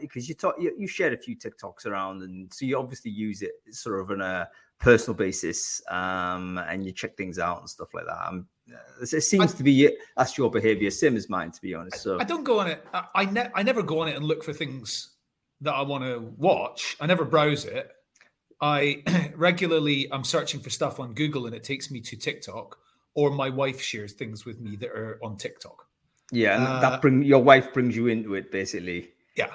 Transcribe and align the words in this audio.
because 0.00 0.28
you 0.28 0.34
talk, 0.34 0.56
you, 0.58 0.74
you 0.78 0.86
shared 0.86 1.12
a 1.12 1.18
few 1.18 1.36
TikToks 1.36 1.86
around, 1.86 2.22
and 2.22 2.52
so 2.52 2.64
you 2.64 2.78
obviously 2.78 3.10
use 3.10 3.42
it 3.42 3.52
sort 3.70 4.00
of 4.00 4.10
on 4.10 4.20
a 4.20 4.48
personal 4.78 5.16
basis, 5.16 5.82
um, 5.90 6.58
and 6.58 6.84
you 6.84 6.92
check 6.92 7.16
things 7.16 7.38
out 7.38 7.60
and 7.60 7.68
stuff 7.68 7.94
like 7.94 8.06
that. 8.06 8.28
Um, 8.28 8.46
it 9.00 9.22
seems 9.22 9.54
I, 9.54 9.56
to 9.56 9.62
be 9.62 9.96
that's 10.16 10.38
your 10.38 10.50
behavior, 10.50 10.90
same 10.90 11.16
as 11.16 11.28
mine, 11.28 11.50
to 11.52 11.60
be 11.60 11.74
honest. 11.74 12.02
So 12.02 12.18
I 12.18 12.24
don't 12.24 12.44
go 12.44 12.60
on 12.60 12.68
it. 12.68 12.86
I 12.92 13.04
I, 13.14 13.24
ne- 13.26 13.50
I 13.54 13.62
never 13.62 13.82
go 13.82 14.00
on 14.00 14.08
it 14.08 14.16
and 14.16 14.24
look 14.24 14.42
for 14.42 14.52
things 14.52 15.10
that 15.60 15.74
I 15.74 15.82
want 15.82 16.04
to 16.04 16.18
watch. 16.36 16.96
I 17.00 17.06
never 17.06 17.24
browse 17.24 17.64
it. 17.64 17.90
I 18.60 19.02
regularly 19.36 20.08
I'm 20.12 20.24
searching 20.24 20.60
for 20.60 20.70
stuff 20.70 21.00
on 21.00 21.14
Google 21.14 21.46
and 21.46 21.54
it 21.54 21.64
takes 21.64 21.90
me 21.90 22.00
to 22.02 22.16
TikTok, 22.16 22.78
or 23.14 23.30
my 23.30 23.50
wife 23.50 23.80
shares 23.80 24.12
things 24.12 24.44
with 24.44 24.60
me 24.60 24.76
that 24.76 24.90
are 24.90 25.18
on 25.22 25.36
TikTok. 25.36 25.86
Yeah, 26.32 26.56
and 26.56 26.66
uh, 26.66 26.80
that 26.80 27.02
bring 27.02 27.22
your 27.22 27.42
wife 27.42 27.72
brings 27.72 27.96
you 27.96 28.06
into 28.06 28.34
it 28.34 28.50
basically. 28.50 29.10
Yeah, 29.36 29.50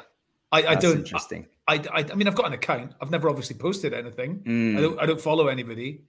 I, 0.51 0.67
I 0.67 0.75
don't. 0.75 0.99
Interesting. 0.99 1.47
I, 1.67 1.75
I, 1.93 2.05
I 2.11 2.15
mean, 2.15 2.27
I've 2.27 2.35
got 2.35 2.47
an 2.47 2.53
account. 2.53 2.93
I've 3.01 3.11
never 3.11 3.29
obviously 3.29 3.55
posted 3.55 3.93
anything. 3.93 4.39
Mm. 4.39 4.77
I 4.77 4.81
don't. 4.81 4.99
I 4.99 5.05
don't 5.05 5.21
follow 5.21 5.47
anybody. 5.47 6.01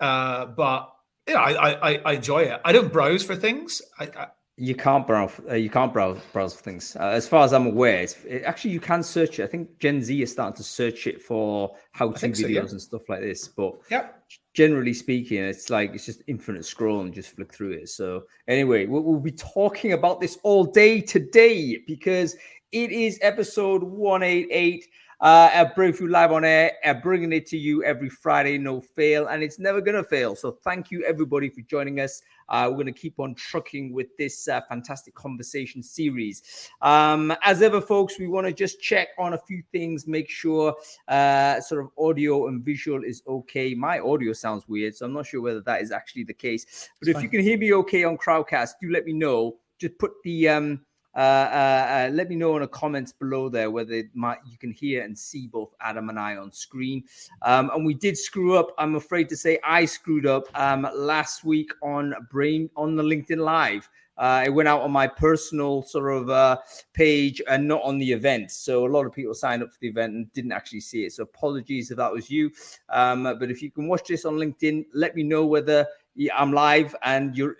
Uh, 0.00 0.46
but 0.46 0.92
yeah, 1.28 1.38
I, 1.38 1.90
I, 1.92 2.00
I 2.04 2.12
enjoy 2.14 2.42
it. 2.42 2.60
I 2.64 2.72
don't 2.72 2.92
browse 2.92 3.22
for 3.22 3.36
things. 3.36 3.82
I, 3.98 4.08
I 4.16 4.26
you 4.56 4.74
can't 4.74 5.06
browse. 5.06 5.40
Uh, 5.48 5.54
you 5.54 5.70
can't 5.70 5.92
browse 5.92 6.20
browse 6.32 6.54
for 6.54 6.62
things. 6.62 6.94
Uh, 6.98 7.04
as 7.04 7.26
far 7.26 7.44
as 7.44 7.52
I'm 7.52 7.66
aware, 7.66 8.02
it, 8.02 8.42
actually 8.44 8.72
you 8.72 8.80
can 8.80 9.02
search 9.02 9.38
it. 9.38 9.44
I 9.44 9.46
think 9.46 9.78
Gen 9.78 10.02
Z 10.02 10.22
is 10.22 10.30
starting 10.30 10.56
to 10.56 10.62
search 10.62 11.06
it 11.06 11.22
for 11.22 11.74
how-to 11.92 12.28
videos 12.28 12.36
so, 12.36 12.46
yeah. 12.46 12.60
and 12.60 12.80
stuff 12.80 13.08
like 13.08 13.20
this. 13.20 13.48
But 13.48 13.74
yeah, 13.90 14.08
generally 14.54 14.92
speaking, 14.92 15.42
it's 15.42 15.70
like 15.70 15.94
it's 15.94 16.04
just 16.04 16.22
infinite 16.26 16.66
scroll 16.66 17.00
and 17.00 17.14
just 17.14 17.34
flick 17.34 17.52
through 17.54 17.72
it. 17.72 17.88
So 17.88 18.24
anyway, 18.46 18.86
we'll, 18.86 19.02
we'll 19.02 19.20
be 19.20 19.32
talking 19.32 19.94
about 19.94 20.20
this 20.20 20.38
all 20.42 20.64
day 20.64 21.00
today 21.00 21.78
because 21.86 22.36
it 22.72 22.90
is 22.90 23.18
episode 23.20 23.82
188 23.82 24.88
uh, 25.20 25.50
at 25.52 25.76
Brainfood 25.76 26.10
Live 26.10 26.32
on 26.32 26.44
Air, 26.44 26.72
uh, 26.84 26.94
bringing 26.94 27.32
it 27.32 27.46
to 27.46 27.58
you 27.58 27.84
every 27.84 28.08
Friday, 28.08 28.56
no 28.56 28.80
fail, 28.80 29.26
and 29.26 29.42
it's 29.42 29.58
never 29.58 29.80
going 29.80 29.94
to 29.94 30.02
fail. 30.02 30.34
So 30.34 30.52
thank 30.64 30.90
you 30.90 31.04
everybody 31.04 31.50
for 31.50 31.60
joining 31.60 32.00
us. 32.00 32.22
Uh, 32.48 32.66
we're 32.68 32.76
going 32.76 32.86
to 32.86 32.92
keep 32.92 33.20
on 33.20 33.34
trucking 33.34 33.92
with 33.92 34.08
this 34.16 34.48
uh, 34.48 34.62
fantastic 34.68 35.14
conversation 35.14 35.82
series. 35.82 36.70
Um, 36.80 37.32
as 37.42 37.60
ever, 37.60 37.80
folks, 37.80 38.18
we 38.18 38.26
want 38.26 38.46
to 38.46 38.54
just 38.54 38.80
check 38.80 39.08
on 39.18 39.34
a 39.34 39.38
few 39.38 39.62
things, 39.70 40.08
make 40.08 40.30
sure 40.30 40.74
uh, 41.08 41.60
sort 41.60 41.84
of 41.84 41.90
audio 41.98 42.48
and 42.48 42.64
visual 42.64 43.04
is 43.04 43.22
okay. 43.28 43.74
My 43.74 44.00
audio 44.00 44.32
sounds 44.32 44.66
weird, 44.66 44.96
so 44.96 45.04
I'm 45.04 45.12
not 45.12 45.26
sure 45.26 45.42
whether 45.42 45.60
that 45.60 45.82
is 45.82 45.92
actually 45.92 46.24
the 46.24 46.34
case. 46.34 46.88
But 46.98 47.08
it's 47.08 47.10
if 47.10 47.14
fine. 47.16 47.24
you 47.24 47.28
can 47.28 47.42
hear 47.42 47.58
me 47.58 47.74
okay 47.74 48.04
on 48.04 48.16
Crowdcast, 48.16 48.72
do 48.80 48.90
let 48.90 49.04
me 49.04 49.12
know. 49.12 49.58
Just 49.78 49.98
put 49.98 50.12
the 50.24 50.48
um, 50.48 50.80
uh, 51.14 51.18
uh, 51.18 52.08
uh, 52.08 52.10
let 52.12 52.28
me 52.28 52.36
know 52.36 52.54
in 52.56 52.62
the 52.62 52.68
comments 52.68 53.12
below 53.12 53.48
there 53.48 53.70
whether 53.70 54.02
might, 54.14 54.38
you 54.50 54.56
can 54.56 54.70
hear 54.70 55.02
and 55.02 55.18
see 55.18 55.46
both 55.46 55.74
Adam 55.80 56.08
and 56.08 56.18
I 56.18 56.36
on 56.36 56.50
screen. 56.52 57.04
Um, 57.42 57.70
and 57.74 57.84
we 57.84 57.94
did 57.94 58.16
screw 58.16 58.56
up. 58.56 58.74
I'm 58.78 58.94
afraid 58.94 59.28
to 59.30 59.36
say 59.36 59.58
I 59.64 59.84
screwed 59.84 60.26
up 60.26 60.44
um, 60.54 60.88
last 60.94 61.44
week 61.44 61.70
on 61.82 62.14
Brain 62.30 62.70
on 62.76 62.96
the 62.96 63.02
LinkedIn 63.02 63.38
Live. 63.38 63.88
Uh, 64.18 64.44
it 64.46 64.50
went 64.50 64.68
out 64.68 64.82
on 64.82 64.90
my 64.90 65.06
personal 65.06 65.82
sort 65.82 66.14
of 66.14 66.28
uh, 66.28 66.58
page 66.92 67.40
and 67.48 67.66
not 67.66 67.82
on 67.82 67.98
the 67.98 68.12
event. 68.12 68.50
So 68.50 68.86
a 68.86 68.88
lot 68.88 69.06
of 69.06 69.12
people 69.12 69.34
signed 69.34 69.62
up 69.62 69.72
for 69.72 69.78
the 69.80 69.88
event 69.88 70.12
and 70.12 70.32
didn't 70.32 70.52
actually 70.52 70.80
see 70.80 71.04
it. 71.04 71.12
So 71.12 71.22
apologies 71.22 71.90
if 71.90 71.96
that 71.96 72.12
was 72.12 72.30
you. 72.30 72.50
Um, 72.90 73.24
but 73.24 73.50
if 73.50 73.62
you 73.62 73.70
can 73.70 73.88
watch 73.88 74.06
this 74.06 74.24
on 74.24 74.34
LinkedIn, 74.34 74.86
let 74.92 75.16
me 75.16 75.22
know 75.22 75.46
whether 75.46 75.86
yeah, 76.14 76.36
I'm 76.36 76.52
live 76.52 76.94
and 77.02 77.36
you're 77.36 77.56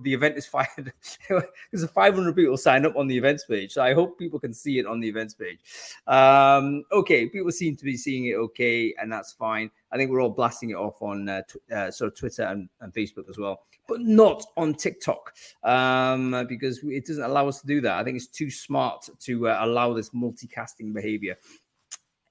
the 0.00 0.14
event 0.14 0.36
is 0.36 0.46
fired. 0.46 0.92
There's 1.28 1.84
500 1.88 2.36
people 2.36 2.56
signed 2.56 2.86
up 2.86 2.96
on 2.96 3.08
the 3.08 3.16
events 3.16 3.44
page, 3.44 3.72
so 3.72 3.82
I 3.82 3.94
hope 3.94 4.18
people 4.18 4.38
can 4.38 4.52
see 4.52 4.78
it 4.78 4.86
on 4.86 5.00
the 5.00 5.08
events 5.08 5.34
page. 5.34 5.58
Um, 6.06 6.84
okay, 6.92 7.28
people 7.28 7.50
seem 7.50 7.76
to 7.76 7.84
be 7.84 7.96
seeing 7.96 8.26
it 8.26 8.34
okay, 8.34 8.94
and 9.00 9.10
that's 9.10 9.32
fine. 9.32 9.70
I 9.90 9.96
think 9.96 10.10
we're 10.10 10.20
all 10.20 10.30
blasting 10.30 10.70
it 10.70 10.76
off 10.76 11.02
on 11.02 11.28
uh, 11.28 11.42
t- 11.48 11.74
uh, 11.74 11.90
sort 11.90 12.12
of 12.12 12.18
Twitter 12.18 12.44
and, 12.44 12.68
and, 12.80 12.92
Facebook 12.92 13.28
as 13.28 13.38
well, 13.38 13.64
but 13.88 14.00
not 14.00 14.44
on 14.56 14.74
TikTok 14.74 15.34
um, 15.64 16.46
because 16.48 16.80
it 16.84 17.06
doesn't 17.06 17.24
allow 17.24 17.48
us 17.48 17.60
to 17.60 17.66
do 17.66 17.80
that. 17.80 17.98
I 17.98 18.04
think 18.04 18.16
it's 18.16 18.28
too 18.28 18.50
smart 18.50 19.08
to 19.20 19.48
uh, 19.48 19.58
allow 19.62 19.92
this 19.94 20.10
multicasting 20.10 20.92
behavior. 20.92 21.36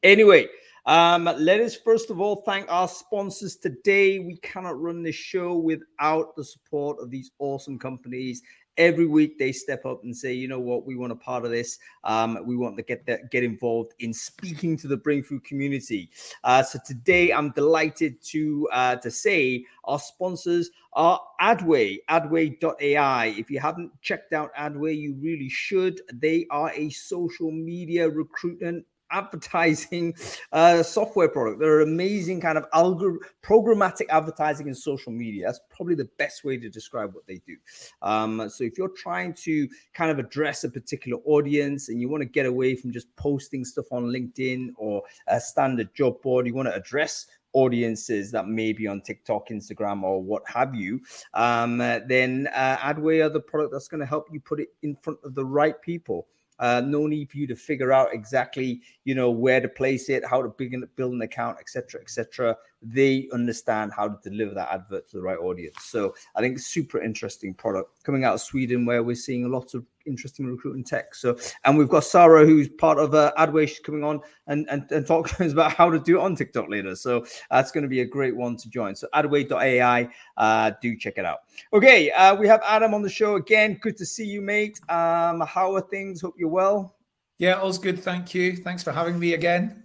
Anyway. 0.03 0.47
Um, 0.85 1.25
let 1.38 1.62
us 1.62 1.75
first 1.75 2.12
of 2.12 2.22
all 2.22 2.44
thank 2.46 2.72
our 2.72 2.88
sponsors 2.88 3.56
today. 3.56 4.19
We 4.19 4.38
cannot 4.38 4.79
run 4.79 5.01
this 5.01 5.16
show 5.16 5.56
without 5.56 6.35
the 6.35 6.44
support 6.44 7.00
of 7.00 7.09
these 7.09 7.31
awesome 7.40 7.79
companies. 7.79 8.44
Every 8.78 9.07
week 9.07 9.40
they 9.40 9.53
step 9.53 9.85
up 9.85 10.03
and 10.03 10.16
say, 10.16 10.34
you 10.34 10.50
know 10.50 10.59
what, 10.59 10.85
we 10.85 10.97
want 10.97 11.13
a 11.13 11.16
part 11.16 11.45
of 11.45 11.50
this. 11.50 11.79
Um, 12.03 12.38
we 12.45 12.57
want 12.57 12.75
to 12.75 12.84
get 12.84 13.06
that, 13.06 13.31
get 13.31 13.44
involved 13.44 13.94
in 14.00 14.13
speaking 14.13 14.75
to 14.78 14.88
the 14.88 14.97
Brainfood 14.97 15.45
community. 15.45 16.12
Uh, 16.44 16.62
so 16.62 16.78
today 16.85 17.31
I'm 17.31 17.51
delighted 17.51 18.22
to 18.25 18.68
uh, 18.72 18.97
to 18.97 19.09
say 19.09 19.66
our 19.85 19.97
sponsors 19.97 20.69
are 20.94 21.19
Adway, 21.41 22.00
adway.ai. 22.09 23.25
If 23.28 23.50
you 23.50 23.59
haven't 23.59 23.91
checked 24.01 24.34
out 24.34 24.53
Adway, 24.53 24.95
you 24.95 25.16
really 25.19 25.50
should. 25.50 26.01
They 26.13 26.45
are 26.51 26.72
a 26.75 26.90
social 26.91 27.51
media 27.51 28.07
recruitment 28.07 28.85
advertising 29.11 30.16
uh, 30.51 30.83
software 30.83 31.29
product. 31.29 31.59
They're 31.59 31.81
amazing 31.81 32.41
kind 32.41 32.57
of 32.57 32.69
algor- 32.71 33.17
programmatic 33.43 34.07
advertising 34.09 34.67
in 34.67 34.75
social 34.75 35.11
media. 35.11 35.45
That's 35.45 35.61
probably 35.69 35.95
the 35.95 36.09
best 36.17 36.43
way 36.43 36.57
to 36.57 36.69
describe 36.69 37.13
what 37.13 37.25
they 37.27 37.41
do. 37.45 37.57
Um, 38.01 38.49
so 38.49 38.63
if 38.63 38.77
you're 38.77 38.89
trying 38.89 39.33
to 39.35 39.67
kind 39.94 40.11
of 40.11 40.19
address 40.19 40.63
a 40.63 40.69
particular 40.69 41.19
audience 41.25 41.89
and 41.89 42.01
you 42.01 42.09
want 42.09 42.21
to 42.21 42.29
get 42.29 42.45
away 42.45 42.75
from 42.75 42.91
just 42.91 43.13
posting 43.15 43.63
stuff 43.65 43.85
on 43.91 44.05
LinkedIn 44.05 44.69
or 44.77 45.03
a 45.27 45.39
standard 45.39 45.94
job 45.94 46.21
board, 46.21 46.47
you 46.47 46.53
want 46.53 46.67
to 46.67 46.75
address 46.75 47.27
audiences 47.55 48.31
that 48.31 48.47
may 48.47 48.73
be 48.73 48.85
on 48.85 49.01
TikTok, 49.01 49.47
Instagram, 49.49 50.03
or 50.03 50.21
what 50.21 50.44
have 50.45 50.75
you, 50.75 50.99
um, 51.33 51.77
then 51.77 52.47
uh, 52.53 52.77
Adway 52.77 53.25
are 53.25 53.29
the 53.29 53.39
product 53.39 53.71
that's 53.71 53.88
going 53.88 54.01
to 54.01 54.05
help 54.05 54.27
you 54.31 54.39
put 54.39 54.59
it 54.59 54.69
in 54.83 54.95
front 54.97 55.17
of 55.23 55.33
the 55.33 55.45
right 55.45 55.81
people. 55.81 56.27
Uh, 56.59 56.81
no 56.85 57.07
need 57.07 57.29
for 57.29 57.38
you 57.38 57.47
to 57.47 57.55
figure 57.55 57.91
out 57.91 58.13
exactly, 58.13 58.81
you 59.03 59.16
know, 59.16 59.29
where 59.29 59.59
to 59.59 59.67
place 59.67 60.09
it, 60.09 60.23
how 60.25 60.41
to 60.41 60.49
build 60.95 61.13
an 61.13 61.21
account, 61.21 61.57
etc., 61.59 61.99
etc. 62.01 62.55
They 62.81 63.27
understand 63.33 63.91
how 63.95 64.07
to 64.09 64.29
deliver 64.29 64.53
that 64.55 64.71
advert 64.71 65.09
to 65.09 65.17
the 65.17 65.23
right 65.23 65.38
audience. 65.38 65.77
So 65.83 66.15
I 66.35 66.41
think 66.41 66.59
super 66.59 67.01
interesting 67.01 67.53
product 67.53 68.03
coming 68.03 68.23
out 68.23 68.35
of 68.35 68.41
Sweden, 68.41 68.85
where 68.85 69.03
we're 69.03 69.15
seeing 69.15 69.45
a 69.45 69.49
lot 69.49 69.73
of 69.73 69.85
interesting 70.05 70.47
recruiting 70.47 70.83
tech. 70.83 71.16
So, 71.16 71.38
and 71.63 71.77
we've 71.77 71.89
got 71.89 72.03
Sarah, 72.03 72.45
who's 72.45 72.67
part 72.69 72.99
of 72.99 73.13
uh, 73.13 73.31
Adway, 73.38 73.67
she's 73.67 73.79
coming 73.79 74.03
on 74.03 74.21
and, 74.47 74.67
and, 74.69 74.89
and 74.91 75.05
talk 75.05 75.29
to 75.29 75.45
us 75.45 75.51
about 75.53 75.73
how 75.73 75.89
to 75.89 75.99
do 75.99 76.19
it 76.19 76.21
on 76.21 76.35
TikTok 76.35 76.69
later. 76.69 76.95
So 76.95 77.25
that's 77.49 77.71
going 77.71 77.83
to 77.83 77.89
be 77.89 78.01
a 78.01 78.05
great 78.05 78.35
one 78.35 78.57
to 78.57 78.69
join. 78.69 78.95
So 78.95 79.07
adway.ai, 79.13 80.09
uh, 80.38 80.71
do 80.81 80.95
check 80.97 81.17
it 81.17 81.25
out. 81.25 81.39
Okay, 81.73 82.11
uh, 82.11 82.35
we 82.35 82.47
have 82.47 82.61
Adam 82.65 82.94
on 82.94 83.01
the 83.01 83.09
show 83.09 83.35
again. 83.35 83.77
Good 83.81 83.97
to 83.97 84.05
see 84.05 84.25
you, 84.25 84.41
mate. 84.41 84.79
Um, 84.89 85.41
how 85.41 85.73
are 85.75 85.81
things? 85.81 86.21
Hope 86.21 86.35
you're 86.38 86.49
well. 86.49 86.95
Yeah, 87.38 87.55
all's 87.55 87.77
good. 87.77 87.99
Thank 87.99 88.33
you. 88.33 88.55
Thanks 88.55 88.83
for 88.83 88.91
having 88.91 89.19
me 89.19 89.33
again. 89.33 89.83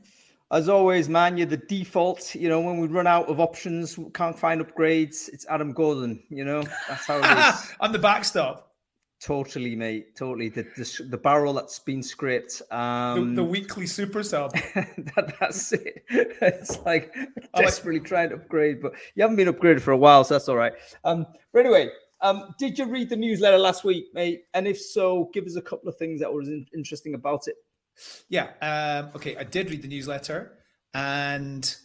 As 0.52 0.68
always, 0.68 1.08
man, 1.08 1.36
you're 1.36 1.46
the 1.46 1.56
default. 1.56 2.34
You 2.34 2.48
know, 2.48 2.60
when 2.60 2.78
we 2.78 2.88
run 2.88 3.06
out 3.06 3.28
of 3.28 3.38
options, 3.38 3.98
can't 4.14 4.36
find 4.36 4.60
upgrades, 4.60 5.28
it's 5.32 5.46
Adam 5.48 5.72
Gordon. 5.72 6.22
You 6.28 6.44
know, 6.44 6.64
that's 6.88 7.06
how 7.06 7.18
it 7.18 7.54
is. 7.54 7.72
I'm 7.80 7.92
the 7.92 8.00
backstop. 8.00 8.69
Totally, 9.20 9.76
mate. 9.76 10.16
Totally. 10.16 10.48
The 10.48 10.62
the, 10.76 11.06
the 11.10 11.18
barrel 11.18 11.52
that's 11.52 11.78
been 11.78 12.02
scraped. 12.02 12.62
Um, 12.70 13.34
the, 13.34 13.42
the 13.42 13.48
weekly 13.48 13.86
super 13.86 14.22
sub. 14.22 14.52
that, 14.74 15.36
that's 15.38 15.72
it. 15.72 16.04
It's 16.10 16.78
like 16.86 17.14
desperately 17.54 18.00
like... 18.00 18.08
trying 18.08 18.28
to 18.30 18.36
upgrade, 18.36 18.80
but 18.80 18.92
you 19.14 19.22
haven't 19.22 19.36
been 19.36 19.48
upgraded 19.48 19.82
for 19.82 19.92
a 19.92 19.96
while, 19.96 20.24
so 20.24 20.34
that's 20.34 20.48
all 20.48 20.56
right. 20.56 20.72
Um, 21.04 21.26
but 21.52 21.60
anyway, 21.60 21.90
um, 22.22 22.54
did 22.58 22.78
you 22.78 22.86
read 22.86 23.10
the 23.10 23.16
newsletter 23.16 23.58
last 23.58 23.84
week, 23.84 24.06
mate? 24.14 24.44
And 24.54 24.66
if 24.66 24.80
so, 24.80 25.30
give 25.34 25.44
us 25.44 25.56
a 25.56 25.62
couple 25.62 25.90
of 25.90 25.96
things 25.96 26.20
that 26.20 26.32
was 26.32 26.48
in- 26.48 26.66
interesting 26.74 27.14
about 27.14 27.46
it. 27.46 27.56
Yeah. 28.30 28.48
Um, 28.62 29.10
okay. 29.14 29.36
I 29.36 29.44
did 29.44 29.70
read 29.70 29.82
the 29.82 29.88
newsletter, 29.88 30.58
and 30.94 31.76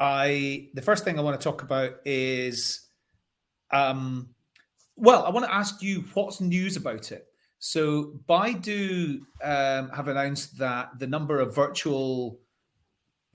I 0.00 0.70
the 0.74 0.82
first 0.82 1.04
thing 1.04 1.18
I 1.18 1.22
want 1.22 1.40
to 1.40 1.44
talk 1.44 1.62
about 1.62 1.94
is 2.04 2.86
um 3.70 4.30
well, 5.00 5.24
I 5.24 5.30
want 5.30 5.46
to 5.46 5.54
ask 5.54 5.82
you 5.82 6.04
what's 6.12 6.40
news 6.40 6.76
about 6.76 7.10
it. 7.10 7.26
So 7.58 8.20
Baidu 8.28 9.20
um, 9.42 9.88
have 9.90 10.08
announced 10.08 10.58
that 10.58 10.98
the 10.98 11.06
number 11.06 11.40
of 11.40 11.54
virtual, 11.54 12.38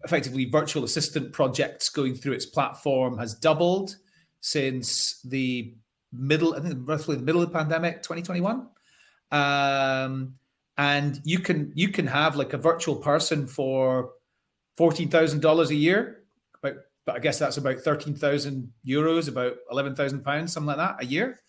effectively 0.03 0.45
virtual 0.45 0.83
assistant 0.83 1.33
projects 1.33 1.89
going 1.89 2.15
through 2.15 2.33
its 2.33 2.45
platform 2.45 3.17
has 3.17 3.33
doubled 3.33 3.95
since 4.41 5.21
the 5.21 5.73
middle, 6.13 6.56
I 6.56 6.59
think 6.59 6.88
roughly 6.88 7.15
the 7.15 7.23
middle 7.23 7.41
of 7.41 7.51
the 7.51 7.57
pandemic, 7.57 8.03
2021. 8.03 8.68
Um, 9.31 10.35
and 10.77 11.19
you 11.23 11.39
can 11.39 11.71
you 11.73 11.89
can 11.89 12.06
have 12.06 12.35
like 12.35 12.53
a 12.53 12.57
virtual 12.57 12.97
person 12.97 13.47
for 13.47 14.11
fourteen 14.75 15.09
thousand 15.09 15.41
dollars 15.41 15.71
a 15.71 15.75
year, 15.75 16.23
but 16.61 16.75
I 17.07 17.19
guess 17.19 17.39
that's 17.39 17.57
about 17.57 17.79
thirteen 17.79 18.15
thousand 18.15 18.71
euros, 18.85 19.29
about 19.29 19.53
eleven 19.71 19.95
thousand 19.95 20.23
pounds, 20.23 20.51
something 20.53 20.68
like 20.68 20.77
that, 20.77 21.01
a 21.01 21.06
year 21.06 21.39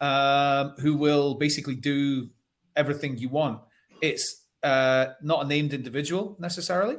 um, 0.00 0.74
who 0.78 0.96
will 0.96 1.34
basically 1.34 1.74
do 1.74 2.28
everything 2.74 3.18
you 3.18 3.28
want. 3.28 3.60
It's 4.02 4.44
uh, 4.62 5.06
not 5.22 5.44
a 5.44 5.48
named 5.48 5.72
individual 5.72 6.36
necessarily, 6.38 6.96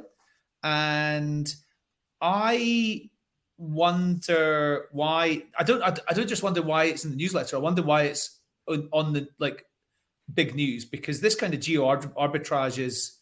and 0.62 1.52
I 2.20 3.10
wonder 3.56 4.86
why. 4.92 5.44
I 5.58 5.62
don't. 5.64 5.82
I, 5.82 5.94
I 6.08 6.14
don't 6.14 6.28
just 6.28 6.42
wonder 6.42 6.62
why 6.62 6.84
it's 6.84 7.04
in 7.04 7.10
the 7.10 7.16
newsletter. 7.16 7.56
I 7.56 7.60
wonder 7.60 7.82
why 7.82 8.04
it's 8.04 8.40
on, 8.66 8.88
on 8.92 9.12
the 9.12 9.28
like 9.38 9.64
big 10.34 10.54
news 10.54 10.84
because 10.84 11.20
this 11.20 11.34
kind 11.34 11.54
of 11.54 11.60
geo 11.60 11.84
arbitrage 11.86 12.78
is 12.78 13.18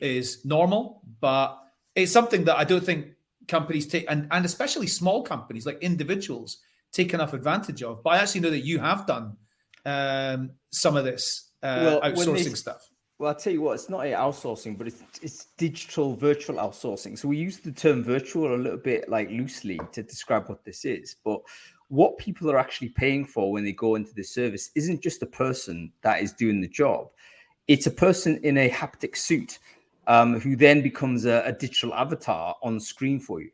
is 0.00 0.44
normal, 0.44 1.02
but 1.20 1.58
it's 1.94 2.12
something 2.12 2.44
that 2.44 2.56
I 2.56 2.64
don't 2.64 2.84
think 2.84 3.14
companies 3.46 3.86
take, 3.86 4.06
and, 4.08 4.28
and 4.30 4.44
especially 4.44 4.86
small 4.86 5.22
companies 5.22 5.66
like 5.66 5.78
individuals 5.82 6.58
take 6.92 7.14
enough 7.14 7.32
advantage 7.32 7.82
of. 7.82 8.02
But 8.02 8.10
I 8.10 8.18
actually 8.18 8.42
know 8.42 8.50
that 8.50 8.64
you 8.64 8.78
have 8.78 9.06
done 9.06 9.36
um, 9.84 10.50
some 10.70 10.96
of 10.96 11.04
this 11.04 11.50
uh, 11.62 11.98
well, 12.02 12.12
outsourcing 12.12 12.56
stuff. 12.56 12.88
Well, 13.18 13.30
I'll 13.30 13.34
tell 13.34 13.52
you 13.52 13.62
what, 13.62 13.72
it's 13.72 13.88
not 13.88 14.02
outsourcing, 14.02 14.78
but 14.78 14.86
it's, 14.86 15.02
it's 15.22 15.46
digital 15.56 16.14
virtual 16.14 16.56
outsourcing. 16.56 17.18
So 17.18 17.26
we 17.26 17.36
use 17.36 17.58
the 17.58 17.72
term 17.72 18.04
virtual 18.04 18.54
a 18.54 18.56
little 18.56 18.78
bit 18.78 19.08
like 19.08 19.28
loosely 19.28 19.80
to 19.92 20.02
describe 20.04 20.48
what 20.48 20.64
this 20.64 20.84
is. 20.84 21.16
But 21.24 21.40
what 21.88 22.16
people 22.18 22.48
are 22.50 22.58
actually 22.58 22.90
paying 22.90 23.24
for 23.24 23.50
when 23.50 23.64
they 23.64 23.72
go 23.72 23.96
into 23.96 24.14
this 24.14 24.32
service 24.32 24.70
isn't 24.76 25.02
just 25.02 25.22
a 25.22 25.26
person 25.26 25.90
that 26.02 26.22
is 26.22 26.32
doing 26.32 26.60
the 26.60 26.68
job, 26.68 27.08
it's 27.66 27.86
a 27.86 27.90
person 27.90 28.38
in 28.44 28.58
a 28.58 28.70
haptic 28.70 29.16
suit 29.16 29.58
um, 30.06 30.38
who 30.38 30.54
then 30.54 30.80
becomes 30.80 31.24
a, 31.24 31.42
a 31.44 31.52
digital 31.52 31.94
avatar 31.94 32.54
on 32.62 32.78
screen 32.78 33.18
for 33.18 33.40
you. 33.40 33.50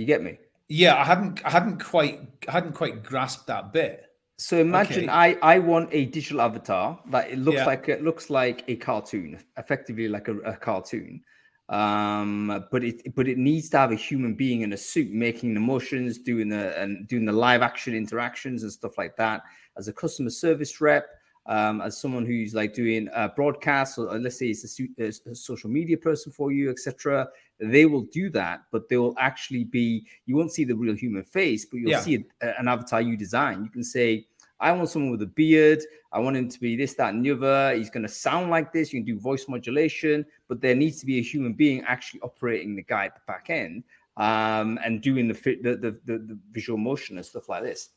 You 0.00 0.06
get 0.06 0.22
me? 0.22 0.38
Yeah, 0.68 0.96
I 0.96 1.04
hadn't 1.04 1.44
I 1.44 1.50
hadn't 1.50 1.84
quite 1.84 2.20
I 2.48 2.52
hadn't 2.52 2.72
quite 2.72 3.02
grasped 3.02 3.46
that 3.48 3.70
bit. 3.70 4.06
So 4.38 4.56
imagine 4.56 5.10
okay. 5.10 5.38
I 5.42 5.56
I 5.56 5.58
want 5.58 5.90
a 5.92 6.06
digital 6.06 6.40
avatar 6.40 6.98
that 7.10 7.30
it 7.30 7.38
looks 7.38 7.58
yeah. 7.58 7.66
like 7.66 7.88
it 7.90 8.02
looks 8.02 8.30
like 8.30 8.64
a 8.66 8.76
cartoon, 8.76 9.38
effectively 9.58 10.08
like 10.08 10.28
a, 10.28 10.38
a 10.38 10.56
cartoon. 10.56 11.22
Um, 11.68 12.64
but 12.72 12.82
it 12.82 13.14
but 13.14 13.28
it 13.28 13.36
needs 13.36 13.68
to 13.70 13.78
have 13.78 13.92
a 13.92 13.96
human 13.96 14.34
being 14.34 14.62
in 14.62 14.72
a 14.72 14.76
suit 14.76 15.12
making 15.12 15.52
the 15.52 15.60
motions, 15.60 16.16
doing 16.16 16.48
the 16.48 16.80
and 16.80 17.06
doing 17.06 17.26
the 17.26 17.32
live 17.32 17.60
action 17.60 17.94
interactions 17.94 18.62
and 18.62 18.72
stuff 18.72 18.96
like 18.96 19.16
that. 19.16 19.42
As 19.76 19.86
a 19.88 19.92
customer 19.92 20.30
service 20.30 20.80
rep, 20.80 21.06
um, 21.44 21.82
as 21.82 22.00
someone 22.00 22.24
who's 22.24 22.54
like 22.54 22.72
doing 22.72 23.10
a 23.14 23.28
broadcast, 23.28 23.98
or 23.98 24.18
let's 24.18 24.38
say 24.38 24.46
it's 24.46 24.80
a, 24.98 25.30
a 25.30 25.34
social 25.34 25.68
media 25.68 25.98
person 25.98 26.32
for 26.32 26.52
you, 26.52 26.70
etc. 26.70 27.28
They 27.60 27.84
will 27.84 28.02
do 28.12 28.30
that, 28.30 28.62
but 28.72 28.88
they 28.88 28.96
will 28.96 29.14
actually 29.18 29.64
be. 29.64 30.06
You 30.26 30.36
won't 30.36 30.52
see 30.52 30.64
the 30.64 30.74
real 30.74 30.94
human 30.94 31.22
face, 31.22 31.66
but 31.66 31.78
you'll 31.78 31.90
yeah. 31.90 32.00
see 32.00 32.24
a, 32.42 32.58
an 32.58 32.68
avatar 32.68 33.02
you 33.02 33.16
design. 33.16 33.62
You 33.62 33.70
can 33.70 33.84
say, 33.84 34.26
"I 34.58 34.72
want 34.72 34.88
someone 34.88 35.10
with 35.10 35.22
a 35.22 35.26
beard. 35.26 35.82
I 36.12 36.18
want 36.20 36.36
him 36.36 36.48
to 36.48 36.60
be 36.60 36.74
this, 36.74 36.94
that, 36.94 37.14
and 37.14 37.24
the 37.24 37.32
other. 37.32 37.76
He's 37.76 37.90
going 37.90 38.02
to 38.02 38.08
sound 38.08 38.50
like 38.50 38.72
this. 38.72 38.92
You 38.92 39.00
can 39.00 39.14
do 39.14 39.20
voice 39.20 39.46
modulation, 39.46 40.24
but 40.48 40.60
there 40.60 40.74
needs 40.74 41.00
to 41.00 41.06
be 41.06 41.18
a 41.18 41.22
human 41.22 41.52
being 41.52 41.82
actually 41.82 42.20
operating 42.22 42.74
the 42.74 42.82
guy 42.82 43.06
at 43.06 43.14
the 43.14 43.20
back 43.26 43.50
end 43.50 43.84
um, 44.16 44.78
and 44.84 45.02
doing 45.02 45.28
the, 45.28 45.34
the, 45.34 45.76
the, 45.76 46.00
the, 46.06 46.18
the 46.18 46.38
visual 46.50 46.78
motion 46.78 47.16
and 47.18 47.26
stuff 47.26 47.48
like 47.48 47.62
this." 47.62 47.90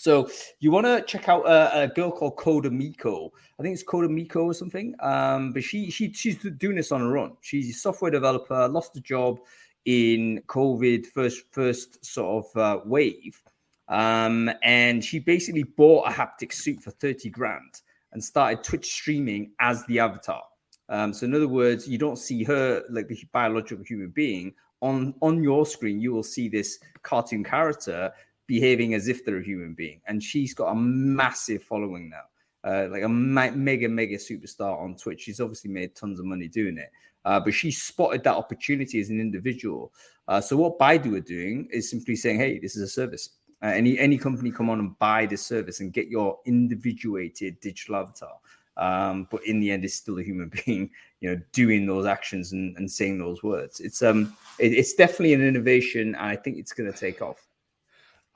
So 0.00 0.28
you 0.60 0.70
want 0.70 0.86
to 0.86 1.02
check 1.02 1.28
out 1.28 1.46
a, 1.46 1.82
a, 1.82 1.88
girl 1.88 2.10
called 2.10 2.36
CodeMiko. 2.36 3.30
I 3.58 3.62
think 3.62 3.74
it's 3.74 3.84
CodeMiko 3.84 4.44
or 4.44 4.54
something. 4.54 4.94
Um, 5.00 5.52
but 5.52 5.64
she 5.64 5.90
she 5.90 6.12
she's 6.12 6.36
doing 6.58 6.76
this 6.76 6.92
on 6.92 7.00
her 7.00 7.18
own. 7.18 7.36
She's 7.40 7.70
a 7.70 7.78
software 7.78 8.10
developer, 8.10 8.68
lost 8.68 8.96
a 8.96 9.00
job 9.00 9.40
in 9.84 10.42
COVID 10.46 11.06
first 11.06 11.44
first 11.50 12.04
sort 12.04 12.44
of 12.44 12.56
uh, 12.60 12.80
wave, 12.84 13.40
um, 13.88 14.50
and 14.62 15.04
she 15.04 15.18
basically 15.18 15.62
bought 15.62 16.08
a 16.08 16.12
haptic 16.12 16.52
suit 16.52 16.82
for 16.82 16.90
thirty 16.90 17.30
grand 17.30 17.82
and 18.12 18.22
started 18.22 18.62
Twitch 18.62 18.86
streaming 18.86 19.52
as 19.60 19.84
the 19.86 19.98
avatar. 19.98 20.42
Um, 20.88 21.12
so 21.12 21.26
in 21.26 21.34
other 21.34 21.48
words, 21.48 21.88
you 21.88 21.98
don't 21.98 22.18
see 22.18 22.44
her 22.44 22.82
like 22.90 23.08
the 23.08 23.18
biological 23.32 23.84
human 23.84 24.10
being 24.10 24.54
on 24.80 25.14
on 25.22 25.42
your 25.42 25.66
screen. 25.66 26.00
You 26.00 26.12
will 26.12 26.22
see 26.22 26.48
this 26.48 26.78
cartoon 27.02 27.44
character 27.44 28.12
behaving 28.46 28.94
as 28.94 29.08
if 29.08 29.24
they're 29.24 29.38
a 29.38 29.44
human 29.44 29.74
being. 29.74 30.00
And 30.06 30.22
she's 30.22 30.54
got 30.54 30.70
a 30.70 30.74
massive 30.74 31.62
following 31.62 32.10
now, 32.10 32.70
uh, 32.70 32.88
like 32.88 33.02
a 33.02 33.08
ma- 33.08 33.50
mega, 33.50 33.88
mega 33.88 34.16
superstar 34.16 34.80
on 34.80 34.96
Twitch. 34.96 35.22
She's 35.22 35.40
obviously 35.40 35.70
made 35.70 35.94
tons 35.94 36.18
of 36.18 36.26
money 36.26 36.48
doing 36.48 36.78
it. 36.78 36.90
Uh, 37.24 37.40
but 37.40 37.52
she 37.52 37.72
spotted 37.72 38.22
that 38.22 38.36
opportunity 38.36 39.00
as 39.00 39.10
an 39.10 39.20
individual. 39.20 39.92
Uh, 40.28 40.40
so 40.40 40.56
what 40.56 40.78
Baidu 40.78 41.16
are 41.16 41.20
doing 41.20 41.68
is 41.72 41.90
simply 41.90 42.14
saying, 42.14 42.38
"Hey, 42.38 42.58
this 42.60 42.76
is 42.76 42.82
a 42.82 42.88
service. 42.88 43.30
Uh, 43.62 43.66
any 43.66 43.98
any 43.98 44.16
company 44.16 44.52
come 44.52 44.70
on 44.70 44.78
and 44.78 44.98
buy 44.98 45.26
this 45.26 45.44
service 45.44 45.80
and 45.80 45.92
get 45.92 46.06
your 46.08 46.38
individuated 46.46 47.58
digital 47.60 47.96
avatar." 47.96 48.38
Um, 48.76 49.26
but 49.30 49.44
in 49.46 49.58
the 49.60 49.70
end, 49.70 49.84
it's 49.84 49.94
still 49.94 50.18
a 50.18 50.22
human 50.22 50.50
being, 50.66 50.90
you 51.20 51.30
know, 51.30 51.40
doing 51.52 51.86
those 51.86 52.06
actions 52.06 52.52
and, 52.52 52.76
and 52.76 52.90
saying 52.90 53.18
those 53.18 53.42
words. 53.42 53.80
It's 53.80 54.02
um, 54.02 54.36
it, 54.58 54.72
it's 54.72 54.94
definitely 54.94 55.34
an 55.34 55.42
innovation, 55.42 56.14
and 56.14 56.16
I 56.16 56.36
think 56.36 56.58
it's 56.58 56.72
going 56.72 56.92
to 56.92 56.98
take 56.98 57.22
off. 57.22 57.45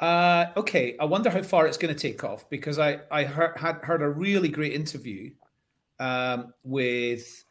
Uh, 0.00 0.46
okay, 0.56 0.96
I 0.98 1.04
wonder 1.04 1.28
how 1.28 1.42
far 1.42 1.66
it's 1.66 1.76
going 1.76 1.94
to 1.94 2.00
take 2.00 2.24
off 2.24 2.48
because 2.48 2.78
I 2.78 3.00
I 3.10 3.24
heard, 3.24 3.58
had 3.58 3.76
heard 3.82 4.00
a 4.00 4.08
really 4.08 4.48
great 4.48 4.72
interview 4.72 5.32
um, 5.98 6.54
with 6.64 7.44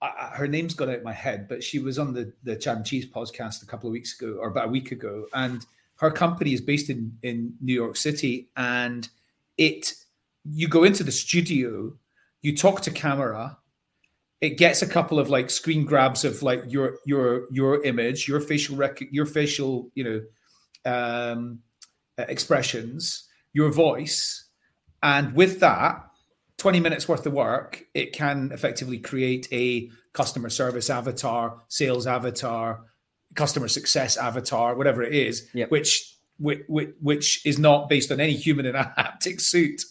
uh, 0.00 0.30
her 0.30 0.48
name's 0.48 0.72
got 0.72 0.88
out 0.88 1.02
my 1.02 1.12
head, 1.12 1.48
but 1.48 1.62
she 1.62 1.78
was 1.78 1.98
on 1.98 2.14
the 2.14 2.32
the 2.42 2.58
and 2.70 2.86
Cheese 2.86 3.06
podcast 3.06 3.62
a 3.62 3.66
couple 3.66 3.90
of 3.90 3.92
weeks 3.92 4.18
ago 4.18 4.38
or 4.40 4.48
about 4.48 4.68
a 4.68 4.70
week 4.70 4.90
ago, 4.90 5.26
and 5.34 5.66
her 5.96 6.10
company 6.10 6.54
is 6.54 6.62
based 6.62 6.88
in 6.88 7.18
in 7.22 7.54
New 7.60 7.74
York 7.74 7.96
City, 7.96 8.48
and 8.56 9.10
it 9.58 9.92
you 10.44 10.68
go 10.68 10.84
into 10.84 11.04
the 11.04 11.12
studio, 11.12 11.92
you 12.40 12.56
talk 12.56 12.80
to 12.80 12.90
camera, 12.90 13.58
it 14.40 14.56
gets 14.56 14.80
a 14.80 14.86
couple 14.86 15.18
of 15.18 15.28
like 15.28 15.50
screen 15.50 15.84
grabs 15.84 16.24
of 16.24 16.42
like 16.42 16.64
your 16.68 16.96
your 17.04 17.48
your 17.52 17.84
image, 17.84 18.26
your 18.26 18.40
facial 18.40 18.76
rec- 18.76 19.12
your 19.12 19.26
facial 19.26 19.90
you 19.94 20.04
know. 20.04 20.20
Um, 20.84 21.60
Uh, 22.18 22.24
expressions, 22.28 23.26
your 23.54 23.70
voice, 23.70 24.48
and 25.02 25.34
with 25.34 25.60
that, 25.60 26.04
20 26.58 26.78
minutes 26.78 27.08
worth 27.08 27.26
of 27.26 27.32
work, 27.32 27.84
it 27.94 28.12
can 28.12 28.50
effectively 28.52 28.98
create 28.98 29.48
a 29.50 29.90
customer 30.12 30.50
service 30.50 30.90
avatar, 30.90 31.62
sales 31.68 32.06
avatar, 32.06 32.84
customer 33.34 33.66
success 33.66 34.16
avatar, 34.16 34.74
whatever 34.76 35.02
it 35.02 35.14
is, 35.14 35.48
yep. 35.54 35.70
which, 35.70 36.16
which 36.38 36.60
which 37.00 37.44
is 37.46 37.58
not 37.58 37.88
based 37.88 38.12
on 38.12 38.20
any 38.20 38.34
human 38.34 38.66
in 38.66 38.76
a 38.76 38.92
haptic 38.98 39.40
suit. 39.40 39.82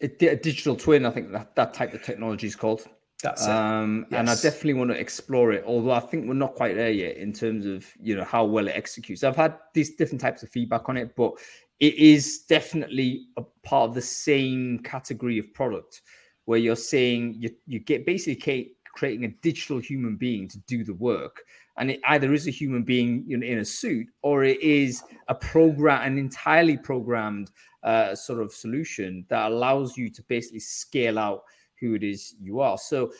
a 0.00 0.08
digital 0.08 0.76
twin, 0.76 1.06
I 1.06 1.10
think 1.10 1.32
that, 1.32 1.56
that 1.56 1.74
type 1.74 1.94
of 1.94 2.02
technology 2.02 2.46
is 2.46 2.54
called. 2.54 2.86
That's 3.24 3.46
um, 3.48 4.04
yes. 4.10 4.18
And 4.20 4.28
I 4.28 4.34
definitely 4.34 4.74
want 4.74 4.90
to 4.90 5.00
explore 5.00 5.50
it, 5.52 5.64
although 5.66 5.92
I 5.92 6.00
think 6.00 6.28
we're 6.28 6.34
not 6.34 6.54
quite 6.54 6.76
there 6.76 6.90
yet 6.90 7.16
in 7.16 7.32
terms 7.32 7.64
of 7.64 7.86
you 7.98 8.14
know 8.14 8.24
how 8.24 8.44
well 8.44 8.68
it 8.68 8.76
executes. 8.76 9.24
I've 9.24 9.34
had 9.34 9.56
these 9.72 9.96
different 9.96 10.20
types 10.20 10.42
of 10.42 10.50
feedback 10.50 10.90
on 10.90 10.98
it, 10.98 11.16
but 11.16 11.32
it 11.80 11.94
is 11.94 12.40
definitely 12.40 13.28
a 13.38 13.42
part 13.62 13.88
of 13.88 13.94
the 13.94 14.02
same 14.02 14.78
category 14.80 15.38
of 15.38 15.52
product 15.54 16.02
where 16.44 16.58
you're 16.58 16.76
saying 16.76 17.36
you, 17.38 17.50
you 17.66 17.80
get 17.80 18.04
basically 18.04 18.72
creating 18.94 19.24
a 19.24 19.28
digital 19.42 19.78
human 19.78 20.16
being 20.16 20.46
to 20.46 20.58
do 20.66 20.84
the 20.84 20.94
work 20.94 21.42
and 21.78 21.90
it 21.90 22.00
either 22.06 22.32
is 22.32 22.46
a 22.46 22.50
human 22.50 22.84
being 22.84 23.24
you 23.26 23.36
know, 23.36 23.46
in 23.46 23.58
a 23.58 23.64
suit 23.64 24.06
or 24.22 24.44
it 24.44 24.60
is 24.60 25.02
a 25.28 25.34
program 25.34 26.02
an 26.02 26.16
entirely 26.16 26.76
programmed 26.76 27.50
uh, 27.82 28.14
sort 28.14 28.40
of 28.40 28.52
solution 28.52 29.26
that 29.28 29.50
allows 29.50 29.96
you 29.96 30.08
to 30.08 30.22
basically 30.28 30.60
scale 30.60 31.18
out 31.18 31.42
who 31.84 31.94
it 31.94 32.02
is 32.02 32.34
you 32.40 32.60
are. 32.60 32.78
So 32.78 33.12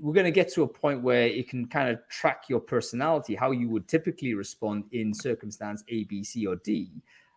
we're 0.00 0.14
going 0.14 0.24
to 0.24 0.30
get 0.32 0.52
to 0.54 0.62
a 0.62 0.68
point 0.68 1.02
where 1.02 1.26
it 1.26 1.48
can 1.48 1.66
kind 1.66 1.88
of 1.90 1.98
track 2.08 2.44
your 2.48 2.60
personality, 2.60 3.34
how 3.34 3.50
you 3.50 3.68
would 3.68 3.88
typically 3.88 4.34
respond 4.34 4.84
in 4.92 5.12
circumstance 5.12 5.84
A, 5.88 6.04
B, 6.04 6.24
C, 6.24 6.46
or 6.46 6.56
D. 6.56 6.90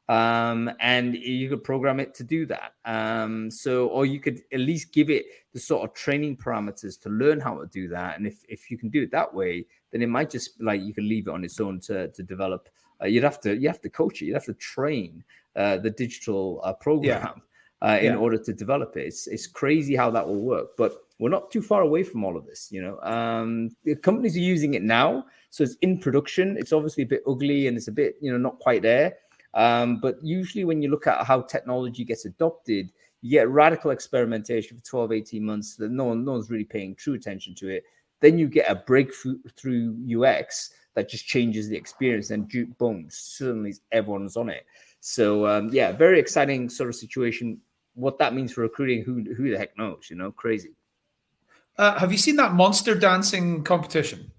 Um, 0.08 0.72
and 0.80 1.15
you 1.15 1.50
could 1.50 1.63
program 1.63 2.00
it 2.00 2.13
to 2.15 2.24
do 2.24 2.46
that. 2.46 2.74
Um, 2.86 3.50
so, 3.50 3.88
or 3.88 4.06
you 4.06 4.20
could 4.20 4.42
at 4.54 4.60
least 4.60 4.94
give 4.94 5.10
it 5.10 5.25
the 5.54 5.60
sort 5.60 5.84
of 5.84 5.96
training 5.96 6.38
parameters 6.38 7.01
to 7.01 7.10
learn 7.10 7.39
how 7.39 7.58
to 7.60 7.65
do 7.68 7.88
that. 7.89 8.18
And 8.18 8.27
if, 8.27 8.38
if 8.48 8.70
you 8.70 8.77
can 8.77 8.89
do 8.89 9.01
it 9.01 9.12
that 9.12 9.34
way, 9.34 9.65
then 9.92 10.01
it 10.04 10.10
might 10.10 10.30
just 10.30 10.62
like 10.62 10.82
you 10.82 10.94
can 10.94 11.10
leave 11.10 11.27
it 11.27 11.34
on 11.34 11.44
its 11.44 11.60
own 11.60 11.80
to, 11.82 12.10
to 12.10 12.24
develop. 12.24 12.70
Uh, 13.01 13.08
you'd 13.08 13.24
have 13.24 13.42
to 13.42 13.58
you 13.58 13.68
have 13.68 13.82
to 13.82 13.89
coach 13.89 14.22
it. 14.22 14.25
You'd 14.25 14.36
have 14.36 14.46
to 14.46 14.54
train 14.54 15.24
uh, 15.56 15.77
the 15.77 15.89
digital 15.89 16.62
uh, 16.63 16.74
program. 16.74 17.34
Yeah 17.36 17.42
uh, 17.82 18.00
in 18.01 18.15
order 18.15 18.38
to 18.38 18.53
develop 18.53 18.96
it. 18.98 19.08
It's, 19.08 19.27
it's 19.27 19.48
crazy 19.48 19.96
how 19.96 20.10
that 20.12 20.27
will 20.27 20.41
work, 20.41 20.77
but 20.77 20.94
we're 21.20 21.29
not 21.29 21.51
too 21.51 21.62
far 21.62 21.82
away 21.82 22.03
from 22.03 22.24
all 22.24 22.36
of 22.38 22.46
this. 22.46 22.70
You 22.72 22.82
know, 22.82 23.00
um, 23.01 23.75
the 23.84 23.96
companies 23.96 24.36
are 24.36 24.39
using 24.39 24.74
it 24.74 24.84
now, 24.84 25.25
so 25.50 25.63
it's 25.63 25.75
in 25.82 26.00
production. 26.00 26.58
It's 26.58 26.74
obviously 26.74 27.03
a 27.03 27.08
bit 27.08 27.24
ugly 27.27 27.67
and 27.67 27.77
it's 27.77 27.88
a 27.88 27.91
bit, 27.91 28.15
you 28.22 28.32
know, 28.32 28.38
not 28.38 28.60
quite 28.60 28.82
there. 28.82 29.15
Um, 29.53 30.00
but 30.01 30.17
usually, 30.22 30.65
when 30.65 30.82
you 30.82 30.89
look 30.89 31.08
at 31.08 31.25
how 31.25 31.41
technology 31.41 32.03
gets 32.03 32.25
adopted, 32.25 32.91
you 33.22 33.32
get 33.32 33.50
radical 33.50 33.91
experimentation 33.91 34.77
for 34.77 34.84
12, 34.84 35.12
18 35.13 35.44
months 35.44 35.75
that 35.77 35.91
no 35.91 36.05
one, 36.05 36.25
no 36.25 36.34
one's 36.34 36.50
really 36.50 36.65
paying 36.65 36.94
true 36.96 37.13
attention 37.13 37.55
to 37.55 37.70
it. 37.70 37.84
Then 38.20 38.38
you 38.38 38.48
get 38.48 38.70
a 38.70 38.75
breakthrough 38.75 39.39
through 39.55 39.98
UX 40.05 40.72
that 40.96 41.10
just 41.10 41.25
changes 41.25 41.70
the 41.70 41.77
experience, 41.77 42.32
and 42.32 42.51
boom, 42.77 43.08
suddenly 43.10 43.74
everyone's 43.91 44.38
on 44.38 44.50
it. 44.50 44.65
So 45.07 45.45
um, 45.45 45.69
yeah, 45.71 45.91
very 45.91 46.19
exciting 46.19 46.67
sort 46.67 46.89
of 46.89 46.95
situation 46.95 47.62
what 47.93 48.17
that 48.17 48.33
means 48.33 48.53
for 48.53 48.62
recruiting, 48.62 49.03
who 49.03 49.24
who 49.35 49.51
the 49.51 49.57
heck 49.57 49.77
knows? 49.77 50.07
You 50.09 50.15
know, 50.15 50.31
crazy. 50.31 50.71
Uh, 51.77 52.00
have 52.00 52.12
you 52.12 52.17
seen 52.17 52.38
that 52.38 52.53
monster 52.53 52.95
dancing 52.95 53.63
competition? 53.63 54.31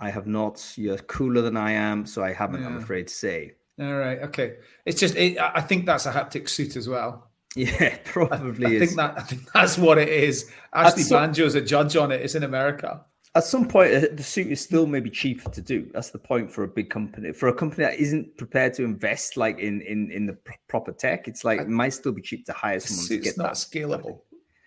I 0.00 0.08
have 0.08 0.26
not. 0.26 0.72
You're 0.76 0.96
cooler 0.96 1.42
than 1.42 1.58
I 1.58 1.72
am, 1.72 2.06
so 2.06 2.24
I 2.24 2.32
haven't. 2.32 2.62
Yeah. 2.62 2.68
I'm 2.68 2.78
afraid 2.78 3.08
to 3.08 3.14
say. 3.14 3.52
All 3.78 3.94
right. 3.94 4.22
Okay. 4.22 4.56
It's 4.86 4.98
just. 4.98 5.16
It, 5.16 5.38
I 5.38 5.60
think 5.60 5.84
that's 5.84 6.06
a 6.06 6.12
haptic 6.12 6.48
suit 6.48 6.76
as 6.76 6.88
well. 6.88 7.26
Yeah, 7.56 7.98
probably. 8.04 8.66
I, 8.66 8.76
I 8.76 8.78
think 8.78 8.96
that. 8.96 9.18
I 9.18 9.22
think 9.22 9.52
that's 9.52 9.76
what 9.76 9.98
it 9.98 10.08
is. 10.08 10.48
Ashley 10.72 11.02
some, 11.02 11.32
Banjo's 11.32 11.56
a 11.56 11.60
judge 11.60 11.96
on 11.96 12.12
it. 12.12 12.22
It's 12.22 12.36
in 12.36 12.44
America. 12.44 13.04
At 13.36 13.44
some 13.44 13.68
point, 13.68 13.94
uh, 13.94 14.06
the 14.12 14.22
suit 14.24 14.48
is 14.48 14.60
still 14.60 14.86
maybe 14.86 15.08
cheaper 15.08 15.50
to 15.50 15.62
do. 15.62 15.88
That's 15.94 16.10
the 16.10 16.18
point 16.18 16.50
for 16.50 16.64
a 16.64 16.68
big 16.68 16.90
company. 16.90 17.32
For 17.32 17.48
a 17.48 17.54
company 17.54 17.84
that 17.84 18.00
isn't 18.00 18.36
prepared 18.36 18.74
to 18.74 18.84
invest 18.84 19.36
like 19.36 19.60
in 19.60 19.82
in 19.82 20.10
in 20.10 20.26
the 20.26 20.36
proper 20.68 20.92
tech, 20.92 21.28
it's 21.28 21.44
like 21.44 21.60
it 21.60 21.68
might 21.68 21.90
still 21.90 22.12
be 22.12 22.22
cheap 22.22 22.44
to 22.46 22.52
hire 22.52 22.80
someone 22.80 23.06
to 23.06 23.18
get 23.18 23.38
not 23.38 23.44
that. 23.44 23.54
scalable. 23.54 24.20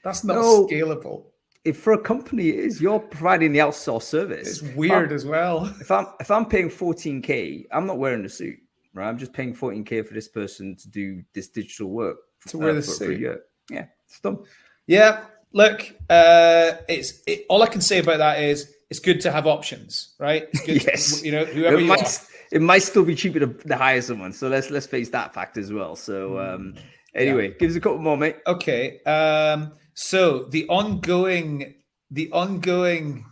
That's 0.04 0.24
not 0.24 0.36
no, 0.36 0.68
scalable 0.68 1.26
if 1.66 1.78
for 1.80 1.94
a 1.94 2.02
company 2.02 2.50
it 2.50 2.60
is 2.60 2.82
you're 2.82 3.00
providing 3.00 3.54
the 3.54 3.60
outsourced 3.60 4.04
service. 4.04 4.62
It's 4.62 4.76
weird 4.76 5.12
as 5.12 5.26
well. 5.26 5.66
If 5.80 5.92
I'm 5.92 6.08
if 6.20 6.30
I'm 6.30 6.46
paying 6.46 6.70
14k, 6.70 7.66
I'm 7.72 7.86
not 7.86 7.98
wearing 7.98 8.26
a 8.26 8.30
suit, 8.30 8.58
right? 8.94 9.08
I'm 9.08 9.18
just 9.18 9.34
paying 9.34 9.56
14k 9.56 10.06
for 10.06 10.14
this 10.14 10.28
person 10.28 10.76
to 10.76 10.90
do 10.90 11.24
this 11.34 11.50
digital 11.50 11.90
work 11.90 12.18
to 12.48 12.58
wear 12.58 12.72
uh, 12.72 12.76
the 12.76 12.84
suit. 12.84 13.40
Yeah, 13.70 13.86
it's 14.06 14.20
done. 14.20 14.40
Yeah, 14.88 15.24
look, 15.54 15.82
uh, 16.10 16.74
it's 16.90 17.22
it, 17.26 17.46
all 17.50 17.64
I 17.64 17.68
can 17.68 17.82
say 17.82 18.00
about 18.00 18.18
that 18.18 18.42
is 18.42 18.74
it's 18.90 19.00
good 19.00 19.22
to 19.22 19.32
have 19.32 19.48
options, 19.48 20.14
right? 20.20 20.48
yes, 20.68 21.22
to, 21.22 21.26
you 21.26 21.32
know, 21.32 21.46
whoever 21.46 21.78
it 21.78 21.82
you 21.82 21.88
might, 21.88 22.04
are. 22.04 22.28
It 22.52 22.62
might 22.62 22.84
still 22.84 23.04
be 23.04 23.16
cheaper 23.16 23.40
to, 23.40 23.48
to, 23.48 23.76
hire 23.76 24.02
someone, 24.02 24.34
so 24.34 24.48
let's 24.48 24.70
let's 24.70 24.86
face 24.86 25.10
that 25.10 25.34
fact 25.34 25.58
as 25.58 25.72
well. 25.72 25.96
So 25.96 26.40
um, 26.40 26.76
anyway, 27.16 27.50
yeah. 27.50 27.56
give 27.60 27.72
us 27.72 27.76
a 27.76 27.80
couple 27.80 28.00
more, 28.00 28.18
mate. 28.18 28.38
Okay. 28.46 29.02
Um, 29.04 29.74
so 29.94 30.44
the 30.46 30.68
ongoing, 30.68 31.76
the 32.12 32.32
ongoing, 32.32 33.26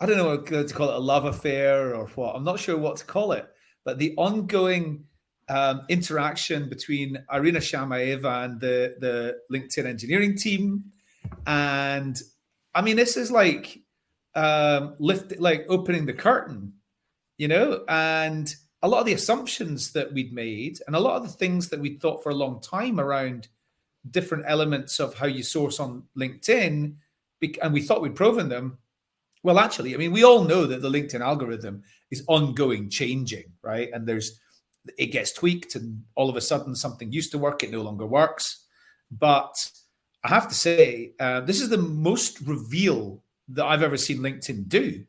I 0.00 0.06
don't 0.06 0.16
know 0.16 0.28
what 0.28 0.46
to 0.46 0.74
call 0.74 0.90
it, 0.90 0.96
a 0.96 0.98
love 0.98 1.24
affair 1.24 1.94
or 1.94 2.06
what. 2.08 2.36
I'm 2.36 2.44
not 2.44 2.60
sure 2.60 2.76
what 2.76 2.96
to 2.98 3.04
call 3.04 3.32
it, 3.32 3.46
but 3.84 3.98
the 3.98 4.14
ongoing 4.16 5.04
um, 5.48 5.82
interaction 5.88 6.68
between 6.68 7.22
Irina 7.30 7.58
Shamaeva 7.58 8.44
and 8.44 8.60
the 8.60 8.96
the 9.00 9.36
LinkedIn 9.52 9.84
engineering 9.84 10.36
team, 10.36 10.84
and 11.46 12.20
I 12.74 12.82
mean, 12.82 12.96
this 12.96 13.16
is 13.16 13.30
like 13.30 13.80
um, 14.34 14.96
lift, 14.98 15.38
like 15.38 15.66
opening 15.68 16.06
the 16.06 16.12
curtain, 16.12 16.74
you 17.38 17.48
know, 17.48 17.84
and 17.88 18.54
a 18.82 18.88
lot 18.88 19.00
of 19.00 19.06
the 19.06 19.12
assumptions 19.14 19.92
that 19.92 20.12
we'd 20.12 20.32
made, 20.32 20.78
and 20.86 20.94
a 20.94 21.00
lot 21.00 21.16
of 21.16 21.22
the 21.22 21.32
things 21.32 21.68
that 21.70 21.80
we'd 21.80 22.00
thought 22.00 22.22
for 22.22 22.30
a 22.30 22.34
long 22.34 22.60
time 22.60 23.00
around 23.00 23.48
different 24.10 24.44
elements 24.46 25.00
of 25.00 25.14
how 25.14 25.26
you 25.26 25.42
source 25.42 25.80
on 25.80 26.04
LinkedIn, 26.18 26.94
and 27.62 27.72
we 27.72 27.80
thought 27.82 28.02
we'd 28.02 28.16
proven 28.16 28.48
them. 28.48 28.78
Well, 29.42 29.58
actually, 29.58 29.94
I 29.94 29.98
mean, 29.98 30.12
we 30.12 30.24
all 30.24 30.44
know 30.44 30.66
that 30.66 30.82
the 30.82 30.90
LinkedIn 30.90 31.20
algorithm 31.20 31.82
is 32.10 32.24
ongoing 32.28 32.90
changing, 32.90 33.52
right? 33.62 33.90
And 33.92 34.06
there's 34.06 34.40
it 34.98 35.06
gets 35.06 35.32
tweaked, 35.32 35.76
and 35.76 36.02
all 36.14 36.28
of 36.28 36.36
a 36.36 36.40
sudden 36.40 36.74
something 36.74 37.12
used 37.12 37.30
to 37.32 37.38
work, 37.38 37.62
it 37.62 37.70
no 37.70 37.82
longer 37.82 38.06
works. 38.06 38.66
But 39.10 39.54
I 40.24 40.28
have 40.28 40.48
to 40.48 40.54
say, 40.54 41.12
uh, 41.20 41.42
this 41.42 41.60
is 41.60 41.68
the 41.68 41.78
most 41.78 42.40
reveal 42.40 43.22
that 43.48 43.66
I've 43.66 43.82
ever 43.82 43.98
seen 43.98 44.18
LinkedIn 44.18 44.68
do, 44.68 45.04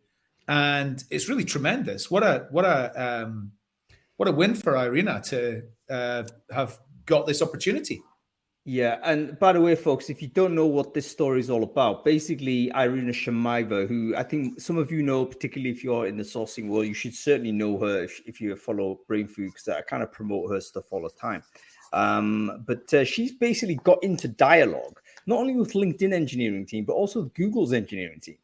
and 0.50 1.02
it's 1.10 1.30
really 1.30 1.46
tremendous. 1.46 2.12
What 2.12 2.24
a 2.24 2.48
what 2.52 2.66
a 2.66 3.24
um, 3.24 3.54
what 4.18 4.28
a 4.28 4.34
win 4.34 4.56
for 4.56 4.76
Irina 4.76 5.22
to 5.28 5.64
uh, 5.90 6.24
have 6.52 6.78
got 7.06 7.28
this 7.28 7.42
opportunity. 7.42 8.02
Yeah, 8.68 8.98
and 9.04 9.38
by 9.40 9.54
the 9.54 9.62
way, 9.62 9.76
folks, 9.76 10.10
if 10.10 10.22
you 10.24 10.28
don't 10.28 10.56
know 10.56 10.66
what 10.66 10.96
this 10.96 11.10
story 11.10 11.40
is 11.40 11.52
all 11.52 11.64
about, 11.64 12.04
basically 12.04 12.72
Irina 12.76 13.12
Shamaeva, 13.12 13.88
who 13.88 14.16
I 14.18 14.24
think 14.24 14.60
some 14.60 14.78
of 14.78 14.92
you 14.92 15.02
know, 15.02 15.24
particularly 15.24 15.70
if 15.70 15.84
you're 15.84 16.08
in 16.08 16.18
the 16.18 16.24
sourcing 16.24 16.68
world, 16.68 16.88
you 16.88 16.96
should 16.96 17.14
certainly 17.14 17.52
know 17.52 17.78
her 17.78 18.04
if, 18.04 18.22
if 18.26 18.42
you 18.42 18.56
follow 18.56 19.00
Brainfood 19.10 19.54
because 19.54 19.68
I 19.70 19.82
kind 19.82 20.02
of 20.02 20.12
promote 20.12 20.52
her 20.52 20.60
stuff 20.60 20.86
all 20.90 21.04
the 21.04 21.12
time. 21.22 21.44
Um, 21.94 22.64
but 22.66 22.92
uh, 22.92 23.06
she's 23.06 23.34
basically 23.34 23.76
got 23.76 24.04
into 24.04 24.28
dialogue 24.28 25.00
not 25.26 25.40
only 25.40 25.56
with 25.56 25.74
LinkedIn 25.74 26.14
engineering 26.14 26.66
team, 26.66 26.86
but 26.86 26.94
also 26.94 27.22
with 27.24 27.34
Google's 27.34 27.74
engineering 27.74 28.20
team. 28.20 28.38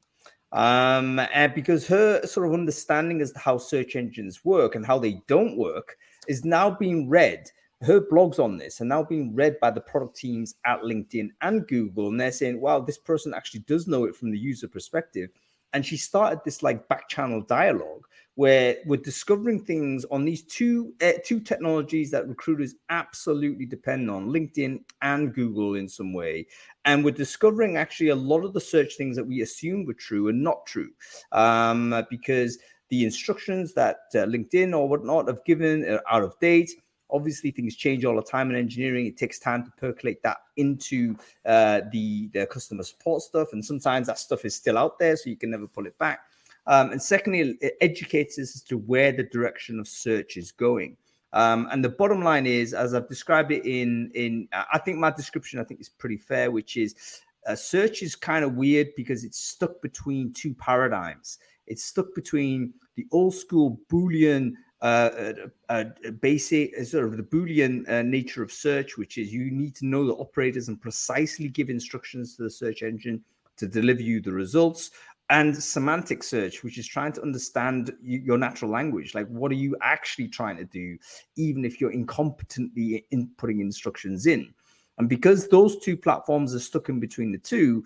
Um, 0.51 1.19
and 1.33 1.53
because 1.53 1.87
her 1.87 2.25
sort 2.25 2.47
of 2.47 2.53
understanding 2.53 3.21
as 3.21 3.31
to 3.31 3.39
how 3.39 3.57
search 3.57 3.95
engines 3.95 4.43
work 4.43 4.75
and 4.75 4.85
how 4.85 4.99
they 4.99 5.21
don't 5.27 5.57
work 5.57 5.97
is 6.27 6.43
now 6.43 6.69
being 6.69 7.07
read 7.07 7.49
her 7.81 7.99
blogs 7.99 8.39
on 8.39 8.57
this 8.57 8.79
are 8.79 8.85
now 8.85 9.03
being 9.03 9.33
read 9.33 9.59
by 9.59 9.71
the 9.71 9.81
product 9.81 10.15
teams 10.15 10.55
at 10.65 10.81
LinkedIn 10.81 11.29
and 11.41 11.67
Google, 11.67 12.09
and 12.09 12.19
they're 12.19 12.31
saying, 12.31 12.61
"Wow, 12.61 12.79
this 12.79 12.97
person 12.97 13.33
actually 13.33 13.61
does 13.61 13.87
know 13.87 14.05
it 14.05 14.15
from 14.15 14.31
the 14.31 14.37
user 14.37 14.67
perspective." 14.67 15.31
And 15.73 15.85
she 15.85 15.97
started 15.97 16.41
this 16.43 16.61
like 16.61 16.87
back 16.87 17.09
channel 17.09 17.41
dialogue 17.41 18.07
where 18.41 18.77
we're 18.85 18.97
discovering 19.11 19.63
things 19.63 20.03
on 20.09 20.25
these 20.25 20.41
two 20.43 20.93
uh, 21.03 21.11
two 21.23 21.39
technologies 21.39 22.09
that 22.09 22.27
recruiters 22.27 22.73
absolutely 22.89 23.67
depend 23.67 24.09
on, 24.09 24.29
LinkedIn 24.29 24.79
and 25.03 25.31
Google 25.33 25.75
in 25.75 25.87
some 25.87 26.11
way, 26.11 26.47
and 26.85 27.05
we're 27.05 27.11
discovering 27.11 27.77
actually 27.77 28.09
a 28.09 28.15
lot 28.15 28.43
of 28.43 28.53
the 28.53 28.59
search 28.59 28.95
things 28.95 29.15
that 29.15 29.27
we 29.31 29.41
assumed 29.41 29.85
were 29.85 29.93
true 29.93 30.29
and 30.29 30.43
not 30.43 30.65
true, 30.65 30.89
um, 31.33 32.03
because 32.09 32.57
the 32.89 33.05
instructions 33.05 33.73
that 33.73 33.97
uh, 34.15 34.25
LinkedIn 34.25 34.75
or 34.75 34.89
whatnot 34.89 35.27
have 35.27 35.45
given 35.45 35.85
are 35.85 36.01
out 36.09 36.23
of 36.23 36.33
date 36.39 36.71
Obviously, 37.11 37.51
things 37.51 37.75
change 37.75 38.05
all 38.05 38.15
the 38.15 38.23
time 38.23 38.49
in 38.49 38.55
engineering. 38.55 39.05
It 39.05 39.17
takes 39.17 39.37
time 39.37 39.65
to 39.65 39.71
percolate 39.71 40.23
that 40.23 40.37
into 40.55 41.15
uh, 41.45 41.81
the, 41.91 42.29
the 42.33 42.45
customer 42.45 42.83
support 42.83 43.21
stuff. 43.21 43.49
And 43.51 43.63
sometimes 43.63 44.07
that 44.07 44.17
stuff 44.17 44.45
is 44.45 44.55
still 44.55 44.77
out 44.77 44.97
there, 44.97 45.17
so 45.17 45.29
you 45.29 45.35
can 45.35 45.51
never 45.51 45.67
pull 45.67 45.87
it 45.87 45.97
back. 45.97 46.21
Um, 46.67 46.91
and 46.91 47.01
secondly, 47.01 47.57
it 47.61 47.75
educates 47.81 48.37
us 48.37 48.55
as 48.55 48.61
to 48.63 48.77
where 48.77 49.11
the 49.11 49.23
direction 49.23 49.79
of 49.79 49.87
search 49.87 50.37
is 50.37 50.51
going. 50.51 50.97
Um, 51.33 51.67
and 51.71 51.83
the 51.83 51.89
bottom 51.89 52.23
line 52.23 52.45
is, 52.45 52.73
as 52.73 52.93
I've 52.93 53.07
described 53.07 53.51
it 53.51 53.65
in 53.65 54.11
in, 54.13 54.47
I 54.51 54.79
think 54.79 54.97
my 54.97 55.11
description 55.11 55.59
I 55.59 55.63
think 55.63 55.79
is 55.79 55.89
pretty 55.89 56.17
fair, 56.17 56.51
which 56.51 56.77
is 56.77 57.21
uh, 57.47 57.55
search 57.55 58.03
is 58.03 58.15
kind 58.15 58.43
of 58.43 58.55
weird 58.55 58.89
because 58.95 59.23
it's 59.23 59.39
stuck 59.39 59.81
between 59.81 60.33
two 60.33 60.53
paradigms. 60.53 61.39
It's 61.67 61.83
stuck 61.83 62.13
between 62.13 62.73
the 62.95 63.07
old 63.11 63.33
school 63.33 63.79
Boolean 63.89 64.53
uh, 64.81 65.33
a, 65.69 65.85
a 66.05 66.11
basic 66.11 66.75
sort 66.83 67.05
of 67.05 67.15
the 67.15 67.23
Boolean 67.23 67.87
uh, 67.87 68.01
nature 68.01 68.41
of 68.41 68.51
search, 68.51 68.97
which 68.97 69.17
is 69.17 69.31
you 69.31 69.51
need 69.51 69.75
to 69.75 69.85
know 69.85 70.05
the 70.07 70.13
operators 70.13 70.69
and 70.69 70.81
precisely 70.81 71.47
give 71.47 71.69
instructions 71.69 72.35
to 72.35 72.43
the 72.43 72.49
search 72.49 72.81
engine 72.81 73.23
to 73.57 73.67
deliver 73.67 74.01
you 74.01 74.19
the 74.21 74.31
results. 74.31 74.89
And 75.31 75.55
semantic 75.55 76.23
search, 76.23 76.61
which 76.61 76.77
is 76.77 76.85
trying 76.85 77.13
to 77.13 77.21
understand 77.21 77.93
your 78.03 78.37
natural 78.37 78.69
language. 78.69 79.15
Like, 79.15 79.27
what 79.29 79.49
are 79.49 79.55
you 79.55 79.77
actually 79.81 80.27
trying 80.27 80.57
to 80.57 80.65
do, 80.65 80.97
even 81.37 81.63
if 81.63 81.79
you're 81.79 81.93
incompetently 81.93 83.05
inputting 83.13 83.61
instructions 83.61 84.25
in? 84.25 84.53
And 84.97 85.07
because 85.07 85.47
those 85.47 85.79
two 85.79 85.95
platforms 85.95 86.53
are 86.53 86.59
stuck 86.59 86.89
in 86.89 86.99
between 86.99 87.31
the 87.31 87.37
two, 87.37 87.83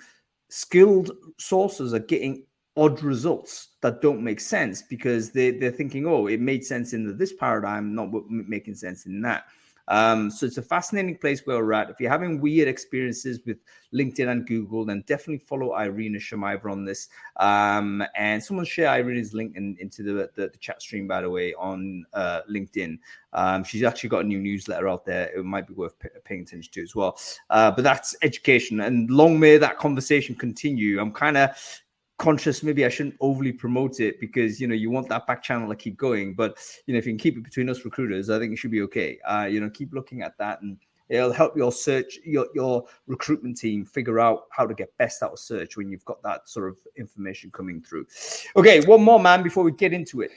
skilled 0.50 1.12
sourcers 1.40 1.94
are 1.94 2.00
getting 2.00 2.44
odd 2.78 3.04
results 3.04 3.70
that 3.82 4.02
don't 4.02 4.24
make 4.24 4.40
sense 4.40 4.82
because 4.82 5.32
they, 5.32 5.52
they're 5.52 5.72
thinking, 5.72 6.08
oh, 6.08 6.26
it 6.26 6.42
made 6.42 6.66
sense 6.66 6.94
in 6.94 7.16
this 7.16 7.34
paradigm, 7.34 7.94
not 7.94 8.10
making 8.28 8.74
sense 8.76 9.06
in 9.06 9.22
that. 9.22 9.46
Um, 9.88 10.32
so 10.32 10.46
it's 10.46 10.58
a 10.58 10.62
fascinating 10.62 11.18
place 11.18 11.46
where 11.46 11.58
we're 11.58 11.74
at. 11.74 11.90
If 11.90 12.00
you're 12.00 12.10
having 12.10 12.42
weird 12.42 12.68
experiences 12.68 13.40
with 13.46 13.58
LinkedIn 13.94 14.30
and 14.30 14.46
Google, 14.46 14.86
then 14.86 15.04
definitely 15.08 15.40
follow 15.40 15.78
Irina 15.78 16.20
Shamaeva 16.20 16.72
on 16.72 16.86
this. 16.86 17.10
Um, 17.38 18.04
and 18.16 18.44
someone 18.44 18.66
share 18.66 18.90
Irina's 18.90 19.34
link 19.34 19.56
in, 19.56 19.78
into 19.80 20.04
the, 20.04 20.30
the, 20.36 20.50
the, 20.50 20.58
chat 20.58 20.82
stream, 20.82 21.08
by 21.08 21.22
the 21.22 21.30
way, 21.30 21.54
on 21.54 22.06
uh, 22.14 22.42
LinkedIn. 22.50 23.00
Um, 23.34 23.64
she's 23.64 23.84
actually 23.84 24.10
got 24.10 24.26
a 24.26 24.28
new 24.28 24.40
newsletter 24.40 24.88
out 24.88 25.06
there. 25.06 25.30
It 25.36 25.44
might 25.44 25.68
be 25.68 25.74
worth 25.74 25.98
p- 26.00 26.10
paying 26.24 26.42
attention 26.42 26.72
to 26.74 26.82
as 26.82 26.96
well. 26.96 27.20
Uh, 27.50 27.72
but 27.72 27.84
that's 27.84 28.16
education, 28.22 28.80
and 28.82 29.10
long 29.10 29.40
may 29.40 29.58
that 29.58 29.78
conversation 29.78 30.36
continue. 30.36 31.00
I'm 31.00 31.12
kind 31.12 31.38
of 31.38 31.50
conscious 32.18 32.64
maybe 32.64 32.86
i 32.86 32.90
shouldn't 32.90 33.16
overly 33.20 33.52
promote 33.52 34.00
it 34.00 34.20
because 34.20 34.62
you 34.62 34.68
know 34.68 34.76
you 34.76 34.90
want 34.90 35.10
that 35.10 35.28
back 35.28 35.44
channel 35.44 35.68
to 35.68 35.76
keep 35.76 35.98
going. 35.98 36.34
But 36.34 36.58
you 36.86 36.94
know 36.94 36.98
if 36.98 37.06
you 37.06 37.12
can 37.12 37.20
keep 37.20 37.38
it 37.38 37.44
between 37.44 37.70
us 37.70 37.84
recruiters 37.84 38.30
i 38.30 38.40
think 38.40 38.54
it 38.54 38.58
should 38.58 38.72
be 38.72 38.82
okay. 38.84 39.20
Uh 39.28 39.48
you 39.50 39.60
know 39.60 39.70
keep 39.70 39.94
looking 39.94 40.22
at 40.22 40.38
that 40.38 40.62
and 40.62 40.78
it'll 41.10 41.34
help 41.34 41.56
your 41.58 41.72
search 41.72 42.18
your 42.24 42.48
your 42.56 42.86
recruitment 43.08 43.58
team 43.58 43.86
figure 43.86 44.20
out 44.20 44.44
how 44.50 44.66
to 44.66 44.74
get 44.74 44.96
best 44.98 45.22
out 45.24 45.34
of 45.34 45.40
search 45.40 45.78
when 45.78 45.90
you've 45.90 46.06
got 46.06 46.22
that 46.24 46.48
sort 46.48 46.70
of 46.70 46.78
information 46.96 47.52
coming 47.52 47.82
through. 47.82 48.08
Okay 48.56 48.80
one 48.86 49.04
more 49.04 49.20
man 49.20 49.44
before 49.44 49.64
we 49.64 49.72
get 49.72 49.92
into 49.94 50.22
it. 50.22 50.32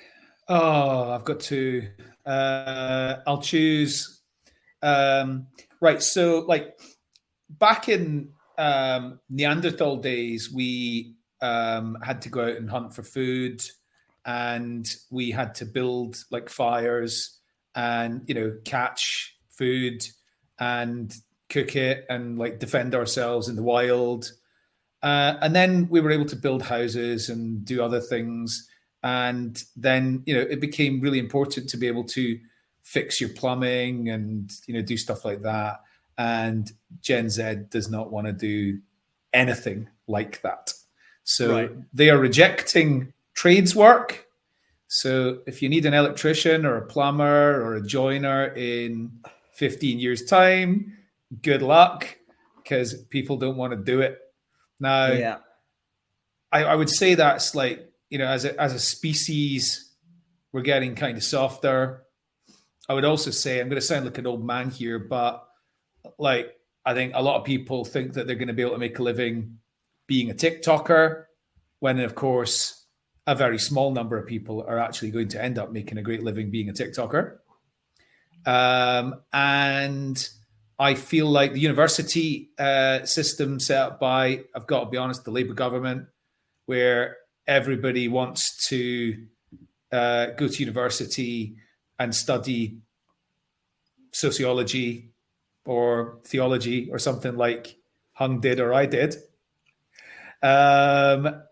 Oh 0.49 1.13
i've 1.13 1.25
got 1.25 1.41
to 1.41 1.87
uh 2.27 3.17
i'll 3.27 3.41
choose 3.41 4.23
um 4.83 5.47
right 5.81 6.03
so 6.03 6.41
like 6.49 6.79
back 7.59 7.89
in 7.89 8.31
um 8.57 9.21
neanderthal 9.31 9.97
days 9.97 10.53
we 10.53 11.15
um, 11.41 11.97
had 12.03 12.23
to 12.23 12.29
go 12.29 12.43
out 12.43 12.57
and 12.57 12.71
hunt 12.71 12.95
for 12.95 13.03
food, 13.03 13.63
and 14.25 14.89
we 15.11 15.31
had 15.31 15.55
to 15.57 15.65
build 15.65 16.25
like 16.31 16.49
fires 16.49 17.39
and 17.75 18.23
you 18.27 18.35
know 18.35 18.57
catch 18.65 19.37
food, 19.51 20.07
and 20.59 21.15
cook 21.49 21.77
it 21.77 22.05
and 22.09 22.39
like 22.39 22.59
defend 22.59 22.95
ourselves 22.95 23.49
in 23.49 23.57
the 23.57 23.63
wild. 23.63 24.33
Uh, 25.03 25.35
and 25.41 25.55
then 25.55 25.89
we 25.89 26.01
were 26.01 26.11
able 26.11 26.25
to 26.27 26.37
build 26.37 26.63
houses 26.63 27.29
and 27.29 27.65
do 27.65 27.83
other 27.83 28.01
things. 28.01 28.69
And 29.03 29.63
then, 29.77 30.23
you 30.27 30.35
know, 30.35 30.41
it 30.41 30.61
became 30.61 31.01
really 31.01 31.19
important 31.19 31.69
to 31.71 31.77
be 31.77 31.87
able 31.87 32.05
to 32.05 32.39
fix 32.83 33.21
your 33.21 33.31
plumbing 33.31 34.09
and, 34.09 34.53
you 34.67 34.75
know, 34.75 34.83
do 34.83 34.97
stuff 34.97 35.25
like 35.25 35.43
that. 35.43 35.81
And 36.17 36.71
Gen 37.01 37.31
Z 37.31 37.55
does 37.71 37.89
not 37.89 38.11
want 38.11 38.27
to 38.27 38.33
do 38.33 38.81
anything 39.33 39.89
like 40.09 40.43
that. 40.43 40.73
So 41.29 41.53
right. 41.53 41.71
they 41.93 42.09
are 42.09 42.17
rejecting 42.17 43.13
trades 43.35 43.77
work. 43.77 44.27
So 44.87 45.41
if 45.47 45.61
you 45.61 45.69
need 45.69 45.85
an 45.85 45.93
electrician 45.93 46.65
or 46.65 46.79
a 46.79 46.87
plumber 46.87 47.63
or 47.63 47.75
a 47.75 47.87
joiner 47.87 48.47
in 48.47 49.13
15 49.53 49.99
years' 49.99 50.25
time, 50.25 50.97
good 51.43 51.61
luck 51.61 52.17
because 52.57 52.95
people 52.95 53.37
don't 53.37 53.59
want 53.59 53.75
to 53.75 53.77
do 53.77 54.01
it. 54.01 54.19
Now, 54.81 55.13
yeah. 55.13 55.37
I, 56.51 56.65
I 56.65 56.75
would 56.75 56.89
say 56.89 57.15
that's 57.15 57.55
like, 57.55 57.93
you 58.09 58.17
know, 58.17 58.27
as 58.27 58.47
a, 58.47 58.59
as 58.59 58.73
a 58.73 58.81
species, 58.81 59.93
we're 60.53 60.63
getting 60.63 60.95
kind 60.95 61.19
of 61.19 61.23
softer. 61.23 62.05
I 62.89 62.95
would 62.95 63.05
also 63.05 63.31
say, 63.31 63.61
I'm 63.61 63.69
going 63.69 63.79
to 63.79 63.87
sound 63.87 64.07
like 64.07 64.17
an 64.17 64.27
old 64.27 64.47
man 64.47 64.71
here, 64.71 64.99
but 64.99 65.47
like, 66.19 66.57
I 66.87 66.95
think 66.95 67.13
a 67.15 67.23
lot 67.23 67.39
of 67.39 67.45
people 67.45 67.85
think 67.85 68.15
that 68.15 68.27
they're 68.27 68.37
going 68.37 68.49
to 68.49 68.55
be 68.55 68.63
able 68.63 68.73
to 68.73 68.79
make 68.79 68.99
a 68.99 69.03
living 69.03 69.59
being 70.09 70.31
a 70.31 70.35
TikToker, 70.35 71.27
when 71.79 72.01
of 72.01 72.17
course, 72.17 72.87
a 73.29 73.37
very 73.37 73.59
small 73.59 73.93
number 73.93 74.19
of 74.19 74.27
people 74.27 74.65
are 74.67 74.79
actually 74.79 75.13
going 75.13 75.29
to 75.29 75.43
end 75.43 75.59
up 75.59 75.71
making 75.71 75.99
a 75.99 76.03
great 76.03 76.25
living 76.25 76.51
being 76.51 76.69
a 76.69 76.73
TikToker. 76.73 77.37
Um, 78.47 79.21
and 79.33 80.29
I 80.79 80.95
feel 80.95 81.27
like 81.27 81.53
the 81.53 81.61
university 81.61 82.51
uh, 82.59 83.05
system 83.05 83.61
set 83.61 83.81
up 83.81 84.01
by, 84.01 84.45
I've 84.57 84.67
got 84.67 84.85
to 84.85 84.91
be 84.91 84.97
honest, 84.97 85.25
the 85.25 85.31
Labour 85.31 85.53
government, 85.53 86.07
where 86.65 87.19
everybody 87.47 88.09
wants 88.09 88.69
to 88.69 89.27
uh, 89.93 90.27
go 90.39 90.49
to 90.49 90.61
university 90.61 91.57
and 91.99 92.15
study 92.15 92.79
sociology 94.13 95.11
or 95.67 96.19
theology 96.25 96.89
or 96.91 96.99
something 96.99 97.37
like 97.37 97.77
Hung 98.13 98.41
did 98.41 98.59
or 98.59 98.73
I 98.73 98.87
did, 98.87 99.17
um, 100.43 101.43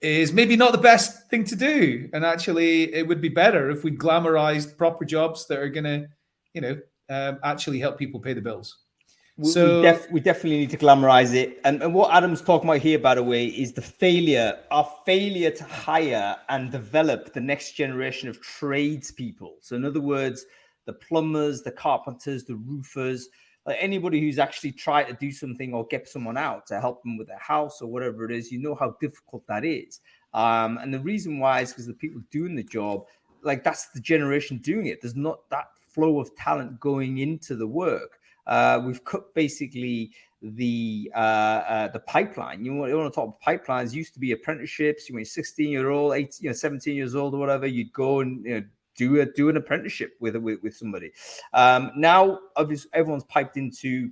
is 0.00 0.32
maybe 0.32 0.56
not 0.56 0.72
the 0.72 0.78
best 0.78 1.28
thing 1.30 1.44
to 1.44 1.56
do. 1.56 2.08
And 2.12 2.24
actually, 2.24 2.94
it 2.94 3.06
would 3.06 3.20
be 3.20 3.28
better 3.28 3.70
if 3.70 3.84
we 3.84 3.90
glamorized 3.90 4.76
proper 4.76 5.04
jobs 5.04 5.46
that 5.46 5.58
are 5.58 5.68
going 5.68 5.84
to, 5.84 6.06
you 6.52 6.60
know, 6.60 6.78
um, 7.10 7.38
actually 7.42 7.80
help 7.80 7.98
people 7.98 8.20
pay 8.20 8.32
the 8.32 8.40
bills. 8.40 8.78
We, 9.36 9.50
so 9.50 9.80
we, 9.80 9.82
def- 9.82 10.10
we, 10.12 10.20
definitely 10.20 10.58
need 10.58 10.70
to 10.70 10.76
glamorize 10.76 11.34
it. 11.34 11.58
And, 11.64 11.82
and 11.82 11.92
what 11.92 12.14
Adam's 12.14 12.40
talking 12.40 12.68
about 12.68 12.82
here, 12.82 13.00
by 13.00 13.16
the 13.16 13.22
way, 13.22 13.46
is 13.46 13.72
the 13.72 13.82
failure, 13.82 14.60
our 14.70 14.88
failure 15.04 15.50
to 15.50 15.64
hire 15.64 16.36
and 16.48 16.70
develop 16.70 17.32
the 17.32 17.40
next 17.40 17.72
generation 17.72 18.28
of 18.28 18.40
tradespeople. 18.40 19.56
So, 19.60 19.74
in 19.74 19.84
other 19.84 20.00
words, 20.00 20.44
the 20.86 20.92
plumbers, 20.92 21.62
the 21.62 21.72
carpenters, 21.72 22.44
the 22.44 22.54
roofers, 22.54 23.24
anybody 23.72 24.20
who's 24.20 24.38
actually 24.38 24.72
tried 24.72 25.04
to 25.04 25.14
do 25.14 25.32
something 25.32 25.72
or 25.72 25.86
get 25.86 26.08
someone 26.08 26.36
out 26.36 26.66
to 26.66 26.80
help 26.80 27.02
them 27.02 27.16
with 27.16 27.28
their 27.28 27.38
house 27.38 27.80
or 27.80 27.90
whatever 27.90 28.24
it 28.24 28.32
is, 28.36 28.52
you 28.52 28.58
know 28.58 28.74
how 28.74 28.96
difficult 29.00 29.46
that 29.46 29.64
is. 29.64 30.00
Um, 30.34 30.78
and 30.78 30.92
the 30.92 31.00
reason 31.00 31.38
why 31.38 31.60
is 31.60 31.70
because 31.70 31.86
the 31.86 31.94
people 31.94 32.20
doing 32.30 32.54
the 32.56 32.62
job, 32.62 33.04
like 33.42 33.64
that's 33.64 33.86
the 33.88 34.00
generation 34.00 34.58
doing 34.58 34.86
it. 34.86 35.00
There's 35.00 35.16
not 35.16 35.48
that 35.50 35.66
flow 35.94 36.20
of 36.20 36.34
talent 36.36 36.78
going 36.80 37.18
into 37.18 37.56
the 37.56 37.66
work. 37.66 38.18
Uh, 38.46 38.82
we've 38.84 39.02
cut 39.04 39.34
basically 39.34 40.10
the 40.42 41.10
uh, 41.14 41.18
uh, 41.18 41.88
the 41.88 42.00
pipeline. 42.00 42.64
You 42.64 42.74
want, 42.74 42.90
you 42.90 42.98
want 42.98 43.12
to 43.12 43.18
talk 43.18 43.42
pipelines? 43.42 43.94
Used 43.94 44.12
to 44.14 44.20
be 44.20 44.32
apprenticeships. 44.32 45.08
You 45.08 45.14
were 45.14 45.24
16 45.24 45.70
year 45.70 45.90
old, 45.90 46.12
18, 46.12 46.30
you 46.40 46.50
know, 46.50 46.54
17 46.54 46.94
years 46.94 47.14
old 47.14 47.34
or 47.34 47.38
whatever. 47.38 47.66
You'd 47.66 47.92
go 47.92 48.20
and 48.20 48.44
you 48.44 48.60
know, 48.60 48.66
do 48.96 49.20
a 49.20 49.26
do 49.26 49.48
an 49.48 49.56
apprenticeship 49.56 50.14
with 50.20 50.36
with, 50.36 50.62
with 50.62 50.76
somebody. 50.76 51.12
Um, 51.52 51.92
now, 51.96 52.38
obviously, 52.56 52.90
everyone's 52.94 53.24
piped 53.24 53.56
into 53.56 54.10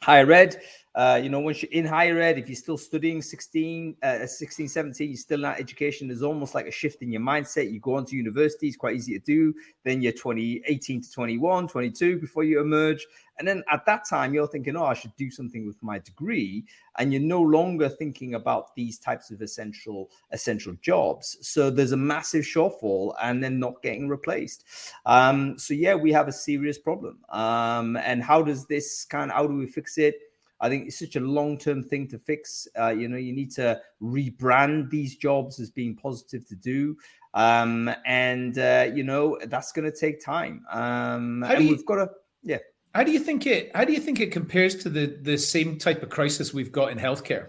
higher 0.00 0.30
ed. 0.30 0.60
Uh, 0.94 1.18
you 1.20 1.28
know, 1.28 1.40
once 1.40 1.60
you're 1.60 1.72
in 1.72 1.84
higher 1.84 2.20
ed, 2.20 2.38
if 2.38 2.48
you're 2.48 2.54
still 2.54 2.78
studying 2.78 3.20
16, 3.20 3.96
uh, 4.02 4.26
16, 4.26 4.68
17, 4.68 5.08
you're 5.08 5.16
still 5.16 5.38
in 5.38 5.42
that 5.42 5.58
education, 5.58 6.06
there's 6.06 6.22
almost 6.22 6.54
like 6.54 6.66
a 6.66 6.70
shift 6.70 7.02
in 7.02 7.10
your 7.10 7.20
mindset. 7.20 7.72
You 7.72 7.80
go 7.80 7.96
on 7.96 8.04
to 8.06 8.16
university, 8.16 8.68
it's 8.68 8.76
quite 8.76 8.94
easy 8.94 9.18
to 9.18 9.24
do. 9.24 9.54
Then 9.82 10.02
you're 10.02 10.12
20, 10.12 10.62
18 10.66 11.02
to 11.02 11.10
21, 11.10 11.66
22 11.66 12.20
before 12.20 12.44
you 12.44 12.60
emerge. 12.60 13.04
And 13.38 13.48
then 13.48 13.64
at 13.72 13.84
that 13.86 14.08
time, 14.08 14.32
you're 14.32 14.46
thinking, 14.46 14.76
oh, 14.76 14.84
I 14.84 14.94
should 14.94 15.14
do 15.16 15.30
something 15.30 15.66
with 15.66 15.82
my 15.82 15.98
degree. 15.98 16.64
And 16.98 17.12
you're 17.12 17.22
no 17.22 17.40
longer 17.40 17.88
thinking 17.88 18.34
about 18.34 18.74
these 18.76 18.98
types 19.00 19.32
of 19.32 19.42
essential, 19.42 20.10
essential 20.30 20.74
jobs. 20.80 21.38
So 21.40 21.70
there's 21.70 21.90
a 21.90 21.96
massive 21.96 22.44
shortfall 22.44 23.14
and 23.20 23.42
then 23.42 23.58
not 23.58 23.82
getting 23.82 24.08
replaced. 24.08 24.64
Um, 25.04 25.58
so 25.58 25.74
yeah, 25.74 25.96
we 25.96 26.12
have 26.12 26.28
a 26.28 26.32
serious 26.32 26.78
problem. 26.78 27.18
Um, 27.30 27.96
and 27.96 28.22
how 28.22 28.42
does 28.42 28.66
this 28.66 29.04
kind 29.04 29.32
of, 29.32 29.36
how 29.36 29.48
do 29.48 29.56
we 29.56 29.66
fix 29.66 29.98
it? 29.98 30.14
I 30.60 30.68
think 30.68 30.86
it's 30.86 30.98
such 30.98 31.16
a 31.16 31.20
long 31.20 31.58
term 31.58 31.82
thing 31.82 32.08
to 32.08 32.18
fix. 32.18 32.68
Uh, 32.78 32.88
you 32.88 33.08
know, 33.08 33.16
you 33.16 33.32
need 33.32 33.50
to 33.52 33.80
rebrand 34.02 34.90
these 34.90 35.16
jobs 35.16 35.60
as 35.60 35.70
being 35.70 35.96
positive 35.96 36.46
to 36.48 36.54
do. 36.56 36.96
Um, 37.34 37.90
and, 38.06 38.58
uh, 38.58 38.88
you 38.94 39.02
know, 39.02 39.38
that's 39.46 39.72
going 39.72 39.90
to 39.90 39.96
take 39.96 40.24
time. 40.24 40.64
Um, 40.70 41.42
and 41.42 41.64
you, 41.64 41.70
we've 41.70 41.86
got 41.86 41.96
to, 41.96 42.10
yeah. 42.42 42.58
How 42.94 43.02
do 43.02 43.10
you 43.10 43.18
think 43.18 43.46
it, 43.46 43.74
how 43.74 43.84
do 43.84 43.92
you 43.92 44.00
think 44.00 44.20
it 44.20 44.30
compares 44.30 44.76
to 44.76 44.88
the, 44.88 45.18
the 45.20 45.36
same 45.36 45.78
type 45.78 46.02
of 46.02 46.10
crisis 46.10 46.54
we've 46.54 46.70
got 46.70 46.92
in 46.92 46.98
healthcare? 46.98 47.48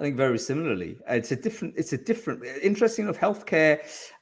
I 0.00 0.02
think 0.02 0.16
very 0.16 0.38
similarly. 0.38 0.96
It's 1.08 1.30
a 1.30 1.36
different. 1.36 1.74
It's 1.76 1.92
a 1.92 1.98
different. 1.98 2.42
Interesting 2.62 3.04
enough, 3.04 3.18
healthcare. 3.18 3.80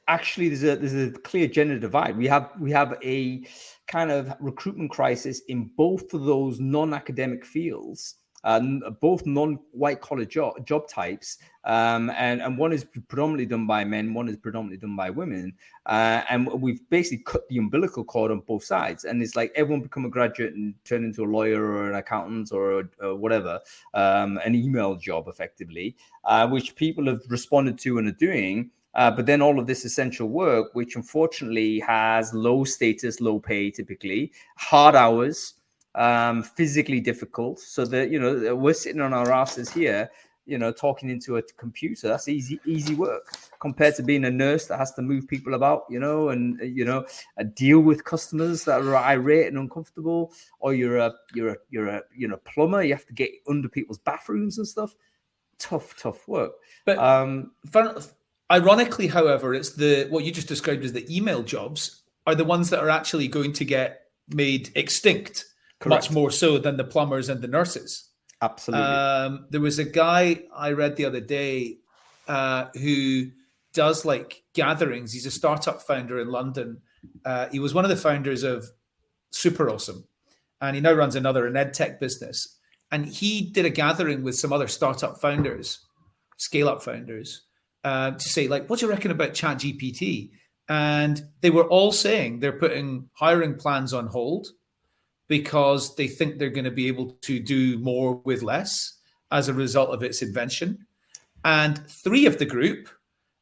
Actually, 0.09 0.49
there's 0.49 0.63
a 0.63 0.75
there's 0.75 0.93
a 0.93 1.11
clear 1.19 1.47
gender 1.47 1.79
divide. 1.79 2.17
We 2.17 2.27
have 2.27 2.51
we 2.59 2.69
have 2.71 2.97
a 3.01 3.45
kind 3.89 4.11
of 4.11 4.33
recruitment 4.39 4.91
crisis 4.91 5.41
in 5.47 5.69
both 5.75 6.13
of 6.13 6.23
those 6.23 6.59
non-academic 6.59 7.43
fields, 7.43 8.15
uh, 8.45 8.61
both 9.01 9.25
non-white 9.25 9.99
collar 9.99 10.23
job, 10.23 10.65
job 10.65 10.87
types, 10.87 11.39
um, 11.65 12.09
and 12.11 12.41
and 12.41 12.57
one 12.57 12.71
is 12.71 12.85
predominantly 12.85 13.45
done 13.45 13.67
by 13.67 13.83
men, 13.83 14.13
one 14.13 14.29
is 14.29 14.37
predominantly 14.37 14.77
done 14.77 14.95
by 14.95 15.09
women, 15.09 15.53
uh, 15.87 16.21
and 16.29 16.47
we've 16.61 16.87
basically 16.89 17.23
cut 17.25 17.41
the 17.49 17.57
umbilical 17.57 18.03
cord 18.03 18.31
on 18.31 18.39
both 18.47 18.63
sides. 18.63 19.03
And 19.03 19.21
it's 19.21 19.35
like 19.35 19.51
everyone 19.55 19.81
become 19.81 20.05
a 20.05 20.09
graduate 20.09 20.53
and 20.53 20.73
turn 20.85 21.03
into 21.03 21.23
a 21.23 21.25
lawyer 21.25 21.61
or 21.61 21.89
an 21.89 21.95
accountant 21.95 22.53
or, 22.53 22.89
a, 23.01 23.13
whatever, 23.13 23.59
um, 23.93 24.39
an 24.45 24.55
email 24.55 24.95
job 24.95 25.27
effectively, 25.27 25.97
uh, 26.23 26.47
which 26.47 26.75
people 26.75 27.07
have 27.07 27.21
responded 27.27 27.77
to 27.79 27.97
and 27.97 28.07
are 28.07 28.11
doing. 28.11 28.71
Uh, 28.95 29.11
but 29.11 29.25
then 29.25 29.41
all 29.41 29.59
of 29.59 29.67
this 29.67 29.85
essential 29.85 30.27
work, 30.27 30.73
which 30.73 30.95
unfortunately 30.95 31.79
has 31.79 32.33
low 32.33 32.63
status, 32.63 33.21
low 33.21 33.39
pay, 33.39 33.69
typically 33.69 34.31
hard 34.57 34.95
hours, 34.95 35.53
um, 35.95 36.41
physically 36.43 36.99
difficult. 36.99 37.59
So 37.59 37.85
that 37.85 38.09
you 38.09 38.19
know 38.19 38.55
we're 38.55 38.73
sitting 38.73 39.01
on 39.01 39.13
our 39.13 39.31
asses 39.31 39.69
here, 39.69 40.09
you 40.49 40.57
know, 40.57 40.71
talking 40.71 41.09
into 41.09 41.37
a 41.37 41.43
computer. 41.57 42.07
That's 42.07 42.27
easy, 42.27 42.59
easy 42.65 42.95
work 42.95 43.31
compared 43.59 43.95
to 43.95 44.03
being 44.03 44.25
a 44.25 44.31
nurse 44.31 44.65
that 44.67 44.79
has 44.79 44.93
to 44.95 45.01
move 45.01 45.27
people 45.27 45.53
about, 45.53 45.83
you 45.89 45.99
know, 45.99 46.29
and 46.29 46.59
you 46.59 46.83
know, 46.83 47.05
uh, 47.39 47.43
deal 47.55 47.79
with 47.81 48.03
customers 48.03 48.63
that 48.65 48.81
are 48.81 48.95
irate 48.95 49.47
and 49.47 49.57
uncomfortable. 49.57 50.33
Or 50.59 50.73
you're 50.73 50.97
a 50.97 51.13
you're 51.35 51.49
a 51.49 51.57
you're 51.69 51.87
a 51.87 52.01
you 52.15 52.27
know 52.27 52.37
plumber. 52.37 52.83
You 52.83 52.95
have 52.95 53.05
to 53.05 53.13
get 53.13 53.29
under 53.47 53.69
people's 53.69 53.99
bathrooms 53.99 54.57
and 54.57 54.67
stuff. 54.67 54.95
Tough, 55.59 55.95
tough 55.97 56.27
work. 56.27 56.53
But 56.85 56.97
um, 56.97 57.51
Ironically, 58.51 59.07
however, 59.07 59.53
it's 59.53 59.71
the 59.71 60.07
what 60.09 60.23
you 60.23 60.31
just 60.31 60.47
described 60.47 60.83
as 60.83 60.93
the 60.93 61.05
email 61.15 61.43
jobs 61.43 62.01
are 62.25 62.35
the 62.35 62.45
ones 62.45 62.69
that 62.69 62.79
are 62.79 62.89
actually 62.89 63.27
going 63.27 63.53
to 63.53 63.65
get 63.65 64.01
made 64.29 64.71
extinct 64.75 65.45
Correct. 65.79 65.89
much 65.89 66.11
more 66.11 66.31
so 66.31 66.57
than 66.57 66.77
the 66.77 66.83
plumbers 66.83 67.29
and 67.29 67.41
the 67.41 67.47
nurses. 67.47 68.09
Absolutely. 68.41 68.85
Um, 68.85 69.47
there 69.49 69.61
was 69.61 69.79
a 69.79 69.83
guy 69.83 70.43
I 70.55 70.71
read 70.71 70.95
the 70.95 71.05
other 71.05 71.19
day 71.19 71.79
uh, 72.27 72.65
who 72.75 73.25
does 73.73 74.05
like 74.05 74.43
gatherings. 74.53 75.13
He's 75.13 75.25
a 75.25 75.31
startup 75.31 75.81
founder 75.81 76.19
in 76.19 76.29
London. 76.29 76.81
Uh, 77.25 77.47
he 77.49 77.59
was 77.59 77.73
one 77.73 77.85
of 77.85 77.89
the 77.89 77.97
founders 77.97 78.43
of 78.43 78.65
SuperAwesome, 79.33 80.03
and 80.61 80.75
he 80.75 80.81
now 80.81 80.93
runs 80.93 81.15
another 81.15 81.47
an 81.47 81.57
ed 81.57 81.73
tech 81.73 81.99
business. 81.99 82.57
And 82.91 83.05
he 83.05 83.41
did 83.51 83.65
a 83.65 83.69
gathering 83.69 84.23
with 84.23 84.35
some 84.35 84.51
other 84.51 84.67
startup 84.67 85.21
founders, 85.21 85.85
scale 86.37 86.67
up 86.67 86.81
founders, 86.81 87.43
uh, 87.83 88.11
to 88.11 88.29
say, 88.29 88.47
like, 88.47 88.69
what 88.69 88.79
do 88.79 88.85
you 88.85 88.91
reckon 88.91 89.11
about 89.11 89.33
Chat 89.33 89.59
GPT? 89.59 90.31
And 90.67 91.21
they 91.41 91.49
were 91.49 91.67
all 91.67 91.91
saying 91.91 92.39
they're 92.39 92.51
putting 92.51 93.09
hiring 93.13 93.55
plans 93.55 93.93
on 93.93 94.07
hold 94.07 94.47
because 95.27 95.95
they 95.95 96.07
think 96.07 96.37
they're 96.37 96.49
going 96.49 96.65
to 96.65 96.71
be 96.71 96.87
able 96.87 97.11
to 97.21 97.39
do 97.39 97.77
more 97.79 98.15
with 98.25 98.43
less 98.43 98.99
as 99.31 99.47
a 99.47 99.53
result 99.53 99.89
of 99.89 100.03
its 100.03 100.21
invention. 100.21 100.85
And 101.43 101.87
three 101.89 102.25
of 102.25 102.37
the 102.37 102.45
group 102.45 102.89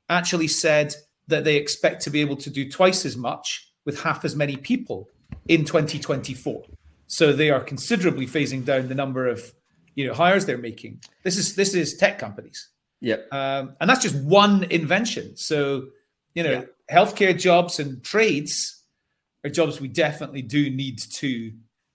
actually 0.10 0.47
said 0.47 0.93
that 1.28 1.43
they 1.43 1.56
expect 1.56 2.02
to 2.04 2.10
be 2.10 2.21
able 2.21 2.38
to 2.38 2.50
do 2.50 2.69
twice 2.69 3.06
as 3.06 3.17
much 3.17 3.71
with 3.86 4.02
half 4.02 4.23
as 4.23 4.36
many 4.36 4.58
people 4.58 5.10
in 5.47 5.65
2024. 5.65 6.63
So 7.08 7.34
they 7.34 7.50
are 7.50 7.62
considerably 7.62 8.28
phasing 8.28 8.63
down 8.63 8.89
the 8.89 8.95
number 8.95 9.28
of 9.28 9.54
you 9.95 10.06
know 10.06 10.13
hires 10.13 10.45
they're 10.45 10.58
making. 10.58 11.02
This 11.23 11.38
is 11.38 11.56
this 11.56 11.73
is 11.73 11.97
tech 11.97 12.19
companies. 12.19 12.69
Yeah. 13.01 13.17
Um, 13.31 13.75
and 13.79 13.89
that's 13.89 14.01
just 14.01 14.15
one 14.23 14.63
invention. 14.65 15.38
So, 15.38 15.88
you 16.33 16.43
know, 16.43 16.51
yeah. 16.51 16.95
healthcare 16.95 17.38
jobs 17.38 17.79
and 17.79 18.03
trades 18.03 18.83
are 19.43 19.49
jobs 19.49 19.79
we 19.79 19.88
definitely 19.88 20.41
do 20.41 20.69
need 20.69 20.99
to 20.99 21.51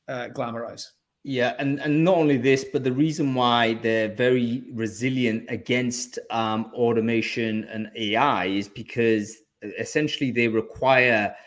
uh, 0.08 0.28
glamorize. 0.28 0.86
Yeah, 1.24 1.54
and, 1.58 1.80
and 1.80 2.04
not 2.04 2.16
only 2.16 2.36
this, 2.36 2.64
but 2.64 2.82
the 2.82 2.92
reason 2.92 3.34
why 3.34 3.74
they're 3.74 4.12
very 4.12 4.64
resilient 4.72 5.44
against 5.48 6.18
um, 6.30 6.72
automation 6.74 7.64
and 7.64 7.90
AI 7.94 8.46
is 8.46 8.68
because 8.68 9.36
essentially 9.78 10.32
they 10.32 10.48
require 10.48 11.32
uh, 11.32 11.38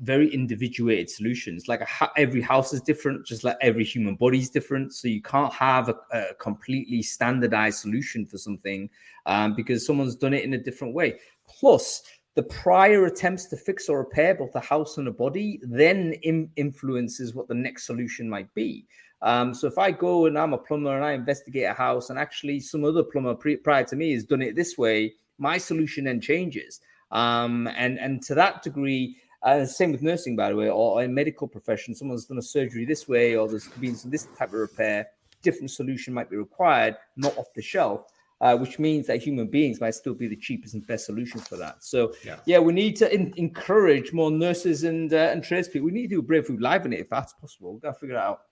very 0.00 0.32
individuated 0.32 1.08
solutions. 1.10 1.68
Like 1.68 1.80
a, 1.80 2.10
every 2.16 2.40
house 2.40 2.72
is 2.72 2.80
different, 2.80 3.26
just 3.26 3.44
like 3.44 3.56
every 3.60 3.84
human 3.84 4.16
body 4.16 4.38
is 4.38 4.50
different. 4.50 4.92
So 4.92 5.08
you 5.08 5.22
can't 5.22 5.52
have 5.52 5.88
a, 5.88 5.96
a 6.12 6.34
completely 6.34 7.02
standardized 7.02 7.78
solution 7.78 8.26
for 8.26 8.38
something 8.38 8.90
um, 9.26 9.54
because 9.54 9.86
someone's 9.86 10.16
done 10.16 10.34
it 10.34 10.44
in 10.44 10.54
a 10.54 10.58
different 10.58 10.94
way. 10.94 11.18
Plus, 11.48 12.02
the 12.34 12.42
prior 12.42 13.06
attempts 13.06 13.46
to 13.46 13.56
fix 13.56 13.88
or 13.88 13.98
repair 13.98 14.34
both 14.34 14.52
the 14.52 14.60
house 14.60 14.98
and 14.98 15.06
the 15.06 15.12
body 15.12 15.60
then 15.62 16.14
in, 16.22 16.50
influences 16.56 17.34
what 17.34 17.46
the 17.46 17.54
next 17.54 17.86
solution 17.86 18.28
might 18.28 18.52
be. 18.54 18.86
Um, 19.22 19.54
so 19.54 19.68
if 19.68 19.78
I 19.78 19.92
go 19.92 20.26
and 20.26 20.36
I'm 20.38 20.52
a 20.52 20.58
plumber 20.58 20.94
and 20.94 21.04
I 21.04 21.12
investigate 21.12 21.64
a 21.64 21.72
house 21.72 22.10
and 22.10 22.18
actually 22.18 22.60
some 22.60 22.84
other 22.84 23.02
plumber 23.02 23.34
pre- 23.34 23.56
prior 23.56 23.84
to 23.84 23.96
me 23.96 24.12
has 24.12 24.24
done 24.24 24.42
it 24.42 24.56
this 24.56 24.76
way, 24.76 25.14
my 25.38 25.58
solution 25.58 26.04
then 26.04 26.20
changes. 26.20 26.80
Um, 27.10 27.68
and 27.76 27.98
and 27.98 28.22
to 28.24 28.34
that 28.34 28.62
degree, 28.62 29.16
uh, 29.44 29.64
same 29.64 29.92
with 29.92 30.02
nursing, 30.02 30.36
by 30.36 30.48
the 30.48 30.56
way, 30.56 30.70
or 30.70 31.02
in 31.02 31.14
medical 31.14 31.46
profession, 31.46 31.94
someone's 31.94 32.24
done 32.24 32.38
a 32.38 32.42
surgery 32.42 32.84
this 32.84 33.06
way, 33.06 33.36
or 33.36 33.46
there's 33.48 33.68
been 33.68 33.96
this 34.06 34.26
type 34.36 34.48
of 34.48 34.54
repair. 34.54 35.06
Different 35.42 35.70
solution 35.70 36.12
might 36.14 36.30
be 36.30 36.36
required, 36.36 36.96
not 37.16 37.36
off 37.36 37.46
the 37.54 37.62
shelf 37.62 38.06
uh, 38.44 38.56
which 38.56 38.78
means 38.78 39.06
that 39.06 39.22
human 39.22 39.46
beings 39.46 39.80
might 39.80 39.94
still 39.94 40.14
be 40.14 40.26
the 40.26 40.36
cheapest 40.36 40.74
and 40.74 40.86
best 40.86 41.06
solution 41.06 41.40
for 41.40 41.56
that. 41.56 41.82
So, 41.82 42.12
yeah, 42.24 42.36
yeah 42.44 42.58
we 42.58 42.72
need 42.72 42.94
to 42.96 43.12
in- 43.12 43.32
encourage 43.36 44.12
more 44.12 44.30
nurses 44.30 44.84
and 44.84 45.12
uh, 45.12 45.30
and 45.32 45.42
tradespeople. 45.42 45.86
We 45.86 45.92
need 45.92 46.10
to 46.10 46.16
do 46.16 46.18
a 46.20 46.22
Brainfood 46.22 46.60
Live 46.60 46.84
in 46.84 46.92
it 46.92 47.00
if 47.00 47.08
that's 47.08 47.32
possible. 47.34 47.72
We've 47.72 47.82
got 47.82 47.94
to 47.94 47.98
figure 47.98 48.16
it 48.16 48.20
out. 48.20 48.42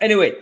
Anyway, 0.00 0.34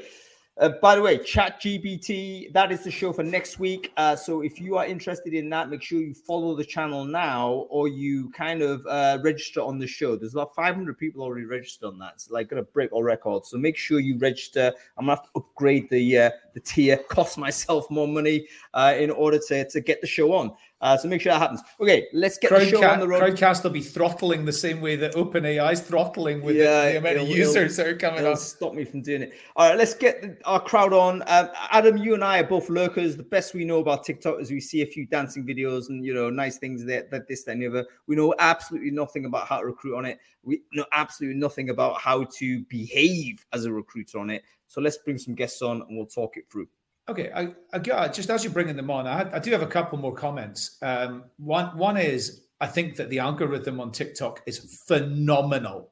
uh, 0.58 0.68
by 0.82 0.94
the 0.94 1.00
way, 1.00 1.16
Chat 1.16 1.62
GPT, 1.62 2.52
that 2.52 2.70
is 2.70 2.84
the 2.84 2.90
show 2.90 3.10
for 3.10 3.22
next 3.22 3.58
week. 3.58 3.90
Uh, 3.96 4.14
so 4.14 4.42
if 4.42 4.60
you 4.60 4.76
are 4.76 4.84
interested 4.84 5.32
in 5.32 5.48
that, 5.48 5.70
make 5.70 5.80
sure 5.80 6.00
you 6.00 6.12
follow 6.12 6.54
the 6.54 6.64
channel 6.64 7.06
now 7.06 7.66
or 7.70 7.88
you 7.88 8.30
kind 8.32 8.60
of 8.60 8.86
uh, 8.86 9.18
register 9.22 9.62
on 9.62 9.78
the 9.78 9.86
show. 9.86 10.14
There's 10.14 10.34
about 10.34 10.54
500 10.54 10.98
people 10.98 11.22
already 11.22 11.46
registered 11.46 11.88
on 11.88 11.98
that. 12.00 12.12
It's 12.16 12.30
like 12.30 12.50
going 12.50 12.62
to 12.62 12.70
break 12.70 12.92
all 12.92 13.02
records. 13.02 13.48
So 13.48 13.56
make 13.56 13.78
sure 13.78 13.98
you 13.98 14.18
register. 14.18 14.72
I'm 14.98 15.06
going 15.06 15.16
to 15.16 15.22
have 15.22 15.32
to 15.32 15.38
upgrade 15.40 15.88
the, 15.88 16.18
uh, 16.18 16.30
the 16.52 16.60
tier, 16.60 16.96
cost 17.08 17.38
myself 17.38 17.90
more 17.90 18.08
money 18.08 18.46
uh, 18.74 18.94
in 18.98 19.10
order 19.10 19.40
to, 19.48 19.68
to 19.68 19.80
get 19.80 20.02
the 20.02 20.06
show 20.06 20.34
on. 20.34 20.52
Uh, 20.82 20.96
so 20.96 21.06
make 21.06 21.20
sure 21.20 21.32
that 21.32 21.38
happens. 21.38 21.62
Okay, 21.80 22.08
let's 22.12 22.38
get 22.38 22.50
Crowdcast, 22.50 22.58
the 22.58 22.70
show 22.70 22.90
on 22.90 22.98
the 22.98 23.06
road. 23.06 23.22
Crowdcast 23.22 23.62
will 23.62 23.70
be 23.70 23.80
throttling 23.80 24.44
the 24.44 24.52
same 24.52 24.80
way 24.80 24.96
that 24.96 25.14
OpenAI 25.14 25.72
is 25.72 25.80
throttling 25.80 26.42
with 26.42 26.56
yeah, 26.56 26.86
the, 26.86 26.92
the 26.92 26.98
amount 26.98 27.16
of 27.18 27.28
users 27.28 27.76
that 27.76 27.86
are 27.86 27.96
coming 27.96 28.26
on. 28.26 28.36
Stop 28.36 28.74
me 28.74 28.84
from 28.84 29.00
doing 29.00 29.22
it. 29.22 29.32
All 29.54 29.68
right, 29.68 29.78
let's 29.78 29.94
get 29.94 30.42
our 30.44 30.58
crowd 30.58 30.92
on. 30.92 31.22
Um, 31.28 31.50
Adam, 31.70 31.96
you 31.96 32.14
and 32.14 32.24
I 32.24 32.40
are 32.40 32.44
both 32.44 32.68
lurkers. 32.68 33.16
The 33.16 33.22
best 33.22 33.54
we 33.54 33.64
know 33.64 33.78
about 33.78 34.02
TikTok 34.02 34.40
is 34.40 34.50
we 34.50 34.60
see 34.60 34.82
a 34.82 34.86
few 34.86 35.06
dancing 35.06 35.46
videos 35.46 35.88
and 35.88 36.04
you 36.04 36.12
know 36.14 36.30
nice 36.30 36.58
things 36.58 36.84
that 36.86 37.12
that 37.12 37.28
this 37.28 37.44
that, 37.44 37.52
and 37.52 37.62
the 37.62 37.68
other. 37.68 37.86
We 38.08 38.16
know 38.16 38.34
absolutely 38.40 38.90
nothing 38.90 39.24
about 39.24 39.46
how 39.46 39.60
to 39.60 39.66
recruit 39.66 39.96
on 39.96 40.04
it. 40.04 40.18
We 40.42 40.62
know 40.72 40.86
absolutely 40.90 41.38
nothing 41.38 41.70
about 41.70 42.00
how 42.00 42.24
to 42.38 42.62
behave 42.64 43.46
as 43.52 43.66
a 43.66 43.72
recruiter 43.72 44.18
on 44.18 44.30
it. 44.30 44.42
So 44.66 44.80
let's 44.80 44.98
bring 44.98 45.18
some 45.18 45.36
guests 45.36 45.62
on 45.62 45.82
and 45.82 45.96
we'll 45.96 46.06
talk 46.06 46.36
it 46.36 46.50
through. 46.50 46.66
Okay, 47.08 47.30
I, 47.34 47.54
I, 47.72 48.08
just 48.08 48.30
as 48.30 48.44
you're 48.44 48.52
bringing 48.52 48.76
them 48.76 48.90
on, 48.90 49.06
I, 49.06 49.28
I 49.34 49.38
do 49.40 49.50
have 49.50 49.62
a 49.62 49.66
couple 49.66 49.98
more 49.98 50.14
comments. 50.14 50.78
Um, 50.82 51.24
one 51.36 51.76
one 51.76 51.96
is 51.96 52.42
I 52.60 52.68
think 52.68 52.96
that 52.96 53.10
the 53.10 53.18
algorithm 53.18 53.80
on 53.80 53.90
TikTok 53.90 54.42
is 54.46 54.80
phenomenal. 54.86 55.90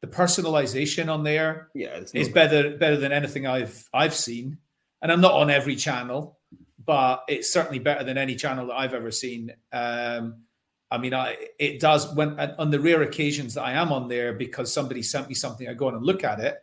The 0.00 0.08
personalization 0.08 1.12
on 1.12 1.22
there 1.22 1.68
yeah, 1.74 2.00
is 2.12 2.28
better 2.28 2.76
better 2.76 2.96
than 2.96 3.12
anything 3.12 3.46
I've 3.46 3.88
I've 3.94 4.14
seen. 4.14 4.58
And 5.02 5.12
I'm 5.12 5.20
not 5.20 5.32
on 5.32 5.50
every 5.50 5.76
channel, 5.76 6.38
but 6.84 7.24
it's 7.28 7.52
certainly 7.52 7.78
better 7.78 8.02
than 8.02 8.18
any 8.18 8.34
channel 8.34 8.66
that 8.66 8.74
I've 8.74 8.92
ever 8.92 9.10
seen. 9.10 9.52
Um, 9.72 10.42
I 10.90 10.98
mean, 10.98 11.14
I, 11.14 11.36
it 11.58 11.80
does 11.80 12.12
when 12.14 12.38
on 12.38 12.70
the 12.70 12.80
rare 12.80 13.02
occasions 13.02 13.54
that 13.54 13.62
I 13.62 13.72
am 13.72 13.92
on 13.92 14.08
there 14.08 14.32
because 14.32 14.74
somebody 14.74 15.02
sent 15.02 15.28
me 15.28 15.34
something, 15.34 15.68
I 15.68 15.74
go 15.74 15.86
on 15.86 15.94
and 15.94 16.04
look 16.04 16.24
at 16.24 16.40
it 16.40 16.58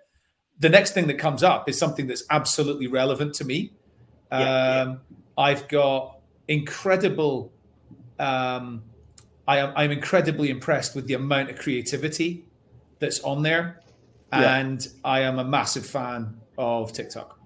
the 0.60 0.70
next 0.70 0.94
thing 0.94 1.08
that 1.08 1.20
comes 1.20 1.44
up 1.44 1.70
is 1.70 1.78
something 1.78 2.08
that's 2.08 2.24
absolutely 2.30 2.88
relevant 2.88 3.36
to 3.36 3.46
me. 3.46 3.74
Um, 4.32 4.42
yeah. 4.42 4.96
I've 5.38 5.68
got 5.68 6.20
incredible. 6.48 7.52
Um, 8.20 8.84
I 9.48 9.60
am 9.60 9.74
I'm 9.76 9.92
incredibly 9.92 10.50
impressed 10.50 10.96
with 10.96 11.08
the 11.08 11.14
amount 11.14 11.50
of 11.50 11.58
creativity 11.58 12.46
that's 13.00 13.20
on 13.22 13.44
there, 13.44 13.82
yeah. 14.34 14.58
and 14.58 14.88
I 15.04 15.22
am 15.22 15.40
a 15.40 15.44
massive 15.44 15.86
fan 15.86 16.36
of 16.58 16.92
TikTok. 16.92 17.40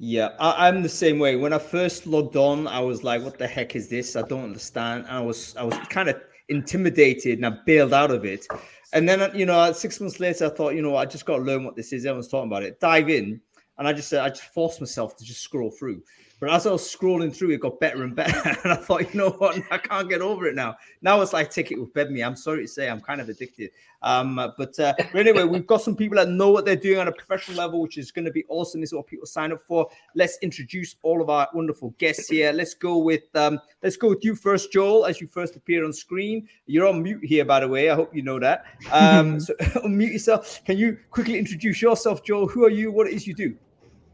Yeah, 0.00 0.28
I, 0.38 0.68
am 0.68 0.82
the 0.82 0.88
same 0.88 1.18
way. 1.18 1.34
When 1.34 1.52
I 1.52 1.58
first 1.58 2.06
logged 2.06 2.36
on, 2.36 2.68
I 2.68 2.80
was 2.80 3.02
like, 3.02 3.22
"What 3.22 3.38
the 3.38 3.46
heck 3.46 3.74
is 3.74 3.88
this? 3.88 4.14
I 4.14 4.22
don't 4.22 4.44
understand." 4.44 5.06
And 5.08 5.16
I 5.16 5.20
was 5.20 5.56
I 5.56 5.64
was 5.64 5.76
kind 5.88 6.08
of 6.08 6.20
intimidated, 6.48 7.38
and 7.38 7.46
I 7.46 7.58
bailed 7.64 7.92
out 7.92 8.10
of 8.10 8.24
it. 8.24 8.46
And 8.92 9.08
then, 9.08 9.30
you 9.34 9.44
know, 9.44 9.70
six 9.72 10.00
months 10.00 10.18
later, 10.18 10.46
I 10.46 10.48
thought, 10.48 10.74
you 10.74 10.80
know, 10.80 10.96
I 10.96 11.04
just 11.04 11.26
got 11.26 11.36
to 11.36 11.42
learn 11.42 11.64
what 11.64 11.76
this 11.76 11.92
is. 11.92 12.06
Everyone's 12.06 12.28
talking 12.28 12.50
about 12.50 12.62
it. 12.62 12.80
Dive 12.80 13.10
in. 13.10 13.40
And 13.78 13.86
I 13.86 13.92
just 13.92 14.08
said, 14.08 14.20
I 14.20 14.28
just 14.28 14.52
forced 14.52 14.80
myself 14.80 15.16
to 15.16 15.24
just 15.24 15.40
scroll 15.40 15.70
through. 15.70 16.02
But 16.40 16.50
as 16.50 16.66
I 16.66 16.72
was 16.72 16.82
scrolling 16.82 17.34
through, 17.34 17.50
it 17.50 17.60
got 17.60 17.80
better 17.80 18.04
and 18.04 18.14
better. 18.14 18.56
And 18.64 18.72
I 18.72 18.76
thought, 18.76 19.12
you 19.12 19.18
know 19.18 19.30
what? 19.30 19.60
I 19.70 19.78
can't 19.78 20.08
get 20.08 20.20
over 20.20 20.46
it 20.46 20.54
now. 20.54 20.76
Now 21.02 21.20
it's 21.20 21.32
like 21.32 21.50
take 21.50 21.72
it 21.72 21.80
with 21.80 21.92
Bed 21.94 22.10
Me. 22.10 22.22
I'm 22.22 22.36
sorry 22.36 22.62
to 22.62 22.68
say, 22.68 22.88
I'm 22.88 23.00
kind 23.00 23.20
of 23.20 23.28
addicted. 23.28 23.70
Um, 24.02 24.36
but, 24.56 24.78
uh, 24.78 24.94
but 24.96 25.16
anyway, 25.18 25.42
we've 25.42 25.66
got 25.66 25.82
some 25.82 25.96
people 25.96 26.16
that 26.16 26.28
know 26.28 26.50
what 26.50 26.64
they're 26.64 26.76
doing 26.76 26.98
on 26.98 27.08
a 27.08 27.12
professional 27.12 27.58
level, 27.58 27.80
which 27.80 27.98
is 27.98 28.12
going 28.12 28.24
to 28.24 28.30
be 28.30 28.44
awesome. 28.48 28.80
This 28.80 28.90
is 28.90 28.94
what 28.94 29.08
people 29.08 29.26
sign 29.26 29.50
up 29.50 29.60
for. 29.66 29.88
Let's 30.14 30.38
introduce 30.40 30.94
all 31.02 31.20
of 31.20 31.28
our 31.28 31.48
wonderful 31.54 31.92
guests 31.98 32.28
here. 32.28 32.52
Let's 32.52 32.74
go 32.74 32.98
with 32.98 33.24
um, 33.34 33.60
let's 33.82 33.96
go 33.96 34.08
with 34.10 34.24
you 34.24 34.36
first, 34.36 34.72
Joel, 34.72 35.06
as 35.06 35.20
you 35.20 35.26
first 35.26 35.56
appear 35.56 35.84
on 35.84 35.92
screen. 35.92 36.48
You're 36.66 36.86
on 36.86 37.02
mute 37.02 37.24
here, 37.24 37.44
by 37.44 37.60
the 37.60 37.68
way. 37.68 37.90
I 37.90 37.96
hope 37.96 38.14
you 38.14 38.22
know 38.22 38.38
that. 38.38 38.64
Um, 38.92 39.40
so 39.40 39.54
unmute 39.84 40.12
yourself. 40.12 40.64
Can 40.64 40.78
you 40.78 40.98
quickly 41.10 41.36
introduce 41.36 41.82
yourself, 41.82 42.22
Joel? 42.22 42.46
Who 42.46 42.64
are 42.64 42.70
you? 42.70 42.92
What 42.92 43.08
it 43.08 43.14
is 43.14 43.26
you 43.26 43.34
do? 43.34 43.56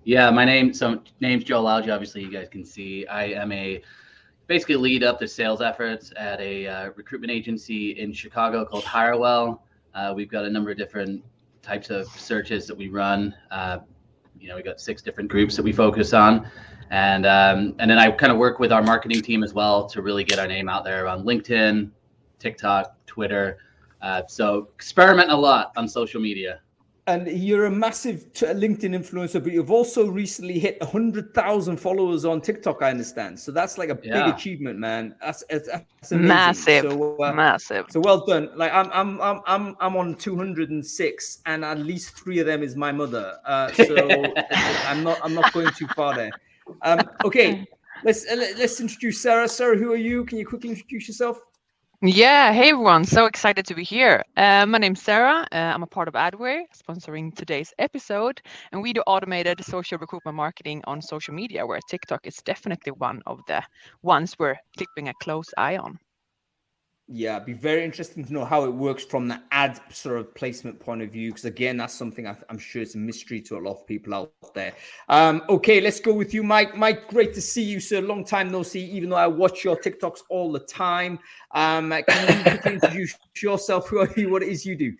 Yeah, 0.04 0.30
my 0.30 0.44
name 0.44 0.74
so 0.74 1.00
name's 1.20 1.44
Joel 1.44 1.64
Lalgee. 1.64 1.92
Obviously, 1.92 2.22
you 2.22 2.30
guys 2.30 2.48
can 2.50 2.62
see 2.62 3.06
I 3.06 3.24
am 3.24 3.50
a 3.52 3.82
basically 4.46 4.76
lead 4.76 5.02
up 5.02 5.18
the 5.18 5.26
sales 5.26 5.62
efforts 5.62 6.12
at 6.16 6.38
a 6.42 6.66
uh, 6.66 6.90
recruitment 6.94 7.30
agency 7.30 7.98
in 7.98 8.12
Chicago 8.12 8.66
called 8.66 8.84
Hirewell. 8.84 9.60
Uh, 9.94 10.12
we've 10.14 10.30
got 10.30 10.44
a 10.44 10.50
number 10.50 10.70
of 10.70 10.76
different 10.76 11.24
types 11.62 11.88
of 11.88 12.06
searches 12.08 12.66
that 12.66 12.76
we 12.76 12.90
run. 12.90 13.34
Uh, 13.50 13.78
you 14.38 14.46
know, 14.46 14.56
we 14.56 14.62
got 14.62 14.78
six 14.78 15.00
different 15.00 15.30
groups 15.30 15.56
that 15.56 15.62
we 15.62 15.72
focus 15.72 16.12
on, 16.12 16.50
and 16.90 17.24
um, 17.24 17.74
and 17.78 17.90
then 17.90 17.98
I 17.98 18.10
kind 18.10 18.30
of 18.30 18.36
work 18.36 18.58
with 18.58 18.72
our 18.72 18.82
marketing 18.82 19.22
team 19.22 19.42
as 19.42 19.54
well 19.54 19.86
to 19.86 20.02
really 20.02 20.22
get 20.22 20.38
our 20.38 20.46
name 20.46 20.68
out 20.68 20.84
there 20.84 21.08
on 21.08 21.24
LinkedIn, 21.24 21.90
TikTok, 22.38 22.94
Twitter. 23.06 23.56
Uh, 24.02 24.20
so 24.28 24.68
experiment 24.74 25.30
a 25.30 25.36
lot 25.36 25.72
on 25.78 25.88
social 25.88 26.20
media 26.20 26.60
and 27.06 27.28
you're 27.28 27.66
a 27.66 27.70
massive 27.70 28.32
LinkedIn 28.32 28.96
influencer, 28.96 29.42
but 29.42 29.52
you've 29.52 29.70
also 29.70 30.08
recently 30.08 30.58
hit 30.58 30.80
100,000 30.80 31.76
followers 31.76 32.24
on 32.24 32.40
TikTok, 32.40 32.82
I 32.82 32.90
understand. 32.90 33.38
So 33.38 33.52
that's 33.52 33.76
like 33.76 33.90
a 33.90 33.98
yeah. 34.02 34.24
big 34.24 34.34
achievement, 34.34 34.78
man. 34.78 35.14
That's, 35.20 35.44
that's, 35.50 35.68
that's 35.68 36.12
massive. 36.12 36.84
So, 36.84 37.22
uh, 37.22 37.32
massive. 37.32 37.86
So 37.90 38.00
well 38.00 38.24
done. 38.24 38.48
Like 38.56 38.72
I'm, 38.72 38.90
I'm, 38.92 39.20
I'm, 39.20 39.40
I'm, 39.46 39.76
I'm 39.80 39.96
on 39.96 40.14
206 40.14 41.38
and 41.44 41.64
at 41.64 41.78
least 41.78 42.16
three 42.16 42.38
of 42.38 42.46
them 42.46 42.62
is 42.62 42.74
my 42.74 42.90
mother. 42.90 43.36
Uh, 43.44 43.70
so 43.72 43.96
I'm 44.86 45.04
not, 45.04 45.18
I'm 45.22 45.34
not 45.34 45.52
going 45.52 45.70
too 45.72 45.88
far 45.88 46.14
there. 46.14 46.30
Um, 46.82 47.00
okay. 47.24 47.66
Let's, 48.02 48.26
uh, 48.30 48.36
let's 48.58 48.80
introduce 48.80 49.22
Sarah. 49.22 49.48
Sarah, 49.48 49.78
who 49.78 49.90
are 49.92 49.96
you? 49.96 50.26
Can 50.26 50.36
you 50.36 50.44
quickly 50.44 50.68
introduce 50.68 51.08
yourself? 51.08 51.40
Yeah, 52.02 52.52
hey 52.52 52.70
everyone, 52.70 53.04
so 53.04 53.24
excited 53.26 53.66
to 53.66 53.74
be 53.74 53.82
here. 53.82 54.22
Uh, 54.36 54.66
my 54.66 54.78
name's 54.78 55.02
Sarah. 55.02 55.46
Uh, 55.50 55.56
I'm 55.56 55.82
a 55.82 55.86
part 55.86 56.06
of 56.08 56.14
Adway, 56.14 56.64
sponsoring 56.72 57.34
today's 57.34 57.72
episode, 57.78 58.40
and 58.72 58.82
we 58.82 58.92
do 58.92 59.00
automated 59.06 59.64
social 59.64 59.98
recruitment 59.98 60.36
marketing 60.36 60.82
on 60.86 61.00
social 61.02 61.34
media, 61.34 61.66
where 61.66 61.80
TikTok 61.88 62.26
is 62.26 62.36
definitely 62.44 62.92
one 62.92 63.22
of 63.26 63.40
the 63.46 63.62
ones 64.02 64.38
we're 64.38 64.56
keeping 64.76 65.08
a 65.08 65.14
close 65.14 65.52
eye 65.56 65.76
on. 65.78 65.98
Yeah, 67.06 67.36
it'd 67.36 67.44
be 67.44 67.52
very 67.52 67.84
interesting 67.84 68.24
to 68.24 68.32
know 68.32 68.46
how 68.46 68.64
it 68.64 68.72
works 68.72 69.04
from 69.04 69.28
the 69.28 69.38
ad 69.50 69.78
sort 69.92 70.18
of 70.18 70.34
placement 70.34 70.80
point 70.80 71.02
of 71.02 71.10
view, 71.10 71.30
because 71.30 71.44
again, 71.44 71.76
that's 71.76 71.92
something 71.92 72.26
I, 72.26 72.34
am 72.48 72.56
sure 72.56 72.80
it's 72.80 72.94
a 72.94 72.98
mystery 72.98 73.42
to 73.42 73.58
a 73.58 73.60
lot 73.60 73.72
of 73.72 73.86
people 73.86 74.14
out 74.14 74.32
there. 74.54 74.72
Um, 75.10 75.42
okay, 75.50 75.82
let's 75.82 76.00
go 76.00 76.14
with 76.14 76.32
you, 76.32 76.42
Mike. 76.42 76.78
Mike, 76.78 77.08
great 77.08 77.34
to 77.34 77.42
see 77.42 77.62
you, 77.62 77.78
sir. 77.78 78.00
Long 78.00 78.24
time 78.24 78.50
no 78.50 78.62
see, 78.62 78.86
even 78.86 79.10
though 79.10 79.16
I 79.16 79.26
watch 79.26 79.64
your 79.64 79.76
TikToks 79.76 80.20
all 80.30 80.50
the 80.50 80.60
time. 80.60 81.18
Um, 81.50 81.90
can 82.08 82.56
you 82.64 82.72
introduce 82.72 83.18
yourself? 83.36 83.86
Who 83.88 83.98
are 83.98 84.10
you? 84.16 84.30
What 84.30 84.42
it 84.42 84.48
is 84.48 84.64
you 84.64 84.74
do? 84.74 84.94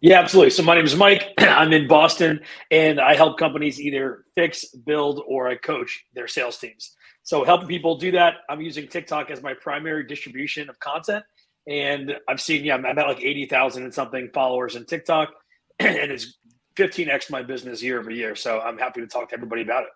Yeah, 0.00 0.20
absolutely. 0.20 0.50
So 0.50 0.62
my 0.62 0.76
name 0.76 0.84
is 0.84 0.94
Mike. 0.94 1.34
I'm 1.38 1.72
in 1.72 1.88
Boston, 1.88 2.40
and 2.70 3.00
I 3.00 3.16
help 3.16 3.36
companies 3.36 3.80
either 3.80 4.26
fix, 4.36 4.64
build, 4.64 5.24
or 5.26 5.48
I 5.48 5.56
coach 5.56 6.06
their 6.14 6.28
sales 6.28 6.56
teams. 6.58 6.94
So 7.30 7.44
helping 7.44 7.68
people 7.68 7.94
do 7.94 8.10
that, 8.10 8.38
I'm 8.48 8.60
using 8.60 8.88
TikTok 8.88 9.30
as 9.30 9.40
my 9.40 9.54
primary 9.54 10.04
distribution 10.04 10.68
of 10.68 10.80
content, 10.80 11.24
and 11.68 12.16
I've 12.28 12.40
seen 12.40 12.64
yeah, 12.64 12.74
I'm 12.74 12.84
at 12.84 12.96
like 12.96 13.22
eighty 13.22 13.46
thousand 13.46 13.84
and 13.84 13.94
something 13.94 14.30
followers 14.34 14.74
in 14.74 14.84
TikTok, 14.84 15.28
and 15.78 16.10
it's 16.10 16.38
15x 16.74 17.30
my 17.30 17.44
business 17.44 17.84
year 17.84 18.00
over 18.00 18.10
year. 18.10 18.34
So 18.34 18.58
I'm 18.58 18.78
happy 18.78 19.00
to 19.00 19.06
talk 19.06 19.28
to 19.28 19.36
everybody 19.36 19.62
about 19.62 19.84
it. 19.84 19.90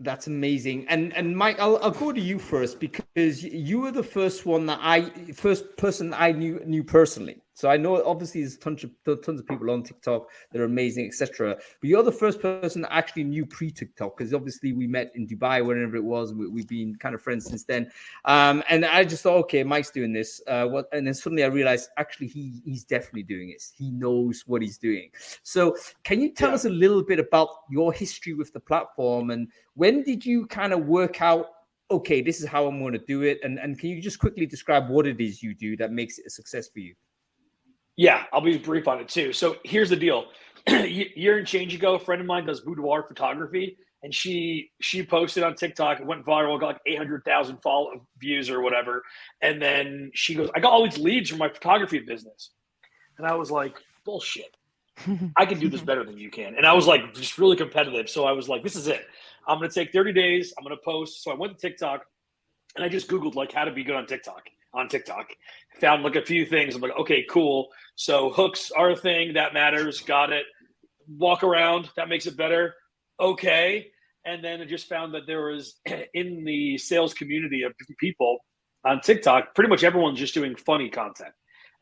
That's 0.00 0.26
amazing. 0.26 0.86
And 0.88 1.12
and 1.12 1.36
Mike, 1.36 1.60
I'll, 1.60 1.76
I'll 1.82 1.90
go 1.90 2.12
to 2.12 2.20
you 2.20 2.38
first 2.38 2.80
because 2.80 3.44
you 3.44 3.80
were 3.80 3.92
the 3.92 4.02
first 4.02 4.46
one 4.46 4.64
that 4.68 4.78
I 4.80 5.10
first 5.34 5.76
person 5.76 6.14
I 6.14 6.32
knew 6.32 6.62
knew 6.64 6.82
personally. 6.82 7.41
So 7.54 7.68
I 7.68 7.76
know 7.76 8.02
obviously 8.04 8.40
there's 8.40 8.56
tons 8.56 8.84
of 8.84 8.90
tons 9.04 9.40
of 9.40 9.46
people 9.46 9.70
on 9.70 9.82
TikTok 9.82 10.28
that 10.50 10.60
are 10.60 10.64
amazing, 10.64 11.06
etc. 11.06 11.56
But 11.80 11.88
you're 11.88 12.02
the 12.02 12.12
first 12.12 12.40
person 12.40 12.82
that 12.82 12.92
actually 12.92 13.24
knew 13.24 13.44
pre 13.44 13.70
TikTok 13.70 14.16
because 14.16 14.32
obviously 14.32 14.72
we 14.72 14.86
met 14.86 15.12
in 15.14 15.26
Dubai, 15.26 15.64
whenever 15.64 15.96
it 15.96 16.04
was. 16.04 16.32
We, 16.32 16.60
have 16.60 16.68
been 16.68 16.96
kind 16.96 17.14
of 17.14 17.22
friends 17.22 17.46
since 17.46 17.64
then. 17.64 17.90
Um, 18.24 18.62
and 18.68 18.84
I 18.84 19.04
just 19.04 19.22
thought, 19.22 19.36
okay, 19.44 19.62
Mike's 19.64 19.90
doing 19.90 20.12
this. 20.12 20.40
Uh, 20.46 20.66
what? 20.66 20.86
And 20.92 21.06
then 21.06 21.14
suddenly 21.14 21.44
I 21.44 21.48
realized 21.48 21.90
actually 21.98 22.28
he 22.28 22.62
he's 22.64 22.84
definitely 22.84 23.24
doing 23.24 23.48
this. 23.48 23.72
He 23.76 23.90
knows 23.90 24.44
what 24.46 24.62
he's 24.62 24.78
doing. 24.78 25.10
So 25.42 25.76
can 26.04 26.20
you 26.20 26.32
tell 26.32 26.50
yeah. 26.50 26.54
us 26.54 26.64
a 26.64 26.70
little 26.70 27.02
bit 27.02 27.18
about 27.18 27.48
your 27.70 27.92
history 27.92 28.34
with 28.34 28.52
the 28.52 28.60
platform 28.60 29.30
and 29.30 29.48
when 29.74 30.02
did 30.02 30.24
you 30.24 30.46
kind 30.46 30.72
of 30.72 30.86
work 30.86 31.20
out? 31.20 31.46
Okay, 31.90 32.22
this 32.22 32.40
is 32.40 32.46
how 32.46 32.66
I'm 32.66 32.80
going 32.80 32.94
to 32.94 32.98
do 32.98 33.22
it. 33.22 33.40
And, 33.42 33.58
and 33.58 33.78
can 33.78 33.90
you 33.90 34.00
just 34.00 34.18
quickly 34.18 34.46
describe 34.46 34.88
what 34.88 35.06
it 35.06 35.20
is 35.20 35.42
you 35.42 35.54
do 35.54 35.76
that 35.76 35.92
makes 35.92 36.18
it 36.18 36.26
a 36.26 36.30
success 36.30 36.68
for 36.68 36.80
you? 36.80 36.94
Yeah, 37.96 38.24
I'll 38.32 38.40
be 38.40 38.58
brief 38.58 38.88
on 38.88 39.00
it 39.00 39.08
too. 39.08 39.32
So 39.32 39.56
here's 39.64 39.90
the 39.90 39.96
deal. 39.96 40.26
year 40.68 41.38
and 41.38 41.46
change 41.46 41.74
ago, 41.74 41.94
a 41.94 41.98
friend 41.98 42.20
of 42.20 42.26
mine 42.26 42.46
does 42.46 42.60
boudoir 42.60 43.02
photography, 43.02 43.76
and 44.02 44.14
she 44.14 44.70
she 44.80 45.04
posted 45.04 45.42
on 45.42 45.54
TikTok. 45.54 46.00
It 46.00 46.06
went 46.06 46.24
viral, 46.24 46.58
got 46.58 46.66
like 46.66 46.80
eight 46.86 46.98
hundred 46.98 47.24
thousand 47.24 47.58
follow 47.62 48.06
views 48.18 48.48
or 48.48 48.62
whatever. 48.62 49.02
And 49.40 49.60
then 49.60 50.10
she 50.14 50.34
goes, 50.34 50.50
"I 50.54 50.60
got 50.60 50.72
all 50.72 50.84
these 50.84 50.98
leads 50.98 51.30
from 51.30 51.38
my 51.38 51.48
photography 51.48 51.98
business," 51.98 52.50
and 53.18 53.26
I 53.26 53.34
was 53.34 53.50
like, 53.50 53.76
"Bullshit! 54.04 54.56
I 55.36 55.46
can 55.46 55.58
do 55.58 55.68
this 55.68 55.82
better 55.82 56.04
than 56.04 56.16
you 56.16 56.30
can." 56.30 56.54
And 56.56 56.64
I 56.64 56.72
was 56.72 56.86
like, 56.86 57.12
just 57.14 57.38
really 57.38 57.56
competitive. 57.56 58.08
So 58.08 58.24
I 58.24 58.32
was 58.32 58.48
like, 58.48 58.62
"This 58.62 58.76
is 58.76 58.86
it. 58.86 59.04
I'm 59.46 59.58
going 59.58 59.68
to 59.68 59.74
take 59.74 59.92
thirty 59.92 60.12
days. 60.12 60.54
I'm 60.56 60.64
going 60.64 60.76
to 60.76 60.82
post." 60.82 61.24
So 61.24 61.32
I 61.32 61.34
went 61.34 61.58
to 61.58 61.68
TikTok, 61.68 62.06
and 62.76 62.84
I 62.84 62.88
just 62.88 63.08
googled 63.08 63.34
like 63.34 63.52
how 63.52 63.64
to 63.64 63.72
be 63.72 63.84
good 63.84 63.96
on 63.96 64.06
TikTok 64.06 64.44
on 64.74 64.88
TikTok. 64.88 65.30
Found 65.80 66.02
like 66.02 66.16
a 66.16 66.24
few 66.24 66.46
things. 66.46 66.74
I'm 66.74 66.80
like, 66.80 66.96
okay, 66.98 67.24
cool. 67.28 67.68
So 67.96 68.30
hooks 68.30 68.70
are 68.70 68.90
a 68.90 68.96
thing 68.96 69.34
that 69.34 69.54
matters. 69.54 70.00
Got 70.00 70.32
it. 70.32 70.44
Walk 71.08 71.42
around 71.42 71.90
that 71.96 72.08
makes 72.08 72.26
it 72.26 72.36
better. 72.36 72.74
Okay. 73.18 73.90
And 74.24 74.44
then 74.44 74.60
I 74.60 74.64
just 74.64 74.88
found 74.88 75.14
that 75.14 75.26
there 75.26 75.46
was 75.46 75.80
in 76.14 76.44
the 76.44 76.78
sales 76.78 77.14
community 77.14 77.62
of 77.62 77.72
people 77.98 78.38
on 78.84 79.00
TikTok, 79.00 79.54
pretty 79.54 79.68
much 79.68 79.84
everyone's 79.84 80.18
just 80.18 80.34
doing 80.34 80.56
funny 80.56 80.88
content. 80.88 81.32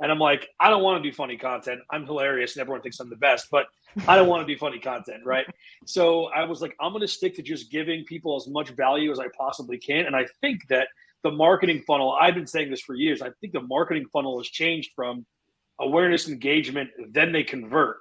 And 0.00 0.10
I'm 0.10 0.18
like, 0.18 0.48
I 0.58 0.70
don't 0.70 0.82
want 0.82 1.02
to 1.02 1.10
do 1.10 1.14
funny 1.14 1.36
content. 1.36 1.80
I'm 1.90 2.06
hilarious 2.06 2.56
and 2.56 2.62
everyone 2.62 2.80
thinks 2.80 2.98
I'm 3.00 3.10
the 3.10 3.16
best, 3.16 3.48
but 3.50 3.66
I 4.08 4.16
don't 4.16 4.28
want 4.28 4.46
to 4.46 4.52
do 4.52 4.58
funny 4.58 4.78
content, 4.78 5.24
right? 5.24 5.46
So 5.86 6.26
I 6.26 6.44
was 6.44 6.60
like, 6.60 6.76
I'm 6.78 6.92
going 6.92 7.00
to 7.00 7.08
stick 7.08 7.34
to 7.36 7.42
just 7.42 7.70
giving 7.70 8.04
people 8.04 8.36
as 8.36 8.46
much 8.46 8.68
value 8.68 9.10
as 9.10 9.18
I 9.18 9.28
possibly 9.34 9.78
can. 9.78 10.04
And 10.04 10.14
I 10.14 10.26
think 10.42 10.68
that 10.68 10.88
the 11.22 11.30
marketing 11.30 11.82
funnel, 11.86 12.16
I've 12.18 12.34
been 12.34 12.46
saying 12.46 12.70
this 12.70 12.80
for 12.80 12.94
years. 12.94 13.22
I 13.22 13.30
think 13.40 13.52
the 13.52 13.62
marketing 13.62 14.06
funnel 14.12 14.38
has 14.38 14.48
changed 14.48 14.92
from 14.94 15.26
awareness 15.78 16.28
engagement, 16.28 16.90
then 17.10 17.32
they 17.32 17.42
convert, 17.42 17.98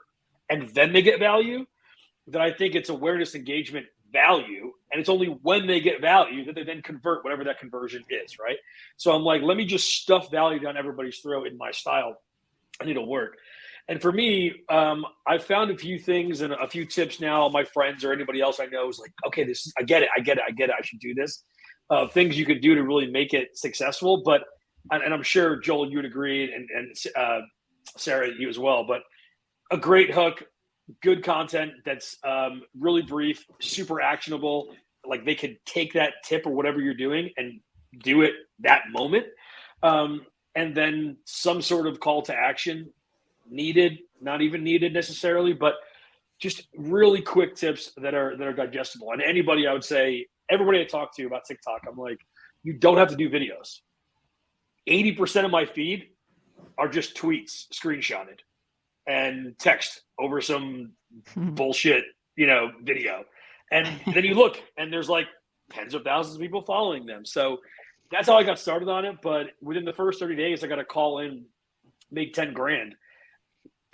and 0.50 0.70
then 0.70 0.94
they 0.94 1.02
get 1.02 1.20
value. 1.20 1.66
That 2.28 2.42
I 2.42 2.52
think 2.52 2.76
it's 2.76 2.90
awareness 2.90 3.34
engagement 3.34 3.88
value, 4.14 4.72
and 4.92 5.00
it's 5.00 5.10
only 5.10 5.28
when 5.28 5.66
they 5.66 5.80
get 5.80 6.00
value 6.00 6.46
that 6.46 6.54
they 6.54 6.64
then 6.64 6.84
convert 6.84 7.24
whatever 7.24 7.44
that 7.46 7.60
conversion 7.60 8.04
is, 8.10 8.38
right? 8.38 8.58
So 8.98 9.12
I'm 9.12 9.24
like, 9.24 9.42
let 9.42 9.58
me 9.58 9.66
just 9.66 9.90
stuff 9.90 10.30
value 10.30 10.60
down 10.60 10.78
everybody's 10.78 11.18
throat 11.20 11.48
in 11.48 11.58
my 11.58 11.72
style, 11.72 12.22
and 12.80 12.90
it'll 12.90 13.08
work. 13.08 13.38
And 13.88 14.00
for 14.00 14.12
me, 14.12 14.62
um, 14.70 15.08
I've 15.26 15.44
found 15.44 15.72
a 15.72 15.78
few 15.78 15.98
things 15.98 16.42
and 16.42 16.54
a 16.54 16.68
few 16.68 16.86
tips 16.86 17.20
now. 17.20 17.50
My 17.50 17.64
friends 17.64 18.04
or 18.04 18.14
anybody 18.14 18.42
else 18.42 18.60
I 18.60 18.68
know 18.68 18.88
is 18.88 19.00
like, 19.00 19.12
okay, 19.26 19.44
this 19.44 19.66
is, 19.66 19.74
I 19.80 19.82
get 19.82 20.04
it, 20.04 20.10
I 20.16 20.20
get 20.20 20.38
it, 20.38 20.44
I 20.48 20.52
get 20.52 20.70
it. 20.70 20.76
I 20.78 20.84
should 20.84 21.00
do 21.00 21.16
this 21.16 21.44
uh, 21.90 22.08
things 22.08 22.38
you 22.38 22.46
could 22.46 22.62
do 22.62 22.76
to 22.76 22.84
really 22.84 23.08
make 23.08 23.34
it 23.34 23.58
successful. 23.58 24.22
But 24.24 24.44
and 24.92 25.14
I'm 25.14 25.24
sure 25.24 25.58
Joel, 25.58 25.90
you 25.90 25.98
would 25.98 26.06
agree, 26.06 26.52
and 26.54 26.70
and 26.70 26.96
uh, 27.16 27.42
Sarah, 27.98 28.30
you 28.38 28.50
as 28.50 28.60
well. 28.60 28.86
But 28.86 29.02
a 29.72 29.78
great 29.78 30.12
hook, 30.12 30.44
good 31.02 31.24
content 31.24 31.74
that's 31.86 32.18
um, 32.24 32.64
really 32.78 33.02
brief, 33.02 33.46
super 33.60 34.02
actionable. 34.02 34.70
Like 35.06 35.26
they 35.26 35.36
could 35.36 35.58
take 35.66 35.94
that 35.94 36.14
tip 36.24 36.46
or 36.46 36.52
whatever 36.52 36.82
you're 36.82 36.94
doing 36.94 37.30
and 37.38 37.60
do 38.04 38.22
it 38.22 38.34
that 38.60 38.84
moment. 38.92 39.26
Um, 39.84 40.26
and 40.56 40.76
then 40.76 41.18
some 41.26 41.62
sort 41.62 41.88
of 41.88 42.00
call 42.00 42.22
to 42.24 42.34
action 42.34 42.92
needed, 43.50 44.00
not 44.22 44.42
even 44.42 44.64
needed 44.64 44.94
necessarily, 44.94 45.54
but 45.54 45.76
just 46.40 46.68
really 46.76 47.22
quick 47.22 47.56
tips 47.56 47.92
that 47.98 48.14
are 48.14 48.36
that 48.38 48.48
are 48.48 48.54
digestible. 48.54 49.12
And 49.12 49.22
anybody, 49.22 49.68
I 49.68 49.74
would 49.74 49.84
say, 49.84 50.28
everybody 50.50 50.82
I 50.82 50.86
talk 50.86 51.16
to 51.16 51.26
about 51.26 51.46
TikTok, 51.46 51.84
I'm 51.88 51.98
like, 51.98 52.20
you 52.64 52.74
don't 52.74 52.98
have 52.98 53.10
to 53.10 53.16
do 53.16 53.30
videos. 53.30 53.80
80% 54.88 55.46
of 55.46 55.52
my 55.52 55.66
feed 55.66 56.08
are 56.78 56.88
just 56.88 57.16
tweets 57.16 57.68
screenshotted 57.74 58.40
and 59.08 59.58
text 59.60 60.02
over 60.18 60.42
some 60.42 60.92
hmm. 61.34 61.52
bullshit, 61.52 62.04
you 62.36 62.48
know, 62.48 62.72
video. 62.84 63.24
And 63.72 63.88
then 64.14 64.24
you 64.24 64.36
look 64.36 64.62
and 64.78 64.92
there's 64.92 65.10
like 65.10 65.28
tens 65.72 65.94
of 65.94 66.04
thousands 66.04 66.36
of 66.36 66.42
people 66.42 66.62
following 66.62 67.06
them. 67.06 67.26
So 67.26 67.60
that's 68.12 68.28
how 68.28 68.38
I 68.38 68.44
got 68.44 68.60
started 68.60 68.90
on 68.90 69.06
it. 69.06 69.18
But 69.22 69.48
within 69.62 69.86
the 69.86 69.94
first 69.94 70.20
30 70.20 70.36
days, 70.36 70.64
I 70.64 70.68
got 70.68 70.80
a 70.80 70.86
call 70.86 71.20
in, 71.20 71.46
make 72.12 72.34
10 72.34 72.54
grand 72.54 72.96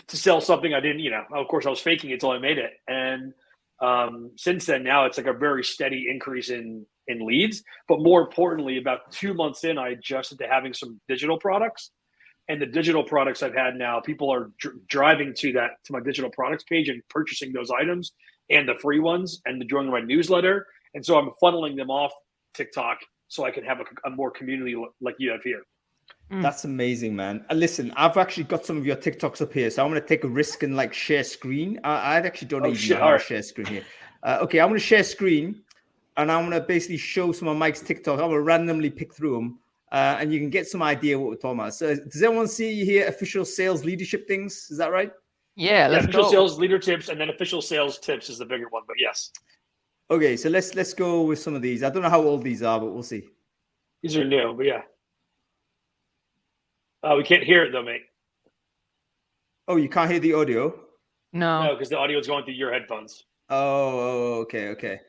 to 0.07 0.17
sell 0.17 0.39
something 0.39 0.73
I 0.73 0.79
didn't, 0.79 0.99
you 0.99 1.09
know, 1.09 1.23
of 1.33 1.47
course 1.47 1.65
I 1.65 1.69
was 1.69 1.79
faking 1.79 2.11
it 2.11 2.13
until 2.13 2.31
I 2.31 2.37
made 2.37 2.57
it. 2.57 2.73
And 2.87 3.33
um, 3.81 4.31
since 4.37 4.65
then, 4.65 4.83
now 4.83 5.05
it's 5.05 5.17
like 5.17 5.27
a 5.27 5.33
very 5.33 5.63
steady 5.63 6.07
increase 6.09 6.49
in 6.49 6.85
in 7.07 7.25
leads. 7.25 7.63
But 7.87 8.01
more 8.01 8.21
importantly, 8.21 8.77
about 8.77 9.11
two 9.11 9.33
months 9.33 9.63
in, 9.63 9.77
I 9.77 9.89
adjusted 9.89 10.39
to 10.39 10.47
having 10.47 10.73
some 10.73 10.99
digital 11.07 11.37
products, 11.37 11.91
and 12.47 12.61
the 12.61 12.65
digital 12.65 13.03
products 13.03 13.43
I've 13.43 13.55
had 13.55 13.75
now, 13.75 13.99
people 13.99 14.31
are 14.33 14.51
dr- 14.59 14.75
driving 14.87 15.33
to 15.39 15.53
that 15.53 15.71
to 15.85 15.93
my 15.93 15.99
digital 15.99 16.29
products 16.29 16.63
page 16.63 16.89
and 16.89 17.01
purchasing 17.09 17.53
those 17.53 17.69
items 17.71 18.13
and 18.49 18.67
the 18.67 18.75
free 18.75 18.99
ones 18.99 19.41
and 19.45 19.59
the 19.59 19.65
joining 19.65 19.91
my 19.91 20.01
newsletter. 20.01 20.67
And 20.93 21.05
so 21.05 21.17
I'm 21.17 21.31
funneling 21.41 21.75
them 21.75 21.89
off 21.89 22.13
TikTok 22.53 22.99
so 23.27 23.43
I 23.43 23.51
can 23.51 23.63
have 23.65 23.79
a, 23.79 24.07
a 24.07 24.09
more 24.09 24.31
community 24.31 24.75
like 25.01 25.15
you 25.17 25.31
have 25.31 25.43
here. 25.43 25.63
Mm. 26.31 26.41
That's 26.41 26.65
amazing, 26.65 27.15
man. 27.15 27.45
Uh, 27.51 27.55
listen, 27.55 27.93
I've 27.95 28.17
actually 28.17 28.45
got 28.45 28.65
some 28.65 28.77
of 28.77 28.85
your 28.85 28.95
TikToks 28.95 29.41
up 29.41 29.53
here, 29.53 29.69
so 29.69 29.83
I'm 29.83 29.91
going 29.91 30.01
to 30.01 30.07
take 30.07 30.23
a 30.23 30.27
risk 30.27 30.63
and 30.63 30.75
like 30.75 30.93
share 30.93 31.23
screen. 31.23 31.79
I, 31.83 31.95
I 31.95 32.17
actually 32.17 32.47
don't 32.47 32.63
oh, 32.63 32.67
even 32.67 32.77
shit. 32.77 32.97
know 32.97 33.03
how 33.03 33.11
to 33.11 33.19
share 33.19 33.43
screen 33.43 33.67
here. 33.67 33.83
Uh, 34.23 34.39
okay, 34.41 34.59
I'm 34.59 34.69
going 34.69 34.79
to 34.79 34.85
share 34.85 35.03
screen, 35.03 35.61
and 36.17 36.31
I'm 36.31 36.49
going 36.49 36.59
to 36.59 36.65
basically 36.65 36.97
show 36.97 37.31
some 37.31 37.47
of 37.47 37.57
Mike's 37.57 37.81
TikTok. 37.81 38.13
I'm 38.19 38.29
going 38.29 38.31
to 38.31 38.41
randomly 38.41 38.89
pick 38.89 39.13
through 39.13 39.35
them, 39.35 39.59
uh, 39.91 40.17
and 40.19 40.33
you 40.33 40.39
can 40.39 40.49
get 40.49 40.67
some 40.67 40.81
idea 40.81 41.19
what 41.19 41.29
we're 41.29 41.35
talking 41.35 41.59
about. 41.59 41.75
So, 41.75 41.95
does 41.95 42.23
everyone 42.23 42.47
see 42.47 42.83
here 42.83 43.07
official 43.07 43.45
sales 43.45 43.85
leadership 43.85 44.27
things? 44.27 44.67
Is 44.71 44.79
that 44.79 44.91
right? 44.91 45.11
Yeah, 45.55 45.87
let's 45.87 46.05
yeah, 46.05 46.09
official 46.09 46.23
go. 46.23 46.31
sales 46.31 46.59
leader 46.59 46.79
tips, 46.79 47.09
and 47.09 47.21
then 47.21 47.29
official 47.29 47.61
sales 47.61 47.99
tips 47.99 48.31
is 48.31 48.39
the 48.39 48.45
bigger 48.45 48.67
one. 48.69 48.81
But 48.87 48.95
yes. 48.99 49.31
Okay, 50.09 50.35
so 50.37 50.49
let's 50.49 50.73
let's 50.73 50.95
go 50.95 51.21
with 51.21 51.37
some 51.37 51.53
of 51.53 51.61
these. 51.61 51.83
I 51.83 51.91
don't 51.91 52.01
know 52.01 52.09
how 52.09 52.21
old 52.21 52.43
these 52.43 52.63
are, 52.63 52.79
but 52.79 52.91
we'll 52.91 53.03
see. 53.03 53.27
These 54.01 54.17
are 54.17 54.25
new, 54.25 54.53
but 54.55 54.65
yeah. 54.65 54.81
Uh, 57.05 57.15
we 57.15 57.23
can't 57.23 57.43
hear 57.43 57.63
it 57.63 57.71
though, 57.71 57.83
mate. 57.83 58.01
Oh, 59.67 59.75
you 59.75 59.89
can't 59.89 60.09
hear 60.09 60.19
the 60.19 60.33
audio? 60.33 60.73
No. 61.33 61.63
No, 61.63 61.73
because 61.75 61.89
the 61.89 61.97
audio 61.97 62.17
is 62.17 62.25
going 62.25 62.43
through 62.45 62.55
your 62.55 62.73
headphones. 62.73 63.25
Oh, 63.49 63.99
oh, 63.99 64.33
okay, 64.41 64.69
okay. 64.69 64.99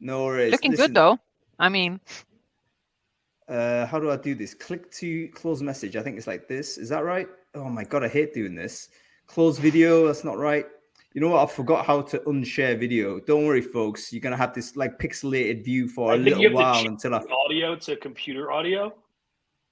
No 0.00 0.24
worries. 0.24 0.50
Looking 0.50 0.72
Listen, 0.72 0.86
good 0.86 0.94
though. 0.94 1.18
I 1.60 1.68
mean, 1.68 2.00
uh, 3.48 3.86
how 3.86 4.00
do 4.00 4.10
I 4.10 4.16
do 4.16 4.34
this? 4.34 4.52
Click 4.52 4.90
to 4.92 5.28
close 5.28 5.62
message. 5.62 5.94
I 5.94 6.02
think 6.02 6.16
it's 6.16 6.26
like 6.26 6.48
this. 6.48 6.76
Is 6.76 6.88
that 6.88 7.04
right? 7.04 7.28
Oh 7.54 7.68
my 7.68 7.84
god, 7.84 8.02
I 8.02 8.08
hate 8.08 8.34
doing 8.34 8.56
this. 8.56 8.88
Close 9.28 9.58
video. 9.58 10.08
That's 10.08 10.24
not 10.24 10.38
right. 10.38 10.66
You 11.12 11.20
know 11.20 11.28
what? 11.28 11.48
I 11.48 11.52
forgot 11.52 11.86
how 11.86 12.02
to 12.02 12.18
unshare 12.20 12.76
video. 12.76 13.20
Don't 13.20 13.46
worry, 13.46 13.60
folks. 13.60 14.12
You're 14.12 14.20
gonna 14.20 14.36
have 14.36 14.54
this 14.54 14.74
like 14.74 14.98
pixelated 14.98 15.64
view 15.64 15.86
for 15.86 16.10
I 16.10 16.16
a 16.16 16.18
little 16.18 16.52
while 16.52 16.84
until 16.84 17.14
I 17.14 17.22
audio 17.46 17.76
to 17.76 17.96
computer 17.96 18.50
audio. 18.50 18.92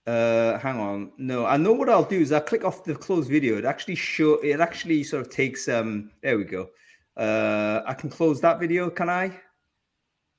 Uh, 0.07 0.59
hang 0.59 0.79
on. 0.81 1.13
No, 1.19 1.47
I 1.47 1.57
know 1.57 1.73
what 1.73 1.89
I'll 1.89 2.05
do 2.05 2.21
is 2.21 2.33
I 2.33 2.41
click 2.41 2.65
off 2.65 2.83
the 2.85 2.95
close 2.95 3.29
video. 3.29 3.57
It 3.59 3.65
actually 3.65 3.95
show. 3.95 4.35
It 4.43 4.61
actually 4.61 5.05
sort 5.05 5.25
of 5.27 5.31
takes. 5.33 5.69
Um, 5.69 6.11
there 6.23 6.37
we 6.37 6.45
go. 6.45 6.69
Uh, 7.17 7.83
I 7.87 7.95
can 7.95 8.11
close 8.11 8.41
that 8.41 8.59
video. 8.59 8.91
Can 8.91 9.09
I? 9.09 9.39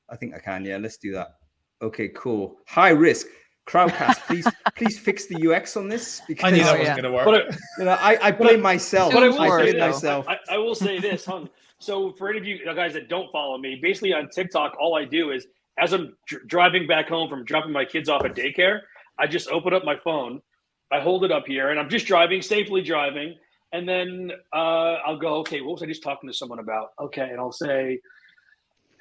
I 0.09 0.15
think 0.17 0.35
I 0.35 0.39
can. 0.39 0.65
Yeah, 0.65 0.77
let's 0.77 0.97
do 0.97 1.13
that. 1.13 1.35
Okay, 1.81 2.09
cool. 2.09 2.57
High 2.67 2.89
risk. 2.89 3.27
Crowdcast, 3.65 4.17
please, 4.27 4.45
please 4.75 4.99
fix 4.99 5.27
the 5.27 5.49
UX 5.49 5.77
on 5.77 5.87
this 5.87 6.21
because 6.27 6.43
I 6.43 6.51
knew 6.57 6.63
that 6.63 6.75
Oh, 6.75 6.79
was 6.79 6.87
yeah. 6.87 6.93
going 6.99 7.03
to 7.05 7.11
work. 7.13 7.23
But 7.25 7.35
I- 7.35 7.57
you 7.79 7.85
know 7.85 7.91
I, 7.97 8.17
I 8.21 8.31
blame 8.31 8.61
myself. 8.61 9.13
But 9.13 9.23
I 9.23 9.29
will 9.29 9.39
I 9.39 9.47
for 9.47 9.59
say 9.59 9.71
blame 9.71 9.79
this. 9.87 9.95
myself. 10.03 10.25
I, 10.27 10.37
I 10.49 10.57
will 10.57 10.75
say 10.75 10.99
this, 10.99 11.23
Hung. 11.23 11.49
So 11.79 12.11
for 12.11 12.29
any 12.29 12.39
of 12.39 12.45
you 12.45 12.59
guys 12.75 12.91
that 12.93 13.07
don't 13.07 13.31
follow 13.31 13.57
me, 13.57 13.79
basically 13.81 14.13
on 14.13 14.27
TikTok, 14.29 14.73
all 14.81 14.97
I 14.97 15.05
do 15.05 15.31
is 15.31 15.47
as 15.77 15.93
I'm 15.93 16.13
dr- 16.27 16.45
driving 16.47 16.87
back 16.87 17.07
home 17.07 17.29
from 17.29 17.45
dropping 17.45 17.71
my 17.71 17.85
kids 17.85 18.09
off 18.09 18.25
at 18.25 18.35
daycare, 18.35 18.81
I 19.19 19.27
just 19.27 19.47
open 19.49 19.73
up 19.73 19.83
my 19.83 19.95
phone, 20.03 20.41
I 20.91 20.99
hold 20.99 21.23
it 21.23 21.31
up 21.31 21.45
here, 21.47 21.69
and 21.69 21.79
I'm 21.79 21.89
just 21.89 22.05
driving, 22.05 22.41
safely 22.41 22.81
driving, 22.81 23.35
and 23.71 23.87
then 23.87 24.31
uh, 24.53 24.97
I'll 25.05 25.17
go, 25.17 25.35
okay, 25.37 25.61
what 25.61 25.73
was 25.73 25.83
I 25.83 25.87
just 25.87 26.03
talking 26.03 26.29
to 26.29 26.35
someone 26.35 26.59
about? 26.59 26.89
Okay, 27.01 27.27
and 27.29 27.39
I'll 27.39 27.51
say, 27.51 27.99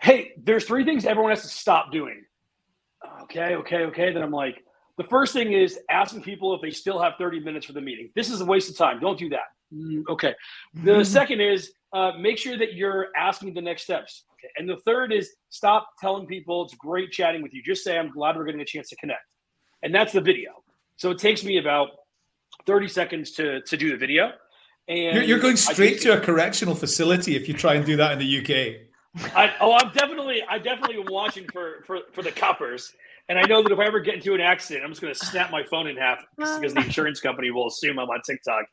hey, 0.01 0.33
there's 0.43 0.65
three 0.65 0.85
things 0.85 1.05
everyone 1.05 1.31
has 1.31 1.43
to 1.43 1.49
stop 1.49 1.93
doing. 1.93 2.25
Okay, 3.23 3.55
okay, 3.57 3.85
okay. 3.85 4.13
Then 4.13 4.23
I'm 4.23 4.31
like, 4.31 4.65
the 4.99 5.05
first 5.05 5.33
thing 5.33 5.53
is 5.53 5.79
asking 5.91 6.23
people 6.23 6.55
if 6.55 6.61
they 6.61 6.71
still 6.71 7.01
have 7.01 7.15
30 7.19 7.41
minutes 7.41 7.67
for 7.67 7.73
the 7.73 7.81
meeting. 7.81 8.11
This 8.15 8.31
is 8.31 8.41
a 8.41 8.45
waste 8.45 8.71
of 8.71 8.77
time. 8.77 9.01
Don't 9.01 9.19
do 9.19 9.29
that. 9.31 9.49
Mm, 9.75 10.03
okay. 10.09 10.35
The 10.85 11.05
second 11.05 11.41
is 11.41 11.73
uh, 11.93 12.13
make 12.19 12.39
sure 12.39 12.59
that 12.59 12.75
you're 12.75 13.09
asking 13.17 13.55
the 13.55 13.63
next 13.63 13.83
steps. 13.83 14.25
Okay. 14.35 14.51
And 14.59 14.69
the 14.69 14.77
third 14.85 15.13
is 15.13 15.35
stop 15.51 15.89
telling 16.01 16.27
people 16.27 16.65
it's 16.65 16.75
great 16.75 17.11
chatting 17.11 17.43
with 17.43 17.55
you. 17.55 17.63
Just 17.63 17.85
say, 17.85 17.99
I'm 17.99 18.11
glad 18.11 18.37
we're 18.37 18.45
getting 18.45 18.61
a 18.61 18.67
chance 18.67 18.89
to 18.91 18.97
connect. 18.97 19.23
And 19.83 19.95
that's 19.95 20.13
the 20.13 20.21
video. 20.21 20.63
So 20.97 21.11
it 21.11 21.19
takes 21.19 21.45
me 21.45 21.59
about 21.59 21.91
30 22.67 22.89
seconds 22.89 23.33
to, 23.33 23.61
to 23.63 23.77
do 23.77 23.91
the 23.91 23.97
video. 23.97 24.33
And 24.89 25.17
You're, 25.17 25.25
you're 25.25 25.39
going 25.39 25.57
straight 25.57 26.01
to 26.03 26.17
a 26.17 26.21
correctional 26.21 26.75
facility 26.75 27.37
if 27.37 27.49
you 27.49 27.55
try 27.55 27.75
and 27.75 27.87
do 27.87 27.97
that 27.97 28.13
in 28.13 28.19
the 28.19 28.39
UK. 28.39 28.89
I, 29.37 29.55
oh, 29.61 29.73
I'm 29.73 29.93
definitely, 29.93 30.43
I 30.49 30.59
definitely 30.59 30.97
am 30.97 31.07
watching 31.11 31.47
for, 31.53 31.83
for, 31.87 32.01
for 32.13 32.23
the 32.23 32.33
coppers. 32.33 32.93
And 33.29 33.39
I 33.39 33.43
know 33.43 33.63
that 33.63 33.71
if 33.71 33.79
I 33.79 33.87
ever 33.87 34.01
get 34.01 34.15
into 34.17 34.35
an 34.35 34.41
accident, 34.41 34.85
I'm 34.85 34.91
just 34.91 35.01
going 35.01 35.15
to 35.15 35.27
snap 35.27 35.51
my 35.51 35.63
phone 35.65 35.87
in 35.87 35.97
half 35.97 36.25
because 36.37 36.75
the 36.75 36.81
insurance 36.81 37.21
company 37.21 37.51
will 37.51 37.69
assume 37.69 37.99
I'm 37.99 38.09
on 38.09 38.21
TikTok. 38.27 38.65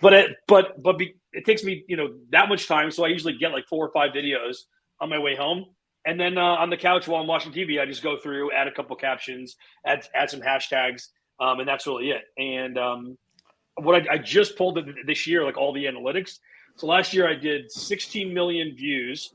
But 0.00 0.12
it, 0.14 0.36
but, 0.46 0.82
but 0.82 0.98
be, 0.98 1.14
it 1.32 1.44
takes 1.44 1.62
me, 1.62 1.84
you 1.88 1.96
know, 1.96 2.14
that 2.30 2.48
much 2.48 2.66
time. 2.66 2.90
So 2.90 3.04
I 3.04 3.08
usually 3.08 3.36
get 3.36 3.52
like 3.52 3.66
four 3.68 3.86
or 3.86 3.92
five 3.92 4.12
videos 4.12 4.62
on 5.00 5.10
my 5.10 5.18
way 5.18 5.36
home. 5.36 5.66
And 6.04 6.18
then 6.18 6.38
uh, 6.38 6.42
on 6.42 6.70
the 6.70 6.76
couch 6.76 7.06
while 7.08 7.20
I'm 7.20 7.26
watching 7.26 7.52
TV, 7.52 7.80
I 7.80 7.86
just 7.86 8.02
go 8.02 8.16
through, 8.16 8.52
add 8.52 8.66
a 8.68 8.72
couple 8.72 8.96
captions, 8.96 9.56
add, 9.86 10.06
add 10.14 10.30
some 10.30 10.40
hashtags. 10.40 11.08
Um, 11.40 11.60
and 11.60 11.68
that's 11.68 11.86
really 11.86 12.10
it. 12.10 12.22
And 12.36 12.78
um, 12.78 13.18
what 13.76 14.08
I, 14.08 14.14
I 14.14 14.18
just 14.18 14.56
pulled 14.56 14.78
this 15.06 15.26
year, 15.26 15.44
like 15.44 15.56
all 15.56 15.72
the 15.72 15.84
analytics. 15.84 16.38
So 16.76 16.86
last 16.86 17.12
year 17.12 17.28
I 17.28 17.34
did 17.34 17.70
16 17.70 18.32
million 18.32 18.74
views 18.76 19.32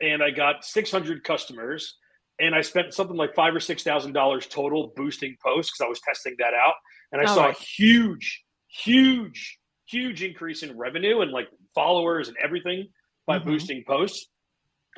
and 0.00 0.22
I 0.22 0.30
got 0.30 0.64
600 0.64 1.22
customers, 1.22 1.96
and 2.40 2.54
I 2.56 2.60
spent 2.60 2.92
something 2.92 3.16
like 3.16 3.36
five 3.36 3.54
or 3.54 3.60
six 3.60 3.84
thousand 3.84 4.14
dollars 4.14 4.46
total 4.48 4.92
boosting 4.96 5.36
posts 5.40 5.70
because 5.70 5.86
I 5.86 5.88
was 5.88 6.00
testing 6.00 6.34
that 6.40 6.54
out, 6.54 6.74
and 7.12 7.20
I 7.20 7.30
Oh, 7.30 7.34
saw 7.36 7.48
a 7.50 7.52
huge, 7.52 8.42
huge, 8.66 9.58
huge 9.86 10.24
increase 10.24 10.64
in 10.64 10.76
revenue 10.76 11.20
and 11.20 11.30
like 11.30 11.46
followers 11.72 12.26
and 12.26 12.36
everything 12.42 12.88
by 13.28 13.38
Mhm. 13.38 13.44
boosting 13.44 13.84
posts. 13.86 14.28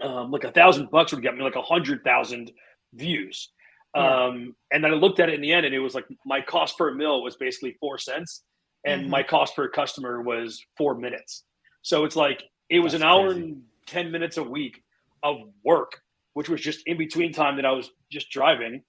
Um, 0.02 0.30
like 0.30 0.44
a 0.44 0.50
thousand 0.50 0.90
bucks 0.90 1.12
would 1.12 1.22
get 1.22 1.36
me 1.36 1.42
like 1.42 1.54
a 1.56 1.62
hundred 1.62 2.02
thousand 2.04 2.50
views. 2.94 3.50
Yeah. 3.94 4.24
Um, 4.24 4.56
and 4.72 4.82
then 4.82 4.90
I 4.90 4.94
looked 4.94 5.20
at 5.20 5.28
it 5.28 5.34
in 5.36 5.40
the 5.40 5.52
end, 5.52 5.66
and 5.66 5.74
it 5.74 5.78
was 5.78 5.94
like 5.94 6.04
my 6.26 6.40
cost 6.40 6.76
per 6.76 6.92
mille 6.92 7.22
was 7.22 7.36
basically 7.36 7.76
four 7.80 7.96
cents, 7.98 8.42
and 8.84 9.04
Mhm. 9.06 9.08
my 9.08 9.22
cost 9.22 9.54
per 9.54 9.68
customer 9.68 10.20
was 10.20 10.64
four 10.76 10.96
minutes. 10.96 11.44
So 11.82 12.04
it's 12.04 12.16
like 12.16 12.42
it 12.70 12.80
was 12.80 12.92
That's 12.92 13.02
an 13.04 13.08
hour 13.08 13.28
crazy. 13.32 13.42
and 13.44 13.62
ten 13.86 14.10
minutes 14.10 14.36
a 14.36 14.42
week 14.42 14.82
of 15.22 15.36
work, 15.64 16.00
which 16.32 16.48
was 16.48 16.60
just 16.60 16.84
in 16.86 16.96
between 16.98 17.32
time 17.32 17.56
that 17.56 17.64
I 17.66 17.70
was 17.70 17.90
just 18.10 18.30
driving. 18.30 18.82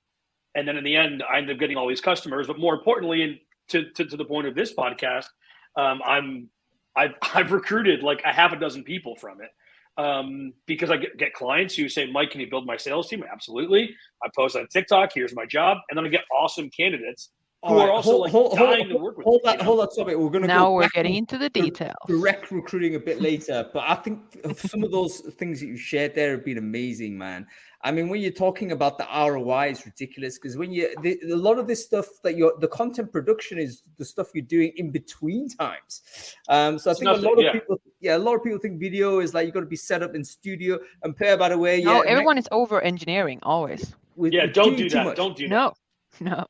And 0.55 0.67
then 0.67 0.77
in 0.77 0.83
the 0.83 0.95
end, 0.95 1.21
I 1.29 1.37
ended 1.37 1.55
up 1.55 1.59
getting 1.59 1.77
all 1.77 1.87
these 1.87 2.01
customers. 2.01 2.47
But 2.47 2.57
more 2.57 2.73
importantly, 2.73 3.21
and 3.23 3.39
to, 3.69 3.91
to, 3.91 4.05
to 4.05 4.17
the 4.17 4.25
point 4.25 4.47
of 4.47 4.55
this 4.55 4.73
podcast, 4.73 5.27
um, 5.75 6.01
I'm 6.03 6.49
I've, 6.95 7.13
I've 7.35 7.51
recruited 7.51 8.01
like 8.01 8.21
a 8.25 8.31
half 8.33 8.53
a 8.53 8.55
dozen 8.55 8.83
people 8.83 9.15
from 9.17 9.41
it 9.41 9.51
um, 9.97 10.53
because 10.65 10.91
I 10.91 10.97
get, 10.97 11.17
get 11.17 11.33
clients 11.33 11.75
who 11.75 11.87
say, 11.89 12.09
Mike, 12.11 12.31
can 12.31 12.41
you 12.41 12.49
build 12.49 12.65
my 12.65 12.77
sales 12.77 13.07
team? 13.07 13.23
Absolutely. 13.31 13.95
I 14.23 14.29
post 14.35 14.55
on 14.55 14.67
TikTok. 14.67 15.11
Here's 15.13 15.35
my 15.35 15.45
job. 15.45 15.77
And 15.89 15.97
then 15.97 16.05
I 16.05 16.09
get 16.09 16.23
awesome 16.37 16.69
candidates 16.69 17.29
who 17.63 17.69
All 17.73 17.77
right, 17.79 17.87
are 17.89 17.91
also 17.93 18.09
hold- 18.11 18.21
like 18.21 18.31
hold- 18.31 18.51
dying 18.57 18.77
hold- 18.85 18.89
to 18.89 18.97
work 18.97 19.17
with 19.17 19.23
Hold 19.23 19.35
me, 19.37 19.41
that, 19.45 19.51
you 19.53 19.57
know? 19.59 19.63
hold 19.65 19.79
that 19.79 19.95
topic. 19.95 20.17
We're 20.17 20.29
going 20.29 20.41
to 20.43 20.47
Now 20.47 20.65
go 20.65 20.73
we're 20.73 20.89
getting 20.89 21.15
into 21.15 21.37
the 21.37 21.49
dir- 21.49 21.63
details. 21.63 21.95
Direct 22.07 22.51
recruiting 22.51 22.95
a 22.95 22.99
bit 22.99 23.21
later, 23.29 23.69
but 23.73 23.83
I 23.87 23.95
think 23.95 24.19
some 24.57 24.83
of 24.83 24.91
those 24.91 25.19
things 25.21 25.61
that 25.61 25.67
you 25.67 25.77
shared 25.77 26.13
there 26.13 26.31
have 26.31 26.45
been 26.45 26.57
amazing, 26.59 27.17
man. 27.17 27.47
I 27.85 27.91
mean, 27.91 28.09
when 28.09 28.19
you're 28.19 28.31
talking 28.31 28.71
about 28.71 28.97
the 28.97 29.05
ROI, 29.15 29.67
it's 29.69 29.85
ridiculous 29.85 30.39
because 30.39 30.57
when 30.57 30.71
you 30.73 30.93
the, 31.03 31.19
a 31.31 31.35
lot 31.35 31.59
of 31.59 31.67
this 31.67 31.85
stuff 31.85 32.07
that 32.23 32.35
you're 32.35 32.53
the 32.59 32.67
content 32.67 33.11
production 33.11 33.59
is 33.59 33.83
the 33.97 34.03
stuff 34.03 34.27
you're 34.33 34.43
doing 34.57 34.73
in 34.77 34.89
between 34.89 35.47
times. 35.49 36.01
Um, 36.49 36.79
so 36.79 36.89
I 36.89 36.91
It's 36.91 36.99
think 36.99 37.09
a 37.11 37.13
lot 37.21 37.37
of 37.37 37.43
yeah. 37.43 37.51
people, 37.53 37.79
yeah, 38.01 38.17
a 38.17 38.23
lot 38.27 38.33
of 38.35 38.43
people 38.43 38.57
think 38.59 38.79
video 38.79 39.19
is 39.19 39.35
like 39.35 39.45
you 39.45 39.51
got 39.53 39.59
to 39.61 39.67
be 39.67 39.75
set 39.75 40.01
up 40.01 40.15
in 40.15 40.23
studio. 40.25 40.79
And 41.03 41.15
Per, 41.15 41.37
by 41.37 41.49
the 41.49 41.57
way, 41.59 41.81
No, 41.83 42.03
yeah, 42.03 42.09
everyone 42.09 42.39
is 42.39 42.47
over 42.51 42.81
engineering 42.81 43.39
always. 43.43 43.93
we're- 44.15 44.35
Yeah, 44.35 44.45
we're 44.45 44.51
don't 44.53 44.75
do 44.75 44.89
that. 44.89 45.05
much. 45.05 45.15
Don't 45.17 45.37
do 45.37 45.47
that. 45.47 45.53
No, 45.53 45.73
no. 46.31 46.45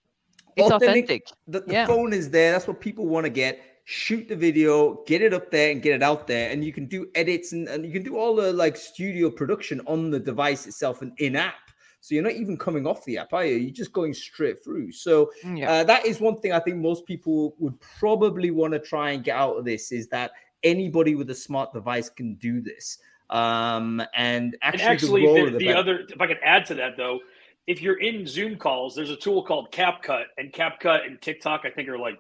It's 0.56 0.72
Authentic- 0.72 1.04
authentic. 1.04 1.28
the, 1.48 1.60
the 1.62 1.74
Yeah. 1.74 1.86
phone 1.86 2.14
is 2.14 2.30
there. 2.30 2.54
That's 2.54 2.66
what 2.66 2.80
people 2.80 3.08
want 3.08 3.26
to 3.26 3.30
get. 3.30 3.60
Shoot 3.88 4.28
the 4.28 4.36
video, 4.36 5.04
get 5.06 5.22
it 5.22 5.32
up 5.32 5.52
there, 5.52 5.72
and 5.72 5.82
get 5.82 5.94
it 5.94 6.02
out 6.04 6.26
there. 6.26 6.50
And 6.50 6.66
you 6.66 6.74
can 6.74 6.88
do 6.88 7.08
edits 7.14 7.52
and, 7.54 7.68
and 7.68 7.86
you 7.86 7.92
can 7.92 8.02
do 8.04 8.18
all 8.18 8.36
the 8.36 8.52
like 8.52 8.76
studio 8.76 9.30
production 9.30 9.80
on 9.86 10.10
the 10.10 10.20
device 10.20 10.66
itself 10.66 11.04
and 11.04 11.14
in 11.20 11.36
app. 11.36 11.54
So 12.02 12.14
you're 12.14 12.24
not 12.24 12.34
even 12.34 12.58
coming 12.58 12.86
off 12.86 13.06
the 13.06 13.18
app, 13.20 13.34
are 13.34 13.46
you? 13.46 13.56
You're 13.58 13.72
just 13.72 13.94
going 13.94 14.14
straight 14.14 14.64
through. 14.64 14.92
So 14.92 15.32
Mm, 15.44 15.60
Yeah. 15.60 15.72
uh, 15.72 15.84
that 15.86 16.06
is 16.06 16.20
one 16.20 16.38
thing 16.40 16.52
I 16.52 16.60
think 16.60 16.78
most 16.78 17.06
people 17.06 17.56
would 17.60 17.80
probably 17.80 18.52
want 18.52 18.74
to 18.74 18.80
try 18.80 19.12
and 19.12 19.24
get 19.24 19.36
out 19.38 19.56
of 19.56 19.66
this 19.66 19.92
is 19.92 20.08
that 20.10 20.32
anybody 20.64 21.16
with 21.16 21.30
a 21.30 21.36
smart 21.36 21.72
device 21.74 22.10
can 22.10 22.36
do 22.36 22.62
this. 22.62 23.00
Um, 23.30 24.04
and 24.16 24.56
actually, 24.62 24.82
and 24.82 24.92
actually, 24.94 25.26
the, 25.26 25.52
the, 25.52 25.58
the 25.58 25.74
other, 25.74 26.00
if 26.10 26.22
I 26.22 26.28
could 26.28 26.40
add 26.44 26.66
to 26.68 26.76
that 26.76 26.98
though, 26.98 27.20
if 27.68 27.82
you're 27.82 28.00
in 28.00 28.28
Zoom 28.28 28.56
calls, 28.58 28.96
there's 28.96 29.10
a 29.10 29.16
tool 29.16 29.44
called 29.44 29.72
CapCut, 29.72 30.26
and 30.38 30.54
CapCut 30.54 31.06
and 31.06 31.20
TikTok, 31.22 31.62
I 31.66 31.72
think, 31.72 31.90
are 31.90 31.98
like 31.98 32.20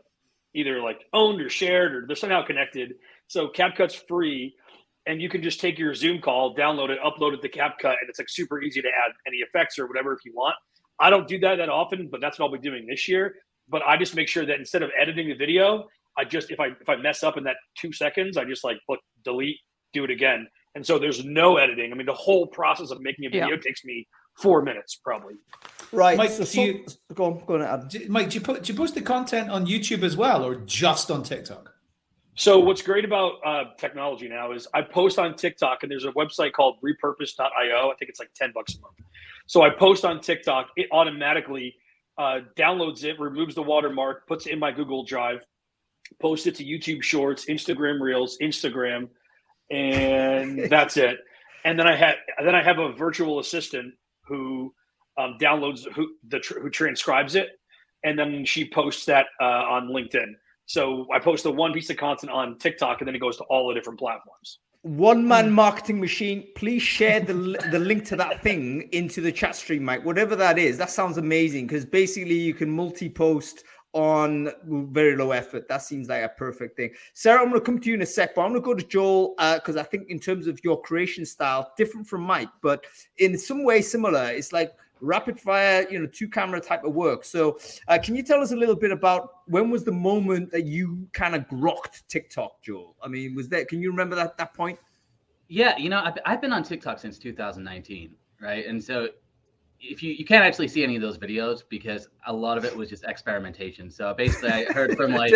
either 0.56 0.82
like 0.82 1.02
owned 1.14 1.42
or 1.42 1.50
shared 1.50 1.94
or 1.94 2.08
they're 2.08 2.16
somehow 2.16 2.44
connected. 2.44 2.94
So 3.28 3.50
CapCut's 3.50 3.96
free, 4.08 4.56
and 5.06 5.22
you 5.22 5.30
can 5.30 5.44
just 5.44 5.60
take 5.60 5.78
your 5.78 5.94
Zoom 5.94 6.22
call, 6.22 6.56
download 6.56 6.90
it, 6.90 7.00
upload 7.06 7.34
it 7.34 7.42
to 7.42 7.50
CapCut, 7.50 7.96
and 8.00 8.10
it's 8.10 8.18
like 8.18 8.30
super 8.30 8.62
easy 8.62 8.82
to 8.82 8.88
add 8.88 9.12
any 9.28 9.38
effects 9.38 9.78
or 9.78 9.86
whatever 9.88 10.14
if 10.14 10.20
you 10.26 10.34
want. 10.34 10.56
I 11.00 11.10
don't 11.10 11.28
do 11.28 11.38
that 11.40 11.58
that 11.58 11.70
often, 11.70 12.08
but 12.10 12.22
that's 12.22 12.40
what 12.40 12.46
I'll 12.48 12.52
be 12.52 12.60
doing 12.60 12.88
this 12.88 13.08
year. 13.08 13.36
But 13.68 13.82
I 13.86 13.98
just 13.98 14.16
make 14.16 14.28
sure 14.28 14.46
that 14.46 14.58
instead 14.58 14.82
of 14.82 14.92
editing 14.98 15.28
the 15.28 15.36
video, 15.36 15.88
I 16.18 16.24
just 16.24 16.50
if 16.52 16.60
I 16.60 16.68
if 16.80 16.88
I 16.88 16.96
mess 16.96 17.24
up 17.24 17.38
in 17.38 17.44
that 17.44 17.58
two 17.78 17.92
seconds, 17.92 18.38
I 18.38 18.46
just 18.46 18.64
like 18.64 18.78
look 18.88 19.00
delete, 19.24 19.58
do 19.92 20.04
it 20.06 20.10
again. 20.12 20.48
And 20.76 20.86
so 20.86 20.98
there's 21.00 21.24
no 21.26 21.58
editing. 21.58 21.92
I 21.92 21.96
mean, 21.96 22.06
the 22.06 22.14
whole 22.14 22.48
process 22.48 22.92
of 22.92 23.02
making 23.02 23.26
a 23.26 23.30
Yeah. 23.30 23.46
video 23.46 23.58
takes 23.58 23.84
me 23.84 24.08
four 24.42 24.62
minutes 24.62 24.96
probably. 25.04 25.36
Right. 25.96 26.18
Mike, 26.18 26.32
so, 26.32 26.40
do 26.40 26.46
so- 26.46 26.62
you- 26.62 26.86
go 27.14 27.26
on, 27.26 27.44
go 27.46 27.56
on, 27.56 27.62
Adam. 27.62 27.88
Do- 27.88 28.06
Mike, 28.10 28.30
do 28.30 28.36
you, 28.36 28.42
put, 28.42 28.64
do 28.64 28.74
you 28.74 28.78
post 28.78 28.96
the 28.96 29.02
content 29.02 29.50
on 29.50 29.66
YouTube 29.66 30.04
as 30.04 30.16
well 30.18 30.44
or 30.46 30.56
just 30.56 31.10
on 31.12 31.24
TikTok? 31.24 31.72
So 32.38 32.60
what's 32.60 32.82
great 32.82 33.06
about 33.06 33.36
uh, 33.46 33.64
technology 33.78 34.28
now 34.28 34.52
is 34.52 34.68
I 34.74 34.82
post 34.82 35.18
on 35.20 35.36
TikTok 35.36 35.84
and 35.84 35.92
there's 35.92 36.04
a 36.04 36.12
website 36.12 36.52
called 36.52 36.78
repurpose.io. 36.84 37.90
I 37.90 37.96
think 37.98 38.10
it's 38.10 38.20
like 38.20 38.34
10 38.36 38.52
bucks 38.54 38.76
a 38.76 38.82
month. 38.82 38.96
So 39.48 39.62
I 39.62 39.70
post 39.70 40.04
on 40.04 40.20
TikTok, 40.20 40.68
it 40.76 40.88
automatically 40.92 41.76
uh, 42.18 42.40
downloads 42.58 43.04
it, 43.06 43.20
removes 43.20 43.56
the 43.56 43.64
watermark, 43.64 44.28
puts 44.28 44.48
it 44.48 44.54
in 44.54 44.60
my 44.60 44.72
Google 44.72 45.06
Drive, 45.06 45.46
posts 46.22 46.46
it 46.48 46.56
to 46.56 46.66
YouTube 46.66 47.02
Shorts, 47.04 47.46
Instagram 47.46 48.02
Reels, 48.02 48.38
Instagram, 48.42 49.08
and 49.72 50.60
that's 50.70 50.98
it. 50.98 51.18
And 51.64 51.80
then 51.80 51.88
I 51.88 51.96
had 51.96 52.16
then 52.44 52.54
I 52.56 52.64
have 52.64 52.80
a 52.80 52.92
virtual 52.94 53.40
assistant 53.40 53.94
who 54.28 54.74
um, 55.18 55.38
downloads 55.40 55.92
who 55.94 56.16
the 56.28 56.40
who 56.62 56.70
transcribes 56.70 57.36
it, 57.36 57.60
and 58.04 58.18
then 58.18 58.46
she 58.46 58.70
posts 58.70 59.06
that 59.06 59.28
uh, 59.42 59.46
on 59.46 59.88
LinkedIn. 59.88 60.34
So 60.66 61.08
I 61.14 61.20
post 61.20 61.44
the 61.44 61.52
one 61.52 61.74
piece 61.74 61.90
of 61.90 61.98
content 61.98 62.32
on 62.32 62.58
TikTok, 62.58 63.02
and 63.02 63.08
then 63.08 63.16
it 63.16 63.20
goes 63.20 63.38
to 63.38 63.44
all 63.44 63.68
the 63.68 63.74
different 63.74 64.00
platforms. 64.00 64.60
One 64.82 65.28
man 65.28 65.52
marketing 65.52 66.00
machine. 66.00 66.48
Please 66.56 66.82
share 66.82 67.20
the 67.20 67.34
the 67.72 67.80
link 67.80 68.06
to 68.06 68.16
that 68.18 68.44
thing 68.44 68.88
into 68.92 69.22
the 69.22 69.32
chat 69.32 69.56
stream, 69.56 69.84
Mike. 69.84 70.06
Whatever 70.06 70.36
that 70.36 70.60
is, 70.60 70.78
that 70.78 70.92
sounds 70.92 71.18
amazing 71.18 71.68
because 71.68 71.86
basically 71.86 72.36
you 72.36 72.54
can 72.54 72.70
multi 72.70 73.10
post 73.10 73.64
on 73.96 74.52
very 74.66 75.16
low 75.16 75.32
effort. 75.32 75.70
That 75.70 75.82
seems 75.82 76.10
like 76.10 76.22
a 76.22 76.30
perfect 76.30 76.76
thing. 76.76 76.92
Sarah, 77.14 77.42
I'm 77.42 77.50
going 77.50 77.62
to 77.62 77.66
come 77.66 77.80
to 77.80 77.88
you 77.88 77.96
in 77.96 78.02
a 78.02 78.06
sec, 78.06 78.36
but 78.36 78.42
I'm 78.42 78.50
going 78.50 78.62
to 78.62 78.66
go 78.66 78.74
to 78.74 78.86
Joel 78.86 79.36
because 79.38 79.78
I 79.78 79.84
think 79.84 80.10
in 80.10 80.20
terms 80.20 80.48
of 80.48 80.60
your 80.66 80.82
creation 80.82 81.26
style, 81.26 81.72
different 81.78 82.06
from 82.06 82.22
Mike, 82.22 82.50
but 82.62 82.86
in 83.18 83.38
some 83.38 83.64
way 83.64 83.82
similar. 83.82 84.26
It's 84.32 84.52
like 84.52 84.74
rapid 85.02 85.40
fire, 85.40 85.86
you 85.90 86.00
know, 86.00 86.08
two 86.08 86.28
camera 86.28 86.60
type 86.60 86.84
of 86.84 86.94
work. 86.94 87.24
So, 87.24 87.60
uh, 87.88 88.00
can 88.02 88.16
you 88.16 88.24
tell 88.24 88.42
us 88.42 88.52
a 88.52 88.56
little 88.56 88.76
bit 88.76 88.92
about 88.92 89.42
when 89.48 89.70
was 89.70 89.84
the 89.84 89.92
moment 89.92 90.52
that 90.52 90.66
you 90.66 91.08
kind 91.14 91.36
of 91.36 91.48
grokked 91.48 92.04
TikTok, 92.08 92.62
Joel? 92.62 92.96
I 93.04 93.08
mean, 93.08 93.36
was 93.36 93.50
that? 93.50 93.68
Can 93.68 93.82
you 93.82 93.90
remember 93.90 94.16
that 94.16 94.38
that 94.38 94.54
point? 94.54 94.80
Yeah, 95.48 95.78
you 95.78 95.90
know, 95.90 96.02
I've, 96.04 96.18
I've 96.26 96.42
been 96.42 96.54
on 96.54 96.64
TikTok 96.64 97.00
since 97.00 97.20
2019, 97.20 98.16
right? 98.42 98.66
And 98.66 98.84
so 98.84 99.10
if 99.80 100.02
you 100.02 100.14
you 100.14 100.26
can't 100.26 100.44
actually 100.44 100.68
see 100.68 100.84
any 100.84 100.96
of 100.96 101.02
those 101.02 101.18
videos 101.18 101.64
because 101.68 102.08
a 102.28 102.34
lot 102.34 102.58
of 102.58 102.66
it 102.66 102.76
was 102.76 102.90
just 102.90 103.04
experimentation. 103.06 103.90
So 103.90 104.14
basically, 104.14 104.50
I 104.50 104.66
heard 104.74 104.96
from 104.96 105.12
like 105.14 105.34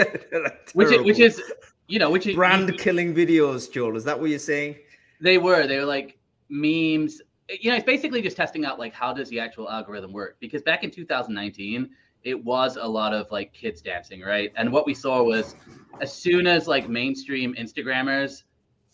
which 0.74 0.92
is, 0.92 1.04
which 1.04 1.20
is 1.20 1.42
you 1.88 2.00
know 2.00 2.10
which 2.10 2.28
is 2.28 2.36
brand 2.36 2.78
killing 2.78 3.14
videos, 3.14 3.72
Joel. 3.72 3.96
Is 3.96 4.04
that 4.06 4.20
what 4.20 4.30
you're 4.30 4.40
saying? 4.40 4.78
They 5.22 5.38
were. 5.38 5.68
They 5.68 5.78
were 5.78 5.86
like 5.86 6.18
memes. 6.50 7.22
You 7.62 7.72
know, 7.72 7.78
it's 7.78 7.86
basically 7.86 8.22
just 8.22 8.38
testing 8.38 8.66
out 8.66 8.78
like 8.80 8.94
how 8.94 9.14
does 9.14 9.30
the 9.30 9.40
actual 9.40 9.70
algorithm 9.70 10.14
work? 10.14 10.38
Because 10.40 10.62
back 10.62 10.84
in 10.84 10.92
2019, 10.92 11.90
it 12.24 12.44
was 12.44 12.78
a 12.78 12.86
lot 12.86 13.14
of 13.14 13.32
like 13.32 13.54
kids 13.54 13.82
dancing, 13.82 14.22
right? 14.22 14.52
And 14.56 14.72
what 14.72 14.86
we 14.86 14.94
saw 14.94 15.24
was 15.24 15.56
as 16.02 16.14
soon 16.14 16.48
as 16.48 16.68
like 16.68 16.90
mainstream 16.90 17.56
Instagrammers 17.56 18.44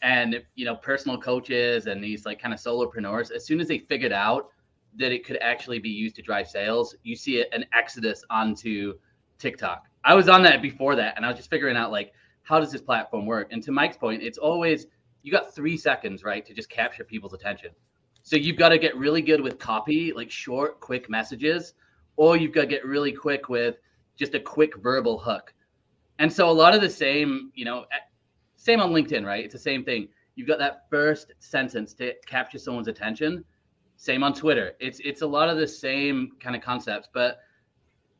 and 0.02 0.42
you 0.56 0.66
know 0.66 0.76
personal 0.76 1.20
coaches 1.20 1.88
and 1.88 2.04
these 2.04 2.26
like 2.26 2.40
kind 2.40 2.54
of 2.54 2.60
solopreneurs, 2.60 3.32
as 3.32 3.46
soon 3.46 3.60
as 3.60 3.68
they 3.68 3.80
figured 3.80 4.14
out 4.14 4.50
that 4.98 5.12
it 5.12 5.26
could 5.26 5.38
actually 5.42 5.80
be 5.80 5.90
used 5.90 6.16
to 6.16 6.22
drive 6.22 6.48
sales, 6.48 6.96
you 7.04 7.16
see 7.16 7.44
an 7.52 7.66
exodus 7.74 8.24
onto 8.30 8.94
TikTok. 9.40 9.86
I 10.04 10.14
was 10.14 10.30
on 10.30 10.44
that 10.44 10.62
before 10.62 10.96
that, 10.96 11.16
and 11.18 11.26
I 11.26 11.30
was 11.30 11.38
just 11.38 11.50
figuring 11.50 11.76
out 11.76 11.92
like 11.92 12.14
how 12.44 12.60
does 12.60 12.72
this 12.72 12.82
platform 12.82 13.26
work. 13.26 13.48
And 13.52 13.62
to 13.64 13.72
Mike's 13.72 13.98
point, 13.98 14.22
it's 14.22 14.38
always 14.38 14.88
you 15.24 15.32
got 15.32 15.54
three 15.54 15.76
seconds 15.76 16.24
right 16.24 16.46
to 16.46 16.54
just 16.54 16.70
capture 16.70 17.04
people's 17.04 17.34
attention. 17.34 17.72
So 18.26 18.36
you've 18.36 18.58
got 18.58 18.70
to 18.70 18.78
get 18.78 18.98
really 18.98 19.22
good 19.22 19.40
with 19.40 19.58
copy, 19.58 20.12
like 20.12 20.30
short, 20.30 20.82
quick 20.82 21.10
messages, 21.10 21.76
or 22.18 22.36
you've 22.36 22.52
got 22.52 22.62
to 22.62 22.68
get 22.68 22.84
really 22.84 23.14
quick 23.14 23.48
with 23.48 23.78
just 24.18 24.36
a 24.36 24.40
quick 24.40 24.76
verbal 24.78 25.18
hook. 25.18 25.54
And 26.20 26.32
so 26.32 26.50
a 26.50 26.52
lot 26.52 26.76
of 26.76 26.82
the 26.82 26.90
same, 26.90 27.52
you 27.56 27.64
know, 27.64 27.86
same 28.58 28.82
on 28.82 28.92
LinkedIn, 28.92 29.26
right? 29.26 29.46
It's 29.46 29.54
the 29.54 29.60
same 29.60 29.86
thing. 29.86 30.10
You've 30.36 30.48
got 30.48 30.60
that 30.60 30.90
first 30.90 31.34
sentence 31.40 31.94
to 31.94 32.14
capture 32.26 32.58
someone's 32.58 32.90
attention 32.90 33.46
same 33.98 34.24
on 34.24 34.34
Twitter. 34.34 34.74
It's 34.80 35.00
it's 35.04 35.22
a 35.22 35.28
lot 35.28 35.50
of 35.50 35.58
the 35.58 35.68
same 35.68 36.32
kind 36.40 36.56
of 36.56 36.62
concepts, 36.62 37.08
but 37.14 37.40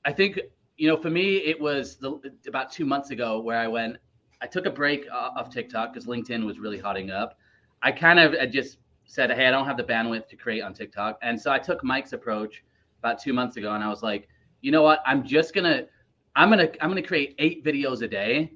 I 0.06 0.12
think 0.12 0.40
you 0.78 0.88
know 0.88 0.98
for 0.98 1.10
me 1.10 1.38
it 1.38 1.60
was 1.60 1.98
the, 1.98 2.20
about 2.48 2.72
two 2.72 2.86
months 2.86 3.12
ago 3.12 3.42
where 3.42 3.60
I 3.60 3.68
went. 3.68 3.98
I 4.42 4.48
took 4.48 4.66
a 4.66 4.70
break 4.72 5.06
off 5.12 5.50
TikTok 5.50 5.94
because 5.94 6.08
LinkedIn 6.08 6.46
was 6.46 6.60
really 6.60 6.78
hotting 6.78 7.10
up. 7.10 7.38
I 7.82 7.92
kind 7.92 8.20
of 8.20 8.52
just 8.52 8.78
said, 9.06 9.32
"Hey, 9.32 9.48
I 9.48 9.52
don't 9.52 9.66
have 9.66 9.78
the 9.78 9.84
bandwidth 9.84 10.28
to 10.30 10.36
create 10.36 10.62
on 10.62 10.74
TikTok," 10.74 11.18
and 11.22 11.40
so 11.40 11.52
I 11.52 11.60
took 11.60 11.84
Mike's 11.84 12.14
approach 12.14 12.64
about 13.00 13.20
two 13.20 13.34
months 13.34 13.58
ago, 13.58 13.74
and 13.74 13.84
I 13.84 13.90
was 13.90 14.04
like, 14.04 14.28
"You 14.62 14.72
know 14.72 14.82
what? 14.82 15.02
I'm 15.06 15.24
just 15.24 15.54
gonna, 15.54 15.86
I'm 16.36 16.50
gonna, 16.50 16.70
I'm 16.82 16.90
gonna 16.90 17.02
create 17.02 17.36
eight 17.40 17.64
videos 17.64 18.02
a 18.02 18.08
day." 18.08 18.52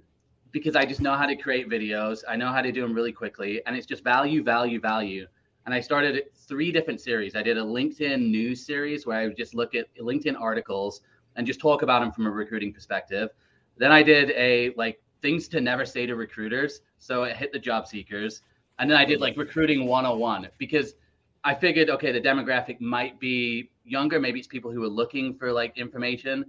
Because 0.52 0.76
I 0.76 0.84
just 0.84 1.00
know 1.00 1.14
how 1.14 1.28
to 1.28 1.36
create 1.36 1.70
videos. 1.70 2.24
I 2.28 2.36
know 2.36 2.52
how 2.52 2.64
to 2.64 2.72
do 2.72 2.82
them 2.82 2.92
really 2.92 3.12
quickly. 3.12 3.62
And 3.68 3.76
it's 3.76 3.86
just 3.86 4.04
value, 4.04 4.42
value, 4.42 4.80
value 4.80 5.28
and 5.70 5.76
I 5.76 5.82
started 5.82 6.24
three 6.34 6.72
different 6.72 7.00
series. 7.00 7.36
I 7.36 7.44
did 7.44 7.58
a 7.60 7.62
LinkedIn 7.62 8.32
news 8.32 8.66
series 8.66 9.06
where 9.06 9.20
I 9.20 9.28
would 9.28 9.38
just 9.38 9.54
look 9.54 9.76
at 9.76 9.86
LinkedIn 10.02 10.36
articles 10.40 11.02
and 11.36 11.46
just 11.46 11.60
talk 11.60 11.84
about 11.84 12.00
them 12.00 12.12
from 12.12 12.26
a 12.26 12.32
recruiting 12.32 12.74
perspective. 12.74 13.30
Then 13.78 13.92
I 13.92 14.02
did 14.02 14.32
a 14.32 14.74
like 14.78 15.00
things 15.22 15.48
to 15.50 15.62
never 15.62 15.86
say 15.86 16.08
to 16.08 16.16
recruiters. 16.16 16.82
So 16.98 17.22
it 17.22 17.38
hit 17.38 17.54
the 17.54 17.60
job 17.60 17.86
seekers. 17.86 18.42
And 18.80 18.90
then 18.90 18.98
I 18.98 19.06
did 19.06 19.20
like 19.20 19.38
recruiting 19.38 19.86
101 19.86 20.48
because 20.58 20.96
I 21.44 21.54
figured, 21.54 21.90
okay, 21.90 22.12
the 22.12 22.22
demographic 22.22 22.80
might 22.82 23.20
be 23.20 23.72
younger. 23.84 24.20
Maybe 24.20 24.40
it's 24.40 24.48
people 24.48 24.72
who 24.72 24.84
are 24.84 24.90
looking 24.90 25.36
for 25.36 25.52
like 25.52 25.78
information. 25.78 26.46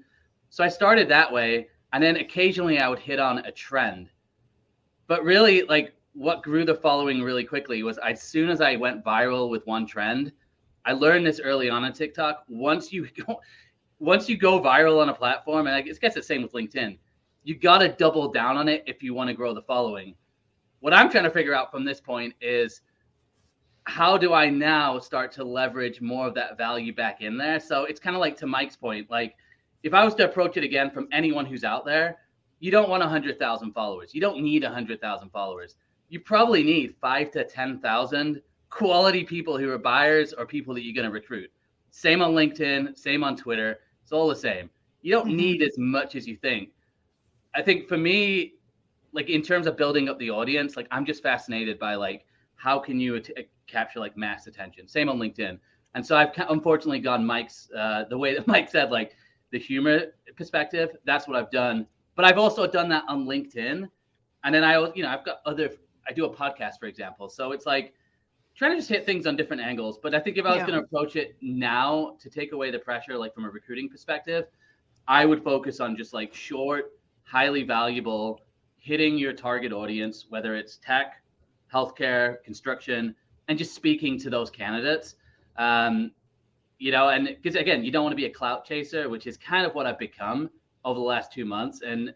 So 0.49 0.65
I 0.65 0.69
started 0.69 1.09
that 1.09 1.31
way. 1.31 1.69
And 1.93 2.03
then 2.03 2.17
occasionally 2.17 2.79
I 2.79 2.89
would 2.89 3.01
hit 3.01 3.19
on 3.19 3.39
a 3.39 3.53
trend. 3.53 4.11
But 5.09 5.25
really, 5.25 5.63
like 5.63 5.93
what 6.13 6.43
grew 6.43 6.65
the 6.65 6.75
following 6.75 7.23
really 7.23 7.45
quickly 7.45 7.83
was 7.83 7.99
as 7.99 8.23
soon 8.23 8.49
as 8.49 8.61
I 8.61 8.77
went 8.77 9.05
viral 9.05 9.51
with 9.51 9.67
one 9.67 9.87
trend, 9.87 10.33
I 10.85 10.93
learned 10.93 11.27
this 11.27 11.41
early 11.41 11.69
on 11.69 11.85
on 11.85 11.93
TikTok. 11.93 12.45
Once 12.49 12.93
you 12.93 13.09
go, 13.27 13.41
once 13.99 14.29
you 14.29 14.37
go 14.37 14.61
viral 14.61 15.01
on 15.01 15.09
a 15.09 15.15
platform, 15.15 15.67
and 15.67 15.75
I 15.75 15.81
guess 15.81 15.99
it's 16.01 16.15
the 16.15 16.23
same 16.23 16.43
with 16.43 16.53
LinkedIn, 16.53 16.99
you 17.43 17.57
got 17.57 17.79
to 17.79 17.89
double 17.89 18.31
down 18.31 18.57
on 18.57 18.69
it 18.69 18.85
if 18.87 19.03
you 19.03 19.15
want 19.15 19.29
to 19.29 19.35
grow 19.35 19.55
the 19.55 19.63
following. 19.63 20.15
What 20.81 20.95
I'm 20.95 21.11
trying 21.11 21.25
to 21.25 21.31
figure 21.31 21.55
out 21.55 21.71
from 21.71 21.85
this 21.85 22.01
point 22.01 22.35
is 22.41 22.81
how 23.85 24.17
do 24.17 24.33
I 24.33 24.51
now 24.51 24.99
start 24.99 25.33
to 25.33 25.45
leverage 25.45 26.01
more 26.01 26.27
of 26.27 26.35
that 26.35 26.59
value 26.59 26.95
back 26.95 27.23
in 27.23 27.37
there? 27.37 27.61
So 27.61 27.85
it's 27.85 28.01
kind 28.01 28.17
of 28.17 28.21
like 28.21 28.37
to 28.39 28.47
Mike's 28.47 28.77
point, 28.77 29.11
like 29.11 29.37
if 29.83 29.95
I 29.95 30.05
was 30.05 30.15
to 30.17 30.25
approach 30.25 30.57
it 30.57 30.65
again 30.65 30.91
from 30.91 31.09
anyone 31.13 31.47
who's 31.47 31.65
out 31.65 31.85
there, 31.85 32.19
you 32.61 32.71
don't 32.71 32.91
want 32.91 33.01
100,000 33.01 33.73
followers. 33.73 34.15
You 34.15 34.21
don't 34.21 34.43
need 34.43 34.63
100,000 34.63 35.31
followers 35.31 35.77
you 36.11 36.19
probably 36.21 36.63
need 36.63 36.95
five 37.01 37.31
to 37.31 37.45
10,000 37.45 38.43
quality 38.69 39.25
people 39.25 39.57
who 39.57 39.71
are 39.71 39.79
buyers 39.79 40.35
or 40.35 40.45
people 40.45 40.75
that 40.75 40.83
you're 40.83 40.95
going 40.95 41.07
to 41.07 41.13
recruit. 41.13 41.51
Same 41.93 42.21
on 42.21 42.33
LinkedIn, 42.33 42.99
same 42.99 43.25
on 43.25 43.37
Twitter. 43.37 43.79
It's 44.03 44.13
all 44.13 44.29
the 44.29 44.37
same. 44.37 44.69
You 45.03 45.13
don't 45.13 45.29
mm-hmm. 45.29 45.37
need 45.37 45.63
as 45.63 45.79
much 45.79 46.17
as 46.17 46.27
you 46.27 46.37
think. 46.37 46.71
I 47.55 47.63
think 47.63 47.89
for 47.89 47.97
me, 47.97 48.55
like 49.13 49.29
in 49.29 49.43
terms 49.43 49.67
of 49.67 49.77
building 49.77 50.09
up 50.09 50.19
the 50.19 50.31
audience, 50.31 50.77
like 50.77 50.87
I'm 50.91 51.05
just 51.05 51.23
fascinated 51.23 51.79
by 51.79 51.95
like 51.95 52.25
how 52.57 52.79
can 52.79 53.01
you 53.01 53.17
at- 53.17 53.31
capture 53.67 54.01
like 54.01 54.17
mass 54.17 54.47
attention. 54.47 54.89
Same 54.89 55.09
on 55.09 55.19
LinkedIn. 55.19 55.59
And 55.95 56.07
so 56.07 56.17
I've 56.17 56.31
unfortunately 56.49 57.01
gone 57.01 57.25
Mike's 57.25 57.69
uh, 57.77 58.05
the 58.09 58.19
way 58.19 58.35
that 58.35 58.47
Mike 58.47 58.71
said, 58.71 58.91
like 58.91 59.15
the 59.51 59.59
humor 59.59 60.13
perspective. 60.37 60.91
That's 61.05 61.27
what 61.27 61.37
I've 61.37 61.51
done. 61.51 61.87
But 62.15 62.25
I've 62.25 62.39
also 62.39 62.67
done 62.67 62.89
that 62.91 63.05
on 63.09 63.27
LinkedIn. 63.27 63.89
And 64.45 64.55
then 64.55 64.65
I, 64.65 64.93
you 64.95 65.03
know, 65.03 65.09
I've 65.09 65.25
got 65.25 65.41
other 65.47 65.71
I 66.09 66.13
do 66.13 66.25
a 66.25 66.35
podcast, 66.35 66.79
for 66.79 66.87
example. 66.87 67.29
So 67.29 67.53
it's 67.53 67.67
like 67.67 67.95
trying 68.57 68.73
to 68.73 68.77
just 68.77 68.89
hit 68.89 69.07
things 69.07 69.27
on 69.27 69.37
different 69.37 69.63
angles. 69.63 69.99
But 70.03 70.15
I 70.15 70.21
think 70.21 70.37
if 70.37 70.45
I 70.45 70.51
was 70.51 70.59
yeah. 70.59 70.67
going 70.67 70.79
to 70.79 70.85
approach 70.85 71.17
it 71.17 71.37
now 71.41 72.17
to 72.21 72.31
take 72.31 72.53
away 72.53 72.71
the 72.71 72.79
pressure, 72.79 73.17
like 73.17 73.35
from 73.35 73.45
a 73.45 73.51
recruiting 73.51 73.89
perspective, 73.89 74.47
I 75.09 75.25
would 75.25 75.43
focus 75.43 75.81
on 75.81 75.97
just 75.97 76.13
like 76.13 76.35
short, 76.35 76.93
highly 77.25 77.63
valuable, 77.63 78.41
hitting 78.81 79.17
your 79.17 79.33
target 79.33 79.73
audience, 79.73 80.27
whether 80.29 80.57
it's 80.57 80.79
tech, 80.79 81.23
healthcare, 81.73 82.43
construction, 82.43 83.15
and 83.49 83.57
just 83.59 83.75
speaking 83.75 84.19
to 84.19 84.31
those 84.31 84.51
candidates. 84.51 85.17
Um, 85.57 86.13
you 86.79 86.91
know, 86.91 87.11
and 87.11 87.29
because 87.29 87.57
again, 87.57 87.85
you 87.85 87.93
don't 87.93 88.03
want 88.03 88.13
to 88.13 88.17
be 88.17 88.25
a 88.25 88.31
clout 88.31 88.65
chaser, 88.65 89.09
which 89.09 89.27
is 89.27 89.37
kind 89.37 89.67
of 89.67 89.75
what 89.75 89.87
I've 89.87 89.99
become 89.99 90.51
over 90.85 90.99
the 90.99 91.05
last 91.05 91.31
two 91.33 91.45
months. 91.45 91.83
And 91.83 92.15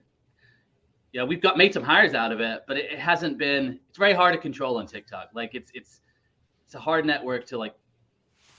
you 1.13 1.21
know, 1.21 1.27
we've 1.27 1.43
got 1.43 1.57
made 1.59 1.73
some 1.73 1.85
hires 1.85 2.15
out 2.15 2.33
of 2.33 2.41
it, 2.41 2.63
but 2.67 2.79
it, 2.79 2.93
it 2.93 2.99
hasn't 2.99 3.39
been. 3.39 3.79
It's 3.89 3.99
very 3.99 4.15
hard 4.15 4.35
to 4.35 4.41
control 4.41 4.79
on 4.79 4.87
TikTok. 4.87 5.29
Like 5.35 5.55
it's 5.55 5.71
it's 5.75 6.01
it's 6.65 6.75
a 6.75 6.81
hard 6.81 7.05
network 7.05 7.47
to 7.47 7.59
like 7.59 7.75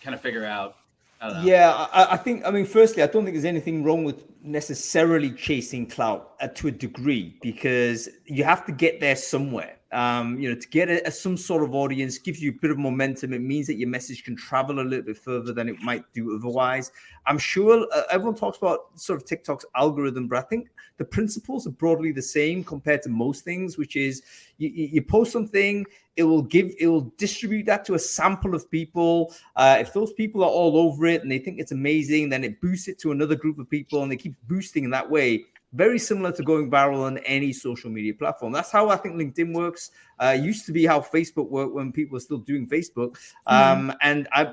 kind 0.02 0.14
of 0.14 0.22
figure 0.22 0.46
out. 0.46 0.76
I 1.22 1.44
yeah, 1.44 1.88
I, 1.94 2.14
I, 2.14 2.18
think. 2.18 2.46
I 2.46 2.52
mean, 2.52 2.66
firstly, 2.66 3.02
I 3.02 3.08
don't 3.08 3.24
think 3.24 3.36
there's 3.36 3.46
anything 3.46 3.84
wrong 3.84 4.04
with 4.04 4.26
necessarily 4.44 5.32
chasing 5.32 5.88
clout 5.88 6.34
uh, 6.42 6.48
to 6.50 6.68
a 6.68 6.72
degree 6.72 7.38
because 7.42 8.10
you 8.26 8.44
have 8.44 8.66
to 8.66 8.72
get 8.72 9.00
there 9.00 9.16
somewhere 9.16 9.75
um, 9.92 10.40
you 10.40 10.50
know, 10.50 10.60
to 10.60 10.68
get 10.70 10.90
a, 10.90 11.08
a, 11.08 11.12
some 11.12 11.38
sort 11.38 11.64
of 11.64 11.74
audience 11.74 12.18
gives 12.18 12.42
you 12.42 12.52
a 12.52 12.54
bit 12.54 12.72
of 12.72 12.78
momentum. 12.78 13.34
It 13.34 13.42
means 13.42 13.68
that 13.68 13.76
your 13.76 13.88
message 13.88 14.24
can 14.24 14.36
travel 14.36 14.80
a 14.80 14.82
little 14.82 15.06
bit 15.06 15.18
further 15.18 15.54
than 15.54 15.70
it 15.70 15.80
might 15.82 16.04
do 16.14 16.36
otherwise. 16.36 16.92
I'm 17.28 17.38
sure 17.38 17.88
uh, 17.94 18.02
everyone 18.12 18.36
talks 18.36 18.58
about 18.58 19.00
sort 19.00 19.22
of 19.22 19.28
TikTok's 19.28 19.66
algorithm, 19.76 20.28
but 20.28 20.40
I 20.40 20.42
think 20.42 20.70
the 20.98 21.06
principles 21.06 21.68
are 21.68 21.72
broadly 21.72 22.12
the 22.12 22.22
same 22.22 22.64
compared 22.64 23.04
to 23.04 23.10
most 23.10 23.44
things, 23.44 23.78
which 23.78 23.96
is 23.96 24.24
you, 24.58 24.70
you 24.70 25.02
post 25.02 25.32
something, 25.32 25.86
it 26.18 26.24
will 26.24 26.42
give, 26.42 26.74
it 26.80 26.88
will 26.88 27.12
distribute 27.18 27.66
that 27.66 27.86
to 27.86 27.94
a 27.94 28.00
sample 28.00 28.56
of 28.56 28.70
people. 28.72 29.34
Uh, 29.56 29.78
if 29.80 29.94
those 29.94 30.14
people 30.14 30.44
are 30.44 30.50
all 30.50 30.78
over 30.78 31.06
it 31.06 31.22
and 31.22 31.32
they 31.32 31.40
think 31.40 31.60
it's 31.60 31.74
amazing, 31.74 32.30
then 32.30 32.44
it 32.44 32.60
boosts 32.62 32.88
it 32.88 32.98
to 33.00 33.12
another 33.12 33.36
group 33.36 33.60
of 33.60 33.70
people 33.70 34.02
and 34.02 34.12
they 34.12 34.18
keep 34.18 34.36
boosting 34.48 34.84
in 34.84 34.90
that 34.90 35.10
way 35.10 35.46
very 35.76 36.00
similar 36.00 36.32
to 36.32 36.44
going 36.44 36.72
viral 36.72 37.04
on 37.04 37.18
any 37.20 37.52
social 37.52 37.90
media 37.90 38.14
platform. 38.14 38.54
That's 38.54 38.72
how 38.72 38.90
I 38.90 38.96
think 38.96 39.16
LinkedIn 39.16 39.54
works. 39.54 39.92
Uh, 40.18 40.30
used 40.30 40.66
to 40.66 40.72
be 40.72 40.86
how 40.86 41.02
Facebook 41.02 41.50
worked 41.50 41.74
when 41.74 41.92
people 41.92 42.14
were 42.14 42.22
still 42.22 42.38
doing 42.38 42.66
Facebook. 42.68 43.18
Um, 43.48 43.90
mm. 43.90 43.98
And 44.02 44.28
I, 44.32 44.48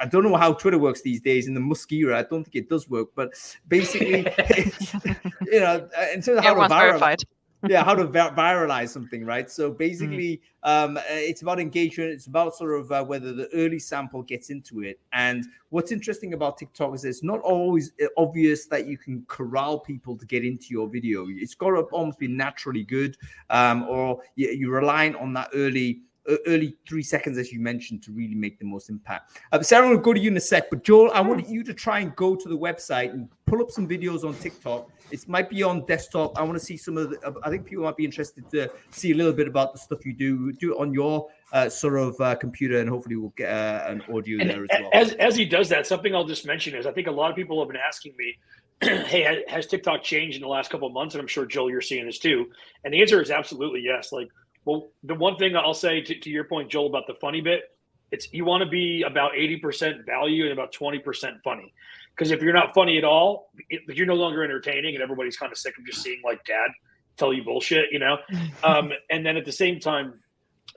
I 0.00 0.06
don't 0.06 0.24
know 0.24 0.36
how 0.36 0.52
Twitter 0.52 0.78
works 0.78 1.02
these 1.02 1.20
days 1.20 1.46
in 1.46 1.54
the 1.54 1.60
Musk 1.60 1.92
era. 1.92 2.18
I 2.18 2.22
don't 2.22 2.42
think 2.42 2.56
it 2.56 2.68
does 2.68 2.88
work, 2.88 3.10
but 3.14 3.30
basically, 3.68 4.26
you 5.46 5.60
know, 5.60 5.88
in 6.12 6.22
terms 6.22 6.38
of 6.38 6.44
how 6.44 6.56
viral, 6.56 7.24
yeah, 7.68 7.84
how 7.84 7.94
to 7.94 8.06
viralize 8.06 8.90
something, 8.90 9.24
right? 9.24 9.50
So 9.50 9.68
mm-hmm. 9.68 9.78
basically, 9.78 10.42
mm-hmm. 10.64 10.96
um, 10.96 11.02
it's 11.08 11.42
about 11.42 11.60
engagement. 11.60 12.10
It's 12.10 12.26
about 12.26 12.54
sort 12.54 12.78
of 12.78 12.92
uh, 12.92 13.04
whether 13.04 13.32
the 13.32 13.48
early 13.54 13.78
sample 13.78 14.22
gets 14.22 14.50
into 14.50 14.82
it. 14.82 14.98
And 15.12 15.46
what's 15.70 15.92
interesting 15.92 16.34
about 16.34 16.58
TikTok 16.58 16.94
is 16.94 17.04
it's 17.04 17.22
not 17.22 17.40
always 17.40 17.92
uh, 18.02 18.06
obvious 18.16 18.66
that 18.66 18.86
you 18.86 18.98
can 18.98 19.24
corral 19.28 19.78
people 19.78 20.16
to 20.16 20.26
get 20.26 20.44
into 20.44 20.66
your 20.70 20.88
video. 20.88 21.26
It's 21.28 21.54
got 21.54 21.70
to 21.70 21.80
almost 21.92 22.18
be 22.18 22.28
naturally 22.28 22.84
good, 22.84 23.16
um, 23.50 23.84
or 23.88 24.20
you're 24.34 24.72
relying 24.72 25.14
on 25.16 25.32
that 25.34 25.50
early 25.54 26.02
early 26.46 26.76
three 26.88 27.02
seconds, 27.02 27.38
as 27.38 27.52
you 27.52 27.60
mentioned, 27.60 28.02
to 28.04 28.12
really 28.12 28.34
make 28.34 28.58
the 28.58 28.64
most 28.64 28.90
impact. 28.90 29.38
Uh, 29.52 29.62
Sarah, 29.62 29.88
will 29.88 29.98
go 29.98 30.12
to 30.12 30.20
you 30.20 30.30
in 30.30 30.36
a 30.36 30.40
sec, 30.40 30.70
but 30.70 30.82
Joel, 30.82 31.10
I 31.12 31.20
want 31.20 31.48
you 31.48 31.62
to 31.64 31.74
try 31.74 32.00
and 32.00 32.14
go 32.16 32.34
to 32.34 32.48
the 32.48 32.56
website 32.56 33.10
and 33.10 33.28
pull 33.46 33.60
up 33.60 33.70
some 33.70 33.88
videos 33.88 34.24
on 34.24 34.34
TikTok. 34.34 34.90
It 35.10 35.28
might 35.28 35.48
be 35.48 35.62
on 35.62 35.86
desktop. 35.86 36.38
I 36.38 36.42
want 36.42 36.58
to 36.58 36.64
see 36.64 36.76
some 36.76 36.96
of 36.96 37.10
the. 37.10 37.34
I 37.44 37.50
think 37.50 37.64
people 37.64 37.84
might 37.84 37.96
be 37.96 38.04
interested 38.04 38.50
to 38.50 38.70
see 38.90 39.12
a 39.12 39.14
little 39.14 39.32
bit 39.32 39.46
about 39.46 39.72
the 39.72 39.78
stuff 39.78 40.04
you 40.04 40.12
do. 40.12 40.52
Do 40.52 40.74
it 40.74 40.80
on 40.80 40.92
your 40.92 41.28
uh, 41.52 41.68
sort 41.68 41.98
of 41.98 42.20
uh, 42.20 42.34
computer, 42.34 42.80
and 42.80 42.88
hopefully 42.88 43.16
we'll 43.16 43.32
get 43.36 43.50
uh, 43.50 43.84
an 43.86 44.02
audio 44.12 44.40
and 44.40 44.50
there 44.50 44.64
as 44.64 44.68
well. 44.80 44.90
As 44.92 45.12
as 45.14 45.36
he 45.36 45.44
does 45.44 45.68
that, 45.68 45.86
something 45.86 46.14
I'll 46.14 46.26
just 46.26 46.46
mention 46.46 46.74
is 46.74 46.86
I 46.86 46.92
think 46.92 47.06
a 47.06 47.12
lot 47.12 47.30
of 47.30 47.36
people 47.36 47.60
have 47.60 47.68
been 47.68 47.80
asking 47.80 48.14
me, 48.18 48.38
"Hey, 49.06 49.44
has 49.46 49.66
TikTok 49.66 50.02
changed 50.02 50.36
in 50.36 50.42
the 50.42 50.48
last 50.48 50.70
couple 50.70 50.88
of 50.88 50.94
months?" 50.94 51.14
And 51.14 51.22
I'm 51.22 51.28
sure 51.28 51.46
Joel, 51.46 51.70
you're 51.70 51.80
seeing 51.80 52.06
this 52.06 52.18
too. 52.18 52.46
And 52.84 52.92
the 52.92 53.00
answer 53.00 53.22
is 53.22 53.30
absolutely 53.30 53.80
yes. 53.80 54.10
Like, 54.10 54.28
well, 54.66 54.90
the 55.04 55.14
one 55.14 55.36
thing 55.36 55.56
I'll 55.56 55.72
say 55.72 56.02
to, 56.02 56.18
to 56.18 56.28
your 56.28 56.44
point, 56.44 56.70
Joel, 56.70 56.88
about 56.88 57.06
the 57.06 57.14
funny 57.14 57.40
bit, 57.40 57.70
it's 58.10 58.32
you 58.32 58.44
want 58.44 58.62
to 58.62 58.68
be 58.68 59.02
about 59.02 59.32
80% 59.32 60.04
value 60.04 60.44
and 60.44 60.52
about 60.52 60.74
20% 60.74 61.40
funny. 61.42 61.72
Because 62.10 62.32
if 62.32 62.42
you're 62.42 62.52
not 62.52 62.74
funny 62.74 62.98
at 62.98 63.04
all, 63.04 63.50
it, 63.70 63.82
you're 63.96 64.06
no 64.06 64.14
longer 64.14 64.42
entertaining, 64.42 64.94
and 64.94 65.02
everybody's 65.02 65.36
kind 65.36 65.52
of 65.52 65.58
sick 65.58 65.78
of 65.78 65.86
just 65.86 66.02
seeing 66.02 66.20
like 66.24 66.44
dad 66.44 66.68
tell 67.16 67.32
you 67.32 67.44
bullshit, 67.44 67.92
you 67.92 67.98
know. 67.98 68.18
um, 68.64 68.92
and 69.08 69.24
then 69.24 69.36
at 69.36 69.44
the 69.44 69.52
same 69.52 69.78
time, 69.78 70.14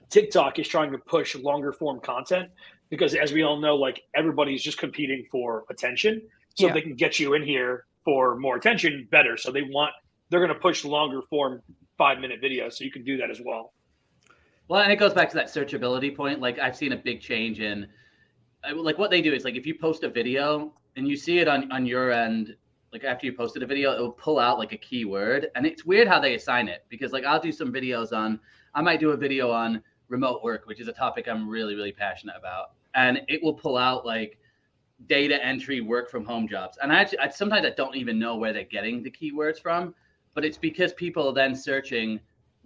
TikTok 0.09 0.59
is 0.59 0.67
trying 0.67 0.91
to 0.91 0.97
push 0.99 1.35
longer 1.35 1.73
form 1.73 1.99
content 1.99 2.49
because, 2.89 3.15
as 3.15 3.33
we 3.33 3.41
all 3.41 3.59
know, 3.59 3.75
like 3.75 4.03
everybody's 4.15 4.61
just 4.61 4.77
competing 4.77 5.25
for 5.31 5.65
attention. 5.69 6.21
So 6.55 6.67
yeah. 6.67 6.73
they 6.73 6.81
can 6.81 6.95
get 6.95 7.19
you 7.19 7.33
in 7.33 7.43
here 7.43 7.85
for 8.05 8.35
more 8.35 8.55
attention, 8.55 9.07
better. 9.09 9.35
So 9.37 9.51
they 9.51 9.63
want 9.63 9.91
they're 10.29 10.39
going 10.39 10.53
to 10.53 10.59
push 10.59 10.85
longer 10.85 11.21
form 11.29 11.61
five 11.97 12.19
minute 12.19 12.41
videos. 12.41 12.73
So 12.73 12.83
you 12.83 12.91
can 12.91 13.03
do 13.03 13.17
that 13.17 13.31
as 13.31 13.41
well. 13.43 13.73
Well, 14.69 14.81
and 14.81 14.91
it 14.91 14.97
goes 14.97 15.13
back 15.15 15.29
to 15.29 15.35
that 15.35 15.47
searchability 15.47 16.15
point. 16.15 16.39
Like 16.39 16.59
I've 16.59 16.75
seen 16.75 16.93
a 16.93 16.97
big 16.97 17.21
change 17.21 17.59
in, 17.59 17.87
like 18.75 18.99
what 18.99 19.09
they 19.09 19.19
do 19.19 19.33
is 19.33 19.43
like 19.43 19.55
if 19.55 19.65
you 19.65 19.73
post 19.73 20.03
a 20.03 20.09
video 20.09 20.73
and 20.95 21.07
you 21.07 21.17
see 21.17 21.39
it 21.39 21.47
on 21.47 21.71
on 21.71 21.87
your 21.87 22.11
end, 22.11 22.55
like 22.93 23.03
after 23.03 23.25
you 23.25 23.33
posted 23.33 23.63
a 23.63 23.65
video, 23.65 23.91
it 23.93 23.99
will 23.99 24.11
pull 24.11 24.37
out 24.37 24.59
like 24.59 24.71
a 24.71 24.77
keyword, 24.77 25.47
and 25.55 25.65
it's 25.65 25.85
weird 25.85 26.07
how 26.07 26.19
they 26.19 26.35
assign 26.35 26.67
it 26.67 26.85
because 26.87 27.11
like 27.11 27.25
I'll 27.25 27.39
do 27.39 27.51
some 27.51 27.73
videos 27.73 28.15
on, 28.15 28.39
I 28.75 28.83
might 28.83 28.99
do 28.99 29.09
a 29.09 29.17
video 29.17 29.49
on 29.49 29.81
remote 30.07 30.43
work, 30.43 30.67
which 30.67 30.79
is 30.79 30.87
a 30.87 30.93
topic 30.93 31.27
I'm 31.27 31.49
really, 31.49 31.73
really 31.73 31.91
passionate 31.91 32.35
about. 32.37 32.73
And 32.93 33.21
it 33.27 33.41
will 33.41 33.53
pull 33.55 33.75
out 33.75 34.05
like 34.05 34.37
data 35.07 35.43
entry 35.43 35.81
work 35.81 36.11
from 36.11 36.25
home 36.25 36.47
jobs. 36.47 36.77
And 36.81 36.93
I 36.93 37.01
actually, 37.01 37.19
I, 37.19 37.29
sometimes 37.29 37.65
I 37.65 37.71
don't 37.71 37.95
even 37.95 38.19
know 38.19 38.35
where 38.35 38.53
they're 38.53 38.65
getting 38.65 39.01
the 39.01 39.11
keywords 39.11 39.59
from, 39.59 39.95
but 40.35 40.45
it's 40.45 40.57
because 40.57 40.93
people 40.93 41.27
are 41.27 41.33
then 41.33 41.55
searching 41.55 42.19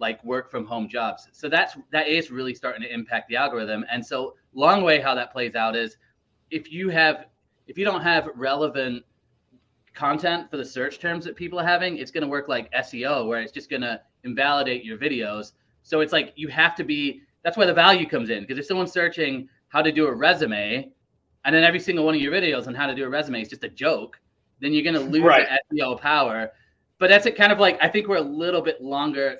like 0.04 0.22
work 0.22 0.50
from 0.50 0.66
home 0.66 0.86
jobs. 0.86 1.28
So 1.32 1.48
that's, 1.48 1.76
that 1.92 2.08
is 2.08 2.30
really 2.30 2.54
starting 2.54 2.82
to 2.82 2.92
impact 2.92 3.28
the 3.28 3.36
algorithm. 3.36 3.86
And 3.90 4.04
so 4.04 4.34
long 4.52 4.82
way 4.82 5.00
how 5.00 5.14
that 5.14 5.32
plays 5.32 5.54
out 5.54 5.74
is 5.74 5.96
if 6.50 6.70
you 6.70 6.90
have, 6.90 7.26
if 7.66 7.78
you 7.78 7.86
don't 7.86 8.02
have 8.02 8.28
relevant 8.34 9.02
content 9.94 10.50
for 10.50 10.58
the 10.58 10.64
search 10.64 10.98
terms 10.98 11.24
that 11.24 11.36
people 11.36 11.58
are 11.58 11.64
having, 11.64 11.96
it's 11.96 12.10
going 12.10 12.22
to 12.22 12.28
work 12.28 12.48
like 12.48 12.70
SEO, 12.72 13.26
where 13.26 13.40
it's 13.40 13.52
just 13.52 13.70
going 13.70 13.82
to 13.82 13.98
invalidate 14.24 14.84
your 14.84 14.98
videos. 14.98 15.52
So 15.82 16.00
it's 16.00 16.12
like 16.12 16.34
you 16.36 16.48
have 16.48 16.74
to 16.76 16.84
be 16.84 17.22
that's 17.44 17.56
where 17.56 17.66
the 17.66 17.74
value 17.74 18.06
comes 18.06 18.30
in. 18.30 18.40
Because 18.42 18.58
if 18.58 18.66
someone's 18.66 18.92
searching 18.92 19.48
how 19.68 19.82
to 19.82 19.92
do 19.92 20.06
a 20.06 20.14
resume, 20.14 20.90
and 21.44 21.54
then 21.54 21.62
every 21.62 21.80
single 21.80 22.04
one 22.04 22.14
of 22.14 22.20
your 22.20 22.32
videos 22.32 22.66
on 22.66 22.74
how 22.74 22.86
to 22.86 22.94
do 22.94 23.04
a 23.04 23.08
resume 23.08 23.40
is 23.42 23.48
just 23.48 23.64
a 23.64 23.68
joke, 23.68 24.18
then 24.60 24.72
you're 24.72 24.82
going 24.82 24.94
to 24.94 25.00
lose 25.00 25.22
right. 25.22 25.46
the 25.70 25.78
SEO 25.80 26.00
power. 26.00 26.50
But 26.98 27.08
that's 27.08 27.26
it. 27.26 27.36
Kind 27.36 27.52
of 27.52 27.58
like 27.58 27.78
I 27.82 27.88
think 27.88 28.08
we're 28.08 28.16
a 28.16 28.22
little 28.22 28.62
bit 28.62 28.82
longer. 28.82 29.38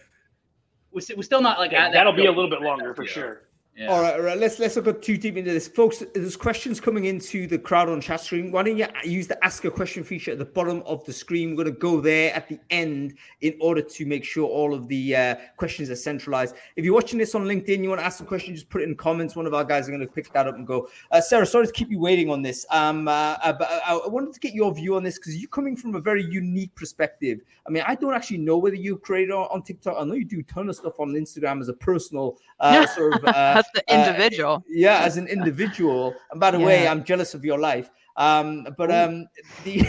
We're, 0.95 1.03
we're 1.17 1.23
still 1.23 1.43
not 1.43 1.59
like 1.59 1.73
yeah, 1.73 1.91
that'll 1.91 2.13
be 2.13 2.27
a 2.27 2.33
little 2.33 2.51
bit 2.51 2.63
longer 2.63 2.95
for 2.95 3.05
sure. 3.05 3.43
Yeah. 3.77 3.89
All 3.89 4.01
right, 4.01 4.15
all 4.15 4.21
right. 4.21 4.39
Let's 4.39 4.61
let's 4.61 4.77
not 4.77 4.85
go 4.85 4.93
too 4.93 5.17
deep 5.17 5.37
into 5.37 5.53
this, 5.53 5.67
folks. 5.67 6.01
There's 6.15 6.37
questions 6.37 6.81
coming 6.81 7.07
into 7.07 7.49
the 7.49 7.59
crowd 7.59 7.89
on 7.89 8.01
chat 8.01 8.21
stream. 8.21 8.53
Why 8.53 8.63
don't 8.63 8.77
you 8.77 8.87
use 9.03 9.27
the 9.27 9.45
ask 9.45 9.65
a 9.65 9.71
question 9.71 10.05
feature 10.05 10.31
at 10.31 10.39
the 10.39 10.45
bottom 10.45 10.81
of 10.87 11.05
the 11.07 11.13
screen? 11.13 11.51
We're 11.51 11.65
going 11.65 11.75
to 11.75 11.81
go 11.81 12.01
there 12.01 12.33
at 12.35 12.49
the 12.49 12.61
end 12.71 13.15
in 13.41 13.57
order 13.61 13.83
to 13.83 14.07
make 14.07 14.25
sure 14.25 14.49
all 14.49 14.75
of 14.75 14.87
the 14.87 15.17
uh, 15.17 15.35
questions 15.57 15.91
are 15.91 15.97
centralized. 15.97 16.55
If 16.77 16.85
you're 16.85 16.95
watching 16.95 17.19
this 17.19 17.35
on 17.35 17.47
LinkedIn, 17.47 17.83
you 17.83 17.89
want 17.89 18.01
to 18.01 18.07
ask 18.07 18.21
a 18.21 18.25
question, 18.25 18.55
just 18.55 18.69
put 18.69 18.81
it 18.81 18.89
in 18.89 18.95
comments. 18.95 19.35
One 19.35 19.45
of 19.47 19.55
our 19.55 19.65
guys 19.65 19.89
are 19.89 19.91
going 19.91 20.07
to 20.07 20.13
pick 20.13 20.33
that 20.33 20.47
up 20.47 20.55
and 20.55 20.65
go. 20.65 20.89
Uh, 21.11 21.21
Sarah, 21.21 21.45
sorry 21.45 21.67
to 21.67 21.73
keep 21.73 21.91
you 21.91 21.99
waiting 21.99 22.31
on 22.31 22.43
this. 22.43 22.65
Um, 22.71 23.09
uh, 23.09 23.39
uh 23.43 23.55
but 23.55 23.69
I, 23.69 23.97
I 23.97 24.09
wanted 24.09 24.35
to 24.35 24.41
get 24.41 24.55
your 24.55 24.73
view 24.73 24.95
on 24.95 25.03
this 25.03 25.19
because 25.19 25.37
you're 25.37 25.49
coming 25.49 25.75
from 25.75 25.97
a 25.97 26.01
very 26.01 26.23
unique 26.23 26.73
perspective. 26.77 27.41
I 27.67 27.71
mean, 27.71 27.83
I 27.87 27.97
don't 27.97 28.15
actually 28.15 28.39
know 28.39 28.59
whether 28.59 28.77
you 28.77 28.99
created 28.99 29.33
on, 29.33 29.49
on 29.51 29.63
TikTok. 29.63 29.97
I 29.99 30.05
know 30.05 30.15
you 30.15 30.25
do 30.25 30.39
a 30.39 30.43
ton 30.45 30.69
of 30.69 30.77
stuff 30.77 31.01
on 31.01 31.09
Instagram 31.09 31.61
as 31.61 31.69
a 31.69 31.73
personal 31.73 32.39
uh, 32.61 32.87
sort 32.95 33.15
of. 33.25 33.64
Uh, 33.75 33.81
the 33.87 33.95
uh, 33.95 34.07
individual. 34.09 34.65
yeah, 34.69 35.01
as 35.01 35.17
an 35.17 35.29
individual. 35.29 36.15
And 36.31 36.41
by 36.41 36.51
the 36.51 36.59
yeah. 36.59 36.67
way, 36.67 36.89
I'm 36.89 37.05
jealous 37.05 37.35
of 37.35 37.45
your 37.45 37.59
life. 37.59 37.91
Um, 38.17 38.67
but 38.77 38.91
um, 38.91 39.27
the 39.65 39.83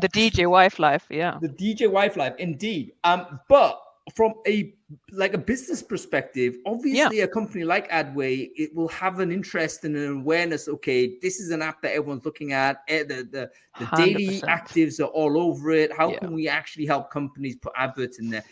the 0.00 0.08
DJ 0.08 0.48
wife 0.48 0.78
life, 0.78 1.06
yeah. 1.10 1.38
The 1.40 1.48
DJ 1.48 1.90
wife 1.90 2.16
life, 2.16 2.34
indeed. 2.38 2.92
Um, 3.04 3.40
but 3.48 3.80
from 4.14 4.34
a 4.46 4.74
like 5.12 5.34
a 5.34 5.38
business 5.38 5.82
perspective, 5.82 6.56
obviously 6.66 7.18
yeah. 7.18 7.24
a 7.24 7.28
company 7.28 7.64
like 7.64 7.90
Adway, 7.90 8.50
it 8.56 8.74
will 8.74 8.88
have 8.88 9.20
an 9.20 9.30
interest 9.30 9.84
and 9.84 9.96
an 9.96 10.20
awareness. 10.20 10.68
Okay, 10.68 11.18
this 11.20 11.40
is 11.40 11.50
an 11.50 11.62
app 11.62 11.82
that 11.82 11.92
everyone's 11.92 12.24
looking 12.24 12.52
at. 12.52 12.82
Eh, 12.88 13.04
the 13.04 13.28
the, 13.30 13.50
the 13.78 13.96
daily 13.96 14.40
actives 14.42 15.00
are 15.00 15.08
all 15.08 15.38
over 15.38 15.70
it. 15.70 15.92
How 15.92 16.10
yeah. 16.10 16.18
can 16.18 16.32
we 16.32 16.48
actually 16.48 16.86
help 16.86 17.10
companies 17.10 17.56
put 17.56 17.72
adverts 17.76 18.18
in 18.18 18.30
there? 18.30 18.44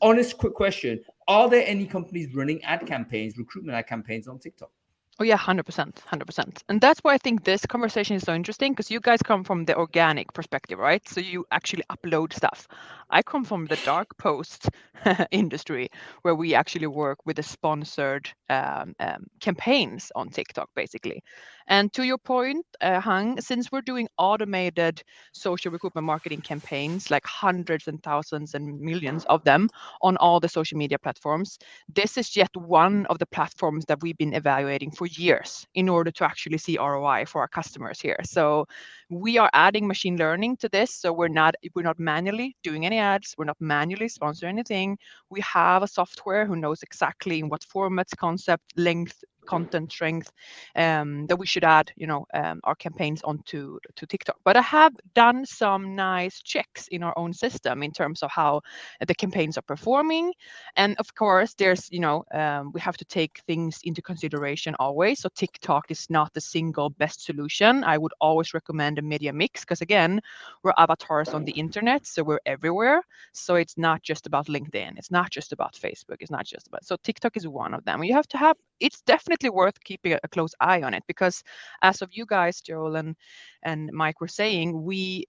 Honest, 0.00 0.36
quick 0.38 0.54
question: 0.54 1.00
are 1.28 1.48
there 1.48 1.64
any 1.66 1.86
companies 1.86 2.34
running 2.34 2.62
ad 2.64 2.86
campaigns, 2.86 3.36
recruitment 3.38 3.76
ad 3.76 3.86
campaigns 3.86 4.28
on 4.28 4.38
TikTok? 4.38 4.70
Oh 5.18 5.24
yeah, 5.24 5.36
hundred 5.36 5.64
percent, 5.64 6.02
hundred 6.06 6.26
percent, 6.26 6.62
and 6.68 6.78
that's 6.78 7.00
why 7.00 7.14
I 7.14 7.18
think 7.18 7.44
this 7.44 7.64
conversation 7.64 8.16
is 8.16 8.22
so 8.22 8.34
interesting 8.34 8.72
because 8.72 8.90
you 8.90 9.00
guys 9.00 9.22
come 9.22 9.44
from 9.44 9.64
the 9.64 9.74
organic 9.74 10.34
perspective, 10.34 10.78
right? 10.78 11.06
So 11.08 11.20
you 11.20 11.46
actually 11.50 11.84
upload 11.90 12.34
stuff. 12.34 12.68
I 13.10 13.22
come 13.22 13.44
from 13.44 13.66
the 13.66 13.76
dark 13.84 14.16
post 14.18 14.68
industry 15.30 15.88
where 16.22 16.34
we 16.34 16.54
actually 16.54 16.86
work 16.86 17.18
with 17.26 17.36
the 17.36 17.42
sponsored 17.42 18.28
um, 18.50 18.94
um, 19.00 19.26
campaigns 19.40 20.10
on 20.14 20.28
TikTok, 20.28 20.70
basically. 20.74 21.22
And 21.68 21.92
to 21.94 22.04
your 22.04 22.18
point, 22.18 22.64
uh, 22.80 23.00
Hung, 23.00 23.40
since 23.40 23.70
we're 23.72 23.80
doing 23.82 24.08
automated 24.18 25.02
social 25.32 25.70
recruitment 25.72 26.04
marketing 26.06 26.40
campaigns, 26.42 27.10
like 27.10 27.26
hundreds 27.26 27.88
and 27.88 28.02
thousands 28.02 28.54
and 28.54 28.80
millions 28.80 29.24
of 29.26 29.42
them 29.44 29.68
on 30.02 30.16
all 30.18 30.40
the 30.40 30.48
social 30.48 30.78
media 30.78 30.98
platforms, 30.98 31.58
this 31.92 32.16
is 32.16 32.36
yet 32.36 32.50
one 32.56 33.06
of 33.06 33.18
the 33.18 33.26
platforms 33.26 33.84
that 33.86 34.00
we've 34.02 34.16
been 34.18 34.34
evaluating 34.34 34.90
for 34.90 35.06
years 35.06 35.66
in 35.74 35.88
order 35.88 36.10
to 36.10 36.24
actually 36.24 36.58
see 36.58 36.78
ROI 36.78 37.24
for 37.26 37.40
our 37.40 37.48
customers 37.48 38.00
here. 38.00 38.16
So 38.24 38.66
we 39.10 39.38
are 39.38 39.50
adding 39.52 39.86
machine 39.86 40.16
learning 40.16 40.56
to 40.58 40.68
this. 40.68 40.94
So 40.94 41.12
we're 41.12 41.28
not 41.28 41.54
we're 41.74 41.82
not 41.82 41.98
manually 41.98 42.56
doing 42.62 42.86
any 42.86 42.98
ads. 42.98 43.34
We're 43.38 43.44
not 43.44 43.60
manually 43.60 44.08
sponsoring 44.08 44.48
anything. 44.48 44.98
We 45.30 45.40
have 45.40 45.82
a 45.82 45.88
software 45.88 46.46
who 46.46 46.56
knows 46.56 46.82
exactly 46.82 47.38
in 47.38 47.48
what 47.48 47.62
formats, 47.62 48.16
concept, 48.16 48.64
length, 48.76 49.22
content 49.46 49.92
strength 49.92 50.30
um, 50.76 51.26
that 51.26 51.36
we 51.36 51.46
should 51.46 51.64
add, 51.64 51.92
you 51.96 52.06
know, 52.06 52.26
um, 52.34 52.60
our 52.64 52.74
campaigns 52.74 53.22
onto 53.22 53.78
to 53.96 54.06
TikTok. 54.06 54.36
But 54.44 54.56
I 54.56 54.62
have 54.62 54.92
done 55.14 55.44
some 55.46 55.94
nice 55.96 56.42
checks 56.42 56.88
in 56.88 57.02
our 57.02 57.16
own 57.16 57.32
system 57.32 57.82
in 57.82 57.92
terms 57.92 58.22
of 58.22 58.30
how 58.30 58.60
the 59.06 59.14
campaigns 59.14 59.58
are 59.58 59.62
performing, 59.62 60.32
and 60.76 60.96
of 60.98 61.14
course, 61.14 61.54
there's, 61.54 61.88
you 61.90 62.00
know, 62.00 62.24
um, 62.32 62.70
we 62.72 62.80
have 62.80 62.96
to 62.96 63.04
take 63.04 63.40
things 63.46 63.80
into 63.84 64.02
consideration 64.02 64.74
always. 64.78 65.20
So 65.20 65.28
TikTok 65.34 65.90
is 65.90 66.08
not 66.10 66.32
the 66.32 66.40
single 66.40 66.90
best 66.90 67.24
solution. 67.24 67.84
I 67.84 67.98
would 67.98 68.12
always 68.20 68.54
recommend 68.54 68.98
a 68.98 69.02
media 69.02 69.32
mix 69.32 69.60
because 69.60 69.80
again, 69.80 70.20
we're 70.62 70.72
avatars 70.78 71.32
on 71.34 71.44
the 71.44 71.52
internet, 71.52 72.06
so 72.06 72.22
we're 72.22 72.40
everywhere. 72.46 73.02
So 73.32 73.54
it's 73.54 73.76
not 73.76 74.02
just 74.02 74.26
about 74.26 74.46
LinkedIn. 74.46 74.96
It's 74.96 75.10
not 75.10 75.30
just 75.30 75.52
about 75.52 75.74
Facebook. 75.74 76.16
It's 76.20 76.30
not 76.30 76.44
just 76.44 76.66
about. 76.66 76.84
So 76.84 76.96
TikTok 77.02 77.36
is 77.36 77.46
one 77.46 77.74
of 77.74 77.84
them. 77.84 78.02
You 78.02 78.14
have 78.14 78.28
to 78.28 78.38
have. 78.38 78.56
It's 78.80 79.00
definitely 79.02 79.35
definitely 79.36 79.56
worth 79.56 79.82
keeping 79.84 80.12
a 80.12 80.28
close 80.28 80.54
eye 80.60 80.82
on 80.82 80.94
it 80.94 81.02
because 81.06 81.42
as 81.82 82.02
of 82.02 82.10
you 82.12 82.26
guys, 82.26 82.60
Joel 82.60 82.96
and 82.96 83.16
and 83.62 83.90
Mike 83.92 84.20
were 84.20 84.28
saying, 84.28 84.82
we 84.82 85.24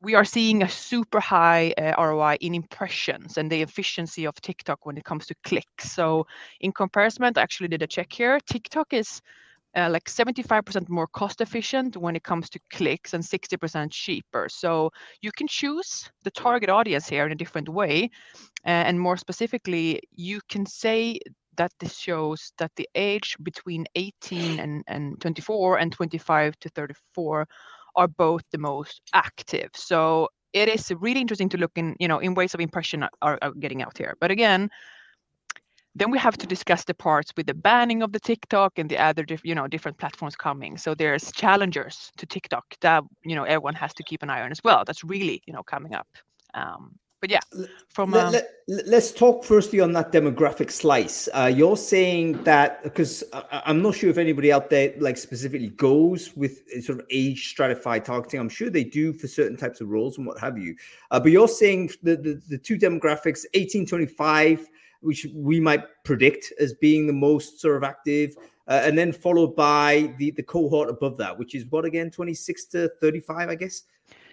we 0.00 0.14
are 0.14 0.24
seeing 0.24 0.62
a 0.62 0.68
super 0.68 1.20
high 1.20 1.74
uh, 1.76 1.92
ROI 1.98 2.36
in 2.40 2.54
impressions 2.54 3.36
and 3.36 3.50
the 3.50 3.62
efficiency 3.62 4.26
of 4.26 4.34
TikTok 4.40 4.86
when 4.86 4.96
it 4.96 5.04
comes 5.04 5.26
to 5.26 5.34
clicks. 5.42 5.90
So 5.90 6.26
in 6.60 6.72
comparison, 6.72 7.24
I 7.24 7.40
actually 7.40 7.68
did 7.68 7.82
a 7.82 7.86
check 7.86 8.12
here. 8.12 8.38
TikTok 8.46 8.92
is 8.92 9.20
uh, 9.76 9.88
like 9.90 10.04
75% 10.04 10.88
more 10.88 11.08
cost 11.08 11.40
efficient 11.40 11.96
when 11.96 12.14
it 12.14 12.22
comes 12.22 12.48
to 12.50 12.60
clicks 12.70 13.12
and 13.14 13.24
60% 13.24 13.90
cheaper. 13.90 14.48
So 14.48 14.90
you 15.20 15.32
can 15.32 15.48
choose 15.48 16.10
the 16.22 16.30
target 16.30 16.70
audience 16.70 17.08
here 17.08 17.26
in 17.26 17.32
a 17.32 17.36
different 17.36 17.68
way. 17.68 18.10
Uh, 18.64 18.86
and 18.86 19.00
more 19.00 19.16
specifically, 19.16 20.00
you 20.14 20.40
can 20.48 20.64
say 20.64 21.18
that 21.58 21.72
this 21.78 21.98
shows 21.98 22.52
that 22.58 22.72
the 22.76 22.88
age 22.94 23.36
between 23.42 23.84
18 23.94 24.58
and, 24.58 24.82
and 24.86 25.20
24 25.20 25.78
and 25.78 25.92
25 25.92 26.58
to 26.60 26.68
34 26.70 27.46
are 27.96 28.08
both 28.08 28.42
the 28.50 28.58
most 28.58 29.02
active. 29.12 29.70
So 29.74 30.28
it 30.52 30.68
is 30.68 30.90
really 30.98 31.20
interesting 31.20 31.50
to 31.50 31.58
look 31.58 31.72
in, 31.76 31.94
you 32.00 32.08
know, 32.08 32.18
in 32.18 32.34
ways 32.34 32.54
of 32.54 32.60
impression 32.60 33.04
are, 33.22 33.38
are 33.42 33.52
getting 33.52 33.82
out 33.82 33.98
here. 33.98 34.16
But 34.20 34.30
again, 34.30 34.70
then 35.94 36.10
we 36.10 36.18
have 36.18 36.36
to 36.38 36.46
discuss 36.46 36.84
the 36.84 36.94
parts 36.94 37.32
with 37.36 37.46
the 37.46 37.54
banning 37.54 38.02
of 38.02 38.12
the 38.12 38.20
TikTok 38.20 38.78
and 38.78 38.88
the 38.88 38.98
other, 38.98 39.24
you 39.42 39.54
know, 39.54 39.66
different 39.66 39.98
platforms 39.98 40.36
coming. 40.36 40.78
So 40.78 40.94
there's 40.94 41.32
challengers 41.32 42.12
to 42.18 42.26
TikTok 42.26 42.64
that 42.80 43.02
you 43.24 43.34
know 43.34 43.42
everyone 43.42 43.74
has 43.74 43.92
to 43.94 44.04
keep 44.04 44.22
an 44.22 44.30
eye 44.30 44.42
on 44.42 44.52
as 44.52 44.62
well. 44.62 44.84
That's 44.86 45.02
really 45.02 45.42
you 45.46 45.52
know 45.52 45.62
coming 45.62 45.94
up. 45.94 46.06
Um, 46.54 46.94
but 47.20 47.30
yeah, 47.30 47.40
from 47.88 48.12
let, 48.12 48.34
um, 48.34 48.40
let, 48.68 48.94
us 48.94 49.12
talk 49.12 49.44
firstly 49.44 49.80
on 49.80 49.92
that 49.92 50.12
demographic 50.12 50.70
slice. 50.70 51.28
Uh, 51.34 51.52
you're 51.52 51.76
saying 51.76 52.44
that 52.44 52.82
because 52.84 53.24
I'm 53.50 53.82
not 53.82 53.96
sure 53.96 54.08
if 54.08 54.18
anybody 54.18 54.52
out 54.52 54.70
there 54.70 54.94
like 54.98 55.16
specifically 55.16 55.70
goes 55.70 56.36
with 56.36 56.62
sort 56.84 57.00
of 57.00 57.06
age 57.10 57.50
stratified 57.50 58.04
targeting. 58.04 58.38
I'm 58.38 58.48
sure 58.48 58.70
they 58.70 58.84
do 58.84 59.12
for 59.12 59.26
certain 59.26 59.56
types 59.56 59.80
of 59.80 59.88
roles 59.88 60.16
and 60.16 60.26
what 60.26 60.38
have 60.38 60.58
you. 60.58 60.76
Uh, 61.10 61.18
but 61.18 61.32
you're 61.32 61.48
saying 61.48 61.90
the, 62.02 62.16
the 62.16 62.40
the 62.48 62.58
two 62.58 62.78
demographics, 62.78 63.44
1825, 63.54 64.68
which 65.00 65.26
we 65.34 65.58
might 65.58 65.84
predict 66.04 66.52
as 66.60 66.74
being 66.74 67.08
the 67.08 67.12
most 67.12 67.60
sort 67.60 67.76
of 67.76 67.82
active. 67.82 68.36
Uh, 68.68 68.82
and 68.84 68.98
then 68.98 69.12
followed 69.12 69.56
by 69.56 70.12
the, 70.18 70.30
the 70.32 70.42
cohort 70.42 70.90
above 70.90 71.16
that, 71.16 71.36
which 71.38 71.54
is 71.54 71.64
what 71.70 71.86
again, 71.86 72.10
26 72.10 72.66
to 72.66 72.90
35, 73.00 73.48
I 73.48 73.54
guess. 73.54 73.84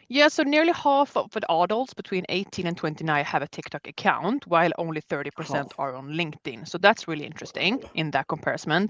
Yeah, 0.07 0.27
so 0.27 0.43
nearly 0.43 0.71
half 0.71 1.17
of 1.17 1.31
the 1.31 1.51
adults 1.51 1.93
between 1.93 2.25
18 2.29 2.67
and 2.67 2.77
29 2.77 3.25
have 3.25 3.41
a 3.41 3.47
TikTok 3.47 3.87
account, 3.87 4.45
while 4.47 4.71
only 4.77 5.01
30% 5.01 5.67
Half. 5.67 5.79
are 5.79 5.95
on 5.95 6.09
LinkedIn. 6.09 6.67
So 6.67 6.77
that's 6.77 7.07
really 7.07 7.25
interesting 7.25 7.81
in 7.95 8.11
that 8.11 8.27
comparison. 8.27 8.89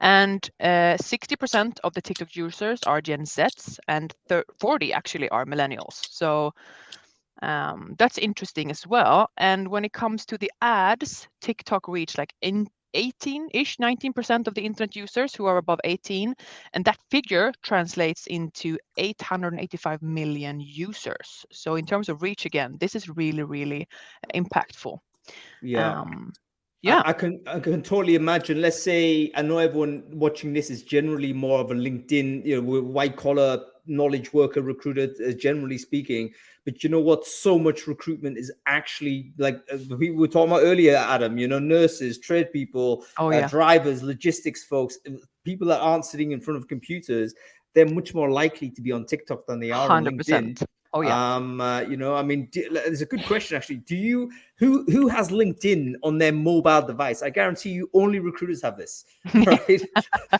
And 0.00 0.50
uh, 0.60 0.96
60% 0.96 1.80
of 1.84 1.92
the 1.94 2.00
TikTok 2.00 2.34
users 2.34 2.82
are 2.84 3.00
Gen 3.02 3.22
Zs, 3.24 3.78
and 3.88 4.14
thir- 4.28 4.44
40 4.58 4.92
actually 4.92 5.28
are 5.28 5.44
millennials. 5.44 6.06
So 6.10 6.52
um, 7.42 7.94
that's 7.98 8.18
interesting 8.18 8.70
as 8.70 8.86
well. 8.86 9.28
And 9.36 9.68
when 9.68 9.84
it 9.84 9.92
comes 9.92 10.24
to 10.26 10.38
the 10.38 10.50
ads, 10.62 11.28
TikTok 11.40 11.88
reach 11.88 12.16
like 12.16 12.32
in 12.40 12.66
18-ish, 12.94 13.76
19% 13.78 14.46
of 14.46 14.54
the 14.54 14.64
internet 14.64 14.96
users 14.96 15.34
who 15.34 15.46
are 15.46 15.58
above 15.58 15.80
18, 15.84 16.34
and 16.72 16.84
that 16.84 16.98
figure 17.10 17.52
translates 17.62 18.26
into 18.26 18.78
885 18.96 20.02
million 20.02 20.60
users. 20.60 21.44
So 21.52 21.76
in 21.76 21.86
terms 21.86 22.08
of 22.08 22.22
reach, 22.22 22.46
again, 22.46 22.76
this 22.80 22.94
is 22.94 23.08
really, 23.08 23.42
really 23.42 23.88
impactful. 24.34 24.98
Yeah. 25.62 26.00
Um, 26.00 26.32
I- 26.36 26.40
yeah. 26.82 27.02
I, 27.04 27.12
can 27.14 27.40
I 27.46 27.60
can 27.60 27.82
totally 27.82 28.14
imagine. 28.14 28.60
Let's 28.60 28.82
say 28.82 29.32
I 29.34 29.42
know 29.42 29.56
everyone 29.58 30.04
watching 30.12 30.52
this 30.52 30.68
is 30.70 30.82
generally 30.82 31.32
more 31.32 31.60
of 31.60 31.70
a 31.70 31.74
LinkedIn, 31.74 32.44
you 32.44 32.60
know, 32.60 32.82
white 32.82 33.16
collar 33.16 33.64
knowledge 33.86 34.32
worker 34.32 34.62
recruiter, 34.62 35.12
uh, 35.26 35.32
generally 35.32 35.78
speaking. 35.78 36.32
But 36.64 36.82
you 36.82 36.90
know 36.90 37.00
what? 37.00 37.26
So 37.26 37.58
much 37.58 37.86
recruitment 37.86 38.38
is 38.38 38.52
actually 38.66 39.32
like 39.38 39.60
uh, 39.72 39.78
we 39.96 40.10
were 40.10 40.28
talking 40.28 40.50
about 40.50 40.62
earlier, 40.64 40.96
Adam. 40.96 41.38
You 41.38 41.48
know, 41.48 41.58
nurses, 41.58 42.18
trade 42.18 42.52
people, 42.52 43.04
oh 43.18 43.32
uh, 43.32 43.46
drivers, 43.48 44.02
logistics 44.02 44.64
folks, 44.64 44.98
uh, 45.06 45.12
people 45.44 45.66
that 45.68 45.80
aren't 45.80 46.04
sitting 46.04 46.32
in 46.32 46.40
front 46.40 46.58
of 46.58 46.68
computers. 46.68 47.34
They're 47.74 47.88
much 47.88 48.14
more 48.14 48.30
likely 48.30 48.70
to 48.70 48.80
be 48.80 48.92
on 48.92 49.04
TikTok 49.04 49.46
than 49.46 49.58
they 49.60 49.72
are 49.72 49.90
on 49.90 50.04
Hundred 50.04 50.18
LinkedIn. 50.18 50.64
Oh 50.94 51.00
yeah. 51.00 51.34
Um, 51.34 51.60
uh, 51.60 51.80
you 51.80 51.96
know, 51.96 52.14
I 52.14 52.22
mean, 52.22 52.46
do, 52.52 52.70
there's 52.70 53.02
a 53.02 53.06
good 53.06 53.24
question 53.26 53.56
actually. 53.56 53.78
Do 53.78 53.96
you 53.96 54.30
who 54.58 54.84
who 54.84 55.08
has 55.08 55.30
LinkedIn 55.30 55.94
on 56.04 56.18
their 56.18 56.32
mobile 56.32 56.82
device? 56.82 57.20
I 57.20 57.30
guarantee 57.30 57.70
you, 57.70 57.90
only 57.94 58.20
recruiters 58.20 58.62
have 58.62 58.76
this, 58.76 59.04
right? 59.44 59.82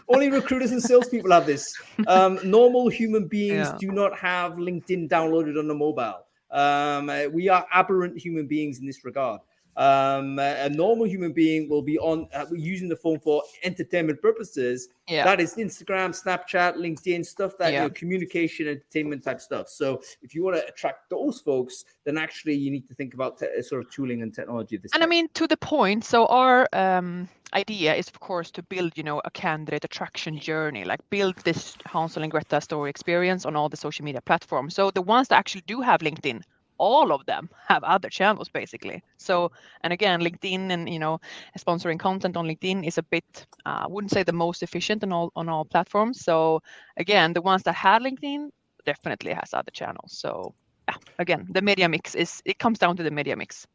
only 0.09 0.31
recruiters 0.31 0.71
and 0.71 0.81
salespeople 0.81 1.33
have 1.33 1.45
this. 1.45 1.77
Um, 2.07 2.39
normal 2.45 2.89
human 2.89 3.27
beings 3.27 3.67
Yeah. 3.67 3.77
do 3.81 3.91
not 3.91 4.17
have 4.17 4.53
LinkedIn 4.53 5.09
downloaded 5.09 5.59
on 5.59 5.67
the 5.67 5.75
mobile. 5.75 6.25
Um, 6.53 7.11
uh, 7.11 7.25
we 7.33 7.49
are 7.49 7.67
aberrant 7.75 8.17
human 8.17 8.47
beings 8.47 8.79
in 8.79 8.87
this 8.87 9.05
regard. 9.05 9.41
Um, 9.77 10.39
a 10.39 10.67
a 10.67 10.69
normal 10.69 11.07
human 11.07 11.33
being 11.33 11.69
will 11.69 11.83
be 11.83 11.99
on 11.99 12.29
uh, 12.35 12.47
using 12.53 12.89
the 12.89 12.97
phone 12.97 13.19
for 13.21 13.43
entertainment 13.65 14.23
purposes. 14.23 14.89
yeah. 15.09 15.25
That 15.25 15.41
is 15.41 15.55
Instagram, 15.57 16.11
Snapchat, 16.23 16.77
LinkedIn, 16.77 17.27
stuff 17.27 17.53
that 17.59 17.69
you 17.69 17.75
Yeah. 17.75 17.83
know, 17.85 17.91
communication, 17.91 18.69
entertainment 18.69 19.23
type 19.25 19.41
stuff. 19.41 19.69
So 19.69 20.01
if 20.23 20.35
you 20.35 20.45
want 20.45 20.57
to 20.57 20.67
attract 20.67 21.11
those 21.11 21.41
folks, 21.41 21.85
then 22.05 22.17
actually 22.19 22.55
you 22.55 22.71
need 22.71 22.87
to 22.89 22.95
think 22.95 23.15
about 23.15 23.39
te- 23.39 23.63
sort 23.63 23.85
of 23.85 23.91
tooling 23.91 24.23
and 24.23 24.33
technology. 24.33 24.77
This 24.77 24.93
and 24.95 25.03
I 25.03 25.07
mean, 25.07 25.29
to 25.35 25.47
the 25.47 25.57
point. 25.57 26.05
So 26.05 26.27
our 26.27 26.69
um, 26.73 27.29
idea 27.53 27.95
is, 27.95 28.09
of 28.09 28.21
course, 28.21 28.51
to 28.53 28.63
build, 28.63 28.97
you 28.97 29.03
know, 29.03 29.21
a 29.25 29.31
candidate 29.31 29.85
attraction 29.85 30.39
journey, 30.39 30.85
like 30.85 31.01
build 31.11 31.37
this 31.45 31.77
Hansel 31.87 32.23
and 32.23 32.31
Greta 32.31 32.61
story 32.61 32.91
experience 32.91 33.45
on 33.45 33.57
all 33.57 33.69
the 33.69 33.77
social 33.77 34.05
media 34.05 34.21
platforms. 34.21 34.75
So 34.75 34.91
the 34.91 35.03
ones 35.03 35.29
that 35.29 35.37
actually 35.39 35.65
do 35.67 35.81
have 35.81 36.01
LinkedIn, 36.01 36.43
all 36.79 37.13
of 37.13 37.25
them 37.27 37.49
have 37.69 37.85
other 37.85 38.09
channels, 38.09 38.49
basically. 38.49 39.03
So, 39.17 39.53
and 39.83 39.93
again, 39.93 40.21
LinkedIn 40.21 40.71
and 40.71 40.89
you 40.89 40.99
know, 40.99 41.21
sponsoring 41.59 41.99
content 41.99 42.37
on 42.37 42.47
LinkedIn 42.47 42.87
is 42.87 42.99
a 42.99 43.03
bit, 43.03 43.47
uh, 43.67 43.85
I 43.85 43.87
wouldn't 43.89 44.13
say 44.13 44.23
the 44.23 44.33
most 44.33 44.63
efficient 44.63 45.03
on 45.03 45.13
all 45.13 45.33
on 45.37 45.49
all 45.49 45.65
platforms. 45.65 46.25
So, 46.25 46.61
again, 46.97 47.33
the 47.33 47.43
ones 47.43 47.63
that 47.65 47.75
had 47.75 48.03
LinkedIn 48.03 48.51
definitely 48.85 49.33
has 49.33 49.55
other 49.55 49.71
channels. 49.71 50.13
So, 50.13 50.55
yeah, 50.89 50.97
again, 51.19 51.47
the 51.51 51.63
media 51.63 51.89
mix 51.89 52.15
is 52.15 52.43
it 52.45 52.59
comes 52.59 52.79
down 52.79 52.97
to 52.97 53.03
the 53.03 53.11
media 53.11 53.37
mix. 53.37 53.67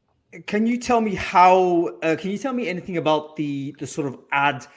Can 0.46 0.68
you 0.68 0.78
tell 0.78 1.02
me 1.02 1.16
how? 1.16 1.90
Uh, 2.04 2.16
can 2.16 2.30
you 2.30 2.38
tell 2.38 2.54
me 2.54 2.68
anything 2.68 2.98
about 2.98 3.36
the 3.36 3.76
the 3.80 3.88
sort 3.88 4.08
of 4.08 4.20
ad 4.32 4.68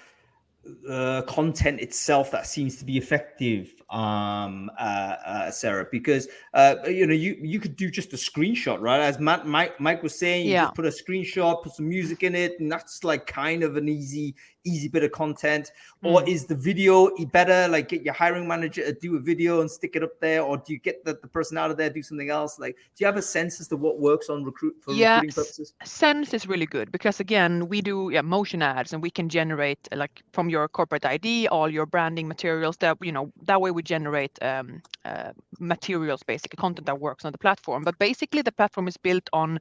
uh, 0.89 1.23
content 1.23 1.81
itself 1.81 2.31
that 2.31 2.47
seems 2.47 2.77
to 2.77 2.85
be 2.85 2.97
effective, 2.97 3.82
um, 3.93 4.71
uh, 4.79 4.83
uh, 5.27 5.51
Sarah? 5.51 5.87
Because 5.91 6.29
uh, 6.55 6.77
you 6.87 7.07
know 7.07 7.15
you 7.15 7.37
you 7.41 7.61
could 7.61 7.77
do 7.77 7.91
just 7.91 8.13
a 8.13 8.17
screenshot, 8.17 8.81
right? 8.81 9.01
As 9.01 9.19
Matt, 9.21 9.47
Mike 9.47 9.79
Mike 9.81 10.03
was 10.03 10.19
saying, 10.19 10.47
you 10.47 10.53
Yeah. 10.53 10.65
just 10.65 10.75
put 10.75 10.87
a 10.87 10.89
screenshot, 10.89 11.63
put 11.63 11.75
some 11.75 11.89
music 11.89 12.23
in 12.23 12.35
it, 12.35 12.59
and 12.61 12.71
that's 12.73 13.05
like 13.05 13.27
kind 13.27 13.63
of 13.63 13.77
an 13.77 13.89
easy 13.89 14.35
easy 14.65 14.89
bit 14.89 15.03
of 15.03 15.13
content. 15.13 15.71
Or 16.05 16.23
Mm. 16.23 16.29
is 16.29 16.47
the 16.47 16.55
video 16.55 17.11
better? 17.33 17.69
Like 17.69 17.89
get 17.89 18.03
your 18.03 18.15
hiring 18.15 18.47
manager 18.49 18.85
to 18.85 18.93
do 18.93 19.17
a 19.17 19.21
video 19.21 19.61
and 19.61 19.71
stick 19.71 19.97
it 19.97 20.03
up 20.03 20.19
there, 20.21 20.43
or 20.43 20.57
do 20.57 20.73
you 20.73 20.79
get 20.79 21.05
the, 21.05 21.19
the 21.21 21.29
person 21.29 21.59
out 21.59 21.71
of 21.71 21.77
there 21.77 21.91
do 21.91 22.03
something 22.03 22.31
else? 22.31 22.59
Like, 22.59 22.77
do 22.77 23.03
you 23.03 23.07
have 23.07 23.17
a 23.17 23.23
sense 23.23 23.61
as 23.61 23.69
to 23.69 23.77
what 23.77 23.99
works 24.01 24.29
on 24.29 24.45
recruit 24.45 24.77
for 24.81 24.95
Yeah, 24.95 25.17
recruiting 25.17 25.33
purposes? 25.35 25.75
Sense 25.85 26.33
is 26.33 26.47
really 26.47 26.67
good 26.67 26.93
because 26.93 27.19
again, 27.21 27.69
we 27.69 27.83
do 27.83 28.11
yeah, 28.13 28.23
motion 28.23 28.63
ads 28.63 28.93
and 28.93 29.03
we 29.03 29.11
can 29.11 29.29
generate 29.29 29.89
like 29.93 30.23
from 30.33 30.49
your 30.49 30.69
corporate 30.69 31.05
ID, 31.05 31.49
all 31.49 31.69
your 31.69 31.87
branding 31.87 32.29
materials. 32.29 32.77
That 32.79 32.99
you 33.03 33.11
know 33.13 33.33
that 33.43 33.61
way 33.61 33.71
we 33.73 33.82
generate 33.83 34.39
um, 34.43 34.83
uh, 35.05 35.33
materials, 35.59 36.23
basically 36.23 36.57
content 36.57 36.87
that 36.87 37.01
works 37.01 37.25
on 37.25 37.33
the 37.33 37.39
platform. 37.39 37.83
But 37.85 37.99
basically, 37.99 38.43
the 38.43 38.53
platform 38.53 38.89
is 38.89 38.97
built 38.97 39.29
on 39.33 39.61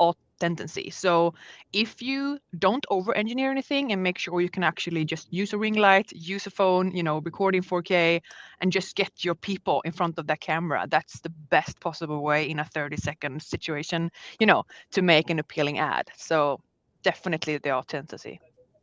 authenticity. 0.00 0.90
So 0.90 1.34
if 1.72 2.02
you 2.02 2.38
don't 2.58 2.84
over-engineer 2.90 3.50
anything 3.50 3.92
and 3.92 4.02
make 4.02 4.18
sure 4.18 4.40
you 4.40 4.50
can 4.50 4.64
actually 4.64 5.04
just 5.04 5.32
use 5.32 5.52
a 5.52 5.58
ring 5.58 5.74
light, 5.74 6.10
use 6.12 6.46
a 6.46 6.50
phone, 6.50 6.90
you 6.96 7.02
know, 7.02 7.18
recording 7.18 7.62
4K, 7.62 8.20
and 8.60 8.72
just 8.72 8.96
get 8.96 9.24
your 9.24 9.36
people 9.36 9.80
in 9.82 9.92
front 9.92 10.18
of 10.18 10.26
that 10.26 10.40
camera, 10.40 10.86
that's 10.90 11.20
the 11.20 11.30
best 11.50 11.78
possible 11.80 12.22
way 12.22 12.50
in 12.50 12.58
a 12.58 12.64
30-second 12.64 13.42
situation 13.42 14.10
you 14.38 14.46
know, 14.46 14.64
to 14.92 15.02
make 15.02 15.30
an 15.30 15.38
appealing 15.38 15.78
ad. 15.78 16.10
So 16.16 16.60
definitely 17.02 17.58
the 17.58 17.72
authenticity. 17.72 18.40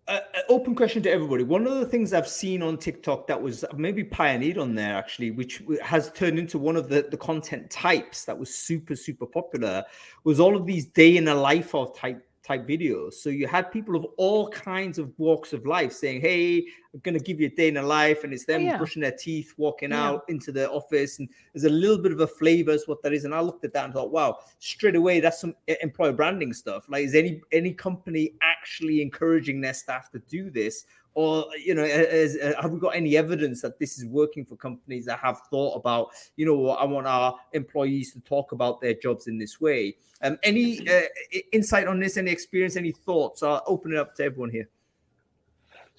Uh, 0.09 0.21
open 0.49 0.75
question 0.75 1.03
to 1.03 1.11
everybody. 1.11 1.43
One 1.43 1.67
of 1.67 1.75
the 1.75 1.85
things 1.85 2.13
I've 2.13 2.27
seen 2.27 2.63
on 2.63 2.77
TikTok 2.77 3.27
that 3.27 3.39
was 3.39 3.63
maybe 3.75 4.03
pioneered 4.03 4.57
on 4.57 4.73
there 4.73 4.95
actually, 4.95 5.31
which 5.31 5.61
has 5.83 6.11
turned 6.11 6.39
into 6.39 6.57
one 6.57 6.75
of 6.75 6.89
the, 6.89 7.07
the 7.09 7.17
content 7.17 7.69
types 7.69 8.25
that 8.25 8.37
was 8.37 8.53
super, 8.53 8.95
super 8.95 9.25
popular, 9.25 9.85
was 10.23 10.39
all 10.39 10.55
of 10.55 10.65
these 10.65 10.87
day 10.87 11.17
in 11.17 11.27
a 11.27 11.35
life 11.35 11.75
of 11.75 11.95
type 11.95 12.25
type 12.49 12.67
videos. 12.67 13.13
So 13.13 13.29
you 13.29 13.47
had 13.47 13.71
people 13.71 13.95
of 13.95 14.05
all 14.17 14.49
kinds 14.49 14.97
of 14.97 15.11
walks 15.19 15.53
of 15.53 15.67
life 15.67 15.93
saying, 15.93 16.21
Hey, 16.21 16.65
I'm 16.93 16.99
gonna 17.03 17.19
give 17.19 17.39
you 17.39 17.45
a 17.45 17.55
day 17.55 17.67
in 17.67 17.77
a 17.77 17.83
life, 17.83 18.23
and 18.23 18.33
it's 18.33 18.45
them 18.45 18.61
oh, 18.61 18.65
yeah. 18.65 18.77
brushing 18.77 19.03
their 19.03 19.11
teeth, 19.11 19.53
walking 19.57 19.91
Yeah. 19.91 20.07
out 20.07 20.23
into 20.27 20.51
the 20.51 20.67
office, 20.71 21.19
and 21.19 21.29
there's 21.53 21.65
a 21.65 21.69
little 21.69 21.99
bit 21.99 22.11
of 22.11 22.21
a 22.21 22.27
flavor 22.27 22.71
as 22.71 22.87
what 22.87 23.03
that 23.03 23.13
is. 23.13 23.25
And 23.25 23.35
I 23.35 23.41
looked 23.41 23.63
at 23.63 23.73
that 23.73 23.85
and 23.85 23.93
thought, 23.93 24.11
wow, 24.11 24.39
straight 24.57 24.95
away, 24.95 25.19
that's 25.19 25.39
some 25.39 25.55
employer 25.81 26.11
branding 26.13 26.51
stuff. 26.53 26.89
Like, 26.89 27.05
is 27.05 27.13
any 27.13 27.41
any 27.51 27.71
company 27.73 28.33
actually 28.41 29.01
encouraging 29.03 29.61
their 29.61 29.75
staff 29.75 30.09
to 30.11 30.19
do 30.19 30.49
this? 30.49 30.85
Or 31.15 31.45
you 31.63 31.75
know, 31.75 31.83
uh, 31.83 32.61
have 32.61 32.71
we 32.71 32.79
got 32.79 32.95
any 32.95 33.17
evidence 33.17 33.61
that 33.61 33.79
this 33.79 33.97
is 33.97 34.05
working 34.05 34.45
for 34.45 34.55
companies 34.55 35.05
that 35.05 35.19
have 35.19 35.41
thought 35.49 35.75
about, 35.75 36.09
you 36.37 36.45
know, 36.45 36.55
what 36.55 36.79
I 36.79 36.85
want 36.85 37.07
our 37.07 37.35
employees 37.53 38.13
to 38.13 38.21
talk 38.21 38.51
about 38.51 38.79
their 38.79 38.93
jobs 38.93 39.27
in 39.27 39.37
this 39.37 39.59
way? 39.59 39.95
Um, 40.21 40.37
any 40.43 40.87
uh, 40.87 41.01
insight 41.51 41.87
on 41.87 41.99
this? 41.99 42.17
Any 42.17 42.31
experience? 42.31 42.75
Any 42.75 42.91
thoughts? 42.91 43.43
I'll 43.43 43.63
open 43.67 43.93
it 43.93 43.97
up 43.97 44.15
to 44.15 44.23
everyone 44.23 44.51
here. 44.51 44.69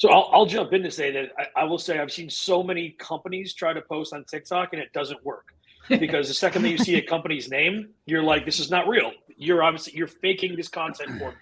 So 0.01 0.09
I'll, 0.09 0.31
I'll 0.33 0.47
jump 0.47 0.73
in 0.73 0.83
to 0.85 0.91
say 0.91 1.11
that 1.11 1.33
I, 1.37 1.61
I 1.61 1.65
will 1.65 1.79
say 1.79 1.99
I've 1.99 2.11
seen 2.11 2.31
so 2.31 2.63
many 2.63 2.93
companies 2.93 3.53
try 3.53 3.75
to 3.75 3.83
post 3.83 4.15
on 4.15 4.25
TikTok 4.25 4.73
and 4.73 4.81
it 4.81 4.91
doesn't 4.95 5.23
work 5.27 5.53
because 5.89 6.29
the 6.29 6.35
second 6.35 6.63
that 6.63 6.71
you 6.71 6.79
see 6.79 6.95
a 6.97 7.03
company's 7.03 7.51
name, 7.51 7.91
you're 8.07 8.23
like, 8.23 8.47
this 8.47 8.61
is 8.61 8.71
not 8.71 8.89
real. 8.89 9.13
You're 9.37 9.63
obviously 9.63 9.95
you're 9.95 10.07
faking 10.07 10.57
this 10.57 10.69
content 10.69 11.19
for 11.19 11.33
me. 11.33 11.37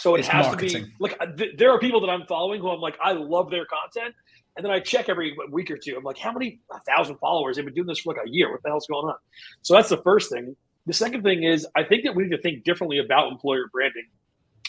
So 0.00 0.14
it 0.14 0.20
It's 0.20 0.28
has 0.28 0.48
to 0.48 0.56
be. 0.56 0.86
Look, 0.98 1.14
uh, 1.20 1.26
th- 1.26 1.56
there 1.58 1.70
are 1.70 1.78
people 1.78 2.00
that 2.00 2.10
I'm 2.10 2.26
following 2.26 2.60
who 2.60 2.70
I'm 2.70 2.80
like, 2.80 2.96
I 3.02 3.12
love 3.12 3.50
their 3.50 3.66
content, 3.66 4.14
and 4.56 4.64
then 4.64 4.72
I 4.72 4.80
check 4.80 5.08
every 5.08 5.36
week 5.50 5.70
or 5.70 5.76
two. 5.76 5.94
I'm 5.96 6.04
like, 6.04 6.18
how 6.18 6.32
many 6.32 6.60
a 6.72 6.80
thousand 6.80 7.16
followers? 7.18 7.56
They've 7.56 7.64
been 7.64 7.74
doing 7.74 7.86
this 7.86 8.00
for 8.00 8.14
like 8.14 8.26
a 8.26 8.30
year. 8.30 8.50
What 8.50 8.62
the 8.62 8.70
hell's 8.70 8.86
going 8.86 9.06
on? 9.06 9.16
So 9.62 9.74
that's 9.74 9.90
the 9.90 10.02
first 10.02 10.30
thing. 10.32 10.56
The 10.86 10.94
second 10.94 11.22
thing 11.22 11.42
is, 11.44 11.66
I 11.76 11.84
think 11.84 12.04
that 12.04 12.14
we 12.16 12.24
need 12.24 12.30
to 12.30 12.42
think 12.42 12.64
differently 12.64 12.98
about 12.98 13.30
employer 13.30 13.68
branding. 13.72 14.06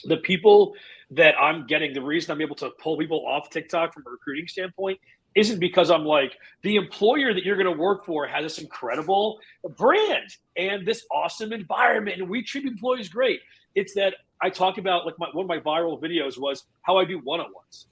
the 0.05 0.17
people 0.17 0.73
that 1.11 1.35
I'm 1.39 1.67
getting, 1.67 1.93
the 1.93 2.01
reason 2.01 2.31
I'm 2.31 2.41
able 2.41 2.55
to 2.57 2.71
pull 2.81 2.97
people 2.97 3.25
off 3.27 3.49
TikTok 3.49 3.93
from 3.93 4.03
a 4.07 4.09
recruiting 4.09 4.47
standpoint 4.47 4.99
isn't 5.35 5.59
because 5.59 5.89
I'm 5.89 6.05
like 6.05 6.33
the 6.63 6.75
employer 6.75 7.33
that 7.33 7.45
you're 7.45 7.55
going 7.55 7.73
to 7.73 7.81
work 7.81 8.05
for 8.05 8.27
has 8.27 8.43
this 8.43 8.57
incredible 8.57 9.39
brand 9.77 10.29
and 10.57 10.85
this 10.85 11.05
awesome 11.11 11.53
environment, 11.53 12.19
and 12.19 12.29
we 12.29 12.43
treat 12.43 12.65
employees 12.65 13.09
great. 13.09 13.39
It's 13.75 13.93
that 13.93 14.15
I 14.41 14.49
talk 14.49 14.77
about 14.77 15.05
like 15.05 15.15
my, 15.19 15.27
one 15.33 15.45
of 15.45 15.49
my 15.49 15.59
viral 15.59 16.01
videos 16.01 16.37
was 16.37 16.63
how 16.81 16.97
I 16.97 17.05
do 17.05 17.19
one-on-ones 17.19 17.87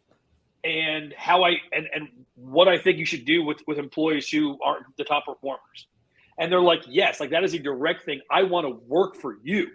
and 0.64 1.14
how 1.18 1.44
I 1.44 1.58
and 1.72 1.88
and 1.94 2.10
what 2.36 2.68
I 2.68 2.78
think 2.78 2.98
you 2.98 3.06
should 3.06 3.26
do 3.26 3.44
with 3.44 3.60
with 3.68 3.78
employees 3.78 4.30
who 4.30 4.58
aren't 4.64 4.86
the 4.98 5.04
top 5.04 5.26
performers. 5.26 5.88
And 6.38 6.52
they're 6.52 6.62
like, 6.62 6.84
yes, 6.88 7.20
like 7.20 7.32
that 7.32 7.44
is 7.44 7.54
a 7.54 7.60
direct 7.60 8.06
thing. 8.06 8.22
I 8.32 8.44
want 8.44 8.66
to 8.66 8.72
work 8.88 9.16
for 9.16 9.38
you. 9.44 9.68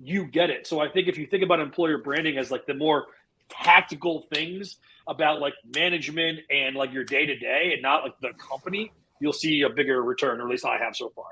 You 0.00 0.26
get 0.26 0.50
it. 0.50 0.66
So 0.66 0.80
I 0.80 0.88
think 0.88 1.08
if 1.08 1.18
you 1.18 1.26
think 1.26 1.42
about 1.42 1.60
employer 1.60 1.98
branding 1.98 2.38
as 2.38 2.50
like 2.50 2.66
the 2.66 2.74
more 2.74 3.06
tactical 3.48 4.26
things 4.32 4.78
about 5.06 5.40
like 5.40 5.54
management 5.74 6.40
and 6.50 6.74
like 6.74 6.92
your 6.92 7.04
day 7.04 7.26
to 7.26 7.36
day 7.36 7.70
and 7.74 7.82
not 7.82 8.02
like 8.02 8.18
the 8.20 8.32
company, 8.38 8.90
you'll 9.20 9.32
see 9.32 9.62
a 9.62 9.70
bigger 9.70 10.02
return, 10.02 10.40
or 10.40 10.44
at 10.44 10.48
least 10.48 10.64
I 10.64 10.78
have 10.78 10.96
so 10.96 11.10
far. 11.14 11.26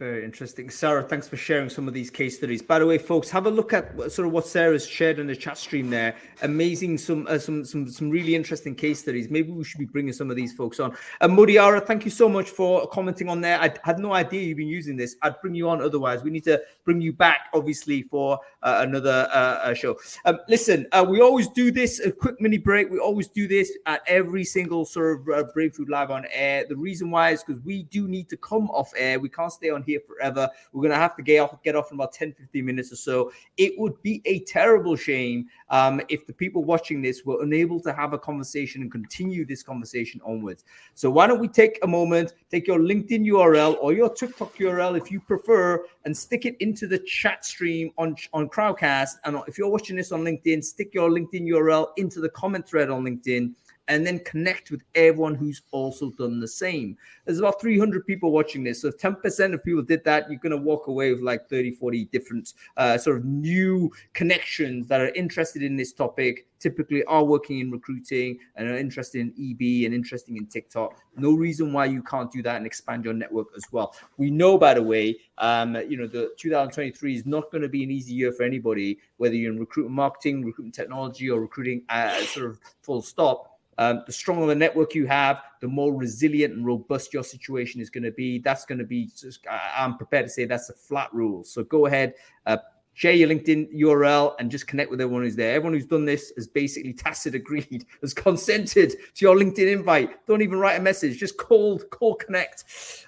Very 0.00 0.24
interesting. 0.24 0.70
Sarah, 0.70 1.04
thanks 1.04 1.28
for 1.28 1.36
sharing 1.36 1.68
some 1.68 1.86
of 1.86 1.94
these 1.94 2.10
case 2.10 2.36
studies. 2.36 2.60
By 2.60 2.80
the 2.80 2.86
way, 2.86 2.98
folks, 2.98 3.30
have 3.30 3.46
a 3.46 3.50
look 3.50 3.72
at 3.72 3.92
sort 4.10 4.26
of 4.26 4.32
what 4.32 4.44
Sarah's 4.44 4.84
shared 4.84 5.20
in 5.20 5.28
the 5.28 5.36
chat 5.36 5.56
stream 5.56 5.88
there. 5.88 6.16
Amazing, 6.42 6.98
some 6.98 7.28
uh, 7.28 7.38
some 7.38 7.64
some 7.64 7.88
some 7.88 8.10
really 8.10 8.34
interesting 8.34 8.74
case 8.74 8.98
studies. 8.98 9.30
Maybe 9.30 9.52
we 9.52 9.62
should 9.62 9.78
be 9.78 9.84
bringing 9.84 10.12
some 10.12 10.30
of 10.30 10.36
these 10.36 10.52
folks 10.52 10.80
on. 10.80 10.96
And 11.20 11.30
uh, 11.30 11.36
Modiara, 11.36 11.86
thank 11.86 12.04
you 12.04 12.10
so 12.10 12.28
much 12.28 12.50
for 12.50 12.88
commenting 12.88 13.28
on 13.28 13.40
there. 13.40 13.60
I 13.60 13.72
had 13.84 14.00
no 14.00 14.12
idea 14.12 14.42
you've 14.42 14.58
been 14.58 14.66
using 14.66 14.96
this. 14.96 15.14
I'd 15.22 15.40
bring 15.40 15.54
you 15.54 15.68
on 15.68 15.80
otherwise. 15.80 16.24
We 16.24 16.32
need 16.32 16.44
to 16.44 16.60
bring 16.84 17.00
you 17.00 17.12
back, 17.12 17.50
obviously, 17.54 18.02
for 18.02 18.40
uh, 18.64 18.80
another 18.80 19.28
uh, 19.32 19.70
uh 19.70 19.74
show. 19.74 19.96
Um, 20.24 20.40
listen, 20.48 20.88
uh, 20.90 21.06
we 21.08 21.20
always 21.20 21.46
do 21.46 21.70
this, 21.70 22.00
a 22.00 22.10
quick 22.10 22.40
mini 22.40 22.58
break. 22.58 22.90
We 22.90 22.98
always 22.98 23.28
do 23.28 23.46
this 23.46 23.70
at 23.86 24.02
every 24.08 24.42
single 24.42 24.86
sort 24.86 25.20
of 25.20 25.54
Brainfood 25.54 25.88
Live 25.88 26.10
on 26.10 26.26
air. 26.32 26.64
The 26.68 26.76
reason 26.76 27.12
why 27.12 27.30
is 27.30 27.44
because 27.44 27.62
we 27.62 27.84
do 27.84 28.08
need 28.08 28.28
to 28.30 28.36
come 28.36 28.68
off 28.70 28.92
air. 28.96 29.20
We 29.20 29.28
can't 29.28 29.52
stay 29.52 29.70
on 29.70 29.83
here 29.84 30.00
forever. 30.06 30.48
We're 30.72 30.82
going 30.82 30.92
to 30.92 30.98
have 30.98 31.16
to 31.16 31.22
get 31.22 31.38
off, 31.38 31.62
get 31.62 31.76
off 31.76 31.90
in 31.90 31.96
about 31.96 32.12
10, 32.12 32.32
15 32.32 32.64
minutes 32.64 32.92
or 32.92 32.96
so. 32.96 33.32
It 33.56 33.78
would 33.78 34.00
be 34.02 34.22
a 34.24 34.40
terrible 34.40 34.96
shame 34.96 35.46
um, 35.70 36.00
if 36.08 36.26
the 36.26 36.32
people 36.32 36.64
watching 36.64 37.02
this 37.02 37.24
were 37.24 37.42
unable 37.42 37.80
to 37.80 37.92
have 37.92 38.12
a 38.12 38.18
conversation 38.18 38.82
and 38.82 38.90
continue 38.90 39.44
this 39.44 39.62
conversation 39.62 40.20
onwards. 40.24 40.64
So 40.94 41.10
why 41.10 41.26
don't 41.26 41.40
we 41.40 41.48
take 41.48 41.78
a 41.82 41.86
moment, 41.86 42.34
take 42.50 42.66
your 42.66 42.78
LinkedIn 42.78 43.26
URL 43.26 43.76
or 43.80 43.92
your 43.92 44.12
TikTok 44.12 44.56
URL 44.56 44.96
if 44.96 45.10
you 45.10 45.20
prefer, 45.20 45.84
and 46.04 46.16
stick 46.16 46.46
it 46.46 46.56
into 46.60 46.86
the 46.86 46.98
chat 46.98 47.44
stream 47.44 47.90
on, 47.98 48.16
on 48.32 48.48
Crowdcast. 48.48 49.14
And 49.24 49.38
if 49.46 49.58
you're 49.58 49.68
watching 49.68 49.96
this 49.96 50.12
on 50.12 50.22
LinkedIn, 50.22 50.64
stick 50.64 50.94
your 50.94 51.10
LinkedIn 51.10 51.46
URL 51.48 51.88
into 51.96 52.20
the 52.20 52.28
comment 52.30 52.68
thread 52.68 52.90
on 52.90 53.04
LinkedIn 53.04 53.54
and 53.88 54.06
then 54.06 54.18
connect 54.20 54.70
with 54.70 54.82
everyone 54.94 55.34
who's 55.34 55.62
also 55.70 56.10
done 56.10 56.40
the 56.40 56.48
same. 56.48 56.96
There's 57.24 57.38
about 57.38 57.60
300 57.60 58.06
people 58.06 58.30
watching 58.30 58.64
this. 58.64 58.82
So 58.82 58.88
if 58.88 58.98
10% 58.98 59.54
of 59.54 59.64
people 59.64 59.82
did 59.82 60.04
that, 60.04 60.30
you're 60.30 60.38
going 60.38 60.52
to 60.52 60.56
walk 60.56 60.86
away 60.86 61.12
with 61.12 61.22
like 61.22 61.48
30, 61.48 61.72
40 61.72 62.06
different 62.06 62.54
uh, 62.76 62.96
sort 62.96 63.18
of 63.18 63.24
new 63.24 63.92
connections 64.14 64.86
that 64.88 65.00
are 65.00 65.08
interested 65.10 65.62
in 65.62 65.76
this 65.76 65.92
topic, 65.92 66.46
typically 66.58 67.04
are 67.04 67.24
working 67.24 67.60
in 67.60 67.70
recruiting 67.70 68.38
and 68.56 68.68
are 68.68 68.76
interested 68.76 69.20
in 69.20 69.28
EB 69.38 69.84
and 69.84 69.94
interested 69.94 70.34
in 70.34 70.46
TikTok. 70.46 70.96
No 71.16 71.34
reason 71.34 71.72
why 71.72 71.84
you 71.84 72.02
can't 72.02 72.32
do 72.32 72.42
that 72.42 72.56
and 72.56 72.66
expand 72.66 73.04
your 73.04 73.12
network 73.12 73.48
as 73.54 73.64
well. 73.70 73.94
We 74.16 74.30
know, 74.30 74.56
by 74.56 74.72
the 74.72 74.82
way, 74.82 75.18
um, 75.38 75.76
you 75.76 75.98
know, 75.98 76.06
the 76.06 76.32
2023 76.38 77.16
is 77.16 77.26
not 77.26 77.50
going 77.50 77.62
to 77.62 77.68
be 77.68 77.84
an 77.84 77.90
easy 77.90 78.14
year 78.14 78.32
for 78.32 78.44
anybody, 78.44 78.98
whether 79.18 79.34
you're 79.34 79.52
in 79.52 79.58
recruitment 79.58 79.94
marketing, 79.94 80.42
recruitment 80.42 80.74
technology, 80.74 81.28
or 81.28 81.40
recruiting 81.40 81.82
uh, 81.90 82.18
sort 82.22 82.46
of 82.46 82.58
full 82.82 83.02
stop 83.02 83.53
um, 83.78 84.02
the 84.06 84.12
stronger 84.12 84.46
the 84.46 84.54
network 84.54 84.94
you 84.94 85.06
have, 85.06 85.42
the 85.60 85.68
more 85.68 85.94
resilient 85.94 86.54
and 86.54 86.66
robust 86.66 87.12
your 87.12 87.24
situation 87.24 87.80
is 87.80 87.90
going 87.90 88.04
to 88.04 88.10
be. 88.10 88.38
That's 88.38 88.64
going 88.64 88.78
to 88.78 88.84
be, 88.84 89.10
just, 89.16 89.46
I'm 89.48 89.96
prepared 89.96 90.26
to 90.26 90.30
say 90.30 90.44
that's 90.44 90.70
a 90.70 90.74
flat 90.74 91.12
rule. 91.12 91.44
So 91.44 91.64
go 91.64 91.86
ahead, 91.86 92.14
uh, 92.46 92.58
share 92.94 93.12
your 93.12 93.28
LinkedIn 93.28 93.74
URL 93.74 94.34
and 94.38 94.50
just 94.50 94.66
connect 94.66 94.90
with 94.90 95.00
everyone 95.00 95.22
who's 95.22 95.36
there. 95.36 95.54
Everyone 95.54 95.74
who's 95.74 95.86
done 95.86 96.04
this 96.04 96.32
has 96.36 96.46
basically 96.46 96.92
tacit 96.94 97.34
agreed, 97.34 97.86
has 98.00 98.14
consented 98.14 98.90
to 98.90 99.24
your 99.24 99.36
LinkedIn 99.36 99.72
invite. 99.72 100.26
Don't 100.26 100.42
even 100.42 100.58
write 100.58 100.78
a 100.78 100.82
message, 100.82 101.18
just 101.18 101.36
call, 101.36 101.78
call 101.78 102.14
connect. 102.14 102.64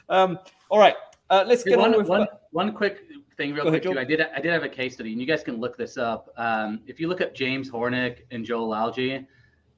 Um, 0.08 0.38
all 0.68 0.78
right, 0.78 0.96
uh, 1.30 1.44
let's 1.46 1.64
get 1.64 1.78
one, 1.78 1.92
on 1.92 1.98
with 1.98 2.08
one, 2.08 2.26
one 2.50 2.72
quick 2.72 3.02
thing 3.36 3.52
real 3.52 3.64
Go 3.64 3.70
quick 3.70 3.84
ahead, 3.84 3.94
too. 3.94 4.00
I 4.00 4.04
did 4.04 4.20
I 4.20 4.40
did 4.40 4.52
have 4.52 4.62
a 4.62 4.68
case 4.68 4.94
study, 4.94 5.12
and 5.12 5.20
you 5.20 5.26
guys 5.26 5.42
can 5.42 5.56
look 5.60 5.76
this 5.76 5.96
up. 5.96 6.32
Um, 6.36 6.80
if 6.86 6.98
you 6.98 7.08
look 7.08 7.20
up 7.20 7.34
James 7.34 7.70
Hornick 7.70 8.20
and 8.30 8.44
Joel 8.44 8.68
Lalgee, 8.68 9.26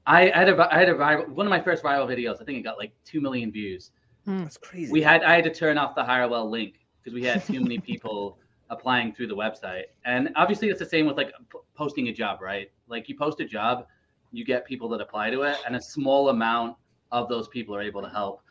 I, 0.09 0.31
I 0.31 0.39
had 0.39 0.49
a 0.49 0.73
I 0.75 0.79
had 0.79 0.89
a 0.89 0.95
viral 0.95 1.29
one 1.29 1.45
of 1.45 1.51
my 1.51 1.61
first 1.61 1.83
viral 1.83 2.07
videos. 2.07 2.41
I 2.41 2.43
think 2.43 2.57
it 2.57 2.63
got 2.63 2.79
like 2.79 2.91
two 3.05 3.21
million 3.21 3.51
views. 3.51 3.91
Mm. 4.27 4.41
That's 4.41 4.57
crazy. 4.57 4.91
We 4.91 5.03
had 5.03 5.23
I 5.23 5.35
had 5.35 5.43
to 5.43 5.53
turn 5.53 5.77
off 5.77 5.93
the 5.93 6.03
Hirewell 6.03 6.49
link 6.49 6.79
because 6.97 7.13
we 7.13 7.23
had 7.23 7.45
too 7.45 7.61
many 7.61 7.77
people 7.91 8.39
applying 8.71 9.13
through 9.13 9.27
the 9.27 9.35
website. 9.35 9.83
And 10.05 10.29
obviously, 10.35 10.69
it's 10.69 10.79
the 10.79 10.85
same 10.85 11.05
with 11.05 11.15
like 11.15 11.31
p- 11.51 11.59
posting 11.75 12.07
a 12.07 12.11
job, 12.11 12.41
right? 12.41 12.71
Like 12.87 13.07
you 13.07 13.15
post 13.15 13.39
a 13.39 13.45
job, 13.45 13.85
you 14.31 14.43
get 14.43 14.65
people 14.65 14.89
that 14.89 14.99
apply 14.99 15.29
to 15.29 15.43
it, 15.43 15.57
and 15.67 15.75
a 15.75 15.81
small 15.81 16.29
amount 16.29 16.75
of 17.11 17.29
those 17.29 17.47
people 17.47 17.75
are 17.75 17.81
able 17.81 18.01
to 18.01 18.09
help. 18.09 18.41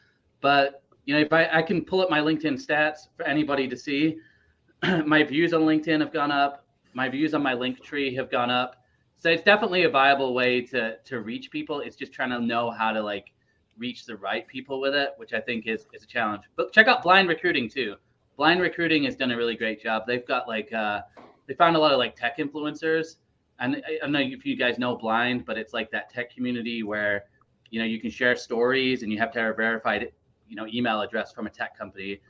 But 0.40 0.84
you 1.06 1.14
know, 1.14 1.20
if 1.20 1.32
I, 1.32 1.48
I 1.52 1.62
can 1.62 1.84
pull 1.84 2.00
up 2.00 2.08
my 2.08 2.20
LinkedIn 2.20 2.64
stats 2.64 3.08
for 3.16 3.24
anybody 3.24 3.66
to 3.66 3.76
see, 3.76 4.18
my 5.06 5.24
views 5.24 5.52
on 5.52 5.62
LinkedIn 5.62 5.98
have 6.00 6.12
gone 6.12 6.30
up. 6.30 6.64
My 6.94 7.08
views 7.08 7.34
on 7.34 7.42
my 7.42 7.54
link 7.54 7.82
tree 7.82 8.14
have 8.14 8.30
gone 8.30 8.50
up 8.50 8.77
so 9.18 9.30
it's 9.30 9.42
definitely 9.42 9.82
a 9.82 9.90
viable 9.90 10.32
way 10.32 10.60
to 10.62 10.96
to 11.04 11.20
reach 11.20 11.50
people. 11.50 11.80
It's 11.80 11.96
just 11.96 12.12
trying 12.12 12.30
to 12.30 12.40
know 12.40 12.70
how 12.70 12.92
to 12.92 13.02
like 13.02 13.32
reach 13.76 14.06
the 14.06 14.16
right 14.16 14.46
people 14.46 14.80
with 14.80 14.94
it, 14.94 15.10
which 15.16 15.32
I 15.32 15.40
think 15.40 15.66
is 15.66 15.86
is 15.92 16.04
a 16.04 16.06
challenge. 16.06 16.44
But 16.56 16.72
check 16.72 16.86
out 16.86 17.02
Blind 17.02 17.28
Recruiting 17.28 17.68
too. 17.68 17.96
Blind 18.36 18.60
Recruiting 18.60 19.04
has 19.04 19.16
done 19.16 19.32
a 19.32 19.36
really 19.36 19.56
great 19.56 19.82
job. 19.82 20.04
They've 20.06 20.26
got 20.26 20.46
like 20.46 20.72
uh, 20.72 21.02
they 21.46 21.54
found 21.54 21.76
a 21.76 21.78
lot 21.78 21.92
of 21.92 21.98
like 21.98 22.14
tech 22.14 22.38
influencers, 22.38 23.16
and 23.58 23.76
I, 23.76 23.96
I 23.96 23.98
don't 24.02 24.12
know 24.12 24.20
if 24.20 24.46
you 24.46 24.56
guys 24.56 24.78
know 24.78 24.96
Blind, 24.96 25.44
but 25.44 25.58
it's 25.58 25.74
like 25.74 25.90
that 25.90 26.10
tech 26.10 26.32
community 26.32 26.84
where 26.84 27.24
you 27.70 27.80
know 27.80 27.86
you 27.86 28.00
can 28.00 28.10
share 28.10 28.36
stories 28.36 29.02
and 29.02 29.12
you 29.12 29.18
have 29.18 29.32
to 29.32 29.40
have 29.40 29.50
a 29.50 29.54
verified 29.54 30.12
you 30.48 30.54
know 30.54 30.66
email 30.72 31.00
address 31.00 31.32
from 31.32 31.48
a 31.48 31.50
tech 31.50 31.76
company. 31.76 32.20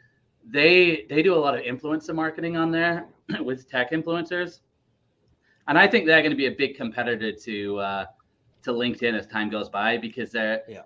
They 0.43 1.05
they 1.11 1.23
do 1.23 1.35
a 1.35 1.37
lot 1.37 1.55
of 1.55 1.63
influencer 1.65 2.15
marketing 2.15 2.57
on 2.57 2.71
there 2.71 3.09
with 3.43 3.69
tech 3.69 3.91
influencers 3.93 4.61
and 5.69 5.79
I 5.79 5.87
think 5.87 6.07
they're 6.07 6.23
going 6.23 6.33
to 6.33 6.37
be 6.37 6.47
a 6.47 6.53
big 6.53 6.77
competitor 6.77 7.31
to 7.31 7.79
uh, 7.79 8.07
to 8.63 8.73
LinkedIn 8.73 9.17
as 9.17 9.27
time 9.27 9.51
goes 9.51 9.69
by 9.69 9.99
because 9.99 10.33
they're 10.33 10.63
yeah. 10.69 10.83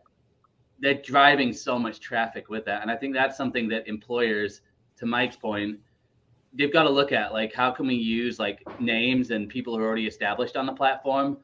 they're 0.80 1.00
driving 1.02 1.52
so 1.52 1.78
much 1.78 2.00
traffic 2.00 2.50
with 2.50 2.64
that, 2.66 2.82
and 2.82 2.90
I 2.90 2.96
think 2.96 3.14
that's 3.14 3.36
something 3.36 3.68
that 3.68 3.88
employers, 3.88 4.60
to 4.98 5.06
Mike's 5.06 5.36
point, 5.36 5.78
they've 6.52 6.72
got 6.72 6.82
to 6.82 6.90
look 6.90 7.12
at 7.12 7.32
like 7.32 7.54
how 7.54 7.70
can 7.70 7.86
we 7.86 7.94
use 7.94 8.38
like 8.38 8.60
names 8.80 9.30
and 9.30 9.48
people 9.48 9.76
who 9.76 9.82
are 9.82 9.86
already 9.86 10.06
established 10.06 10.56
on 10.56 10.66
the 10.66 10.74
platform. 10.74 11.38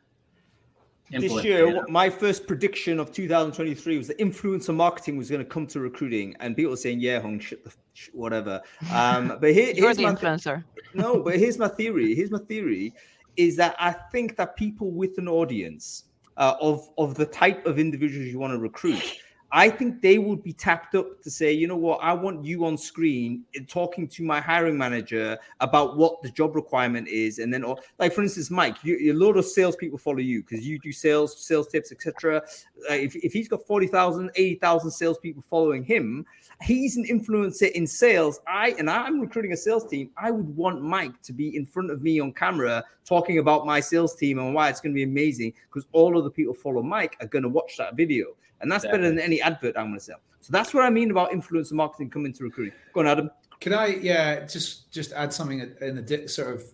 This 1.10 1.42
year, 1.42 1.86
my 1.88 2.10
first 2.10 2.46
prediction 2.46 3.00
of 3.00 3.12
2023 3.12 3.96
was 3.96 4.08
that 4.08 4.18
influencer 4.18 4.74
marketing 4.74 5.16
was 5.16 5.30
going 5.30 5.42
to 5.42 5.48
come 5.48 5.66
to 5.68 5.80
recruiting, 5.80 6.36
and 6.40 6.54
people 6.54 6.70
were 6.70 6.76
saying, 6.76 7.00
"Yeah, 7.00 7.20
Hung, 7.20 7.38
shit, 7.38 7.64
the 7.64 7.72
whatever." 8.12 8.60
Um, 8.92 9.38
but 9.40 9.54
here, 9.54 9.72
here's 9.74 9.96
the 9.96 10.02
my 10.02 10.14
influencer. 10.14 10.64
Th- 10.74 10.94
no, 10.94 11.22
but 11.22 11.36
here's 11.36 11.56
my 11.56 11.68
theory. 11.68 12.14
Here's 12.14 12.30
my 12.30 12.40
theory 12.40 12.92
is 13.38 13.56
that 13.56 13.74
I 13.78 13.92
think 13.92 14.36
that 14.36 14.56
people 14.56 14.90
with 14.90 15.16
an 15.16 15.28
audience 15.28 16.04
uh, 16.36 16.56
of 16.60 16.90
of 16.98 17.14
the 17.14 17.24
type 17.24 17.64
of 17.64 17.78
individuals 17.78 18.28
you 18.28 18.38
want 18.38 18.52
to 18.52 18.58
recruit, 18.58 19.02
I 19.50 19.70
think 19.70 20.02
they 20.02 20.18
would 20.18 20.42
be 20.42 20.52
tapped 20.52 20.94
up 20.94 21.22
to 21.22 21.30
say, 21.30 21.52
you 21.52 21.66
know 21.66 21.76
what, 21.76 22.00
I 22.02 22.12
want 22.12 22.44
you 22.44 22.66
on 22.66 22.76
screen 22.76 23.44
talking 23.66 24.06
to 24.08 24.22
my 24.22 24.40
hiring 24.40 24.76
manager 24.76 25.38
about 25.60 25.96
what 25.96 26.20
the 26.22 26.30
job 26.30 26.54
requirement 26.54 27.08
is, 27.08 27.38
and 27.38 27.52
then, 27.52 27.64
or, 27.64 27.78
like 27.98 28.12
for 28.12 28.22
instance, 28.22 28.50
Mike, 28.50 28.76
you, 28.82 29.12
a 29.12 29.16
lot 29.16 29.38
of 29.38 29.46
salespeople 29.46 29.98
follow 29.98 30.18
you 30.18 30.42
because 30.42 30.66
you 30.66 30.78
do 30.78 30.92
sales, 30.92 31.38
sales 31.40 31.68
tips, 31.68 31.92
etc. 31.92 32.42
Uh, 32.90 32.92
if, 32.92 33.16
if 33.16 33.32
he's 33.32 33.48
got 33.48 33.66
40,000, 33.66 34.30
80,000 34.34 34.90
salespeople 34.90 35.42
following 35.48 35.82
him, 35.82 36.26
he's 36.62 36.96
an 36.96 37.04
influencer 37.04 37.70
in 37.72 37.86
sales. 37.86 38.40
I 38.46 38.74
and 38.78 38.90
I'm 38.90 39.20
recruiting 39.20 39.52
a 39.52 39.56
sales 39.56 39.86
team. 39.86 40.10
I 40.16 40.30
would 40.30 40.56
want 40.56 40.82
Mike 40.82 41.20
to 41.22 41.32
be 41.32 41.56
in 41.56 41.66
front 41.66 41.90
of 41.90 42.02
me 42.02 42.20
on 42.20 42.32
camera 42.32 42.84
talking 43.04 43.38
about 43.38 43.66
my 43.66 43.80
sales 43.80 44.14
team 44.16 44.38
and 44.38 44.54
why 44.54 44.68
it's 44.68 44.80
going 44.80 44.92
to 44.92 44.94
be 44.94 45.04
amazing 45.04 45.52
because 45.68 45.86
all 45.92 46.18
of 46.18 46.24
the 46.24 46.30
people 46.30 46.54
follow 46.54 46.82
Mike 46.82 47.16
are 47.20 47.26
going 47.26 47.44
to 47.44 47.48
watch 47.48 47.76
that 47.78 47.94
video, 47.94 48.26
and 48.60 48.70
that's 48.70 48.84
better 48.84 49.08
than 49.08 49.20
any 49.20 49.40
advert 49.40 49.76
I'm 49.76 49.86
going 49.86 49.98
to 49.98 50.04
sell. 50.04 50.20
So 50.40 50.52
that's 50.52 50.72
what 50.72 50.84
I 50.84 50.90
mean 50.90 51.10
about 51.10 51.30
influencer 51.30 51.72
marketing 51.72 52.10
coming 52.10 52.32
to 52.32 52.44
recruiting. 52.44 52.74
Go 52.92 53.00
on, 53.00 53.06
Adam. 53.06 53.30
Can 53.60 53.74
I, 53.74 53.86
yeah, 53.86 54.44
just 54.46 54.92
just 54.92 55.12
add 55.12 55.32
something 55.32 55.60
in 55.80 56.04
the 56.04 56.28
sort 56.28 56.54
of 56.54 56.64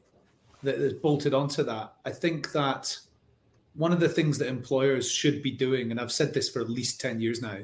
that 0.62 0.76
is 0.76 0.95
bolted 0.95 1.35
onto 1.35 1.62
that? 1.64 1.95
I 2.05 2.11
think 2.11 2.53
that 2.53 2.97
one 3.74 3.93
of 3.93 4.01
the 4.01 4.09
things 4.09 4.39
that 4.39 4.49
employers 4.49 5.11
should 5.11 5.43
be 5.43 5.51
doing, 5.51 5.91
and 5.91 6.01
I've 6.01 6.12
said 6.12 6.32
this 6.32 6.49
for 6.49 6.61
at 6.61 6.70
least 6.70 7.01
ten 7.01 7.20
years 7.20 7.43
now, 7.43 7.59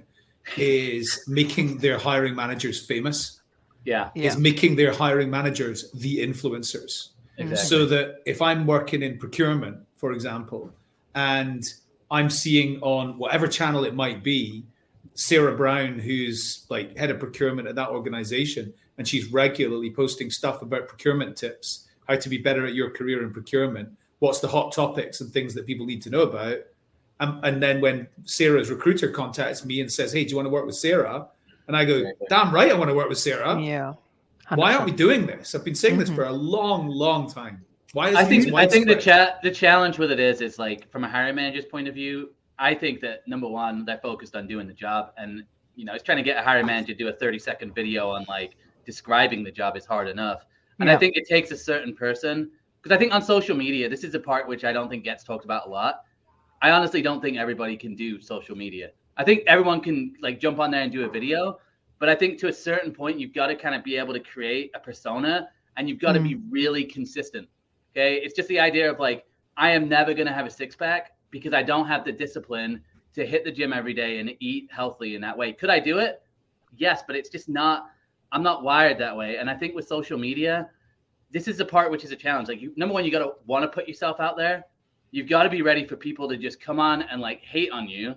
is 0.57 1.25
making 1.27 1.79
their 1.79 1.99
hiring 1.99 2.35
managers 2.35 2.85
famous. 2.85 3.41
Yeah. 3.85 4.11
Is 4.15 4.37
making 4.37 4.77
their 4.77 4.93
hiring 4.93 5.31
managers 5.31 5.91
the 5.93 6.19
influencers. 6.19 7.09
Exactly. 7.39 7.57
So 7.57 7.87
that 7.87 8.17
if 8.27 8.43
I'm 8.43 8.67
working 8.67 9.03
in 9.03 9.19
procurement, 9.19 9.79
for 9.97 10.13
example, 10.13 10.71
and 11.15 11.65
I'm 12.11 12.29
seeing 12.29 12.79
on 12.83 13.17
whatever 13.19 13.49
channel 13.49 13.85
it 13.85 13.95
might 13.95 14.23
be, 14.23 14.65
Sarah 15.15 15.57
Brown, 15.57 15.99
who's 15.99 16.67
like 16.69 16.97
head 16.97 17.11
of 17.11 17.19
procurement 17.19 17.69
at 17.69 17.75
that 17.77 17.89
organization, 17.89 18.73
and 18.99 19.09
she's 19.09 19.33
regularly 19.33 19.91
posting 19.91 20.31
stuff 20.31 20.61
about 20.61 20.89
procurement 20.89 21.37
tips, 21.37 21.89
how 22.07 22.17
to 22.17 22.29
be 22.29 22.39
better 22.39 22.67
at 22.67 22.75
your 22.75 22.91
career 22.91 23.23
in 23.23 23.33
procurement, 23.33 23.89
what's 24.19 24.41
the 24.41 24.49
hot 24.49 24.73
topics 24.73 25.21
and 25.21 25.33
things 25.33 25.55
that 25.55 25.67
people 25.67 25.87
need 25.87 26.03
to 26.03 26.11
know 26.11 26.23
about. 26.23 26.59
Um, 27.21 27.41
and 27.45 27.63
then 27.63 27.81
when 27.81 28.09
Sarah's 28.25 28.71
recruiter 28.71 29.09
contacts 29.09 29.65
me 29.65 29.81
and 29.81 29.93
says, 29.93 30.13
Hey, 30.13 30.25
do 30.25 30.31
you 30.31 30.37
want 30.37 30.47
to 30.47 30.51
work 30.51 30.67
with 30.67 30.75
Sarah? 30.75 31.29
And 31.69 31.77
I 31.77 31.85
go, 31.85 32.11
Damn 32.29 32.53
right, 32.53 32.71
I 32.71 32.75
want 32.75 32.89
to 32.89 32.95
work 32.95 33.09
with 33.09 33.19
Sarah. 33.19 33.61
Yeah. 33.61 33.95
Why 34.55 34.75
aren't 34.75 34.87
we 34.87 34.93
doing 34.93 35.27
this? 35.27 35.55
I've 35.55 35.65
been 35.65 35.77
saying 35.77 35.99
this 35.99 36.11
Mhm. 36.11 36.17
for 36.17 36.25
a 36.25 36.33
long, 36.33 36.89
long 36.89 37.31
time. 37.31 37.65
Why 37.93 38.09
is 38.09 38.17
I 38.17 38.25
think 38.25 38.53
I 38.55 38.67
think 38.67 38.87
the 38.87 38.95
widespread? 38.95 39.01
chat 39.01 39.43
the 39.43 39.51
challenge 39.51 39.99
with 39.99 40.11
it 40.11 40.19
is 40.19 40.41
is 40.41 40.59
like 40.59 40.91
from 40.91 41.05
a 41.05 41.09
hiring 41.09 41.37
manager's 41.37 41.67
point 41.67 41.87
of 41.87 41.95
view. 41.95 42.31
I 42.59 42.75
think 42.75 43.01
that 43.01 43.27
number 43.29 43.49
one, 43.49 43.85
they're 43.85 43.99
focused 43.99 44.35
on 44.35 44.47
doing 44.49 44.67
the 44.67 44.73
job, 44.73 45.13
and 45.17 45.45
you 45.77 45.85
know, 45.85 45.95
it's 45.95 46.03
trying 46.03 46.19
to 46.19 46.25
get 46.25 46.37
a 46.37 46.43
hiring 46.43 46.67
manager 46.67 46.89
to 46.89 46.99
do 46.99 47.09
a 47.09 47.13
thirty 47.13 47.39
second 47.39 47.75
video 47.75 48.11
on 48.11 48.25
like 48.29 48.57
describing 48.87 49.45
the 49.45 49.51
job 49.51 49.77
is 49.77 49.85
hard 49.87 50.09
enough. 50.09 50.45
And 50.79 50.91
I 50.91 50.97
think 50.97 51.17
it 51.17 51.27
takes 51.29 51.51
a 51.51 51.57
certain 51.57 51.95
person 51.95 52.51
because 52.81 52.95
I 52.95 52.99
think 52.99 53.13
on 53.13 53.23
social 53.23 53.57
media, 53.57 53.89
this 53.89 54.03
is 54.03 54.15
a 54.15 54.21
part 54.21 54.49
which 54.49 54.65
I 54.65 54.73
don't 54.73 54.89
think 54.89 55.05
gets 55.05 55.23
talked 55.23 55.45
about 55.45 55.67
a 55.67 55.71
lot. 55.71 56.05
I 56.63 56.71
honestly 56.71 57.03
don't 57.03 57.21
think 57.21 57.37
everybody 57.37 57.77
can 57.77 57.95
do 57.95 58.21
social 58.21 58.57
media. 58.57 58.91
I 59.17 59.25
think 59.25 59.43
everyone 59.47 59.81
can 59.81 60.15
like 60.21 60.41
jump 60.41 60.59
on 60.59 60.71
there 60.71 60.83
and 60.83 60.93
do 60.93 61.05
a 61.05 61.09
video, 61.09 61.59
but 61.99 62.09
I 62.09 62.15
think 62.15 62.39
to 62.41 62.49
a 62.49 62.53
certain 62.53 62.93
point, 62.93 63.19
you've 63.19 63.35
got 63.35 63.49
to 63.49 63.57
kind 63.57 63.75
of 63.75 63.85
be 63.85 63.97
able 63.97 64.13
to 64.15 64.21
create 64.21 64.71
a 64.75 64.81
persona 64.81 65.49
and 65.77 65.89
you've 65.89 66.01
got 66.01 66.13
to 66.13 66.21
be 66.21 66.35
mm-hmm. 66.35 66.51
really 66.51 66.85
consistent. 66.85 67.49
Okay. 67.93 68.17
It's 68.17 68.35
just 68.35 68.49
the 68.49 68.61
idea 68.61 68.91
of 68.91 68.99
like, 68.99 69.27
I 69.57 69.71
am 69.71 69.89
never 69.89 70.15
going 70.15 70.27
to 70.27 70.33
have 70.33 70.47
a 70.47 70.51
six 70.51 70.77
pack 70.77 71.13
because 71.31 71.53
I 71.53 71.63
don't 71.63 71.87
have 71.87 72.05
the 72.05 72.13
discipline 72.13 72.83
to 73.15 73.27
hit 73.27 73.45
the 73.45 73.53
gym 73.53 73.73
every 73.73 73.95
day 73.95 74.19
and 74.19 74.31
eat 74.41 74.69
healthily 74.71 75.15
in 75.15 75.21
that 75.23 75.37
way. 75.37 75.53
Could 75.53 75.71
I 75.71 75.81
do 75.81 75.99
it? 75.99 76.23
Yes, 76.77 77.03
but 77.07 77.17
it's 77.17 77.29
just 77.29 77.49
not, 77.49 77.91
I'm 78.33 78.43
not 78.43 78.63
wired 78.63 78.99
that 78.99 79.17
way. 79.17 79.37
And 79.37 79.51
I 79.51 79.55
think 79.55 79.75
with 79.75 79.89
social 79.89 80.19
media, 80.19 80.71
this 81.31 81.49
is 81.49 81.59
the 81.59 81.65
part 81.65 81.91
which 81.91 82.05
is 82.05 82.13
a 82.13 82.17
challenge. 82.17 82.49
Like, 82.49 82.61
you, 82.61 82.73
number 82.77 82.95
one, 82.95 83.05
you 83.05 83.11
got 83.11 83.21
to 83.21 83.33
want 83.47 83.65
to 83.65 83.69
put 83.69 83.89
yourself 83.89 84.21
out 84.21 84.37
there. 84.37 84.65
You've 85.11 85.29
got 85.29 85.43
to 85.43 85.51
be 85.51 85.63
ready 85.63 85.87
for 85.87 85.97
people 85.97 86.29
to 86.29 86.37
just 86.37 86.61
come 86.61 86.79
on 86.79 87.03
and 87.03 87.21
like 87.21 87.41
hate 87.43 87.71
on 87.73 87.89
you. 87.89 88.15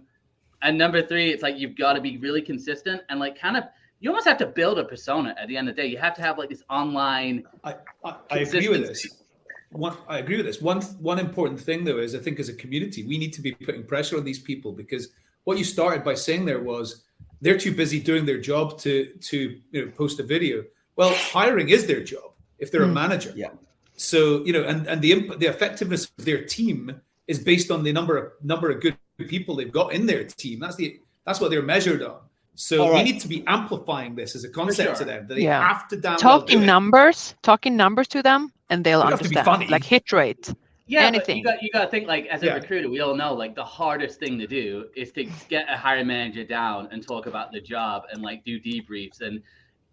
And 0.61 0.77
number 0.77 1.01
three, 1.01 1.31
it's 1.31 1.43
like 1.43 1.57
you've 1.57 1.77
got 1.77 1.93
to 1.93 2.01
be 2.01 2.17
really 2.17 2.41
consistent 2.41 3.01
and 3.09 3.19
like 3.19 3.37
kind 3.39 3.57
of, 3.57 3.65
you 3.99 4.09
almost 4.09 4.27
have 4.27 4.37
to 4.37 4.45
build 4.45 4.79
a 4.79 4.85
persona 4.85 5.35
at 5.39 5.47
the 5.47 5.57
end 5.57 5.69
of 5.69 5.75
the 5.75 5.81
day. 5.81 5.87
You 5.87 5.97
have 5.97 6.15
to 6.15 6.21
have 6.21 6.37
like 6.37 6.49
this 6.49 6.63
online 6.69 7.43
I, 7.63 7.75
I, 8.03 8.15
I 8.31 8.37
agree 8.39 8.69
with 8.69 8.85
this. 8.87 9.07
One, 9.71 9.97
I 10.07 10.19
agree 10.19 10.37
with 10.37 10.45
this. 10.45 10.61
One 10.61 10.81
one 10.99 11.17
important 11.19 11.59
thing 11.59 11.83
though 11.83 11.97
is 11.97 12.13
I 12.13 12.19
think 12.19 12.39
as 12.39 12.47
a 12.47 12.53
community 12.53 13.03
we 13.07 13.17
need 13.17 13.33
to 13.33 13.41
be 13.41 13.53
putting 13.53 13.83
pressure 13.83 14.17
on 14.17 14.23
these 14.23 14.39
people 14.39 14.71
because 14.71 15.09
what 15.45 15.57
you 15.57 15.63
started 15.63 16.03
by 16.03 16.13
saying 16.13 16.45
there 16.45 16.61
was 16.61 17.03
they're 17.41 17.57
too 17.57 17.73
busy 17.73 17.99
doing 17.99 18.25
their 18.25 18.39
job 18.39 18.77
to 18.79 19.07
to 19.29 19.59
you 19.71 19.85
know, 19.85 19.91
post 19.91 20.19
a 20.19 20.23
video. 20.23 20.63
Well, 20.95 21.13
hiring 21.15 21.69
is 21.69 21.87
their 21.87 22.03
job 22.03 22.33
if 22.59 22.71
they're 22.71 22.83
a 22.83 22.87
Mm. 22.87 22.93
manager. 22.93 23.33
Yeah. 23.35 23.49
So 24.03 24.43
you 24.45 24.51
know, 24.53 24.63
and 24.63 24.85
and 24.87 25.01
the 25.01 25.11
imp- 25.13 25.39
the 25.39 25.47
effectiveness 25.47 26.11
of 26.17 26.25
their 26.25 26.43
team 26.43 27.01
is 27.27 27.39
based 27.39 27.71
on 27.71 27.83
the 27.83 27.93
number 27.93 28.17
of 28.17 28.31
number 28.43 28.69
of 28.69 28.81
good 28.81 28.97
people 29.17 29.55
they've 29.55 29.71
got 29.71 29.93
in 29.93 30.05
their 30.05 30.25
team. 30.25 30.59
That's 30.59 30.75
the 30.75 30.99
that's 31.25 31.39
what 31.39 31.51
they're 31.51 31.61
measured 31.63 32.03
on. 32.03 32.19
So 32.55 32.83
All 32.83 32.93
we 32.93 33.01
need 33.03 33.19
to 33.21 33.27
be 33.27 33.43
amplifying 33.47 34.13
this 34.13 34.35
as 34.35 34.43
a 34.43 34.49
concept 34.49 34.97
to 34.97 35.05
them 35.05 35.25
that 35.27 35.35
they 35.35 35.41
Yeah. 35.43 35.65
have 35.67 35.87
to 35.87 35.95
damn 35.97 36.17
Talk 36.17 36.47
do 36.47 36.59
in 36.59 36.65
numbers, 36.65 37.33
talk 37.41 37.65
in 37.65 37.75
numbers 37.77 38.07
to 38.09 38.21
them, 38.21 38.51
and 38.69 38.83
they'll 38.83 38.99
You 39.03 39.09
have 39.09 39.21
to 39.21 39.29
be 39.29 39.37
understand. 39.37 39.45
funny. 39.45 39.67
Like 39.71 39.83
hit 39.85 40.11
rate. 40.11 40.53
Yeah, 40.85 41.03
but 41.09 41.15
anything. 41.15 41.37
you 41.37 41.43
got 41.45 41.63
you 41.63 41.69
got 41.71 41.85
to 41.85 41.89
think 41.89 42.07
like 42.07 42.25
as 42.27 42.43
a 42.43 42.47
Yeah. 42.47 42.55
recruiter, 42.55 42.89
we 42.89 42.99
all 42.99 43.15
know 43.15 43.33
like 43.33 43.55
the 43.55 43.63
hardest 43.63 44.19
thing 44.19 44.37
to 44.37 44.45
do 44.47 44.89
is 44.97 45.13
to 45.13 45.23
get 45.47 45.65
a 45.69 45.77
hiring 45.77 46.07
manager 46.07 46.43
down 46.43 46.89
and 46.91 47.01
talk 47.07 47.25
about 47.25 47.53
the 47.53 47.61
job 47.61 48.03
and 48.11 48.21
like 48.21 48.43
do 48.43 48.59
debriefs, 48.59 49.21
and 49.21 49.41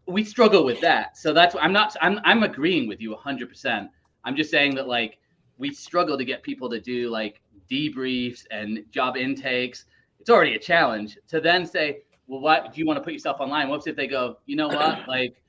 we 0.06 0.24
struggle 0.24 0.64
with 0.64 0.80
that. 0.80 1.16
So 1.16 1.32
that's 1.32 1.54
I'm 1.64 1.72
not 1.72 1.96
I'm 2.02 2.18
I'm 2.24 2.42
agreeing 2.42 2.88
with 2.88 3.00
you 3.00 3.10
100. 3.12 3.48
percent 3.48 3.88
I'm 4.24 4.36
just 4.36 4.50
saying 4.50 4.74
that 4.76 4.88
like 4.88 5.18
we 5.58 5.72
struggle 5.72 6.16
to 6.16 6.24
get 6.24 6.42
people 6.42 6.68
to 6.70 6.80
do 6.80 7.10
like 7.10 7.42
debriefs 7.70 8.44
and 8.50 8.84
job 8.90 9.16
intakes. 9.16 9.86
It's 10.18 10.30
already 10.30 10.54
a 10.54 10.58
challenge 10.58 11.18
to 11.28 11.40
then 11.40 11.66
say, 11.66 12.02
well, 12.26 12.40
what 12.40 12.72
do 12.72 12.80
you 12.80 12.86
want 12.86 12.98
to 12.98 13.02
put 13.02 13.12
yourself 13.12 13.40
online? 13.40 13.68
What 13.68 13.86
if 13.86 13.96
they 13.96 14.06
go, 14.06 14.38
you 14.46 14.56
know 14.56 14.68
what, 14.68 15.00
like 15.08 15.42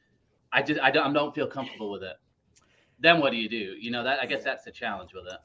I 0.52 0.62
just 0.62 0.80
I 0.82 0.92
don't 0.92 1.10
I 1.10 1.14
don't 1.14 1.34
feel 1.34 1.48
comfortable 1.48 1.92
with 1.92 2.04
it. 2.04 2.16
Then 3.00 3.20
what 3.20 3.32
do 3.32 3.38
you 3.38 3.50
do? 3.50 3.76
You 3.80 3.92
know 3.92 4.04
that 4.04 4.20
I 4.22 4.26
guess 4.26 4.44
that's 4.44 4.64
the 4.64 4.72
challenge 4.72 5.14
with 5.14 5.26
it. 5.26 5.40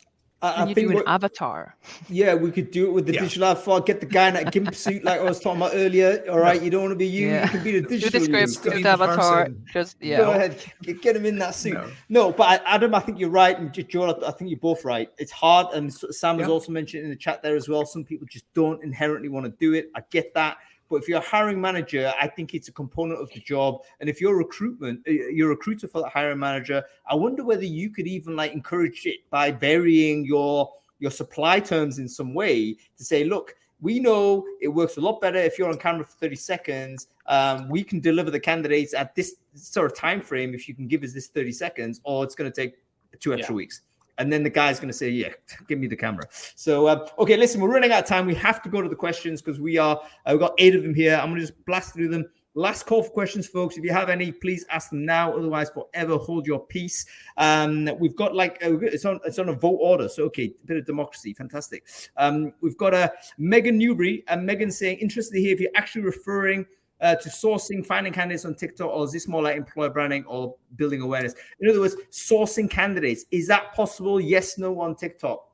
I, 0.55 0.62
I 0.62 0.66
you 0.66 0.74
think 0.74 0.86
do 0.88 0.90
an 0.90 0.97
what- 0.97 1.09
avatar. 1.09 1.76
Yeah, 2.09 2.34
we 2.34 2.51
could 2.51 2.70
do 2.70 2.86
it 2.86 2.92
with 2.92 3.07
the 3.07 3.14
Yeah. 3.14 3.20
digital 3.22 3.49
avatar. 3.49 3.80
Get 3.80 4.01
the 4.01 4.07
guy 4.07 4.28
in 4.28 4.34
that 4.34 4.53
gimp 4.53 4.74
suit, 4.74 5.05
like 5.05 5.20
I 5.20 5.24
was 5.24 5.40
talking 5.40 5.61
about 5.62 5.72
earlier. 5.74 6.24
All 6.30 6.38
right, 6.38 6.61
you 6.62 6.70
don't 6.70 6.82
want 6.82 6.92
to 6.92 6.97
be 6.97 7.07
you. 7.07 7.28
Yeah. 7.28 7.44
You 7.44 7.51
can 7.51 7.64
be 7.64 7.72
the 7.72 7.80
Do 7.82 7.88
digital. 7.88 8.20
the 8.20 8.24
script, 8.47 8.64
Go 8.64 8.70
do 8.70 8.76
the 8.78 8.82
the 8.82 8.88
avatar. 8.88 9.36
person. 9.47 9.64
Just 9.72 10.01
Go 10.01 10.30
ahead, 10.32 10.62
get, 10.82 11.03
get 11.03 11.16
him 11.16 11.26
in 11.26 11.38
that 11.38 11.55
suit. 11.55 11.74
No. 11.74 11.90
No. 12.09 12.32
but 12.32 12.62
Adam, 12.66 12.94
I 12.94 13.01
think 13.01 13.18
you're 13.18 13.30
right, 13.30 13.59
and 13.59 13.72
Joel, 13.88 14.24
I 14.24 14.30
think 14.32 14.51
you're 14.51 14.61
both 14.61 14.84
right. 14.84 15.09
It's 15.18 15.32
hard, 15.32 15.68
and 15.74 15.92
Sam 15.92 16.38
has 16.38 16.47
Yeah. 16.49 16.53
also 16.53 16.72
mentioned 16.72 17.05
in 17.05 17.11
the 17.11 17.16
chat 17.16 17.42
there 17.42 17.57
as 17.57 17.68
well. 17.68 17.84
Some 17.86 18.05
people 18.05 18.26
just 18.30 18.44
don't 18.55 18.82
inherently 18.82 19.28
want 19.28 19.47
to 19.47 19.53
do 19.59 19.74
it. 19.74 19.90
I 19.94 20.03
get 20.11 20.34
that, 20.34 20.59
but 20.89 20.97
if 20.97 21.09
you're 21.09 21.18
a 21.18 21.24
hiring 21.24 21.61
manager, 21.61 22.12
I 22.20 22.28
think 22.28 22.55
it's 22.55 22.68
a 22.68 22.72
component 22.72 23.20
of 23.20 23.30
the 23.32 23.41
job. 23.41 23.82
And 24.01 24.09
if 24.09 24.20
you're 24.20 24.37
recruitment, 24.37 25.01
uh, 25.09 25.12
you're 25.12 25.49
a 25.49 25.55
recruiter 25.55 25.89
for 25.89 26.01
the 26.01 26.09
hiring 26.09 26.39
manager, 26.39 26.82
I 27.09 27.14
wonder 27.14 27.45
whether 27.45 27.64
you 27.64 27.91
could 27.91 28.07
even 28.07 28.37
like 28.37 28.53
encourage 28.53 29.07
it 29.07 29.28
by 29.30 29.51
varying 29.51 30.24
your 30.24 30.72
your 30.99 31.11
supply 31.11 31.61
terms 31.61 31.99
in 31.99 32.09
some 32.09 32.32
way 32.32 32.74
to 32.97 33.05
say, 33.05 33.24
look, 33.24 33.55
we 33.80 34.01
know 34.01 34.45
it 34.61 34.68
works 34.68 34.97
a 34.97 35.01
lot 35.01 35.20
better 35.20 35.39
if 35.39 35.59
you're 35.59 35.68
on 35.68 35.76
camera 35.78 36.05
for 36.05 36.12
30 36.12 36.37
seconds. 36.37 37.09
Um, 37.26 37.68
we 37.68 37.84
can 37.84 38.01
deliver 38.01 38.30
the 38.30 38.41
candidates 38.41 38.95
at 38.95 39.14
this 39.14 39.37
sort 39.55 39.91
of 39.91 39.97
time 39.97 40.20
frame 40.22 40.55
if 40.55 40.68
you 40.68 40.74
can 40.74 40.89
give 40.89 41.03
us 41.03 41.12
this 41.12 41.26
30 41.28 41.53
seconds, 41.53 42.01
or 42.05 42.24
it's 42.24 42.34
going 42.34 42.51
to 42.51 42.62
take 42.62 42.76
two 43.20 43.34
extra 43.34 43.55
weeks. 43.55 43.82
And 44.19 44.33
then 44.33 44.43
the 44.43 44.51
guy's 44.51 44.79
going 44.79 44.89
to 44.89 44.97
say, 44.97 45.11
"Yeah, 45.11 45.31
give 45.69 45.79
me 45.79 45.87
the 45.87 45.97
camera." 45.97 46.25
So, 46.31 46.89
um, 46.89 47.07
okay, 47.19 47.37
listen, 47.37 47.61
we're 47.61 47.73
running 47.73 47.93
out 47.93 48.05
of 48.05 48.09
time. 48.09 48.27
We 48.27 48.35
have 48.37 48.62
to 48.62 48.69
go 48.69 48.81
to 48.81 48.89
the 48.89 48.97
questions 48.97 49.43
because 49.43 49.61
we 49.61 49.79
are. 49.79 50.01
Uh, 50.25 50.31
we've 50.33 50.41
got 50.41 50.55
eight 50.59 50.75
of 50.75 50.83
them 50.83 50.95
here. 50.95 51.17
I'm 51.17 51.29
going 51.31 51.41
to 51.41 51.47
just 51.47 51.64
blast 51.67 51.95
through 51.95 52.09
them. 52.09 52.25
Last 52.59 52.87
call 52.87 53.03
for 53.03 53.11
questions, 53.11 53.47
folks. 53.47 53.77
If 53.77 53.85
you 53.85 53.93
have 53.93 54.09
any, 54.09 54.33
please 54.33 54.64
ask 54.71 54.89
them 54.89 55.05
now. 55.05 55.37
Otherwise, 55.37 55.69
forever 55.69 56.17
hold 56.17 56.47
your 56.47 56.61
peace. 56.61 57.05
Um, 57.37 57.91
we've 57.99 58.17
got 58.17 58.35
like 58.35 58.59
uh, 58.64 58.79
it's 58.79 59.05
on 59.05 59.21
it's 59.27 59.39
on 59.39 59.51
a 59.51 59.53
vote 59.53 59.77
order. 59.77 60.09
So 60.09 60.25
okay, 60.25 60.55
bit 60.64 60.79
of 60.79 60.87
democracy, 60.87 61.35
fantastic. 61.35 61.87
Um, 62.17 62.55
we've 62.62 62.79
got 62.79 62.95
a 62.95 63.12
Megan 63.37 63.77
Newbury 63.77 64.25
and 64.29 64.47
Megan 64.47 64.71
saying, 64.71 64.97
interested 65.01 65.39
hear 65.39 65.53
if 65.53 65.61
you're 65.61 65.71
actually 65.75 66.05
referring 66.05 66.64
uh, 67.01 67.14
to 67.16 67.28
sourcing, 67.28 67.84
finding 67.84 68.12
candidates 68.12 68.44
on 68.44 68.55
TikTok, 68.55 68.88
or 68.90 69.05
is 69.05 69.12
this 69.12 69.28
more 69.28 69.42
like 69.42 69.57
employer 69.57 69.90
branding 69.90 70.24
or 70.26 70.55
building 70.76 71.01
awareness? 71.03 71.34
In 71.61 71.68
other 71.68 71.80
words, 71.80 71.97
sourcing 72.11 72.70
candidates. 72.70 73.24
Is 73.30 73.47
that 73.49 73.74
possible? 73.74 74.20
Yes, 74.20 74.59
no 74.59 74.80
on 74.80 74.97
TikTok. 74.97 75.47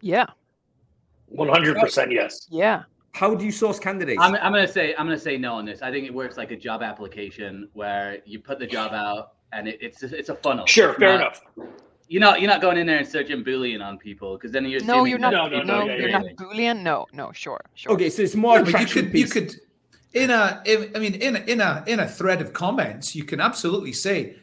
Yeah. 0.00 0.26
One 1.26 1.48
hundred 1.48 1.76
percent 1.78 2.10
yes. 2.12 2.46
Yeah. 2.50 2.82
How 3.12 3.34
do 3.34 3.44
you 3.44 3.52
source 3.52 3.78
candidates? 3.78 4.20
I'm, 4.20 4.34
I'm 4.36 4.52
gonna 4.52 4.68
say 4.68 4.94
I'm 4.96 5.06
gonna 5.06 5.18
say 5.18 5.36
no 5.36 5.54
on 5.54 5.64
this. 5.64 5.82
I 5.82 5.90
think 5.90 6.06
it 6.06 6.14
works 6.14 6.36
like 6.36 6.50
a 6.52 6.56
job 6.56 6.82
application 6.82 7.68
where 7.72 8.18
you 8.24 8.38
put 8.38 8.58
the 8.58 8.66
job 8.66 8.92
out 8.92 9.32
and 9.52 9.68
it, 9.68 9.78
it's 9.80 10.02
it's 10.02 10.28
a 10.28 10.34
funnel. 10.36 10.66
Sure, 10.66 10.90
It's 10.90 10.98
fair 10.98 11.18
not- 11.18 11.20
enough. 11.56 11.68
You're 12.08 12.20
not 12.20 12.40
you're 12.40 12.50
not 12.50 12.60
going 12.60 12.76
in 12.76 12.86
there 12.88 12.98
and 12.98 13.06
searching 13.06 13.44
boolean 13.44 13.84
on 13.84 13.96
people 13.96 14.36
because 14.36 14.50
then 14.50 14.64
you're 14.64 14.82
No, 14.82 15.04
you're 15.04 15.18
not. 15.18 15.32
No, 15.32 15.48
no, 15.48 15.60
people 15.60 15.66
no, 15.66 15.94
you're 15.94 16.10
not. 16.10 16.24
Boolean. 16.36 16.82
No, 16.82 17.06
no, 17.12 17.30
sure, 17.30 17.60
sure. 17.74 17.92
okay, 17.92 18.10
so 18.10 18.22
it's 18.22 18.34
more 18.34 18.56
Yeah, 18.56 18.62
but 18.62 18.68
you 18.68 18.74
attraction 18.74 19.06
could, 19.10 19.18
you 19.18 19.26
could, 19.26 19.54
in 20.12 20.30
a, 20.30 20.62
in, 20.64 20.90
I 20.94 20.98
mean, 20.98 21.14
in 21.14 21.36
a, 21.36 21.38
in 21.40 21.60
a 21.60 21.84
in 21.86 22.00
a 22.00 22.08
thread 22.08 22.40
of 22.40 22.52
comments, 22.52 23.14
you 23.14 23.24
can 23.24 23.40
absolutely 23.40 23.92
say, 23.92 24.36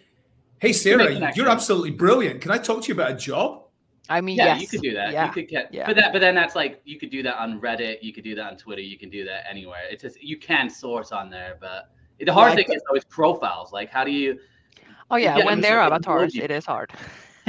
"Hey, 0.59 0.71
Sarah, 0.73 1.07
connections. 1.07 1.37
you're 1.37 1.49
absolutely 1.49 1.91
brilliant. 1.91 2.41
Can 2.41 2.51
I 2.51 2.57
talk 2.57 2.81
to 2.83 2.87
you 2.87 2.93
about 2.93 3.11
a 3.11 3.15
job?" 3.15 3.63
I 4.09 4.21
mean, 4.21 4.37
Yeah, 4.37 4.45
yes. 4.55 4.61
you 4.61 4.67
could 4.69 4.81
do 4.81 4.93
that. 4.93 5.11
Yeah. 5.11 5.25
You 5.25 5.31
could 5.33 5.47
get, 5.49 5.73
yeah. 5.73 5.85
but 5.85 5.97
that, 5.97 6.13
but 6.13 6.19
then 6.19 6.33
that's 6.33 6.55
like 6.55 6.81
you 6.85 6.97
could 6.97 7.09
do 7.09 7.21
that 7.23 7.37
on 7.41 7.59
Reddit. 7.59 7.97
You 8.01 8.13
could 8.13 8.23
do 8.23 8.35
that 8.35 8.51
on 8.51 8.57
Twitter. 8.57 8.81
You 8.81 8.97
can 8.97 9.09
do 9.09 9.25
that 9.25 9.43
anywhere. 9.49 9.81
It's 9.91 10.01
just 10.03 10.21
you 10.23 10.37
can 10.37 10.69
source 10.69 11.11
on 11.11 11.29
there, 11.29 11.57
but 11.59 11.89
the 12.19 12.31
hard 12.33 12.51
Yeah, 12.51 12.63
thing 12.65 12.75
is 12.75 12.81
always 12.87 13.03
profiles. 13.03 13.73
Like, 13.73 13.89
how 13.89 14.05
do 14.05 14.11
you? 14.11 14.39
oh 15.11 15.17
yeah, 15.17 15.37
yeah, 15.37 15.45
when 15.45 15.57
you 15.57 15.63
they're 15.63 15.81
avatars, 15.81 16.35
it 16.35 16.51
is 16.51 16.65
hard. 16.65 16.91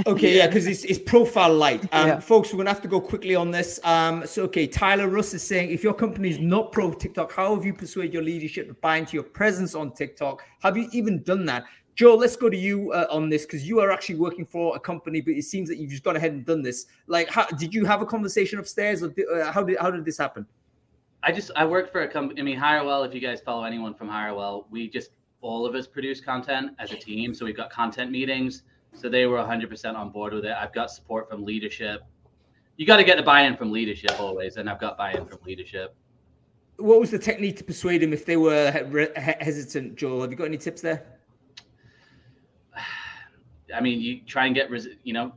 Okay, 0.07 0.37
yeah, 0.37 0.47
because 0.47 0.67
it's, 0.67 0.85
it's 0.85 0.99
profile 0.99 1.55
light. 1.55 1.87
Um, 1.93 2.09
Yeah. 2.09 2.21
Folks, 2.21 2.53
we're 2.53 2.59
going 2.59 2.67
to 2.67 2.73
have 2.73 2.83
to 2.83 2.89
go 2.89 3.01
quickly 3.01 3.35
on 3.35 3.51
this. 3.51 3.81
Um, 3.83 4.27
so, 4.27 4.45
okay, 4.45 4.67
Tyler 4.67 5.09
Russ 5.09 5.35
is 5.35 5.43
saying 5.43 5.71
if 5.71 5.83
your 5.83 5.95
company 5.95 6.29
is 6.29 6.39
not 6.39 6.71
pro 6.71 6.93
TikTok, 6.93 7.33
how 7.33 7.55
have 7.55 7.65
you 7.65 7.73
persuaded 7.73 8.13
your 8.13 8.23
leadership 8.23 8.69
to 8.69 8.75
buy 8.75 8.99
into 8.99 9.15
your 9.15 9.23
presence 9.23 9.75
on 9.75 9.93
TikTok? 9.93 10.43
Have 10.63 10.77
you 10.77 10.89
even 10.93 11.23
done 11.23 11.45
that? 11.47 11.65
Joe, 11.95 12.15
let's 12.15 12.37
go 12.37 12.49
to 12.49 12.57
you 12.57 12.93
uh, 12.93 13.07
on 13.11 13.29
this 13.29 13.45
because 13.45 13.67
you 13.67 13.81
are 13.81 13.91
actually 13.91 14.17
working 14.17 14.47
for 14.47 14.77
a 14.77 14.81
company, 14.81 15.21
but 15.21 15.33
it 15.35 15.43
seems 15.43 15.69
that 15.69 15.79
you've 15.79 15.91
just 15.91 16.05
gone 16.05 16.15
ahead 16.15 16.33
and 16.33 16.47
done 16.47 16.63
this. 16.63 16.87
Like, 17.07 17.29
how, 17.29 17.47
did 17.47 17.75
you 17.75 17.85
have 17.87 18.03
a 18.03 18.07
conversation 18.07 18.61
upstairs, 18.61 19.03
or 19.03 19.09
did, 19.09 19.27
uh, 19.29 19.51
how 19.51 19.65
did 19.65 19.79
how 19.79 19.91
did 19.91 20.05
this 20.05 20.17
happen? 20.17 20.47
I 21.25 21.33
just 21.33 21.51
I 21.57 21.65
work 21.65 21.91
for 21.91 22.03
a 22.03 22.09
company. 22.09 22.41
I 22.41 22.45
mean, 22.45 22.59
Hirewell. 22.59 23.05
If 23.05 23.15
you 23.15 23.21
guys 23.21 23.41
follow 23.41 23.65
anyone 23.65 23.95
from 23.95 24.09
Hirewell, 24.09 24.67
we 24.71 24.89
just 24.89 25.11
all 25.41 25.67
of 25.67 25.75
us 25.75 25.89
produce 25.89 26.21
content 26.21 26.73
as 26.79 26.93
a 26.93 26.97
team. 26.97 27.35
So 27.35 27.45
we've 27.45 27.57
got 27.57 27.71
content 27.71 28.13
meetings 28.13 28.63
So 28.95 29.09
they 29.09 29.27
were 29.27 29.39
100% 29.39 29.95
on 29.95 30.11
board 30.11 30.33
with 30.33 30.45
it. 30.45 30.53
I've 30.53 30.73
got 30.73 30.91
support 30.91 31.31
from 31.31 31.45
leadership. 31.45 32.03
You 32.77 32.87
got 32.87 32.97
to 32.97 33.05
get 33.05 33.17
the 33.17 33.23
buy-in 33.23 33.57
from 33.57 33.71
leadership 33.71 34.19
always, 34.21 34.57
and 34.57 34.69
I've 34.69 34.81
got 34.81 34.97
buy-in 34.97 35.27
from 35.27 35.39
leadership. 35.45 35.95
What 36.77 37.01
was 37.01 37.11
the 37.11 37.19
technique 37.19 37.57
to 37.57 37.65
persuade 37.65 38.03
them 38.03 38.13
if 38.13 38.25
they 38.25 38.37
were 38.37 38.71
hesitant, 39.17 39.97
Joel? 39.97 40.23
Have 40.23 40.31
you 40.31 40.37
got 40.37 40.45
any 40.45 40.59
tips 40.59 40.81
there? 40.81 41.05
I 43.75 43.81
mean, 43.81 44.01
you 44.01 44.21
try 44.27 44.47
and 44.47 44.55
get, 44.55 44.71
res- 44.71 44.89
you 45.03 45.13
know, 45.13 45.33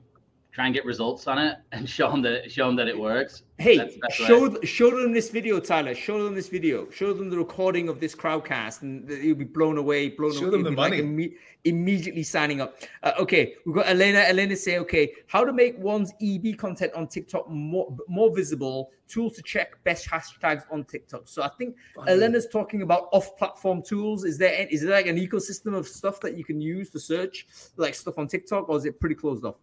try 0.51 0.65
and 0.65 0.73
get 0.73 0.85
results 0.85 1.27
on 1.27 1.37
it 1.37 1.57
and 1.71 1.89
show 1.89 2.11
them 2.11 2.21
that 2.21 2.51
show 2.51 2.67
them 2.67 2.75
that 2.75 2.87
it 2.87 2.97
works. 2.97 3.43
Hey, 3.57 3.97
show 4.09 4.61
show 4.63 4.89
them 4.89 5.13
this 5.13 5.29
video, 5.29 5.59
Tyler. 5.59 5.95
Show 5.95 6.23
them 6.23 6.35
this 6.35 6.49
video. 6.49 6.89
Show 6.89 7.13
them 7.13 7.29
the 7.29 7.37
recording 7.37 7.89
of 7.89 7.99
this 7.99 8.15
crowdcast, 8.15 8.81
and 8.81 9.09
you'll 9.09 9.37
be 9.37 9.45
blown 9.45 9.77
away. 9.77 10.09
Blown 10.09 10.33
show 10.33 10.47
away. 10.47 10.51
them 10.51 10.63
the 10.63 10.71
money. 10.71 10.97
Like 10.97 11.05
imme- 11.05 11.35
immediately 11.63 12.23
signing 12.23 12.59
up. 12.59 12.75
Uh, 13.03 13.13
okay, 13.19 13.55
we've 13.65 13.75
got 13.75 13.87
Elena. 13.87 14.19
Elena 14.19 14.55
say, 14.55 14.79
okay, 14.79 15.13
how 15.27 15.45
to 15.45 15.53
make 15.53 15.77
one's 15.77 16.11
EB 16.21 16.57
content 16.57 16.91
on 16.95 17.07
TikTok 17.07 17.49
more 17.49 17.95
more 18.07 18.35
visible. 18.35 18.91
Tools 19.07 19.35
to 19.35 19.41
check 19.41 19.81
best 19.83 20.07
hashtags 20.07 20.63
on 20.71 20.85
TikTok. 20.85 21.27
So 21.27 21.43
I 21.43 21.49
think 21.57 21.75
Funny. 21.95 22.11
Elena's 22.13 22.47
talking 22.47 22.81
about 22.81 23.09
off-platform 23.11 23.83
tools. 23.83 24.23
Is 24.23 24.37
there 24.37 24.67
is 24.69 24.81
there 24.81 24.91
like 24.91 25.07
an 25.07 25.17
ecosystem 25.17 25.75
of 25.75 25.87
stuff 25.87 26.19
that 26.21 26.37
you 26.37 26.43
can 26.43 26.61
use 26.61 26.89
to 26.91 26.99
search 26.99 27.47
like 27.77 27.93
stuff 27.93 28.17
on 28.17 28.27
TikTok, 28.27 28.69
or 28.69 28.77
is 28.77 28.85
it 28.85 28.99
pretty 28.99 29.15
closed 29.15 29.45
off? 29.45 29.55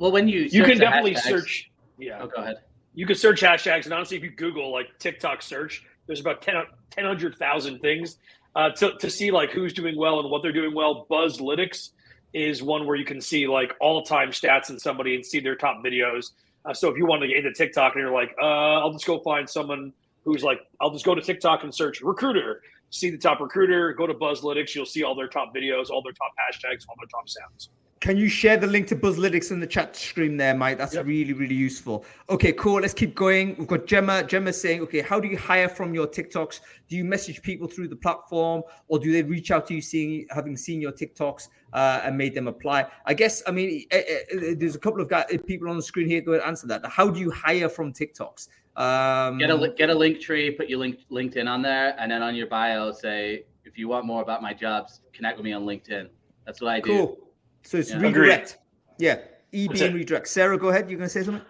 Well, 0.00 0.12
when 0.12 0.28
you 0.28 0.48
you 0.50 0.64
can 0.64 0.78
definitely 0.78 1.12
hashtags, 1.12 1.20
search. 1.28 1.70
Yeah. 1.98 2.20
Oh, 2.22 2.26
go 2.26 2.40
ahead. 2.40 2.56
You 2.94 3.06
can 3.06 3.14
search 3.14 3.42
hashtags, 3.42 3.84
and 3.84 3.92
honestly, 3.92 4.16
if 4.16 4.24
you 4.24 4.30
Google 4.30 4.72
like 4.72 4.86
TikTok 4.98 5.42
search, 5.42 5.84
there's 6.06 6.20
about 6.20 6.40
10, 6.40 6.54
100,000 6.96 7.78
things 7.80 8.16
uh, 8.56 8.70
to, 8.70 8.94
to 8.98 9.10
see 9.10 9.30
like 9.30 9.50
who's 9.50 9.74
doing 9.74 9.98
well 9.98 10.18
and 10.18 10.30
what 10.30 10.42
they're 10.42 10.52
doing 10.52 10.74
well. 10.74 11.06
Buzzlytics 11.10 11.90
is 12.32 12.62
one 12.62 12.86
where 12.86 12.96
you 12.96 13.04
can 13.04 13.20
see 13.20 13.46
like 13.46 13.74
all 13.78 14.02
time 14.02 14.30
stats 14.30 14.70
in 14.70 14.78
somebody 14.78 15.14
and 15.14 15.24
see 15.24 15.38
their 15.38 15.54
top 15.54 15.84
videos. 15.84 16.30
Uh, 16.64 16.72
so 16.72 16.88
if 16.88 16.96
you 16.96 17.04
want 17.04 17.20
to 17.20 17.28
get 17.28 17.36
into 17.36 17.52
TikTok 17.52 17.94
and 17.94 18.02
you're 18.02 18.12
like, 18.12 18.34
uh, 18.40 18.80
I'll 18.80 18.92
just 18.92 19.06
go 19.06 19.18
find 19.18 19.48
someone 19.48 19.92
who's 20.24 20.42
like, 20.42 20.60
I'll 20.80 20.90
just 20.90 21.04
go 21.04 21.14
to 21.14 21.20
TikTok 21.20 21.62
and 21.62 21.74
search 21.74 22.00
recruiter, 22.00 22.62
see 22.88 23.10
the 23.10 23.18
top 23.18 23.38
recruiter, 23.38 23.92
go 23.92 24.06
to 24.06 24.14
Buzzlytics, 24.14 24.74
you'll 24.74 24.86
see 24.86 25.02
all 25.02 25.14
their 25.14 25.28
top 25.28 25.54
videos, 25.54 25.90
all 25.90 26.02
their 26.02 26.14
top 26.14 26.32
hashtags, 26.40 26.86
all 26.88 26.96
their 26.98 27.08
top 27.12 27.28
sounds. 27.28 27.68
Can 28.00 28.16
you 28.16 28.30
share 28.30 28.56
the 28.56 28.66
link 28.66 28.86
to 28.86 28.96
Buzzlytics 28.96 29.50
in 29.50 29.60
the 29.60 29.66
chat 29.66 29.94
stream 29.94 30.38
there, 30.38 30.54
Mike? 30.54 30.78
That's 30.78 30.94
yep. 30.94 31.04
really, 31.04 31.34
really 31.34 31.54
useful. 31.54 32.06
Okay, 32.30 32.50
cool. 32.52 32.80
Let's 32.80 32.94
keep 32.94 33.14
going. 33.14 33.54
We've 33.58 33.68
got 33.68 33.86
Gemma. 33.86 34.22
Gemma 34.22 34.54
saying, 34.54 34.80
okay, 34.80 35.02
how 35.02 35.20
do 35.20 35.28
you 35.28 35.36
hire 35.36 35.68
from 35.68 35.92
your 35.92 36.06
TikToks? 36.06 36.60
Do 36.88 36.96
you 36.96 37.04
message 37.04 37.42
people 37.42 37.68
through 37.68 37.88
the 37.88 37.96
platform 37.96 38.62
or 38.88 38.98
do 38.98 39.12
they 39.12 39.22
reach 39.22 39.50
out 39.50 39.66
to 39.66 39.74
you 39.74 39.82
seeing 39.82 40.26
having 40.30 40.56
seen 40.56 40.80
your 40.80 40.92
TikToks 40.92 41.48
uh, 41.74 42.00
and 42.02 42.16
made 42.16 42.34
them 42.34 42.48
apply? 42.48 42.86
I 43.04 43.12
guess, 43.12 43.42
I 43.46 43.50
mean, 43.50 43.84
uh, 43.92 43.98
uh, 43.98 44.54
there's 44.56 44.76
a 44.76 44.78
couple 44.78 45.02
of 45.02 45.10
guys, 45.10 45.26
people 45.46 45.68
on 45.68 45.76
the 45.76 45.82
screen 45.82 46.08
here. 46.08 46.22
Go 46.22 46.32
ahead 46.32 46.40
and 46.40 46.48
answer 46.48 46.66
that. 46.68 46.86
How 46.86 47.10
do 47.10 47.20
you 47.20 47.30
hire 47.30 47.68
from 47.68 47.92
TikToks? 47.92 48.48
Um, 48.76 49.36
get 49.36 49.50
a 49.50 49.74
get 49.76 49.90
a 49.90 49.94
Linktree, 49.94 50.56
put 50.56 50.70
your 50.70 50.78
link 50.78 51.00
LinkedIn 51.10 51.46
on 51.46 51.60
there, 51.60 51.94
and 51.98 52.10
then 52.10 52.22
on 52.22 52.34
your 52.34 52.46
bio 52.46 52.92
say, 52.92 53.44
if 53.66 53.76
you 53.76 53.88
want 53.88 54.06
more 54.06 54.22
about 54.22 54.40
my 54.40 54.54
jobs, 54.54 55.02
connect 55.12 55.36
with 55.36 55.44
me 55.44 55.52
on 55.52 55.66
LinkedIn. 55.66 56.08
That's 56.46 56.62
what 56.62 56.70
I 56.70 56.80
do. 56.80 56.88
Cool. 56.88 57.29
So 57.62 57.78
it's 57.78 57.90
yeah. 57.90 58.00
redirect. 58.00 58.58
Yeah, 58.98 59.18
EB 59.52 59.80
and 59.80 59.94
redirect. 59.94 60.28
Sara, 60.28 60.58
go 60.58 60.68
ahead. 60.68 60.90
You're 60.90 60.98
going 60.98 61.08
to 61.08 61.12
say 61.12 61.22
something. 61.22 61.44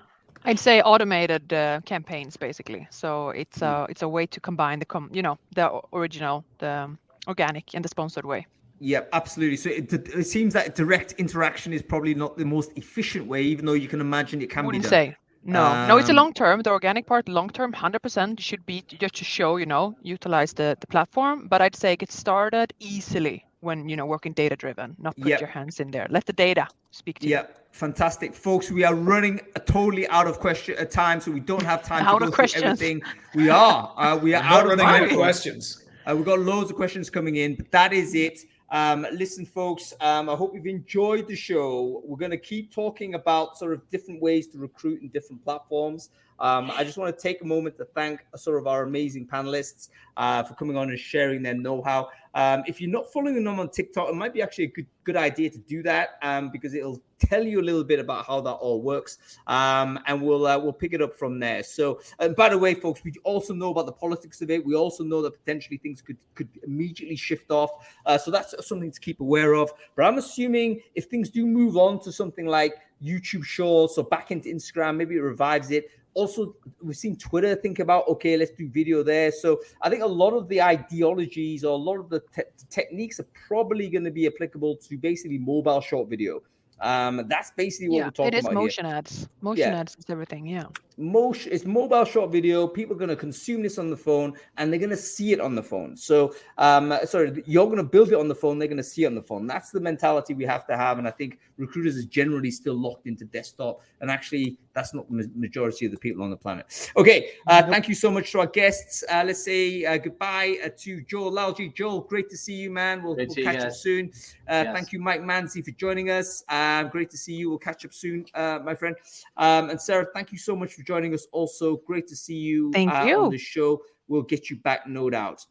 I'd 0.44 0.58
say 0.58 0.80
automated 0.80 1.52
uh, 1.52 1.80
campaigns, 1.84 2.36
basically. 2.36 2.86
So 2.90 3.30
it's 3.30 3.60
a 3.62 3.86
it's 3.90 4.02
a 4.02 4.08
way 4.08 4.26
to 4.26 4.40
combine 4.40 4.78
the 4.78 4.86
com 4.86 5.10
you 5.12 5.22
know 5.22 5.38
the 5.54 5.80
original, 5.92 6.44
the 6.58 6.96
organic, 7.28 7.74
and 7.74 7.84
the 7.84 7.88
sponsored 7.88 8.24
way. 8.24 8.46
Yeah, 8.78 9.02
absolutely. 9.12 9.58
So 9.58 9.68
it, 9.68 9.92
it 9.92 10.26
seems 10.26 10.54
that 10.54 10.74
direct 10.74 11.12
interaction 11.18 11.74
is 11.74 11.82
probably 11.82 12.14
not 12.14 12.38
the 12.38 12.46
most 12.46 12.72
efficient 12.76 13.26
way, 13.26 13.42
even 13.42 13.66
though 13.66 13.74
you 13.74 13.88
can 13.88 14.00
imagine 14.00 14.40
it 14.40 14.48
can 14.48 14.64
Wouldn't 14.64 14.84
be 14.84 14.88
done. 14.88 15.08
say. 15.08 15.16
No, 15.44 15.64
um, 15.64 15.88
no, 15.88 15.96
it's 15.98 16.08
a 16.08 16.12
um, 16.12 16.16
long 16.16 16.32
term. 16.32 16.62
The 16.62 16.70
organic 16.70 17.06
part, 17.06 17.28
long 17.28 17.50
term, 17.50 17.72
hundred 17.74 18.00
percent 18.00 18.40
should 18.40 18.64
be 18.64 18.82
just 18.88 19.16
to 19.16 19.24
show, 19.24 19.56
you 19.56 19.66
know, 19.66 19.94
utilize 20.02 20.54
the 20.54 20.76
the 20.80 20.86
platform. 20.86 21.48
But 21.48 21.60
I'd 21.60 21.76
say 21.76 21.96
get 21.96 22.10
started 22.10 22.72
easily 22.78 23.44
when 23.60 23.88
you 23.88 23.96
know 23.96 24.06
working 24.06 24.32
data 24.32 24.56
driven 24.56 24.96
not 24.98 25.16
put 25.16 25.28
yep. 25.28 25.40
your 25.40 25.48
hands 25.48 25.80
in 25.80 25.90
there 25.90 26.06
let 26.10 26.24
the 26.26 26.32
data 26.32 26.66
speak 26.90 27.18
to 27.18 27.26
you. 27.26 27.32
yeah 27.32 27.46
fantastic 27.72 28.34
folks 28.34 28.70
we 28.70 28.84
are 28.84 28.94
running 28.94 29.40
totally 29.66 30.08
out 30.08 30.26
of 30.26 30.38
question 30.40 30.74
uh, 30.78 30.84
time 30.84 31.20
so 31.20 31.30
we 31.30 31.40
don't 31.40 31.62
have 31.62 31.82
time 31.82 32.04
out 32.04 32.18
to 32.18 32.30
go 32.30 32.46
through 32.46 32.62
everything 32.62 33.00
we 33.34 33.48
are 33.48 33.92
uh, 33.96 34.16
we 34.16 34.34
are 34.34 34.42
out 34.42 34.62
of 34.64 34.70
running 34.70 34.86
out 34.86 35.02
of 35.04 35.10
questions 35.10 35.84
uh, 36.06 36.14
we've 36.14 36.24
got 36.24 36.38
loads 36.40 36.70
of 36.70 36.76
questions 36.76 37.10
coming 37.10 37.36
in 37.36 37.54
but 37.54 37.70
that 37.70 37.92
is 37.92 38.14
it 38.14 38.40
um, 38.72 39.04
listen, 39.12 39.44
folks, 39.44 39.92
um, 40.00 40.28
I 40.28 40.36
hope 40.36 40.54
you've 40.54 40.66
enjoyed 40.66 41.26
the 41.26 41.34
show. 41.34 42.02
We're 42.04 42.16
going 42.16 42.30
to 42.30 42.38
keep 42.38 42.72
talking 42.72 43.14
about 43.14 43.58
sort 43.58 43.72
of 43.72 43.88
different 43.90 44.22
ways 44.22 44.46
to 44.48 44.58
recruit 44.58 45.02
in 45.02 45.08
different 45.08 45.42
platforms. 45.42 46.10
Um, 46.40 46.70
I 46.70 46.84
just 46.84 46.96
want 46.96 47.14
to 47.14 47.22
take 47.22 47.42
a 47.42 47.46
moment 47.46 47.76
to 47.78 47.84
thank 47.84 48.24
sort 48.36 48.58
of 48.58 48.66
our 48.66 48.82
amazing 48.82 49.26
panelists 49.26 49.88
uh, 50.16 50.42
for 50.42 50.54
coming 50.54 50.76
on 50.76 50.90
and 50.90 50.98
sharing 50.98 51.42
their 51.42 51.54
know-how. 51.54 52.08
Um, 52.34 52.62
if 52.66 52.80
you're 52.80 52.90
not 52.90 53.12
following 53.12 53.42
them 53.42 53.58
on 53.58 53.68
TikTok, 53.70 54.08
it 54.08 54.14
might 54.14 54.32
be 54.32 54.40
actually 54.42 54.64
a 54.64 54.68
good 54.68 54.86
good 55.02 55.16
idea 55.16 55.50
to 55.50 55.58
do 55.58 55.82
that 55.82 56.10
um, 56.22 56.50
because 56.50 56.74
it'll 56.74 57.00
tell 57.18 57.42
you 57.42 57.60
a 57.60 57.62
little 57.62 57.82
bit 57.82 57.98
about 57.98 58.24
how 58.26 58.40
that 58.40 58.52
all 58.52 58.80
works, 58.80 59.18
um, 59.48 59.98
and 60.06 60.22
we'll 60.22 60.46
uh, 60.46 60.56
we'll 60.58 60.72
pick 60.72 60.92
it 60.92 61.02
up 61.02 61.16
from 61.16 61.40
there. 61.40 61.62
So, 61.62 62.00
and 62.20 62.36
by 62.36 62.48
the 62.48 62.58
way, 62.58 62.74
folks, 62.74 63.02
we 63.02 63.12
also 63.24 63.52
know 63.52 63.70
about 63.70 63.86
the 63.86 63.92
politics 63.92 64.40
of 64.42 64.50
it. 64.50 64.64
We 64.64 64.76
also 64.76 65.02
know 65.02 65.22
that 65.22 65.32
potentially 65.32 65.78
things 65.78 66.00
could 66.00 66.18
could 66.34 66.48
immediately 66.62 67.16
shift 67.16 67.50
off. 67.50 67.70
Uh, 68.06 68.16
so 68.16 68.30
that's 68.30 68.54
something 68.66 68.92
to 68.92 69.00
keep 69.00 69.20
aware 69.20 69.54
of. 69.54 69.72
But 69.96 70.04
I'm 70.04 70.18
assuming 70.18 70.80
if 70.94 71.06
things 71.06 71.30
do 71.30 71.46
move 71.46 71.76
on 71.76 72.00
to 72.02 72.12
something 72.12 72.46
like 72.46 72.74
YouTube 73.02 73.44
Shorts 73.44 73.98
or 73.98 74.04
back 74.04 74.30
into 74.30 74.48
Instagram, 74.48 74.96
maybe 74.96 75.16
it 75.16 75.20
revives 75.20 75.70
it 75.70 75.90
also 76.14 76.54
we've 76.82 76.96
seen 76.96 77.16
twitter 77.16 77.54
think 77.54 77.78
about 77.78 78.06
okay 78.08 78.36
let's 78.36 78.50
do 78.52 78.68
video 78.68 79.02
there 79.02 79.30
so 79.30 79.60
i 79.82 79.88
think 79.88 80.02
a 80.02 80.06
lot 80.06 80.32
of 80.32 80.48
the 80.48 80.60
ideologies 80.60 81.64
or 81.64 81.72
a 81.72 81.82
lot 81.82 81.98
of 81.98 82.08
the 82.08 82.20
te- 82.34 82.42
techniques 82.68 83.20
are 83.20 83.28
probably 83.48 83.88
going 83.88 84.04
to 84.04 84.10
be 84.10 84.26
applicable 84.26 84.76
to 84.76 84.96
basically 84.96 85.38
mobile 85.38 85.80
short 85.80 86.08
video 86.08 86.42
um, 86.80 87.26
that's 87.28 87.50
basically 87.50 87.90
what 87.90 87.96
yeah, 87.96 88.04
we're 88.04 88.10
talking 88.10 88.28
about. 88.28 88.34
It 88.34 88.38
is 88.38 88.44
about 88.46 88.54
motion 88.54 88.84
here. 88.86 88.94
ads. 88.94 89.28
Motion 89.42 89.72
yeah. 89.72 89.80
ads 89.80 89.96
is 89.96 90.04
everything. 90.08 90.46
Yeah. 90.46 90.64
Motion 90.96 91.52
it's 91.52 91.64
mobile 91.66 92.04
short 92.04 92.32
video. 92.32 92.66
People 92.66 92.96
are 92.96 92.98
going 92.98 93.10
to 93.10 93.16
consume 93.16 93.62
this 93.62 93.78
on 93.78 93.90
the 93.90 93.96
phone 93.96 94.34
and 94.56 94.72
they're 94.72 94.80
going 94.80 94.90
to 94.90 94.96
see 94.96 95.32
it 95.32 95.40
on 95.40 95.54
the 95.54 95.62
phone. 95.62 95.94
So, 95.96 96.34
um, 96.56 96.94
sorry, 97.04 97.42
you're 97.46 97.66
going 97.66 97.76
to 97.76 97.82
build 97.82 98.08
it 98.08 98.14
on 98.14 98.28
the 98.28 98.34
phone. 98.34 98.58
They're 98.58 98.68
going 98.68 98.78
to 98.78 98.82
see 98.82 99.04
it 99.04 99.08
on 99.08 99.14
the 99.14 99.22
phone. 99.22 99.46
That's 99.46 99.70
the 99.70 99.80
mentality 99.80 100.32
we 100.32 100.44
have 100.44 100.66
to 100.68 100.76
have. 100.76 100.98
And 100.98 101.06
I 101.06 101.10
think 101.10 101.38
recruiters 101.60 101.96
are 101.98 102.08
generally 102.08 102.50
still 102.50 102.74
locked 102.74 103.06
into 103.06 103.24
desktop. 103.24 103.80
And 104.00 104.10
actually, 104.10 104.56
that's 104.72 104.94
not 104.94 105.08
the 105.10 105.30
majority 105.34 105.86
of 105.86 105.92
the 105.92 105.98
people 105.98 106.22
on 106.24 106.30
the 106.30 106.36
planet. 106.36 106.90
Okay. 106.96 107.30
Uh, 107.46 107.62
thank 107.62 107.88
you 107.88 107.94
so 107.94 108.10
much 108.10 108.32
to 108.32 108.40
our 108.40 108.46
guests. 108.46 109.04
Uh, 109.10 109.22
let's 109.26 109.44
say 109.44 109.84
uh, 109.84 109.98
goodbye 109.98 110.58
uh, 110.64 110.68
to 110.78 111.02
Joel 111.02 111.32
Lalgee. 111.32 111.74
Joel, 111.74 112.00
great 112.00 112.28
to 112.30 112.36
see 112.36 112.54
you, 112.54 112.70
man. 112.70 113.02
We'll, 113.02 113.16
we'll 113.16 113.26
catch 113.26 113.60
up 113.60 113.72
soon. 113.72 114.10
Uh, 114.48 114.64
yes. 114.64 114.74
Thank 114.74 114.92
you, 114.92 115.00
Mike 115.00 115.22
Manzi, 115.22 115.64
for 115.64 115.72
joining 115.72 116.10
us. 116.10 116.42
Um, 116.48 116.88
great 116.88 117.10
to 117.10 117.18
see 117.18 117.34
you. 117.34 117.50
We'll 117.50 117.58
catch 117.58 117.84
up 117.84 117.92
soon, 117.92 118.24
uh, 118.34 118.60
my 118.64 118.74
friend. 118.74 118.96
Um, 119.36 119.70
and 119.70 119.80
Sara, 119.80 120.06
thank 120.14 120.32
you 120.32 120.38
so 120.38 120.56
much 120.56 120.74
for 120.74 120.82
joining 120.82 121.14
us. 121.14 121.26
Also, 121.32 121.76
great 121.86 122.06
to 122.08 122.16
see 122.16 122.36
you, 122.36 122.70
thank 122.72 122.90
you. 123.06 123.16
on 123.16 123.30
the 123.30 123.38
show. 123.38 123.82
We'll 124.08 124.22
get 124.22 124.50
you 124.50 124.56
back, 124.56 124.86
no 124.86 125.08
doubt. 125.10 125.46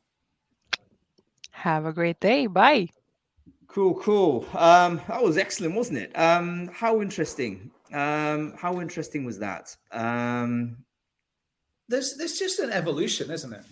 Have 1.52 1.86
a 1.86 1.94
great 1.94 2.20
day. 2.20 2.48
Bye. 2.48 2.90
Cool, 3.70 3.94
cool. 3.96 4.48
Um, 4.56 5.00
that 5.08 5.22
was 5.22 5.38
excellent, 5.38 5.76
wasn't 5.76 6.00
it? 6.00 6.18
Um, 6.18 6.72
how 6.74 7.02
interesting. 7.02 7.70
Um, 7.94 8.56
how 8.58 8.82
interesting 8.82 9.26
was 9.26 9.38
that? 9.40 9.76
Um, 9.92 10.78
there's 11.88 12.16
there's 12.18 12.40
just 12.40 12.58
an 12.60 12.72
evolution, 12.72 13.30
isn't 13.30 13.54
it? 13.54 13.64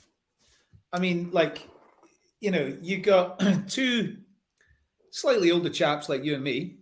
I 0.93 0.99
mean, 0.99 1.31
like, 1.31 1.67
you 2.39 2.51
know, 2.51 2.77
you 2.79 2.97
got 2.99 3.41
two 3.67 4.17
slightly 5.09 5.51
older 5.51 5.69
chaps 5.69 6.09
like 6.09 6.23
you 6.23 6.35
and 6.35 6.43
me, 6.43 6.75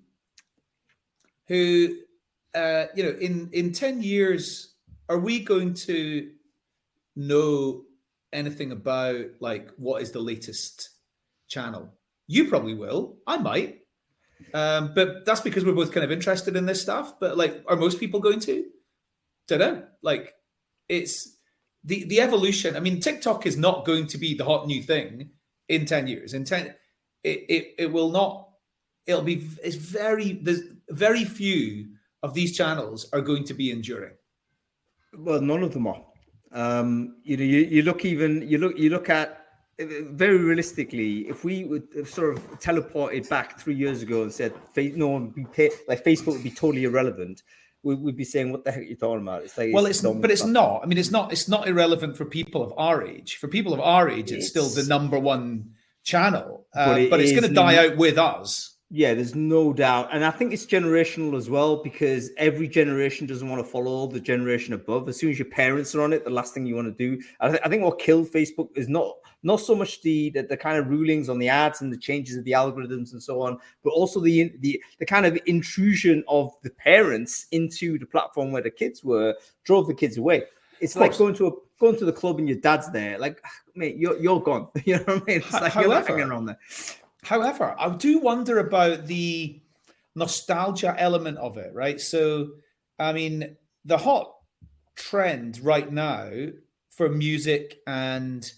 who, 1.47 1.95
uh, 2.53 2.87
you 2.95 3.03
know, 3.03 3.17
in 3.17 3.49
in 3.53 3.71
ten 3.71 4.03
years, 4.03 4.73
are 5.07 5.19
we 5.19 5.39
going 5.39 5.73
to 5.73 6.31
know 7.15 7.83
anything 8.33 8.73
about 8.73 9.25
like 9.39 9.71
what 9.77 10.01
is 10.01 10.11
the 10.11 10.19
latest 10.19 10.89
channel? 11.47 11.93
You 12.27 12.49
probably 12.49 12.73
will. 12.73 13.17
I 13.27 13.37
might. 13.37 13.81
Um, 14.53 14.93
but 14.93 15.25
that's 15.25 15.41
because 15.41 15.65
we're 15.65 15.73
both 15.73 15.91
kind 15.91 16.03
of 16.03 16.11
interested 16.11 16.55
in 16.55 16.65
this 16.65 16.81
stuff. 16.81 17.19
But 17.19 17.37
like, 17.37 17.63
are 17.67 17.75
most 17.75 17.99
people 17.99 18.19
going 18.19 18.39
to? 18.41 18.65
Don't 19.47 19.59
know. 19.59 19.83
Like, 20.01 20.33
it's 20.89 21.37
the 21.83 22.05
the 22.05 22.21
evolution. 22.21 22.75
I 22.75 22.79
mean, 22.79 22.99
TikTok 22.99 23.45
is 23.45 23.57
not 23.57 23.85
going 23.85 24.07
to 24.07 24.17
be 24.17 24.33
the 24.33 24.45
hot 24.45 24.67
new 24.67 24.81
thing 24.81 25.29
in 25.69 25.85
ten 25.85 26.07
years. 26.07 26.33
In 26.33 26.45
ten, 26.45 26.73
it 27.23 27.45
it, 27.49 27.75
it 27.77 27.91
will 27.91 28.09
not. 28.09 28.49
It'll 29.05 29.21
be. 29.21 29.47
It's 29.63 29.75
very. 29.75 30.33
There's 30.33 30.61
very 30.89 31.23
few 31.23 31.89
of 32.23 32.33
these 32.33 32.57
channels 32.57 33.07
are 33.13 33.21
going 33.21 33.43
to 33.45 33.53
be 33.53 33.71
enduring. 33.71 34.13
Well, 35.17 35.41
none 35.41 35.63
of 35.63 35.73
them 35.73 35.87
are. 35.87 36.03
Um, 36.51 37.17
you 37.23 37.37
know, 37.37 37.43
you, 37.43 37.59
you 37.59 37.81
look 37.83 38.03
even 38.05 38.47
you 38.47 38.57
look 38.57 38.77
you 38.77 38.89
look 38.89 39.09
at 39.09 39.44
very 39.79 40.37
realistically, 40.37 41.27
if 41.27 41.43
we 41.43 41.65
would 41.65 41.87
have 41.95 42.09
sort 42.09 42.37
of 42.37 42.59
teleported 42.59 43.27
back 43.29 43.59
three 43.59 43.75
years 43.75 44.01
ago 44.01 44.23
and 44.23 44.33
said 44.33 44.53
no 44.75 45.07
one 45.07 45.25
would 45.25 45.35
be 45.35 45.45
pay, 45.45 45.69
like 45.87 46.03
Facebook 46.03 46.33
would 46.33 46.43
be 46.43 46.51
totally 46.51 46.85
irrelevant, 46.85 47.43
we 47.83 47.95
would 47.95 48.15
be 48.15 48.23
saying, 48.23 48.51
"What 48.51 48.63
the 48.63 48.71
heck 48.71 48.81
are 48.81 48.85
you 48.85 48.95
talking 48.95 49.21
about?" 49.21 49.43
It's 49.43 49.57
like 49.57 49.73
well, 49.73 49.85
it's, 49.85 50.03
it's 50.03 50.17
but 50.17 50.31
it's 50.31 50.45
not. 50.45 50.81
I 50.83 50.87
mean, 50.87 50.97
it's 50.97 51.11
not. 51.11 51.31
It's 51.31 51.47
not 51.47 51.67
irrelevant 51.67 52.17
for 52.17 52.25
people 52.25 52.63
of 52.63 52.73
our 52.77 53.05
age. 53.05 53.35
For 53.35 53.47
people 53.47 53.73
of 53.73 53.79
our 53.79 54.09
age, 54.09 54.31
it's, 54.31 54.45
it's 54.45 54.47
still 54.47 54.69
the 54.69 54.87
number 54.87 55.19
one 55.19 55.71
channel, 56.03 56.65
uh, 56.75 56.85
but, 56.85 57.01
it 57.01 57.09
but 57.09 57.19
it's 57.19 57.31
going 57.31 57.43
to 57.43 57.53
die 57.53 57.85
out 57.85 57.97
with 57.97 58.17
us. 58.17 58.77
Yeah, 58.91 59.13
there's 59.13 59.35
no 59.35 59.73
doubt. 59.73 60.09
And 60.13 60.23
I 60.23 60.31
think 60.31 60.53
it's 60.53 60.65
generational 60.65 61.35
as 61.35 61.49
well 61.49 61.83
because 61.83 62.29
every 62.37 62.67
generation 62.67 63.25
doesn't 63.25 63.49
want 63.49 63.63
to 63.63 63.69
follow 63.69 64.07
the 64.07 64.19
generation 64.19 64.73
above. 64.73 65.09
As 65.09 65.17
soon 65.17 65.31
as 65.31 65.39
your 65.39 65.49
parents 65.49 65.93
are 65.95 66.01
on 66.01 66.13
it, 66.13 66.23
the 66.23 66.29
last 66.29 66.53
thing 66.53 66.65
you 66.65 66.75
want 66.75 66.95
to 66.95 67.17
do. 67.17 67.21
I, 67.39 67.49
th- 67.49 67.61
I 67.65 67.69
think 67.69 67.83
what 67.83 67.99
killed 67.99 68.27
Facebook 68.27 68.69
is 68.75 68.87
not 68.87 69.15
not 69.45 69.57
so 69.57 69.75
much 69.75 70.01
the, 70.01 70.31
the, 70.31 70.41
the 70.41 70.57
kind 70.57 70.79
of 70.79 70.89
rulings 70.89 71.29
on 71.29 71.37
the 71.37 71.47
ads 71.47 71.81
and 71.81 71.93
the 71.93 71.97
changes 71.97 72.35
of 72.35 72.43
the 72.45 72.51
algorithms 72.51 73.13
and 73.13 73.21
so 73.21 73.41
on, 73.41 73.59
but 73.83 73.91
also 73.91 74.19
the 74.19 74.51
the 74.59 74.81
the 74.97 75.05
kind 75.05 75.25
of 75.25 75.37
intrusion 75.45 76.23
of 76.27 76.51
the 76.63 76.71
parents 76.71 77.45
into 77.51 77.99
the 77.99 78.07
platform 78.07 78.51
where 78.51 78.63
the 78.63 78.71
kids 78.71 79.03
were 79.03 79.35
drove 79.63 79.85
the 79.85 79.93
kids 79.93 80.17
away. 80.17 80.43
It's 80.81 80.95
like 80.95 81.15
going 81.15 81.35
to 81.35 81.47
a 81.47 81.51
going 81.79 81.95
to 81.97 82.05
the 82.05 82.11
club 82.11 82.39
and 82.39 82.49
your 82.49 82.57
dad's 82.57 82.91
there. 82.91 83.19
Like, 83.19 83.39
mate, 83.75 83.97
you're 83.97 84.17
you're 84.17 84.41
gone. 84.41 84.67
You 84.83 84.97
know 84.97 85.03
what 85.03 85.21
I 85.21 85.25
mean? 85.25 85.37
It's 85.37 85.53
like 85.53 85.71
However, 85.71 85.93
you're 85.93 86.07
hanging 86.07 86.31
around 86.31 86.45
there. 86.45 86.59
However, 87.23 87.75
I 87.77 87.89
do 87.89 88.17
wonder 88.19 88.57
about 88.57 89.05
the 89.05 89.61
nostalgia 90.15 90.95
element 90.97 91.37
of 91.37 91.57
it, 91.57 91.71
right? 91.73 92.01
So, 92.01 92.49
I 92.97 93.13
mean, 93.13 93.57
the 93.83 93.97
hot 93.97 94.33
trend 94.95 95.59
right 95.59 95.91
now 95.91 96.31
for 96.89 97.09
music 97.09 97.79
and 97.85 98.51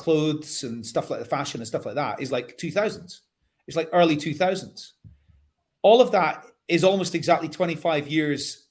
clothes 0.00 0.64
and 0.64 0.84
stuff 0.84 1.10
like 1.10 1.20
the 1.20 1.26
fashion 1.26 1.60
and 1.60 1.68
stuff 1.68 1.86
like 1.86 1.94
that 1.94 2.20
is 2.20 2.32
like 2.32 2.58
2000s. 2.58 3.20
It's 3.66 3.76
like 3.76 3.88
early 3.92 4.16
2000s. 4.16 4.92
All 5.82 6.00
of 6.00 6.12
that 6.12 6.46
is 6.68 6.82
almost 6.82 7.14
exactly 7.14 7.48
25 7.48 8.08
years 8.08 8.66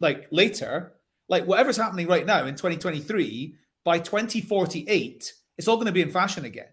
like 0.00 0.28
later. 0.30 0.92
Like 1.28 1.44
whatever's 1.44 1.76
happening 1.76 2.06
right 2.06 2.24
now 2.24 2.46
in 2.46 2.54
2023, 2.54 3.56
by 3.84 3.98
2048, 3.98 5.32
it's 5.56 5.68
all 5.68 5.76
going 5.76 5.86
to 5.86 5.92
be 5.92 6.02
in 6.02 6.10
fashion 6.10 6.44
again 6.44 6.68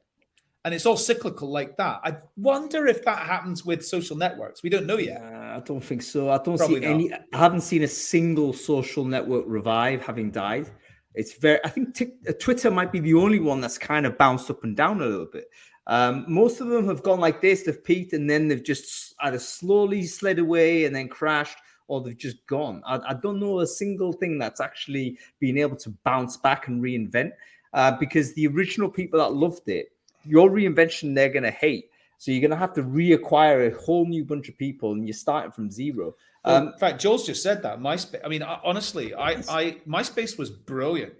and 0.65 0.73
it's 0.73 0.87
all 0.87 0.97
cyclical 0.97 1.49
like 1.49 1.77
that. 1.77 2.01
I 2.03 2.17
wonder 2.35 2.87
if 2.87 3.05
that 3.05 3.19
happens 3.19 3.63
with 3.63 3.85
social 3.85 4.17
networks. 4.17 4.63
We 4.63 4.69
don't 4.71 4.87
know 4.87 4.97
yet. 4.97 5.21
Uh, 5.21 5.57
I 5.57 5.61
don't 5.63 5.79
think 5.81 6.01
so. 6.01 6.31
I 6.31 6.39
don't 6.39 6.57
Probably 6.57 6.81
see 6.81 6.85
any. 6.85 7.13
I 7.13 7.37
haven't 7.37 7.61
seen 7.61 7.83
a 7.83 7.87
single 7.87 8.51
social 8.51 9.05
network 9.05 9.45
revive 9.45 10.03
having 10.03 10.31
died. 10.31 10.71
It's 11.15 11.37
very. 11.37 11.59
I 11.63 11.69
think 11.69 11.95
t- 11.95 12.13
uh, 12.27 12.33
Twitter 12.39 12.69
might 12.69 12.91
be 12.91 12.99
the 12.99 13.13
only 13.15 13.39
one 13.39 13.61
that's 13.61 13.77
kind 13.77 14.05
of 14.05 14.17
bounced 14.17 14.49
up 14.49 14.63
and 14.63 14.75
down 14.75 15.01
a 15.01 15.05
little 15.05 15.25
bit. 15.25 15.45
Um, 15.87 16.25
most 16.27 16.61
of 16.61 16.67
them 16.67 16.87
have 16.87 17.03
gone 17.03 17.19
like 17.19 17.41
this. 17.41 17.63
They've 17.63 17.83
peaked 17.83 18.13
and 18.13 18.29
then 18.29 18.47
they've 18.47 18.63
just 18.63 19.13
either 19.21 19.39
slowly 19.39 20.03
slid 20.03 20.39
away 20.39 20.85
and 20.85 20.95
then 20.95 21.07
crashed, 21.07 21.57
or 21.87 22.01
they've 22.01 22.17
just 22.17 22.45
gone. 22.47 22.81
I, 22.85 22.99
I 23.09 23.13
don't 23.13 23.39
know 23.39 23.59
a 23.59 23.67
single 23.67 24.13
thing 24.13 24.39
that's 24.39 24.61
actually 24.61 25.17
been 25.39 25.57
able 25.57 25.77
to 25.77 25.89
bounce 26.03 26.37
back 26.37 26.67
and 26.67 26.81
reinvent. 26.83 27.31
Uh, 27.73 27.91
because 27.99 28.33
the 28.35 28.47
original 28.47 28.89
people 28.89 29.19
that 29.19 29.33
loved 29.33 29.67
it 29.67 29.91
your 30.25 30.49
reinvention 30.49 31.15
they're 31.15 31.29
going 31.29 31.43
to 31.43 31.51
hate. 31.51 31.89
So 32.17 32.31
you're 32.31 32.41
going 32.41 32.51
to 32.51 32.57
have 32.57 32.73
to 32.73 32.83
reacquire 32.83 33.71
a 33.71 33.83
whole 33.83 34.05
new 34.05 34.23
bunch 34.23 34.49
of 34.49 34.57
people, 34.57 34.93
and 34.93 35.07
you're 35.07 35.13
starting 35.13 35.51
from 35.51 35.69
zero. 35.69 36.15
Well, 36.45 36.55
um, 36.55 36.67
in 36.69 36.77
fact, 36.77 37.01
Joel's 37.01 37.25
just 37.25 37.41
said 37.41 37.63
that 37.63 37.79
MySpace. 37.79 38.21
I 38.23 38.27
mean, 38.27 38.43
honestly, 38.43 39.13
I, 39.15 39.41
I 39.49 39.77
MySpace 39.87 40.37
was 40.37 40.49
brilliant. 40.49 41.13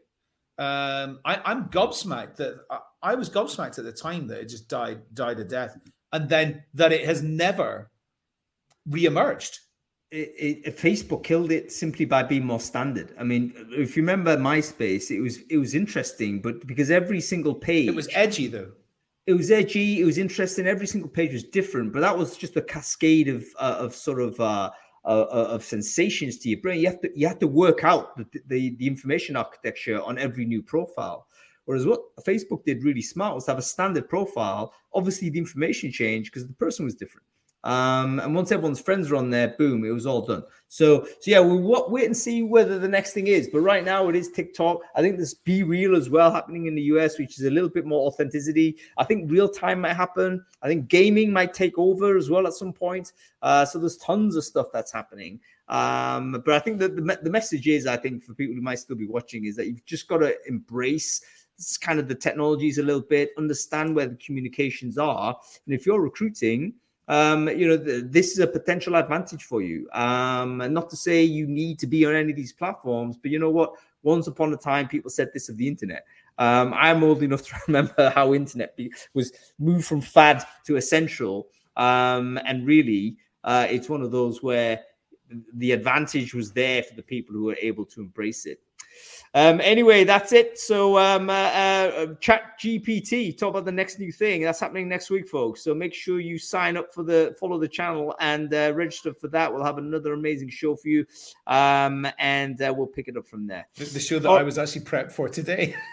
Um, 0.58 1.20
I, 1.26 1.52
am 1.52 1.66
gobsmacked 1.70 2.38
that 2.38 2.56
I, 2.70 2.80
I, 3.02 3.16
was 3.16 3.30
gobsmacked 3.30 3.78
at 3.78 3.84
the 3.84 3.92
time 3.92 4.28
that 4.28 4.40
it 4.40 4.50
just 4.50 4.70
died 4.70 5.02
died 5.14 5.40
a 5.40 5.44
death, 5.44 5.78
and 6.14 6.30
then 6.30 6.64
that 6.76 6.94
it 6.94 7.06
has 7.06 7.22
never 7.24 7.92
reemerged. 8.90 9.58
It, 10.12 10.62
it, 10.64 10.78
Facebook 10.78 11.24
killed 11.24 11.52
it 11.52 11.72
simply 11.74 12.06
by 12.06 12.24
being 12.24 12.46
more 12.46 12.60
standard. 12.60 13.14
I 13.20 13.24
mean, 13.24 13.54
if 13.72 13.98
you 13.98 14.04
remember 14.04 14.38
MySpace, 14.38 15.12
it 15.12 15.20
was 15.20 15.40
it 15.50 15.58
was 15.58 15.74
interesting, 15.74 16.42
but 16.42 16.66
because 16.68 16.92
every 16.92 17.20
single 17.20 17.56
page 17.56 17.90
it 17.90 17.96
was 17.96 18.08
edgy 18.14 18.48
though 18.48 18.72
it 19.28 19.34
was 19.34 19.50
edgy. 19.50 20.02
It 20.02 20.06
was 20.06 20.18
interesting. 20.18 20.68
Every 20.68 20.88
single 20.88 21.10
page 21.10 21.34
was 21.34 21.44
different, 21.44 21.92
but 21.92 22.02
that 22.02 22.16
was 22.16 22.38
just 22.38 22.56
a 22.58 22.62
cascade 22.62 23.28
of 23.28 23.46
uh, 23.60 23.78
of 23.80 23.96
sort 23.96 24.22
of 24.22 24.40
uh, 24.40 24.70
uh, 25.06 25.28
uh, 25.32 25.48
of 25.52 25.64
sensations 25.64 26.38
to 26.40 26.50
your 26.50 26.60
brain. 26.62 26.80
You 26.80 26.88
have 26.88 27.02
to 27.02 27.12
you 27.16 27.28
have 27.28 27.40
to 27.40 27.48
work 27.48 27.84
out 27.84 28.18
the, 28.18 28.26
the, 28.48 28.76
the 28.78 28.88
information 28.88 29.36
architecture 29.36 30.02
on 30.02 30.18
every 30.18 30.46
new 30.46 30.62
profile. 30.62 31.28
Whereas 31.66 31.86
what 31.86 32.02
Facebook 32.24 32.64
did 32.64 32.84
really 32.84 33.02
smart 33.02 33.36
was 33.36 33.48
have 33.48 33.58
a 33.58 33.62
standard 33.62 34.08
profile. 34.08 34.74
Obviously, 34.94 35.30
the 35.30 35.40
information 35.40 35.92
changed 35.92 36.32
because 36.32 36.48
the 36.48 36.54
person 36.54 36.86
was 36.86 36.96
different. 36.96 37.26
Um, 37.66 38.20
and 38.20 38.36
once 38.36 38.52
everyone's 38.52 38.80
friends 38.80 39.12
are 39.12 39.16
on 39.16 39.32
there, 39.32 39.56
boom, 39.58 39.84
it 39.84 39.90
was 39.90 40.06
all 40.06 40.22
done. 40.22 40.44
So, 40.68 41.06
so 41.06 41.32
yeah, 41.32 41.40
we'll 41.40 41.90
wait 41.90 42.06
and 42.06 42.16
see 42.16 42.44
whether 42.44 42.78
the 42.78 42.88
next 42.88 43.14
thing 43.14 43.26
is. 43.26 43.50
But 43.52 43.62
right 43.62 43.84
now, 43.84 44.08
it 44.08 44.16
is 44.16 44.30
TikTok. 44.30 44.82
I 44.96 45.02
think 45.02 45.18
there's 45.18 45.34
BeReal 45.34 45.98
as 45.98 46.10
well 46.10 46.32
happening 46.32 46.68
in 46.68 46.76
the 46.76 46.84
US, 46.84 47.18
which 47.18 47.40
is 47.40 47.46
a 47.46 47.50
little 47.50 47.70
bit 47.70 47.86
more 47.86 48.08
authenticity. 48.08 48.78
I 48.98 49.04
think 49.04 49.32
real 49.32 49.50
time 49.50 49.82
might 49.82 49.96
happen. 49.96 50.46
I 50.62 50.68
think 50.68 50.88
gaming 50.88 51.34
might 51.34 51.56
take 51.56 51.78
over 51.80 52.16
as 52.16 52.30
well 52.30 52.46
at 52.46 52.54
some 52.54 52.72
point. 52.72 53.14
Uh, 53.42 53.66
so 53.66 53.80
there's 53.80 53.98
tons 53.98 54.36
of 54.36 54.44
stuff 54.44 54.68
that's 54.72 54.92
happening. 54.92 55.40
Um, 55.68 56.44
but 56.46 56.54
I 56.54 56.60
think 56.60 56.78
that 56.80 56.96
the, 56.96 57.20
the 57.24 57.32
message 57.32 57.68
is, 57.68 57.88
I 57.88 57.98
think, 57.98 58.24
for 58.24 58.36
people 58.36 58.54
who 58.54 58.62
might 58.62 58.80
still 58.80 58.96
be 58.96 59.08
watching, 59.08 59.46
is 59.46 59.56
that 59.56 59.66
you've 59.66 59.86
just 59.86 60.08
got 60.08 60.20
to 60.20 60.36
embrace 60.48 61.22
kind 61.82 62.00
of 62.00 62.08
the 62.08 62.16
technologies 62.16 62.78
a 62.78 62.84
little 62.84 63.02
bit, 63.02 63.32
understand 63.38 63.96
where 63.96 64.08
the 64.08 64.18
communications 64.18 65.00
are. 65.00 65.36
And 65.66 65.74
if 65.74 65.86
you're 65.86 66.02
recruiting, 66.02 66.74
um, 67.08 67.48
you 67.50 67.68
know, 67.68 67.78
th- 67.78 68.06
this 68.08 68.32
is 68.32 68.40
a 68.40 68.48
potential 68.48 68.96
advantage 68.96 69.44
for 69.44 69.62
you. 69.62 69.88
Um, 69.94 70.62
and 70.62 70.74
not 70.74 70.90
to 70.90 70.96
say 70.96 71.24
you 71.24 71.48
need 71.48 71.80
to 71.80 71.88
be 71.88 72.06
on 72.06 72.16
any 72.16 72.32
of 72.32 72.36
these 72.36 72.54
platforms, 72.54 73.18
but 73.18 73.32
you 73.32 73.40
know 73.40 73.52
what? 73.52 73.74
Once 74.04 74.28
upon 74.28 74.54
a 74.54 74.58
time, 74.58 74.88
people 74.88 75.10
said 75.10 75.32
this 75.34 75.50
of 75.50 75.58
the 75.58 75.68
internet. 75.68 76.06
Um, 76.38 76.74
I'm 76.76 77.04
old 77.04 77.24
enough 77.24 77.44
to 77.44 77.56
remember 77.68 78.10
how 78.10 78.34
internet 78.34 78.76
be- 78.76 78.94
was 79.14 79.32
moved 79.60 79.86
from 79.86 80.02
fad 80.02 80.44
to 80.66 80.78
essential. 80.78 81.48
Um, 81.78 82.40
and 82.46 82.66
really, 82.66 83.18
uh, 83.44 83.68
it's 83.70 83.90
one 83.90 84.02
of 84.02 84.12
those 84.12 84.42
where 84.42 84.82
the 85.54 85.72
advantage 85.72 86.34
was 86.34 86.52
there 86.52 86.84
for 86.84 86.96
the 86.96 87.04
people 87.04 87.34
who 87.34 87.46
were 87.46 87.58
able 87.62 87.86
to 87.86 88.02
embrace 88.02 88.46
it. 88.46 88.60
Um, 89.34 89.60
anyway, 89.62 90.04
that's 90.04 90.32
it. 90.32 90.58
So, 90.58 90.98
um, 90.98 91.30
uh, 91.30 91.34
uh, 91.34 92.06
ChatGPT, 92.22 93.38
talk 93.38 93.50
about 93.50 93.66
the 93.66 93.72
next 93.72 94.00
new 94.00 94.12
thing 94.12 94.42
that's 94.42 94.60
happening 94.60 94.88
next 94.88 95.10
week, 95.10 95.28
folks. 95.28 95.64
So 95.64 95.74
make 95.74 95.94
sure 95.94 96.20
you 96.20 96.38
sign 96.38 96.78
up 96.78 96.94
for 96.94 97.04
the 97.04 97.36
follow 97.40 97.60
the 97.60 97.68
channel 97.68 98.16
and 98.20 98.54
uh, 98.54 98.72
register 98.74 99.14
for 99.14 99.28
that. 99.30 99.54
We'll 99.54 99.64
have 99.64 99.78
another 99.78 100.14
amazing 100.14 100.50
show 100.50 100.76
for 100.76 100.88
you, 100.88 101.06
um, 101.48 102.08
and 102.18 102.62
uh, 102.62 102.74
we'll 102.76 102.88
pick 102.88 103.08
it 103.08 103.18
up 103.18 103.28
from 103.28 103.48
there. 103.48 103.68
The 103.76 104.00
show 104.00 104.20
that 104.20 104.30
oh, 104.30 104.36
I 104.36 104.44
was 104.44 104.58
actually 104.58 104.86
prepped 104.86 105.12
for 105.12 105.28
today. 105.28 105.76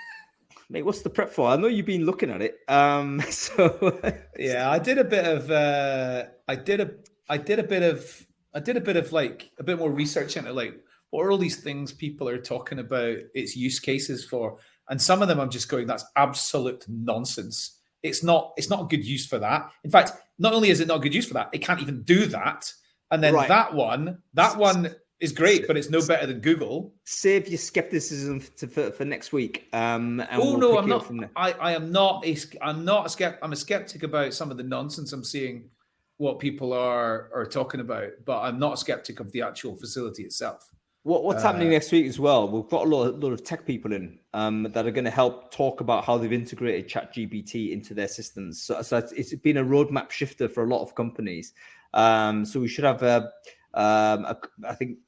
mate, 0.73 0.83
what's 0.83 1.03
the 1.03 1.11
prep 1.11 1.31
for? 1.31 1.49
I 1.49 1.57
know 1.57 1.69
you've 1.69 1.87
been 1.87 2.07
looking 2.07 2.31
at 2.31 2.43
it. 2.43 2.59
Um, 2.67 3.21
so 3.31 4.01
yeah, 4.39 4.71
I 4.71 4.79
did 4.79 4.99
a 4.99 5.05
bit 5.05 5.25
of, 5.25 5.51
uh, 5.51 6.25
I 6.49 6.57
did 6.57 6.81
a, 6.81 6.91
I 7.29 7.37
did 7.37 7.59
a 7.59 7.63
bit 7.63 7.83
of, 7.83 8.27
I 8.55 8.61
did 8.61 8.77
a 8.77 8.81
bit 8.81 8.97
of 8.97 9.13
like 9.13 9.51
a 9.59 9.63
bit 9.63 9.79
more 9.79 9.91
research 9.91 10.37
into 10.37 10.53
like 10.53 10.75
what 11.13 11.27
are 11.27 11.31
all 11.31 11.39
these 11.39 11.61
things 11.61 11.93
people 11.93 12.27
are 12.27 12.39
talking 12.39 12.79
about 12.79 13.19
its 13.35 13.55
use 13.55 13.79
cases 13.79 14.25
for? 14.25 14.57
And 14.89 15.01
some 15.01 15.21
of 15.21 15.29
them 15.29 15.39
I'm 15.39 15.51
just 15.51 15.69
going, 15.69 15.87
that's 15.87 16.05
absolute 16.17 16.85
nonsense. 16.89 17.79
It's 18.03 18.25
not, 18.25 18.53
it's 18.57 18.71
not 18.71 18.81
a 18.81 18.87
good 18.87 19.05
use 19.05 19.27
for 19.27 19.39
that. 19.39 19.71
In 19.85 19.91
fact, 19.91 20.13
not 20.39 20.55
only 20.55 20.71
is 20.71 20.81
it 20.81 20.89
not 20.89 20.97
a 20.97 21.01
good 21.01 21.15
use 21.15 21.29
for 21.29 21.35
that, 21.35 21.51
it 21.53 21.59
can't 21.59 21.83
even 21.83 22.03
do 22.03 22.25
that. 22.27 22.73
And 23.11 23.23
then 23.23 23.35
right. 23.35 23.47
that 23.47 23.75
one, 23.75 24.23
that 24.33 24.57
one 24.57 24.95
is 25.21 25.33
great, 25.33 25.67
but 25.67 25.77
it's 25.77 25.91
no 25.91 26.05
better 26.05 26.27
than 26.27 26.41
Google. 26.41 26.95
Save 27.05 27.47
your 27.47 27.59
skepticism 27.59 28.41
for, 28.41 28.67
for, 28.67 28.91
for 28.91 29.05
next 29.05 29.35
week. 29.35 29.69
Um, 29.75 30.25
oh 30.33 30.57
we'll 30.57 30.59
no, 30.59 30.79
I'm 30.79 30.89
not. 30.89 31.31
I, 31.37 31.53
I 31.53 31.73
am 31.75 31.93
not. 31.93 32.27
A, 32.27 32.37
I'm 32.63 32.87
not 32.87 33.05
a 33.07 33.09
skeptic. 33.11 33.39
I'm 33.43 33.53
a 33.53 33.57
skeptic 33.57 34.03
about 34.03 34.33
some 34.33 34.51
of 34.51 34.57
the 34.57 34.63
nonsense 34.63 35.13
I'm 35.13 35.25
seeing. 35.25 35.69
What 36.17 36.39
people 36.39 36.73
are 36.73 37.31
are 37.35 37.47
talking 37.47 37.81
about, 37.81 38.11
but 38.25 38.41
I'm 38.41 38.59
not 38.59 38.75
a 38.75 38.77
skeptic 38.77 39.21
of 39.21 39.31
the 39.33 39.43
actual 39.43 39.77
facility 39.77 40.23
itself. 40.23 40.69
What, 41.05 41.25
what's 41.25 41.43
uh, 41.43 41.49
happening 41.49 41.71
next 41.71 41.91
week 41.91 42.07
as 42.07 42.21
well? 42.21 42.49
We've 42.49 42.69
got 42.69 42.87
a 42.87 42.89
lot, 42.89 43.09
of, 43.09 43.23
lot 43.23 43.33
of 43.33 43.43
tech 43.43 43.67
people 43.67 43.93
in 43.93 44.21
um, 44.35 44.69
that 44.73 44.87
are 44.87 44.93
going 44.93 45.05
to 45.05 45.11
help 45.11 45.53
talk 45.53 45.81
about 45.81 46.05
how 46.05 46.17
they've 46.17 46.33
integrated 46.33 46.89
ChatGPT 46.89 47.73
into 47.73 47.93
their 47.93 48.07
systems. 48.07 48.63
So, 48.63 48.83
so 48.83 48.99
it's, 48.99 49.11
it's 49.13 49.35
been 49.35 49.57
a 49.57 49.65
roadmap 49.65 50.11
shifter 50.11 50.49
for 50.49 50.63
a 50.63 50.69
lot 50.69 50.83
of 50.83 50.95
companies. 50.95 51.55
Um, 51.93 52.45
so 52.45 52.61
we 52.61 52.69
should 52.69 52.85
have, 52.85 53.03
a, 53.03 53.31
um, 53.75 54.25
a, 54.27 54.39
I 54.67 54.75
think, 54.75 54.99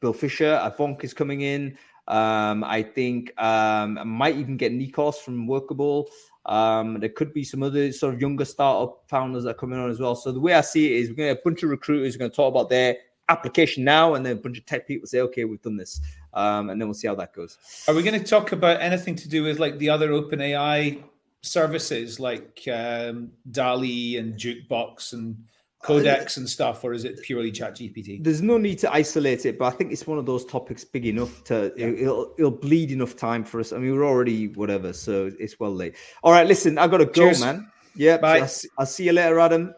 Bill 0.00 0.12
Fisher, 0.12 0.60
Avonk 0.62 1.04
is 1.04 1.14
coming 1.14 1.42
in. 1.42 1.78
Um, 2.08 2.64
I 2.64 2.82
think 2.82 3.32
um, 3.40 3.98
I 3.98 4.04
might 4.04 4.36
even 4.36 4.56
get 4.56 4.72
Nikos 4.72 5.16
from 5.16 5.46
Workable. 5.46 6.08
Um, 6.44 7.00
there 7.00 7.08
could 7.08 7.32
be 7.32 7.44
some 7.44 7.62
other 7.62 7.92
sort 7.92 8.14
of 8.14 8.20
younger 8.20 8.44
startup 8.44 9.04
founders 9.08 9.44
that 9.44 9.50
are 9.50 9.54
coming 9.54 9.78
on 9.78 9.90
as 9.90 10.00
well. 10.00 10.14
So 10.16 10.32
the 10.32 10.40
way 10.40 10.54
I 10.54 10.60
see 10.60 10.92
it 10.92 11.00
is, 11.00 11.08
we're 11.08 11.16
going 11.16 11.26
to 11.28 11.34
have 11.34 11.38
a 11.38 11.48
bunch 11.48 11.62
of 11.62 11.70
recruiters 11.70 12.16
going 12.16 12.30
to 12.30 12.36
talk 12.36 12.52
about 12.52 12.68
their 12.68 12.96
application 13.28 13.84
now, 13.84 14.14
and 14.14 14.24
then 14.24 14.32
a 14.32 14.40
bunch 14.40 14.58
of 14.58 14.66
tech 14.66 14.86
people 14.86 15.06
say, 15.06 15.20
okay, 15.20 15.44
we've 15.44 15.62
done 15.62 15.76
this, 15.76 16.00
um, 16.34 16.70
and 16.70 16.80
then 16.80 16.88
we'll 16.88 16.94
see 16.94 17.08
how 17.08 17.14
that 17.16 17.32
goes. 17.32 17.58
Are 17.88 17.94
we 17.94 18.02
going 18.02 18.20
to 18.20 18.26
talk 18.26 18.52
about 18.52 18.80
anything 18.80 19.14
to 19.16 19.28
do 19.28 19.42
with 19.42 19.58
like 19.58 19.78
the 19.78 19.88
other 19.90 20.10
OpenAI 20.10 21.02
services 21.42 22.18
like 22.20 22.60
um, 22.72 23.30
DALL-E 23.50 24.16
and 24.16 24.34
Jukebox 24.34 25.12
and 25.12 25.36
Codex 25.82 26.36
and 26.36 26.48
stuff, 26.48 26.82
or 26.82 26.92
is 26.94 27.04
it 27.04 27.22
purely 27.22 27.52
ChatGPT? 27.52 28.24
There's 28.24 28.42
no 28.42 28.58
need 28.58 28.78
to 28.80 28.92
isolate 28.92 29.46
it, 29.46 29.56
but 29.58 29.66
I 29.66 29.70
think 29.76 29.92
it's 29.92 30.06
one 30.06 30.18
of 30.18 30.26
those 30.26 30.44
topics 30.44 30.84
big 30.84 31.06
enough 31.06 31.44
to 31.44 31.72
Yeah. 31.76 31.86
it'll, 31.88 32.34
it'll 32.38 32.50
bleed 32.50 32.90
enough 32.90 33.14
time 33.16 33.44
for 33.44 33.60
us. 33.60 33.72
I 33.72 33.78
mean, 33.78 33.92
we're 33.94 34.06
already 34.06 34.48
whatever, 34.48 34.92
so 34.92 35.30
it's 35.38 35.60
well 35.60 35.72
late. 35.72 35.94
All 36.24 36.32
right, 36.32 36.46
listen, 36.46 36.76
I 36.78 36.88
got 36.88 36.98
to 36.98 37.04
go, 37.06 37.12
Cheers. 37.12 37.40
man. 37.40 37.70
Yeah, 37.94 38.16
Bye. 38.16 38.40
I'll, 38.40 38.50
I'll 38.78 38.86
see 38.86 39.04
you 39.04 39.12
later, 39.12 39.38
Adam. 39.38 39.74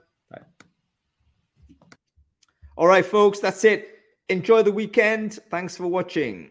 All 2.79 2.87
right, 2.87 3.05
folks, 3.05 3.41
that's 3.41 3.65
it. 3.65 3.89
Enjoy 4.29 4.63
the 4.63 4.71
weekend. 4.71 5.41
Thanks 5.51 5.77
for 5.77 5.89
watching. 5.89 6.47